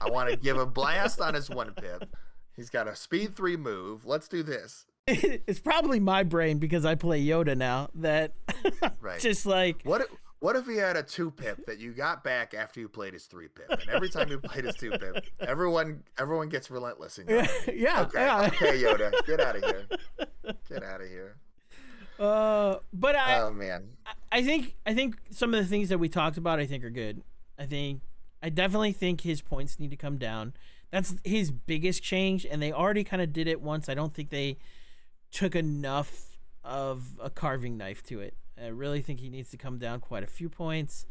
I 0.02 0.10
want 0.10 0.30
to 0.30 0.36
give 0.38 0.58
a 0.58 0.66
blast 0.66 1.20
on 1.20 1.34
his 1.34 1.50
one 1.50 1.74
pip. 1.74 2.16
He's 2.56 2.70
got 2.70 2.88
a 2.88 2.96
speed 2.96 3.36
three 3.36 3.58
move. 3.58 4.06
Let's 4.06 4.28
do 4.30 4.42
this. 4.44 4.86
it's 5.08 5.60
probably 5.60 6.00
my 6.00 6.24
brain 6.24 6.60
because 6.60 6.86
I 6.86 6.96
play 6.96 7.22
Yoda 7.26 7.58
now 7.58 7.90
that 7.96 8.34
Right. 9.02 9.20
just 9.20 9.46
like 9.46 9.82
What 9.84 10.00
if, 10.02 10.08
What 10.40 10.56
if 10.56 10.66
he 10.66 10.78
had 10.78 10.96
a 10.96 11.04
two 11.04 11.30
pip 11.32 11.66
that 11.66 11.80
you 11.80 11.92
got 11.92 12.24
back 12.24 12.54
after 12.54 12.80
you 12.80 12.88
played 12.88 13.14
his 13.14 13.26
three 13.26 13.50
pip, 13.50 13.70
and 13.70 13.90
every 13.90 14.08
time 14.10 14.30
you 14.30 14.40
played 14.40 14.64
his 14.64 14.76
two 14.76 14.92
pip, 14.92 15.26
everyone 15.42 16.04
everyone 16.18 16.48
gets 16.48 16.72
relentless 16.72 17.18
in 17.18 17.28
yeah, 17.28 17.48
yeah, 17.74 18.02
Okay, 18.04 18.20
yeah. 18.22 18.46
okay, 18.48 18.82
Yoda, 18.82 19.12
get 19.26 19.42
out 19.42 19.58
of 19.58 19.64
here. 19.66 19.86
Get 20.70 20.84
out 20.84 21.02
of 21.02 21.08
here. 21.10 21.36
Uh, 22.24 22.80
but 22.94 23.16
I, 23.16 23.40
Oh 23.42 23.52
man. 23.52 23.90
I- 24.06 24.14
I 24.32 24.44
think 24.44 24.76
I 24.86 24.94
think 24.96 25.16
some 25.30 25.54
of 25.54 25.62
the 25.64 25.70
things 25.70 25.90
that 25.90 26.00
we 26.00 26.10
talked 26.10 26.38
about 26.38 26.60
I 26.60 26.66
think 26.66 26.84
are 26.84 26.90
good. 26.90 27.22
I 27.60 27.66
think 27.66 28.02
I 28.42 28.50
definitely 28.50 28.92
think 28.94 29.22
his 29.22 29.42
points 29.42 29.80
need 29.80 29.92
to 29.92 29.96
come 29.96 30.18
down. 30.18 30.54
That's 30.92 31.16
his 31.24 31.52
biggest 31.52 32.02
change, 32.04 32.46
and 32.46 32.62
they 32.62 32.72
already 32.72 33.04
kind 33.04 33.22
of 33.22 33.32
did 33.34 33.48
it 33.48 33.62
once. 33.62 33.90
I 33.90 33.94
don't 33.94 34.14
think 34.14 34.30
they 34.30 34.58
took 35.32 35.56
enough 35.56 36.38
of 36.64 37.20
a 37.22 37.30
carving 37.30 37.78
knife 37.78 38.04
to 38.04 38.22
it. 38.22 38.36
I 38.62 38.68
really 38.68 39.02
think 39.02 39.20
he 39.20 39.30
needs 39.30 39.50
to 39.52 39.58
come 39.58 39.78
down 39.80 40.00
quite 40.00 40.24
a 40.24 40.28
few 40.28 40.50
points, 40.50 41.06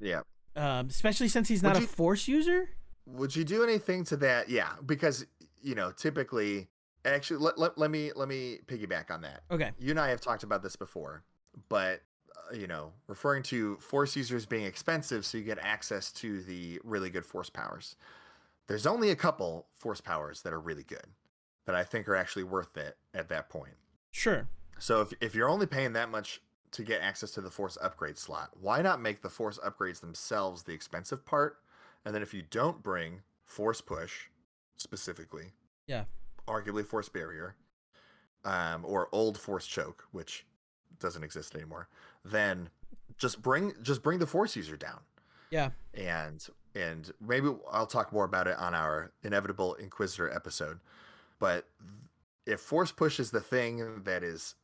Yeah. 0.00 0.20
um, 0.56 0.88
especially 0.88 1.28
since 1.28 1.48
he's 1.48 1.62
not 1.62 1.74
Would 1.74 1.84
a 1.84 1.86
force 1.86 2.28
user. 2.28 2.70
Would 3.06 3.34
you 3.34 3.44
do 3.44 3.62
anything 3.64 4.04
to 4.04 4.16
that? 4.18 4.48
Yeah, 4.48 4.72
because 4.84 5.26
you 5.62 5.74
know, 5.74 5.92
typically, 5.92 6.68
actually, 7.04 7.38
let, 7.38 7.58
let, 7.58 7.78
let 7.78 7.90
me 7.90 8.12
let 8.14 8.28
me 8.28 8.58
piggyback 8.66 9.10
on 9.10 9.22
that. 9.22 9.42
Okay, 9.50 9.70
You 9.78 9.90
and 9.90 10.00
I 10.00 10.08
have 10.08 10.20
talked 10.20 10.42
about 10.42 10.62
this 10.62 10.76
before, 10.76 11.24
but 11.68 12.02
uh, 12.50 12.54
you 12.54 12.66
know, 12.66 12.92
referring 13.06 13.42
to 13.44 13.76
force 13.76 14.16
users 14.16 14.46
being 14.46 14.64
expensive, 14.64 15.24
so 15.26 15.38
you 15.38 15.44
get 15.44 15.58
access 15.60 16.12
to 16.12 16.42
the 16.42 16.80
really 16.84 17.10
good 17.10 17.24
force 17.24 17.50
powers. 17.50 17.96
There's 18.68 18.86
only 18.86 19.10
a 19.10 19.16
couple 19.16 19.66
force 19.74 20.00
powers 20.00 20.42
that 20.42 20.52
are 20.52 20.60
really 20.60 20.84
good 20.84 21.06
that 21.66 21.74
I 21.74 21.84
think 21.84 22.08
are 22.08 22.16
actually 22.16 22.44
worth 22.44 22.76
it 22.76 22.96
at 23.14 23.28
that 23.28 23.48
point. 23.48 23.74
sure. 24.10 24.48
So 24.78 25.00
if 25.00 25.12
if 25.20 25.34
you're 25.34 25.48
only 25.48 25.66
paying 25.66 25.92
that 25.92 26.10
much 26.10 26.40
to 26.72 26.82
get 26.82 27.02
access 27.02 27.30
to 27.32 27.40
the 27.40 27.50
force 27.50 27.76
upgrade 27.82 28.16
slot, 28.18 28.50
why 28.58 28.80
not 28.82 29.00
make 29.00 29.22
the 29.22 29.28
force 29.28 29.58
upgrades 29.58 30.00
themselves 30.00 30.62
the 30.62 30.72
expensive 30.72 31.24
part? 31.24 31.58
And 32.04 32.14
then 32.14 32.22
if 32.22 32.32
you 32.34 32.42
don't 32.42 32.82
bring 32.82 33.20
force 33.44 33.80
push 33.80 34.28
specifically, 34.76 35.52
Yeah. 35.86 36.04
Arguably 36.46 36.84
force 36.84 37.08
barrier, 37.08 37.54
um, 38.44 38.84
or 38.84 39.08
old 39.12 39.38
force 39.38 39.66
choke, 39.66 40.04
which 40.12 40.44
doesn't 40.98 41.22
exist 41.22 41.54
anymore, 41.54 41.88
then 42.24 42.68
just 43.18 43.42
bring 43.42 43.72
just 43.82 44.02
bring 44.02 44.18
the 44.18 44.26
force 44.26 44.56
user 44.56 44.76
down. 44.76 45.00
Yeah. 45.50 45.70
And 45.94 46.46
and 46.74 47.10
maybe 47.20 47.50
I'll 47.70 47.86
talk 47.86 48.12
more 48.12 48.24
about 48.24 48.46
it 48.46 48.58
on 48.58 48.74
our 48.74 49.12
inevitable 49.22 49.74
Inquisitor 49.74 50.32
episode. 50.32 50.80
But 51.38 51.66
if 52.46 52.60
force 52.60 52.92
push 52.92 53.20
is 53.20 53.30
the 53.30 53.40
thing 53.40 54.02
that 54.04 54.22
is 54.22 54.54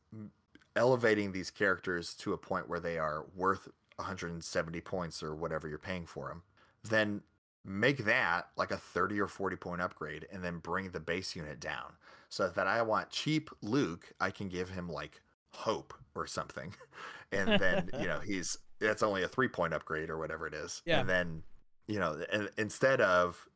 elevating 0.75 1.31
these 1.31 1.51
characters 1.51 2.13
to 2.15 2.33
a 2.33 2.37
point 2.37 2.67
where 2.67 2.79
they 2.79 2.97
are 2.97 3.25
worth 3.35 3.67
170 3.97 4.81
points 4.81 5.21
or 5.21 5.35
whatever 5.35 5.67
you're 5.67 5.77
paying 5.77 6.05
for 6.05 6.29
them, 6.29 6.43
then 6.83 7.21
make 7.69 8.05
that 8.05 8.47
like 8.57 8.71
a 8.71 8.77
30 8.77 9.19
or 9.21 9.27
40 9.27 9.55
point 9.55 9.81
upgrade 9.81 10.27
and 10.31 10.43
then 10.43 10.57
bring 10.57 10.89
the 10.89 10.99
base 10.99 11.35
unit 11.35 11.59
down 11.59 11.93
so 12.27 12.49
that 12.49 12.65
I 12.67 12.81
want 12.81 13.11
cheap 13.11 13.49
Luke, 13.61 14.11
I 14.19 14.31
can 14.31 14.49
give 14.49 14.71
him 14.71 14.89
like 14.89 15.21
hope 15.51 15.93
or 16.15 16.27
something. 16.27 16.73
And 17.31 17.61
then, 17.61 17.91
you 17.99 18.07
know, 18.07 18.21
he's 18.25 18.57
that's 18.79 19.03
only 19.03 19.21
a 19.21 19.27
three 19.27 19.49
point 19.49 19.71
upgrade 19.71 20.09
or 20.09 20.17
whatever 20.17 20.47
it 20.47 20.55
is. 20.55 20.81
Yeah. 20.83 21.01
And 21.01 21.07
then, 21.07 21.43
you 21.87 21.99
know, 21.99 22.19
and 22.33 22.49
instead 22.57 23.01
of 23.01 23.47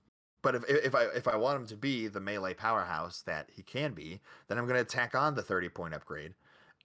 but 0.44 0.54
if 0.54 0.64
if 0.70 0.94
I 0.94 1.06
if 1.06 1.28
I 1.28 1.36
want 1.38 1.62
him 1.62 1.66
to 1.66 1.76
be 1.76 2.08
the 2.08 2.20
melee 2.20 2.54
powerhouse 2.54 3.24
that 3.24 3.50
he 3.52 3.64
can 3.64 3.94
be, 3.94 4.22
then 4.48 4.60
I'm 4.60 4.68
going 4.68 4.78
to 4.78 4.86
tack 4.86 5.16
on 5.16 5.34
the 5.34 5.42
30 5.42 5.70
point 5.70 5.96
upgrade 5.96 6.36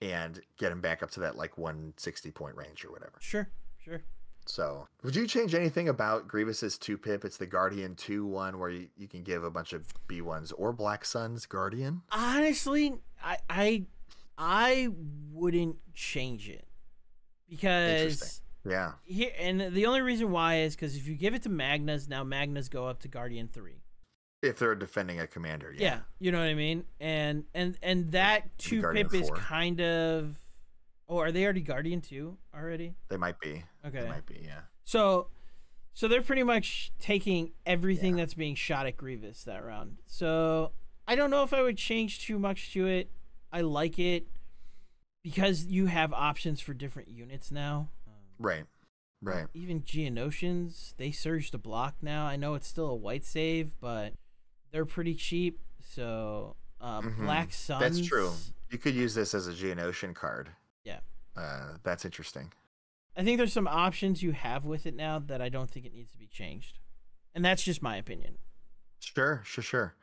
and 0.01 0.41
get 0.57 0.71
him 0.71 0.81
back 0.81 1.03
up 1.03 1.11
to 1.11 1.19
that 1.19 1.35
like 1.35 1.59
160 1.59 2.31
point 2.31 2.55
range 2.55 2.83
or 2.83 2.91
whatever. 2.91 3.13
Sure, 3.19 3.51
sure. 3.77 4.01
So, 4.45 4.87
would 5.03 5.15
you 5.15 5.27
change 5.27 5.53
anything 5.53 5.89
about 5.89 6.27
Grievous's 6.27 6.77
2 6.79 6.97
pip? 6.97 7.23
It's 7.23 7.37
the 7.37 7.45
Guardian 7.45 7.95
2 7.95 8.25
one 8.25 8.57
where 8.57 8.69
you, 8.71 8.87
you 8.97 9.07
can 9.07 9.21
give 9.23 9.43
a 9.43 9.51
bunch 9.51 9.73
of 9.73 9.85
B1s 10.07 10.51
or 10.57 10.73
Black 10.73 11.05
Sun's 11.05 11.45
Guardian. 11.45 12.01
Honestly, 12.11 12.95
I 13.23 13.37
I 13.49 13.85
I 14.37 14.89
wouldn't 15.31 15.75
change 15.93 16.49
it 16.49 16.65
because 17.49 18.41
Yeah. 18.65 18.93
here 19.03 19.31
and 19.37 19.61
the 19.73 19.85
only 19.85 20.01
reason 20.01 20.31
why 20.31 20.57
is 20.61 20.75
because 20.75 20.95
if 20.95 21.07
you 21.07 21.15
give 21.15 21.33
it 21.33 21.43
to 21.43 21.49
Magnas, 21.49 22.07
now 22.07 22.23
Magnas 22.23 22.69
go 22.69 22.87
up 22.87 22.99
to 23.01 23.07
Guardian 23.07 23.47
three. 23.47 23.81
If 24.41 24.57
they're 24.59 24.73
defending 24.75 25.19
a 25.19 25.27
commander. 25.27 25.73
Yeah. 25.77 25.83
Yeah. 25.83 25.99
you 26.19 26.31
know 26.31 26.39
what 26.39 26.47
I 26.47 26.53
mean. 26.53 26.85
And 26.99 27.43
and 27.53 27.77
and 27.83 28.11
that 28.13 28.57
two 28.57 28.81
Guardian 28.81 29.09
pip 29.09 29.21
is 29.21 29.29
kind 29.35 29.81
of. 29.81 30.37
Oh, 31.09 31.17
are 31.17 31.31
they 31.31 31.43
already 31.43 31.61
Guardian 31.61 32.01
two 32.01 32.37
already? 32.55 32.93
They 33.09 33.17
might 33.17 33.39
be. 33.39 33.63
Okay. 33.85 34.01
They 34.03 34.07
might 34.07 34.25
be, 34.27 34.41
yeah. 34.45 34.61
So, 34.85 35.27
so 35.93 36.07
they're 36.07 36.21
pretty 36.21 36.43
much 36.43 36.91
taking 36.99 37.51
everything 37.65 38.17
Yeah. 38.17 38.23
that's 38.23 38.35
being 38.35 38.53
shot 38.55 38.85
at 38.85 38.95
Grievous 38.95 39.43
that 39.45 39.65
round. 39.65 39.97
So 40.05 40.71
I 41.07 41.15
don't 41.15 41.31
know 41.31 41.43
if 41.43 41.51
I 41.51 41.61
would 41.63 41.77
change 41.77 42.19
too 42.19 42.37
much 42.37 42.71
to 42.73 42.85
it. 42.85 43.09
I 43.51 43.61
like 43.61 43.97
it 43.97 44.27
because 45.23 45.65
you 45.65 45.87
have 45.87 46.13
options 46.13 46.61
for 46.61 46.73
different 46.75 47.09
units 47.09 47.51
now. 47.51 47.89
Um, 48.07 48.13
Right. 48.37 48.65
Right. 49.21 49.47
Even 49.53 49.81
Geonosians, 49.81 50.93
they 50.97 51.11
surge 51.11 51.51
the 51.51 51.57
block 51.57 51.95
now. 52.01 52.25
I 52.27 52.35
know 52.35 52.53
it's 52.53 52.67
still 52.67 52.87
a 52.89 52.95
white 52.95 53.25
save, 53.25 53.71
but 53.81 54.13
they're 54.71 54.85
pretty 54.85 55.15
cheap. 55.15 55.59
So 55.81 56.55
uh, 56.79 57.01
Mhm. 57.01 57.17
Black 57.17 57.51
Suns. 57.51 57.81
That's 57.81 58.07
true. 58.07 58.31
You 58.69 58.77
could 58.77 58.93
use 58.95 59.13
this 59.15 59.33
as 59.33 59.47
a 59.47 59.53
Geonosian 59.53 60.15
card. 60.15 60.51
Yeah. 60.83 60.99
Uh, 61.35 61.77
that's 61.83 62.05
interesting. 62.05 62.51
I 63.15 63.23
think 63.23 63.37
there's 63.37 63.53
some 63.53 63.67
options 63.67 64.23
you 64.23 64.31
have 64.31 64.65
with 64.65 64.85
it 64.85 64.95
now 64.95 65.19
that 65.19 65.41
I 65.41 65.49
don't 65.49 65.69
think 65.69 65.85
it 65.85 65.93
needs 65.93 66.11
to 66.11 66.17
be 66.17 66.27
changed, 66.27 66.79
and 67.35 67.43
that's 67.43 67.63
just 67.63 67.81
my 67.81 67.97
opinion. 67.97 68.37
Sure, 68.99 69.41
sure, 69.45 69.63
sure. 69.63 69.95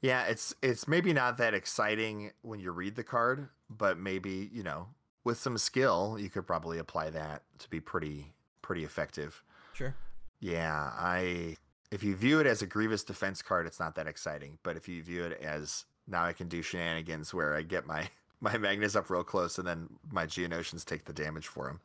Yeah, 0.00 0.24
it's 0.24 0.54
it's 0.62 0.86
maybe 0.86 1.12
not 1.12 1.38
that 1.38 1.54
exciting 1.54 2.32
when 2.42 2.60
you 2.60 2.70
read 2.72 2.94
the 2.94 3.04
card, 3.04 3.48
but 3.70 3.98
maybe, 3.98 4.50
you 4.52 4.62
know, 4.62 4.88
with 5.24 5.38
some 5.38 5.56
skill, 5.56 6.18
you 6.20 6.28
could 6.28 6.46
probably 6.46 6.78
apply 6.78 7.10
that 7.10 7.42
to 7.58 7.70
be 7.70 7.80
pretty 7.80 8.34
pretty 8.60 8.84
effective. 8.84 9.42
Sure. 9.72 9.94
Yeah, 10.40 10.90
I 10.94 11.56
if 11.90 12.02
you 12.02 12.14
view 12.16 12.40
it 12.40 12.46
as 12.46 12.60
a 12.60 12.66
Grievous 12.66 13.02
defense 13.02 13.40
card, 13.40 13.66
it's 13.66 13.80
not 13.80 13.94
that 13.94 14.06
exciting. 14.06 14.58
But 14.62 14.76
if 14.76 14.88
you 14.88 15.02
view 15.02 15.24
it 15.24 15.40
as 15.40 15.86
now 16.06 16.24
I 16.24 16.32
can 16.34 16.48
do 16.48 16.60
shenanigans 16.60 17.32
where 17.32 17.56
I 17.56 17.62
get 17.62 17.86
my 17.86 18.10
my 18.44 18.58
Magnas 18.58 18.94
up 18.94 19.10
real 19.10 19.24
close 19.24 19.58
and 19.58 19.66
then 19.66 19.88
my 20.10 20.26
Geonosians 20.26 20.84
take 20.84 21.06
the 21.06 21.12
damage 21.12 21.48
for 21.48 21.68
him, 21.68 21.80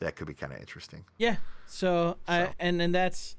that 0.00 0.16
could 0.16 0.26
be 0.26 0.34
kind 0.34 0.52
of 0.52 0.58
interesting. 0.58 1.04
Yeah. 1.16 1.36
So, 1.66 2.18
I 2.26 2.50
and 2.58 2.82
and 2.82 2.94
that's, 2.94 3.36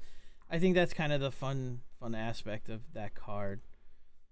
I 0.50 0.58
think 0.58 0.74
that's 0.74 0.94
kind 0.94 1.12
of 1.12 1.20
the 1.20 1.30
fun 1.30 1.82
fun 2.00 2.14
aspect 2.14 2.68
of 2.68 2.80
that 2.94 3.14
card. 3.14 3.60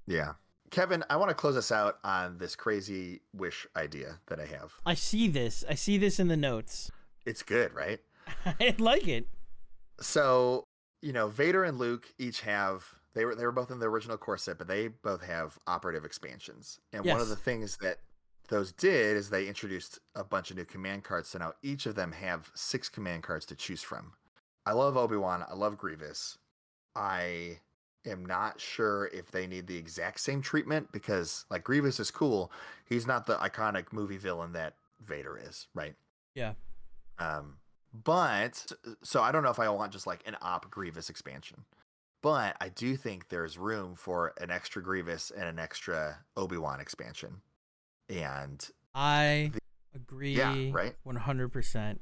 Yeah. 0.07 0.33
Kevin, 0.71 1.05
I 1.11 1.17
want 1.17 1.29
to 1.29 1.35
close 1.35 1.57
us 1.57 1.71
out 1.71 1.99
on 2.03 2.39
this 2.39 2.57
crazy 2.57 3.21
wish 3.35 3.67
idea 3.77 4.21
that 4.29 4.41
I 4.41 4.47
have. 4.47 4.73
I 4.87 4.95
see 4.95 5.29
this. 5.29 5.65
I 5.69 5.75
see 5.75 5.99
this 5.99 6.19
in 6.19 6.29
the 6.29 6.37
notes. 6.37 6.91
It's 7.27 7.43
good, 7.43 7.75
right? 7.75 8.01
I 8.47 8.75
like 8.79 9.07
it. 9.07 9.29
So, 10.01 10.65
you 11.03 11.13
know, 11.13 11.29
Vader 11.29 11.63
and 11.63 11.79
Luke 11.79 12.15
each 12.19 12.41
have 12.41 12.87
they 13.15 13.27
were 13.27 13.35
they 13.35 13.45
were 13.45 13.53
both 13.53 13.71
in 13.71 13.79
the 13.79 13.87
original 13.87 14.17
core 14.17 14.39
set, 14.39 14.57
but 14.57 14.69
they 14.69 14.89
both 14.89 15.23
have 15.23 15.59
operative 15.67 16.07
expansions. 16.07 16.81
And 16.93 17.05
one 17.05 17.21
of 17.21 17.29
the 17.29 17.37
things 17.37 17.77
that 17.83 17.99
those 18.53 18.71
did 18.73 19.17
is 19.17 19.31
they 19.31 19.49
introduced 19.49 19.99
a 20.15 20.23
bunch 20.23 20.51
of 20.51 20.59
new 20.59 20.67
command 20.67 21.05
cards. 21.05 21.31
So 21.31 21.39
now 21.39 21.55
each 21.63 21.87
of 21.87 21.95
them 21.95 22.13
have 22.13 22.51
six 22.55 22.91
command 22.91 23.23
cards 23.23 23.47
to 23.47 23.55
choose 23.55 23.83
from. 23.83 24.13
I 24.67 24.73
love 24.73 24.95
Obi-Wan, 24.95 25.43
I 25.51 25.55
love 25.55 25.79
Grievous. 25.79 26.37
I 26.95 27.61
am 28.05 28.27
not 28.27 28.61
sure 28.61 29.09
if 29.11 29.31
they 29.31 29.47
need 29.47 29.69
the 29.69 29.79
exact 29.79 30.21
same 30.21 30.43
treatment 30.43 30.93
because 30.93 31.47
like 31.51 31.65
Grievous 31.65 31.99
is 31.99 32.11
cool. 32.11 32.53
He's 32.85 33.07
not 33.07 33.25
the 33.25 33.37
iconic 33.37 33.87
movie 33.91 34.19
villain 34.19 34.53
that 34.53 34.75
Vader 35.01 35.41
is, 35.43 35.67
right? 35.75 35.95
Yeah. 36.35 36.53
Um, 37.19 37.57
but 38.05 38.71
so 39.03 39.23
I 39.23 39.33
don't 39.33 39.43
know 39.43 39.51
if 39.51 39.61
I 39.61 39.71
want 39.71 39.95
just 39.95 40.07
like 40.07 40.21
an 40.27 40.37
op 40.43 40.71
Grievous 40.71 41.09
expansion, 41.09 41.65
but 42.23 42.55
I 42.61 42.69
do 42.69 42.97
think 42.97 43.31
there's 43.31 43.57
room 43.57 43.95
for 43.95 44.35
an 44.39 44.51
extra 44.51 44.83
Grievous 44.83 45.31
and 45.31 45.45
an 45.45 45.59
extra 45.59 46.19
Obi 46.37 46.59
Wan 46.59 46.81
expansion. 46.81 47.41
And 48.09 48.67
I 48.95 49.53
agree. 49.95 50.35
Yeah, 50.37 50.55
right? 50.73 50.95
One 51.03 51.17
hundred 51.17 51.53
percent. 51.53 52.01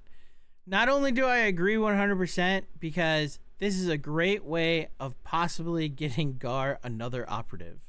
Not 0.66 0.88
only 0.88 1.12
do 1.12 1.24
I 1.24 1.38
agree 1.38 1.76
one 1.78 1.96
hundred 1.96 2.16
percent 2.16 2.66
because 2.78 3.38
this 3.58 3.76
is 3.78 3.88
a 3.88 3.96
great 3.98 4.44
way 4.44 4.88
of 4.98 5.22
possibly 5.24 5.88
getting 5.88 6.36
Gar 6.38 6.78
another 6.82 7.28
operative. 7.28 7.80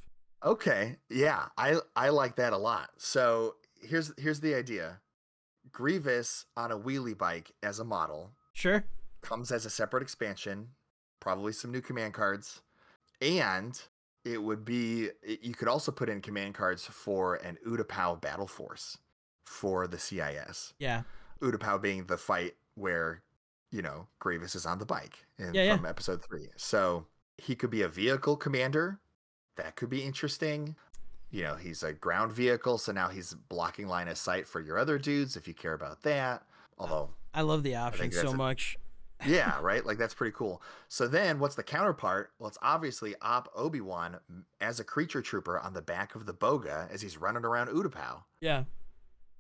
okay, 0.43 0.97
yeah, 1.09 1.45
I 1.57 1.77
I 1.95 2.09
like 2.09 2.35
that 2.37 2.53
a 2.53 2.57
lot. 2.57 2.89
So 2.97 3.55
here's 3.81 4.11
here's 4.17 4.39
the 4.41 4.55
idea: 4.55 4.99
Grievous 5.71 6.45
on 6.57 6.71
a 6.71 6.77
wheelie 6.77 7.17
bike 7.17 7.51
as 7.63 7.79
a 7.79 7.85
model 7.85 8.31
Sure. 8.53 8.85
comes 9.21 9.51
as 9.51 9.65
a 9.65 9.69
separate 9.69 10.03
expansion, 10.03 10.69
probably 11.19 11.53
some 11.53 11.71
new 11.71 11.81
command 11.81 12.13
cards, 12.13 12.61
and 13.21 13.81
it 14.23 14.41
would 14.41 14.63
be 14.65 15.09
it- 15.23 15.41
you 15.43 15.53
could 15.53 15.67
also 15.67 15.91
put 15.91 16.09
in 16.09 16.21
command 16.21 16.53
cards 16.55 16.85
for 16.85 17.35
an 17.35 17.57
Utapau 17.67 18.19
battle 18.21 18.47
force 18.47 18.97
for 19.45 19.87
the 19.87 19.97
CIS. 19.97 20.73
Yeah. 20.79 21.03
Utapau 21.41 21.81
being 21.81 22.05
the 22.05 22.17
fight 22.17 22.55
where 22.75 23.23
you 23.71 23.81
know 23.81 24.07
Grievous 24.19 24.55
is 24.55 24.65
on 24.65 24.79
the 24.79 24.85
bike 24.85 25.25
in, 25.37 25.53
Yeah, 25.53 25.63
yeah. 25.63 25.75
from 25.77 25.85
episode 25.85 26.21
three. 26.23 26.49
So 26.55 27.07
he 27.37 27.55
could 27.55 27.69
be 27.71 27.81
a 27.81 27.87
vehicle 27.87 28.37
commander. 28.37 28.99
That 29.57 29.75
could 29.75 29.89
be 29.89 30.03
interesting. 30.03 30.75
You 31.29 31.43
know, 31.43 31.55
he's 31.55 31.81
a 31.81 31.93
ground 31.93 32.33
vehicle, 32.33 32.77
so 32.77 32.91
now 32.91 33.07
he's 33.07 33.33
blocking 33.33 33.87
line 33.87 34.07
of 34.09 34.17
sight 34.17 34.47
for 34.47 34.59
your 34.59 34.77
other 34.77 34.97
dudes 34.97 35.37
if 35.37 35.47
you 35.47 35.53
care 35.53 35.73
about 35.73 36.01
that. 36.03 36.43
Although 36.77 37.11
I 37.33 37.41
love 37.41 37.63
the 37.63 37.75
option 37.75 38.11
so 38.11 38.33
much. 38.33 38.77
Yeah, 39.25 39.57
right? 39.61 39.85
Like 39.85 39.97
that's 39.97 40.13
pretty 40.13 40.33
cool. 40.35 40.61
So 40.87 41.07
then 41.07 41.39
what's 41.39 41.55
the 41.55 41.63
counterpart? 41.63 42.31
Well, 42.39 42.47
it's 42.47 42.57
obviously 42.61 43.15
Op 43.21 43.49
Obi-Wan 43.55 44.17
as 44.59 44.79
a 44.79 44.83
creature 44.83 45.21
trooper 45.21 45.59
on 45.59 45.73
the 45.73 45.81
back 45.81 46.15
of 46.15 46.25
the 46.25 46.33
Boga 46.33 46.91
as 46.91 47.01
he's 47.01 47.17
running 47.17 47.45
around 47.45 47.67
Utapau. 47.67 48.23
Yeah. 48.39 48.63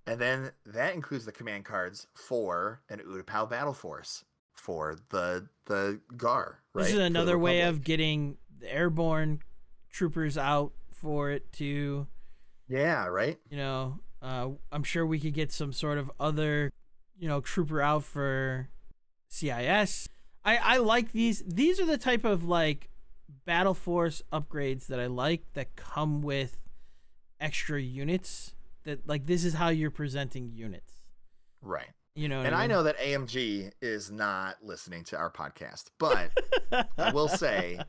And 0.07 0.19
then 0.19 0.51
that 0.65 0.95
includes 0.95 1.25
the 1.25 1.31
command 1.31 1.65
cards 1.65 2.07
for 2.15 2.81
an 2.89 2.99
Utapau 2.99 3.49
battle 3.49 3.73
force 3.73 4.23
for 4.55 4.97
the 5.09 5.47
the 5.65 5.99
Gar, 6.17 6.59
right? 6.73 6.83
This 6.83 6.93
is 6.93 6.99
another 6.99 7.37
way 7.37 7.61
of 7.61 7.83
getting 7.83 8.37
the 8.59 8.71
airborne 8.73 9.41
troopers 9.91 10.37
out 10.37 10.73
for 10.91 11.31
it 11.31 11.51
to, 11.53 12.07
Yeah, 12.67 13.07
right? 13.07 13.37
you 13.49 13.57
know, 13.57 13.99
uh, 14.21 14.49
I'm 14.71 14.83
sure 14.83 15.05
we 15.05 15.19
could 15.19 15.33
get 15.33 15.51
some 15.51 15.73
sort 15.73 15.97
of 15.97 16.11
other, 16.19 16.71
you 17.17 17.27
know, 17.27 17.41
trooper 17.41 17.81
out 17.81 18.03
for 18.03 18.69
CIS. 19.31 20.09
I, 20.43 20.57
I 20.57 20.77
like 20.77 21.11
these. 21.11 21.43
These 21.47 21.79
are 21.79 21.85
the 21.85 21.97
type 21.97 22.25
of 22.25 22.43
like 22.43 22.89
battle 23.45 23.73
force 23.73 24.21
upgrades 24.31 24.87
that 24.87 24.99
I 24.99 25.07
like 25.07 25.43
that 25.53 25.75
come 25.75 26.21
with 26.21 26.57
extra 27.39 27.81
units. 27.81 28.53
That 28.83 29.07
like 29.07 29.25
this 29.25 29.43
is 29.43 29.53
how 29.55 29.69
you're 29.69 29.91
presenting 29.91 30.51
units. 30.51 30.93
Right. 31.61 31.89
You 32.15 32.27
know, 32.27 32.41
And 32.41 32.53
I 32.53 32.61
mean? 32.61 32.69
know 32.69 32.83
that 32.83 32.97
AMG 32.99 33.71
is 33.81 34.11
not 34.11 34.57
listening 34.61 35.03
to 35.05 35.17
our 35.17 35.31
podcast, 35.31 35.85
but 35.97 36.31
I 36.97 37.11
will 37.13 37.27
say 37.29 37.79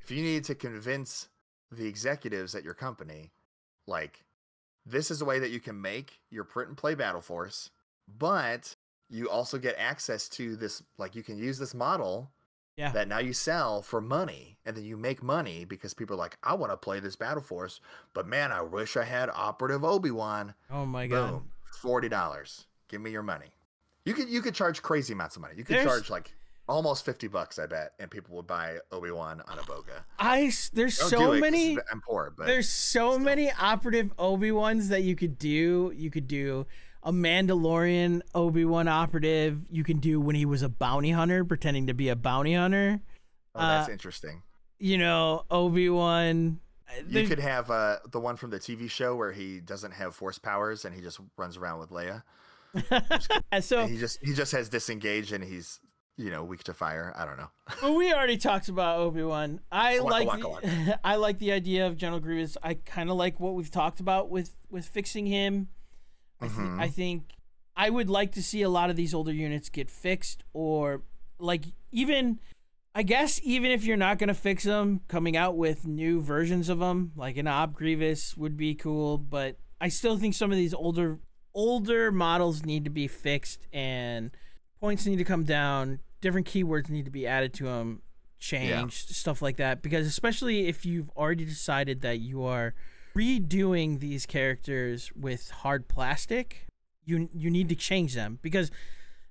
if 0.00 0.10
you 0.10 0.22
need 0.22 0.44
to 0.44 0.54
convince 0.54 1.28
the 1.72 1.86
executives 1.86 2.54
at 2.54 2.62
your 2.62 2.74
company, 2.74 3.32
like 3.88 4.24
this 4.86 5.10
is 5.10 5.20
a 5.20 5.24
way 5.24 5.40
that 5.40 5.50
you 5.50 5.58
can 5.58 5.80
make 5.80 6.20
your 6.30 6.44
print 6.44 6.68
and 6.68 6.76
play 6.76 6.94
battle 6.94 7.20
force, 7.20 7.70
but 8.06 8.76
you 9.12 9.28
also 9.30 9.58
get 9.58 9.76
access 9.78 10.28
to 10.30 10.56
this 10.56 10.82
like 10.98 11.14
you 11.14 11.22
can 11.22 11.36
use 11.38 11.58
this 11.58 11.74
model 11.74 12.30
Yeah. 12.76 12.90
that 12.92 13.06
now 13.08 13.18
you 13.18 13.32
sell 13.34 13.82
for 13.82 14.00
money 14.00 14.56
and 14.64 14.74
then 14.76 14.84
you 14.84 14.96
make 14.96 15.22
money 15.22 15.64
because 15.66 15.92
people 15.94 16.14
are 16.16 16.18
like 16.18 16.38
I 16.42 16.54
want 16.54 16.72
to 16.72 16.76
play 16.78 16.98
this 16.98 17.14
battle 17.16 17.42
force, 17.42 17.80
but 18.14 18.26
man, 18.26 18.50
I 18.52 18.62
wish 18.62 18.96
I 18.96 19.04
had 19.04 19.28
operative 19.34 19.84
Obi-Wan. 19.84 20.54
oh 20.70 20.86
my 20.86 21.06
god. 21.06 21.30
Boom. 21.30 21.50
$40. 21.82 22.64
Give 22.88 23.00
me 23.00 23.10
your 23.10 23.22
money. 23.22 23.52
You 24.04 24.14
could 24.14 24.28
you 24.28 24.40
could 24.42 24.54
charge 24.54 24.82
crazy 24.82 25.12
amounts 25.12 25.36
of 25.36 25.42
money. 25.42 25.54
You 25.56 25.64
could 25.64 25.76
There's- 25.76 25.86
charge 25.88 26.10
like 26.10 26.34
almost 26.68 27.04
50 27.04 27.26
bucks, 27.28 27.58
I 27.58 27.66
bet, 27.66 27.92
and 27.98 28.10
people 28.10 28.34
would 28.36 28.46
buy 28.46 28.78
Obi-Wan 28.92 29.42
on 29.48 29.58
a 29.58 29.62
boga. 29.62 30.04
I 30.18 30.50
there's 30.72 30.96
Don't 30.98 31.10
so 31.10 31.18
do 31.18 31.32
it 31.32 31.40
'cause 31.40 31.40
many 31.40 31.76
I'm 31.90 32.00
poor, 32.00 32.32
but 32.36 32.46
there's 32.46 32.68
so 32.68 33.12
still. 33.12 33.18
many 33.18 33.50
operative 33.52 34.12
Obi 34.18 34.52
Wans 34.52 34.88
that 34.88 35.02
you 35.02 35.14
could 35.16 35.38
do. 35.38 35.92
You 35.94 36.10
could 36.10 36.26
do 36.28 36.66
a 37.02 37.12
Mandalorian 37.12 38.22
Obi 38.34 38.64
Wan 38.64 38.88
operative. 38.88 39.66
You 39.70 39.84
can 39.84 39.98
do 39.98 40.20
when 40.20 40.36
he 40.36 40.44
was 40.44 40.62
a 40.62 40.68
bounty 40.68 41.10
hunter, 41.10 41.44
pretending 41.44 41.86
to 41.88 41.94
be 41.94 42.08
a 42.08 42.16
bounty 42.16 42.54
hunter. 42.54 43.00
oh, 43.54 43.60
that's 43.60 43.88
uh, 43.88 43.92
interesting. 43.92 44.42
You 44.78 44.98
know, 44.98 45.44
Obi 45.50 45.88
Wan. 45.88 46.60
You 47.08 47.26
could 47.26 47.38
have 47.38 47.70
uh, 47.70 47.98
the 48.10 48.20
one 48.20 48.36
from 48.36 48.50
the 48.50 48.58
TV 48.58 48.90
show 48.90 49.16
where 49.16 49.32
he 49.32 49.60
doesn't 49.60 49.92
have 49.92 50.14
force 50.14 50.38
powers 50.38 50.84
and 50.84 50.94
he 50.94 51.00
just 51.00 51.20
runs 51.38 51.56
around 51.56 51.78
with 51.78 51.90
Leia. 51.90 52.22
so 53.60 53.80
And 53.80 53.90
he 53.90 53.98
just 53.98 54.18
he 54.22 54.34
just 54.34 54.52
has 54.52 54.68
disengaged 54.68 55.32
and 55.32 55.44
he's 55.44 55.80
you 56.16 56.30
know 56.30 56.44
weak 56.44 56.64
to 56.64 56.74
fire. 56.74 57.12
I 57.16 57.24
don't 57.24 57.36
know. 57.36 57.50
Well, 57.82 57.94
we 57.94 58.12
already 58.12 58.36
talked 58.36 58.68
about 58.68 58.98
Obi 58.98 59.22
Wan. 59.22 59.60
I 59.70 59.98
like 59.98 60.28
the, 60.28 60.98
I 61.04 61.16
like 61.16 61.38
the 61.38 61.52
idea 61.52 61.86
of 61.86 61.96
General 61.96 62.20
Grievous. 62.20 62.56
I 62.62 62.74
kind 62.74 63.10
of 63.10 63.16
like 63.16 63.40
what 63.40 63.54
we've 63.54 63.70
talked 63.70 64.00
about 64.00 64.30
with 64.30 64.56
with 64.70 64.86
fixing 64.86 65.26
him. 65.26 65.68
I, 66.42 66.48
Mhm. 66.48 66.80
I 66.80 66.88
think 66.88 67.32
I 67.76 67.88
would 67.90 68.10
like 68.10 68.32
to 68.32 68.42
see 68.42 68.62
a 68.62 68.68
lot 68.68 68.90
of 68.90 68.96
these 68.96 69.14
older 69.14 69.32
units 69.32 69.68
get 69.68 69.90
fixed, 69.90 70.44
or 70.52 71.02
like 71.38 71.64
even 71.90 72.38
I 72.94 73.02
guess 73.02 73.40
even 73.42 73.70
if 73.70 73.84
you're 73.84 73.96
not 73.96 74.18
gonna 74.18 74.34
fix 74.34 74.64
them, 74.64 75.00
coming 75.08 75.36
out 75.36 75.56
with 75.56 75.86
new 75.86 76.20
versions 76.20 76.68
of 76.68 76.78
them, 76.78 77.12
like 77.16 77.36
an 77.38 77.48
Ob 77.48 77.74
Grievous, 77.74 78.36
would 78.36 78.56
be 78.56 78.74
cool. 78.74 79.16
But 79.16 79.56
I 79.80 79.88
still 79.88 80.18
think 80.18 80.34
some 80.34 80.50
of 80.52 80.58
these 80.58 80.74
older 80.74 81.18
older 81.54 82.10
models 82.12 82.64
need 82.64 82.84
to 82.84 82.90
be 82.90 83.06
fixed 83.08 83.66
and 83.72 84.30
points 84.80 85.06
need 85.06 85.16
to 85.16 85.24
come 85.24 85.44
down 85.44 86.00
different 86.22 86.46
keywords 86.46 86.88
need 86.88 87.04
to 87.04 87.10
be 87.10 87.26
added 87.26 87.52
to 87.52 87.64
them 87.64 88.00
changed 88.38 89.10
stuff 89.14 89.42
like 89.42 89.56
that 89.56 89.82
because 89.82 90.06
especially 90.06 90.66
if 90.66 90.84
you've 90.86 91.10
already 91.10 91.44
decided 91.44 92.00
that 92.00 92.20
you 92.20 92.42
are 92.42 92.74
redoing 93.14 94.00
these 94.00 94.26
characters 94.26 95.10
with 95.14 95.50
hard 95.50 95.88
plastic 95.88 96.66
you 97.04 97.28
you 97.34 97.50
need 97.50 97.68
to 97.68 97.74
change 97.74 98.14
them 98.14 98.38
because 98.42 98.70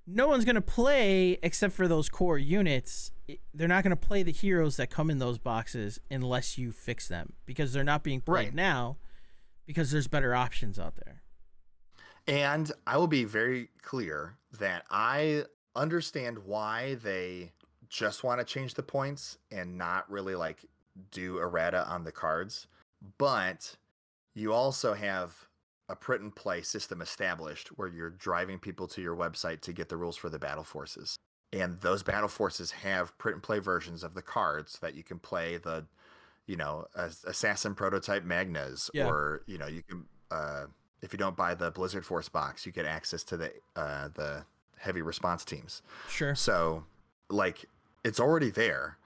no 0.06 0.28
one's 0.28 0.44
going 0.44 0.54
to 0.56 0.60
play 0.60 1.38
except 1.42 1.72
for 1.74 1.88
those 1.88 2.08
core 2.08 2.38
units 2.38 3.12
they're 3.54 3.68
not 3.68 3.82
going 3.82 3.90
to 3.90 3.96
play 3.96 4.22
the 4.22 4.32
heroes 4.32 4.76
that 4.76 4.90
come 4.90 5.08
in 5.10 5.18
those 5.18 5.38
boxes 5.38 5.98
unless 6.10 6.58
you 6.58 6.70
fix 6.72 7.08
them 7.08 7.32
because 7.46 7.72
they're 7.72 7.84
not 7.84 8.02
being 8.02 8.20
played 8.20 8.46
Right. 8.46 8.54
now 8.54 8.96
because 9.66 9.90
there's 9.90 10.08
better 10.08 10.34
options 10.34 10.78
out 10.78 10.96
there 11.04 11.22
And 12.26 12.70
I 12.86 12.96
will 12.98 13.06
be 13.08 13.24
very 13.24 13.68
clear 13.82 14.34
that 14.58 14.84
I 14.90 15.44
understand 15.74 16.38
why 16.44 16.94
they 17.02 17.52
just 17.88 18.22
want 18.22 18.40
to 18.40 18.44
change 18.44 18.74
the 18.74 18.82
points 18.82 19.38
and 19.50 19.76
not 19.78 20.10
really 20.10 20.34
like 20.34 20.64
do 21.10 21.38
errata 21.38 21.86
on 21.88 22.04
the 22.04 22.12
cards. 22.12 22.66
But 23.18 23.76
you 24.34 24.52
also 24.52 24.94
have 24.94 25.48
a 25.88 25.96
print 25.96 26.22
and 26.22 26.34
play 26.34 26.62
system 26.62 27.02
established 27.02 27.68
where 27.68 27.88
you're 27.88 28.10
driving 28.10 28.58
people 28.58 28.86
to 28.88 29.02
your 29.02 29.16
website 29.16 29.60
to 29.62 29.72
get 29.72 29.88
the 29.88 29.96
rules 29.96 30.16
for 30.16 30.28
the 30.30 30.38
battle 30.38 30.64
forces. 30.64 31.18
And 31.52 31.80
those 31.80 32.02
battle 32.02 32.28
forces 32.28 32.70
have 32.70 33.16
print 33.18 33.34
and 33.36 33.42
play 33.42 33.58
versions 33.58 34.02
of 34.02 34.14
the 34.14 34.22
cards 34.22 34.78
that 34.80 34.94
you 34.94 35.02
can 35.02 35.18
play 35.18 35.58
the, 35.58 35.84
you 36.46 36.56
know, 36.56 36.86
assassin 36.94 37.74
prototype 37.74 38.24
magnas, 38.24 38.90
Yeah. 38.94 39.06
or 39.08 39.42
you 39.46 39.58
know, 39.58 39.66
you 39.66 39.82
can 39.82 40.06
uh, 40.30 40.66
if 41.02 41.12
you 41.12 41.18
don't 41.18 41.36
buy 41.36 41.54
the 41.54 41.70
Blizzard 41.70 42.06
Force 42.06 42.28
box, 42.30 42.64
you 42.64 42.72
get 42.72 42.86
access 42.86 43.22
to 43.24 43.36
the 43.36 43.52
uh, 43.76 44.08
the 44.14 44.44
heavy 44.78 45.02
response 45.02 45.44
teams. 45.44 45.82
sure 46.08 46.34
So, 46.34 46.84
like, 47.28 47.66
it's 48.02 48.18
already 48.18 48.50
there. 48.50 48.96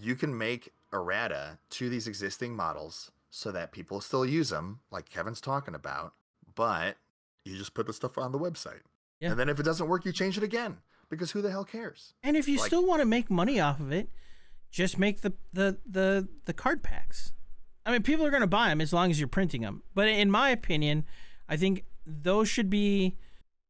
You 0.00 0.16
can 0.16 0.36
make 0.36 0.72
errata 0.92 1.58
to 1.70 1.88
these 1.88 2.08
existing 2.08 2.56
models 2.56 3.12
so 3.30 3.52
that 3.52 3.72
people 3.72 4.00
still 4.00 4.24
use 4.24 4.50
them, 4.50 4.80
like 4.90 5.08
Kevin's 5.08 5.40
talking 5.40 5.74
about. 5.74 6.14
But 6.54 6.96
you 7.44 7.56
just 7.56 7.74
put 7.74 7.86
the 7.86 7.92
stuff 7.92 8.16
on 8.18 8.32
the 8.32 8.38
website, 8.38 8.80
Yeah. 9.20 9.30
and 9.30 9.38
then 9.40 9.48
if 9.48 9.60
it 9.60 9.64
doesn't 9.64 9.88
work, 9.88 10.04
you 10.04 10.12
change 10.12 10.36
it 10.36 10.42
again 10.42 10.78
because 11.10 11.30
who 11.32 11.42
the 11.42 11.50
hell 11.50 11.64
cares? 11.64 12.14
And 12.22 12.36
if 12.36 12.48
you 12.48 12.58
Like- 12.58 12.66
still 12.66 12.86
want 12.86 13.00
to 13.00 13.06
make 13.06 13.30
money 13.30 13.60
off 13.60 13.78
of 13.80 13.92
it, 13.92 14.10
just 14.70 14.98
make 14.98 15.20
the 15.20 15.32
the 15.52 15.78
the 15.86 16.28
the 16.44 16.52
card 16.52 16.82
packs. 16.82 17.32
I 17.84 17.92
mean, 17.92 18.02
people 18.02 18.26
are 18.26 18.30
going 18.30 18.40
to 18.40 18.46
buy 18.48 18.68
them 18.68 18.80
as 18.80 18.92
long 18.92 19.10
as 19.10 19.20
you're 19.20 19.28
printing 19.28 19.62
them. 19.62 19.84
But 19.94 20.08
in 20.08 20.28
my 20.30 20.50
opinion, 20.50 21.04
I 21.48 21.56
think 21.56 21.84
those 22.04 22.48
should 22.48 22.68
be 22.68 23.16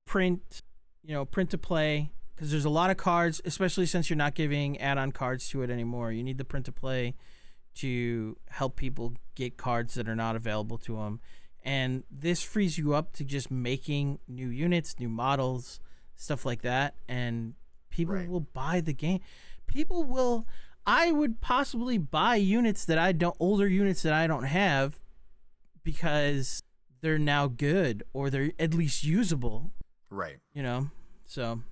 print, 0.07 0.63
you 1.03 1.13
know, 1.13 1.25
print 1.27 1.51
to 1.51 1.59
play 1.59 2.13
because 2.35 2.51
there's 2.51 2.65
a 2.65 2.71
lot 2.71 2.91
of 2.91 2.97
cards, 2.97 3.41
especially 3.45 3.85
since 3.87 4.09
you're 4.09 4.17
not 4.17 4.35
giving 4.35 4.79
add-on 4.81 5.13
cards 5.13 5.49
to 5.51 5.63
it 5.63 5.71
anymore. 5.71 6.13
You 6.13 6.23
need 6.23 6.39
the 6.39 6.45
print 6.45 6.65
to 6.67 6.73
play 6.73 7.15
to 7.77 8.39
help 8.49 8.77
people 8.77 9.15
get 9.37 9.57
cards 9.57 9.95
that 9.95 10.09
are 10.09 10.17
not 10.17 10.35
available 10.35 10.79
to 10.79 10.97
them. 10.97 11.21
And 11.63 12.03
this 12.11 12.43
frees 12.43 12.77
you 12.79 12.95
up 12.95 13.13
to 13.15 13.25
just 13.25 13.51
making 13.51 14.19
new 14.27 14.49
units, 14.49 14.99
new 14.99 15.09
models, 15.09 15.79
stuff 16.17 16.45
like 16.45 16.63
that, 16.63 16.95
and 17.09 17.55
people 17.91 18.15
Right. 18.15 18.29
will 18.29 18.41
buy 18.41 18.81
the 18.81 18.93
game. 18.93 19.21
People 19.67 20.03
will. 20.05 20.47
I 20.87 21.11
would 21.13 21.41
possibly 21.41 21.99
buy 21.99 22.37
units 22.37 22.85
that 22.85 22.99
I 22.99 23.13
don't, 23.13 23.37
older 23.41 23.67
units 23.69 24.03
that 24.03 24.13
I 24.13 24.27
don't 24.27 24.45
have, 24.45 25.01
because 25.83 26.63
they're 27.01 27.19
now 27.19 27.47
good 27.49 28.03
or 28.13 28.31
they're 28.31 28.53
at 28.59 28.75
least 28.75 29.05
usable. 29.05 29.73
Right. 30.11 30.39
You 30.53 30.63
know, 30.63 30.91
so 31.27 31.63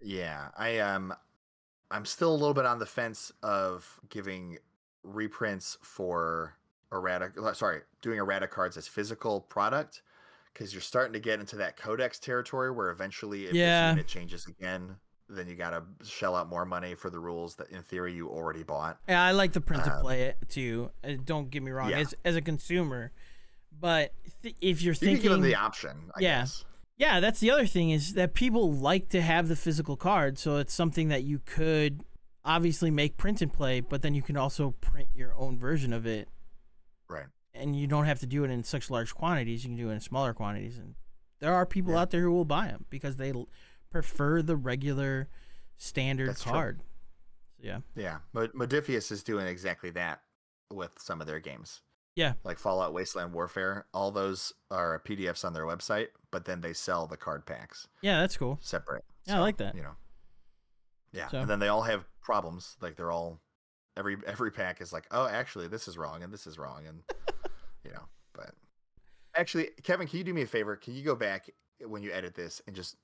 Yeah, 0.00 0.48
I 0.56 0.78
um 0.78 1.14
I'm 1.90 2.04
still 2.04 2.30
a 2.32 2.36
little 2.36 2.54
bit 2.54 2.64
on 2.66 2.78
the 2.78 2.86
fence 2.86 3.32
of 3.42 4.00
giving 4.08 4.58
reprints 5.02 5.76
for 5.82 6.56
errata 6.92 7.32
uh, 7.42 7.52
sorry, 7.52 7.80
doing 8.02 8.18
erratic 8.18 8.50
cards 8.50 8.76
as 8.76 8.86
physical 8.86 9.40
product 9.40 10.02
because 10.52 10.74
you're 10.74 10.82
starting 10.82 11.12
to 11.14 11.20
get 11.20 11.40
into 11.40 11.56
that 11.56 11.76
codex 11.76 12.18
territory 12.18 12.70
where 12.70 12.90
eventually 12.90 13.46
if 13.46 13.54
Yeah. 13.54 13.90
unit 13.90 14.06
changes 14.06 14.46
again, 14.46 14.96
then 15.28 15.46
you 15.48 15.54
got 15.54 15.70
to 15.70 15.82
shell 16.06 16.36
out 16.36 16.48
more 16.48 16.66
money 16.66 16.94
for 16.94 17.08
the 17.08 17.18
rules 17.18 17.56
that 17.56 17.70
in 17.70 17.82
theory 17.82 18.12
you 18.12 18.28
already 18.28 18.62
bought. 18.62 18.98
yeah, 19.08 19.22
I 19.22 19.30
like 19.32 19.52
the 19.52 19.62
print 19.62 19.84
to 19.84 19.94
Um, 19.94 20.00
play 20.02 20.22
it 20.24 20.36
too. 20.48 20.90
Uh, 21.02 21.12
Don't 21.24 21.50
get 21.50 21.62
me 21.62 21.70
wrong, 21.70 21.88
Yeah. 21.90 22.00
as 22.00 22.14
as 22.24 22.36
a 22.36 22.42
consumer, 22.42 23.12
but 23.80 24.12
th- 24.42 24.54
if 24.60 24.82
you're 24.82 24.92
You 24.94 24.98
can 25.00 25.08
give 25.14 25.22
them 25.22 25.30
thinking, 25.40 25.42
the 25.42 25.54
option, 25.56 26.10
I 26.14 26.20
Yeah. 26.20 26.40
guess. 26.40 26.64
Yeah, 26.98 27.20
that's 27.20 27.40
the 27.40 27.50
other 27.50 27.66
thing 27.66 27.90
is 27.90 28.12
that 28.14 28.34
people 28.34 28.70
like 28.72 29.08
to 29.08 29.22
have 29.22 29.48
the 29.48 29.56
physical 29.56 29.96
card, 29.96 30.38
so 30.38 30.58
it's 30.58 30.74
something 30.74 31.08
that 31.08 31.22
you 31.24 31.38
could 31.40 32.04
obviously 32.44 32.90
make 32.90 33.16
print 33.16 33.40
and 33.40 33.52
play, 33.52 33.80
but 33.80 34.02
then 34.02 34.14
you 34.14 34.20
can 34.22 34.36
also 34.36 34.72
print 34.82 35.08
your 35.14 35.34
own 35.36 35.58
version 35.58 35.92
of 35.92 36.06
it. 36.06 36.28
Right. 37.12 37.26
And 37.54 37.76
you 37.76 37.86
don't 37.86 38.06
have 38.06 38.20
to 38.20 38.26
do 38.26 38.44
it 38.44 38.50
in 38.50 38.64
such 38.64 38.90
large 38.90 39.14
quantities. 39.14 39.64
You 39.64 39.70
can 39.70 39.76
do 39.76 39.90
it 39.90 39.92
in 39.92 40.00
smaller 40.00 40.32
quantities, 40.32 40.78
and 40.78 40.94
there 41.40 41.52
are 41.52 41.66
people 41.66 41.92
yeah. 41.92 42.00
out 42.00 42.10
there 42.10 42.22
who 42.22 42.32
will 42.32 42.44
buy 42.44 42.68
them 42.68 42.86
because 42.88 43.16
they 43.16 43.32
prefer 43.90 44.42
the 44.42 44.56
regular 44.56 45.28
standard 45.76 46.28
That's 46.28 46.42
card. 46.42 46.80
So, 46.80 46.86
yeah. 47.62 47.78
Yeah. 47.94 48.18
Modiphius 48.34 49.12
is 49.12 49.22
doing 49.22 49.46
exactly 49.46 49.90
that 49.90 50.20
with 50.72 50.92
some 50.98 51.20
of 51.20 51.26
their 51.26 51.40
games. 51.40 51.82
Yeah. 52.16 52.34
Like 52.44 52.58
Fallout 52.58 52.92
Wasteland 52.92 53.32
Warfare, 53.32 53.86
all 53.94 54.10
those 54.10 54.52
are 54.70 55.02
PDFs 55.06 55.44
on 55.44 55.52
their 55.52 55.64
website, 55.64 56.08
but 56.30 56.44
then 56.44 56.60
they 56.60 56.72
sell 56.72 57.06
the 57.06 57.16
card 57.16 57.46
packs. 57.46 57.88
Yeah, 58.02 58.20
that's 58.20 58.36
cool. 58.36 58.58
Separate. 58.60 59.04
Yeah, 59.26 59.34
so, 59.34 59.38
I 59.38 59.40
like 59.42 59.56
that. 59.58 59.74
You 59.74 59.82
know. 59.82 59.96
Yeah. 61.12 61.28
So. 61.28 61.38
And 61.38 61.48
then 61.48 61.58
they 61.58 61.68
all 61.68 61.82
have 61.82 62.04
problems. 62.20 62.76
Like 62.80 62.96
they're 62.96 63.12
all 63.12 63.40
every 63.96 64.16
every 64.26 64.50
pack 64.50 64.80
is 64.80 64.92
like, 64.92 65.06
"Oh, 65.10 65.26
actually 65.26 65.68
this 65.68 65.88
is 65.88 65.98
wrong 65.98 66.22
and 66.22 66.32
this 66.32 66.46
is 66.46 66.58
wrong." 66.58 66.86
And 66.86 67.02
you 67.84 67.92
know, 67.92 68.02
but 68.34 68.52
actually, 69.36 69.70
Kevin, 69.82 70.06
can 70.06 70.18
you 70.18 70.24
do 70.24 70.34
me 70.34 70.42
a 70.42 70.46
favor? 70.46 70.76
Can 70.76 70.94
you 70.94 71.02
go 71.02 71.14
back 71.14 71.50
when 71.84 72.02
you 72.02 72.12
edit 72.12 72.34
this 72.34 72.62
and 72.66 72.76
just 72.76 72.96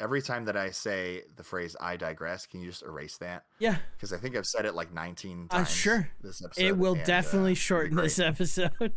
every 0.00 0.22
time 0.22 0.44
that 0.46 0.56
I 0.56 0.70
say 0.70 1.22
the 1.36 1.44
phrase 1.44 1.76
"I 1.80 1.96
digress," 1.96 2.46
can 2.46 2.60
you 2.60 2.68
just 2.68 2.82
erase 2.82 3.18
that? 3.18 3.44
Yeah, 3.58 3.76
because 3.96 4.12
I 4.12 4.18
think 4.18 4.36
I've 4.36 4.46
said 4.46 4.64
it 4.64 4.74
like 4.74 4.92
19 4.92 5.48
times. 5.48 5.68
Uh, 5.68 5.70
sure. 5.70 6.10
This 6.20 6.44
episode, 6.44 6.64
it 6.64 6.76
will 6.76 6.94
and, 6.94 7.04
definitely 7.04 7.52
uh, 7.52 7.56
shorten 7.56 7.96
this 7.96 8.18
episode. 8.18 8.72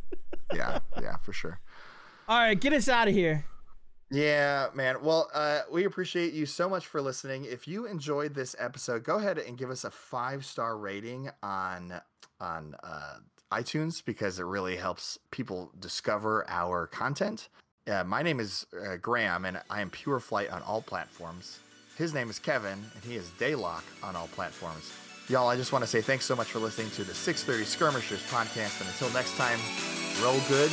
yeah, 0.53 0.79
yeah, 1.01 1.17
for 1.17 1.33
sure. 1.33 1.59
All 2.27 2.39
right, 2.39 2.59
get 2.59 2.73
us 2.73 2.89
out 2.89 3.07
of 3.07 3.13
here. 3.13 3.45
Yeah, 4.11 4.67
man. 4.73 4.97
Well, 5.01 5.29
uh, 5.33 5.61
we 5.71 5.85
appreciate 5.85 6.33
you 6.33 6.45
so 6.45 6.69
much 6.69 6.85
for 6.85 7.01
listening. 7.01 7.45
If 7.45 7.67
you 7.67 7.85
enjoyed 7.85 8.35
this 8.35 8.55
episode, 8.59 9.03
go 9.03 9.17
ahead 9.17 9.39
and 9.39 9.57
give 9.57 9.71
us 9.71 9.83
a 9.83 9.89
five 9.89 10.45
star 10.45 10.77
rating 10.77 11.29
on 11.41 12.01
on 12.39 12.75
uh, 12.83 13.15
iTunes 13.51 14.03
because 14.03 14.39
it 14.39 14.43
really 14.43 14.75
helps 14.75 15.17
people 15.31 15.71
discover 15.79 16.45
our 16.47 16.87
content. 16.87 17.49
Uh, 17.87 18.03
my 18.03 18.21
name 18.21 18.39
is 18.39 18.65
uh, 18.73 18.97
Graham, 18.97 19.45
and 19.45 19.61
I 19.69 19.81
am 19.81 19.89
Pure 19.89 20.19
Flight 20.19 20.49
on 20.49 20.61
all 20.63 20.81
platforms. 20.81 21.59
His 21.97 22.13
name 22.13 22.29
is 22.29 22.39
Kevin, 22.39 22.83
and 22.93 23.03
he 23.03 23.15
is 23.15 23.29
Daylock 23.39 23.83
on 24.03 24.15
all 24.15 24.27
platforms. 24.27 24.91
Y'all, 25.29 25.47
I 25.47 25.55
just 25.55 25.71
want 25.71 25.83
to 25.83 25.89
say 25.89 26.01
thanks 26.01 26.25
so 26.25 26.35
much 26.35 26.47
for 26.47 26.59
listening 26.59 26.91
to 26.91 27.03
the 27.03 27.13
630 27.13 27.65
Skirmishers 27.65 28.21
podcast. 28.29 28.79
And 28.81 28.89
until 28.89 29.09
next 29.11 29.35
time, 29.37 29.59
roll 30.21 30.39
good 30.47 30.71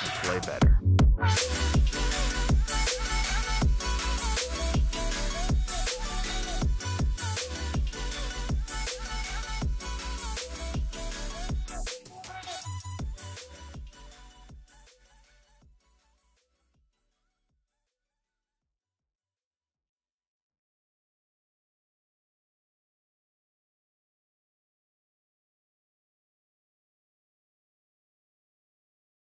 and 0.00 0.10
play 0.22 0.38
better. 0.40 1.83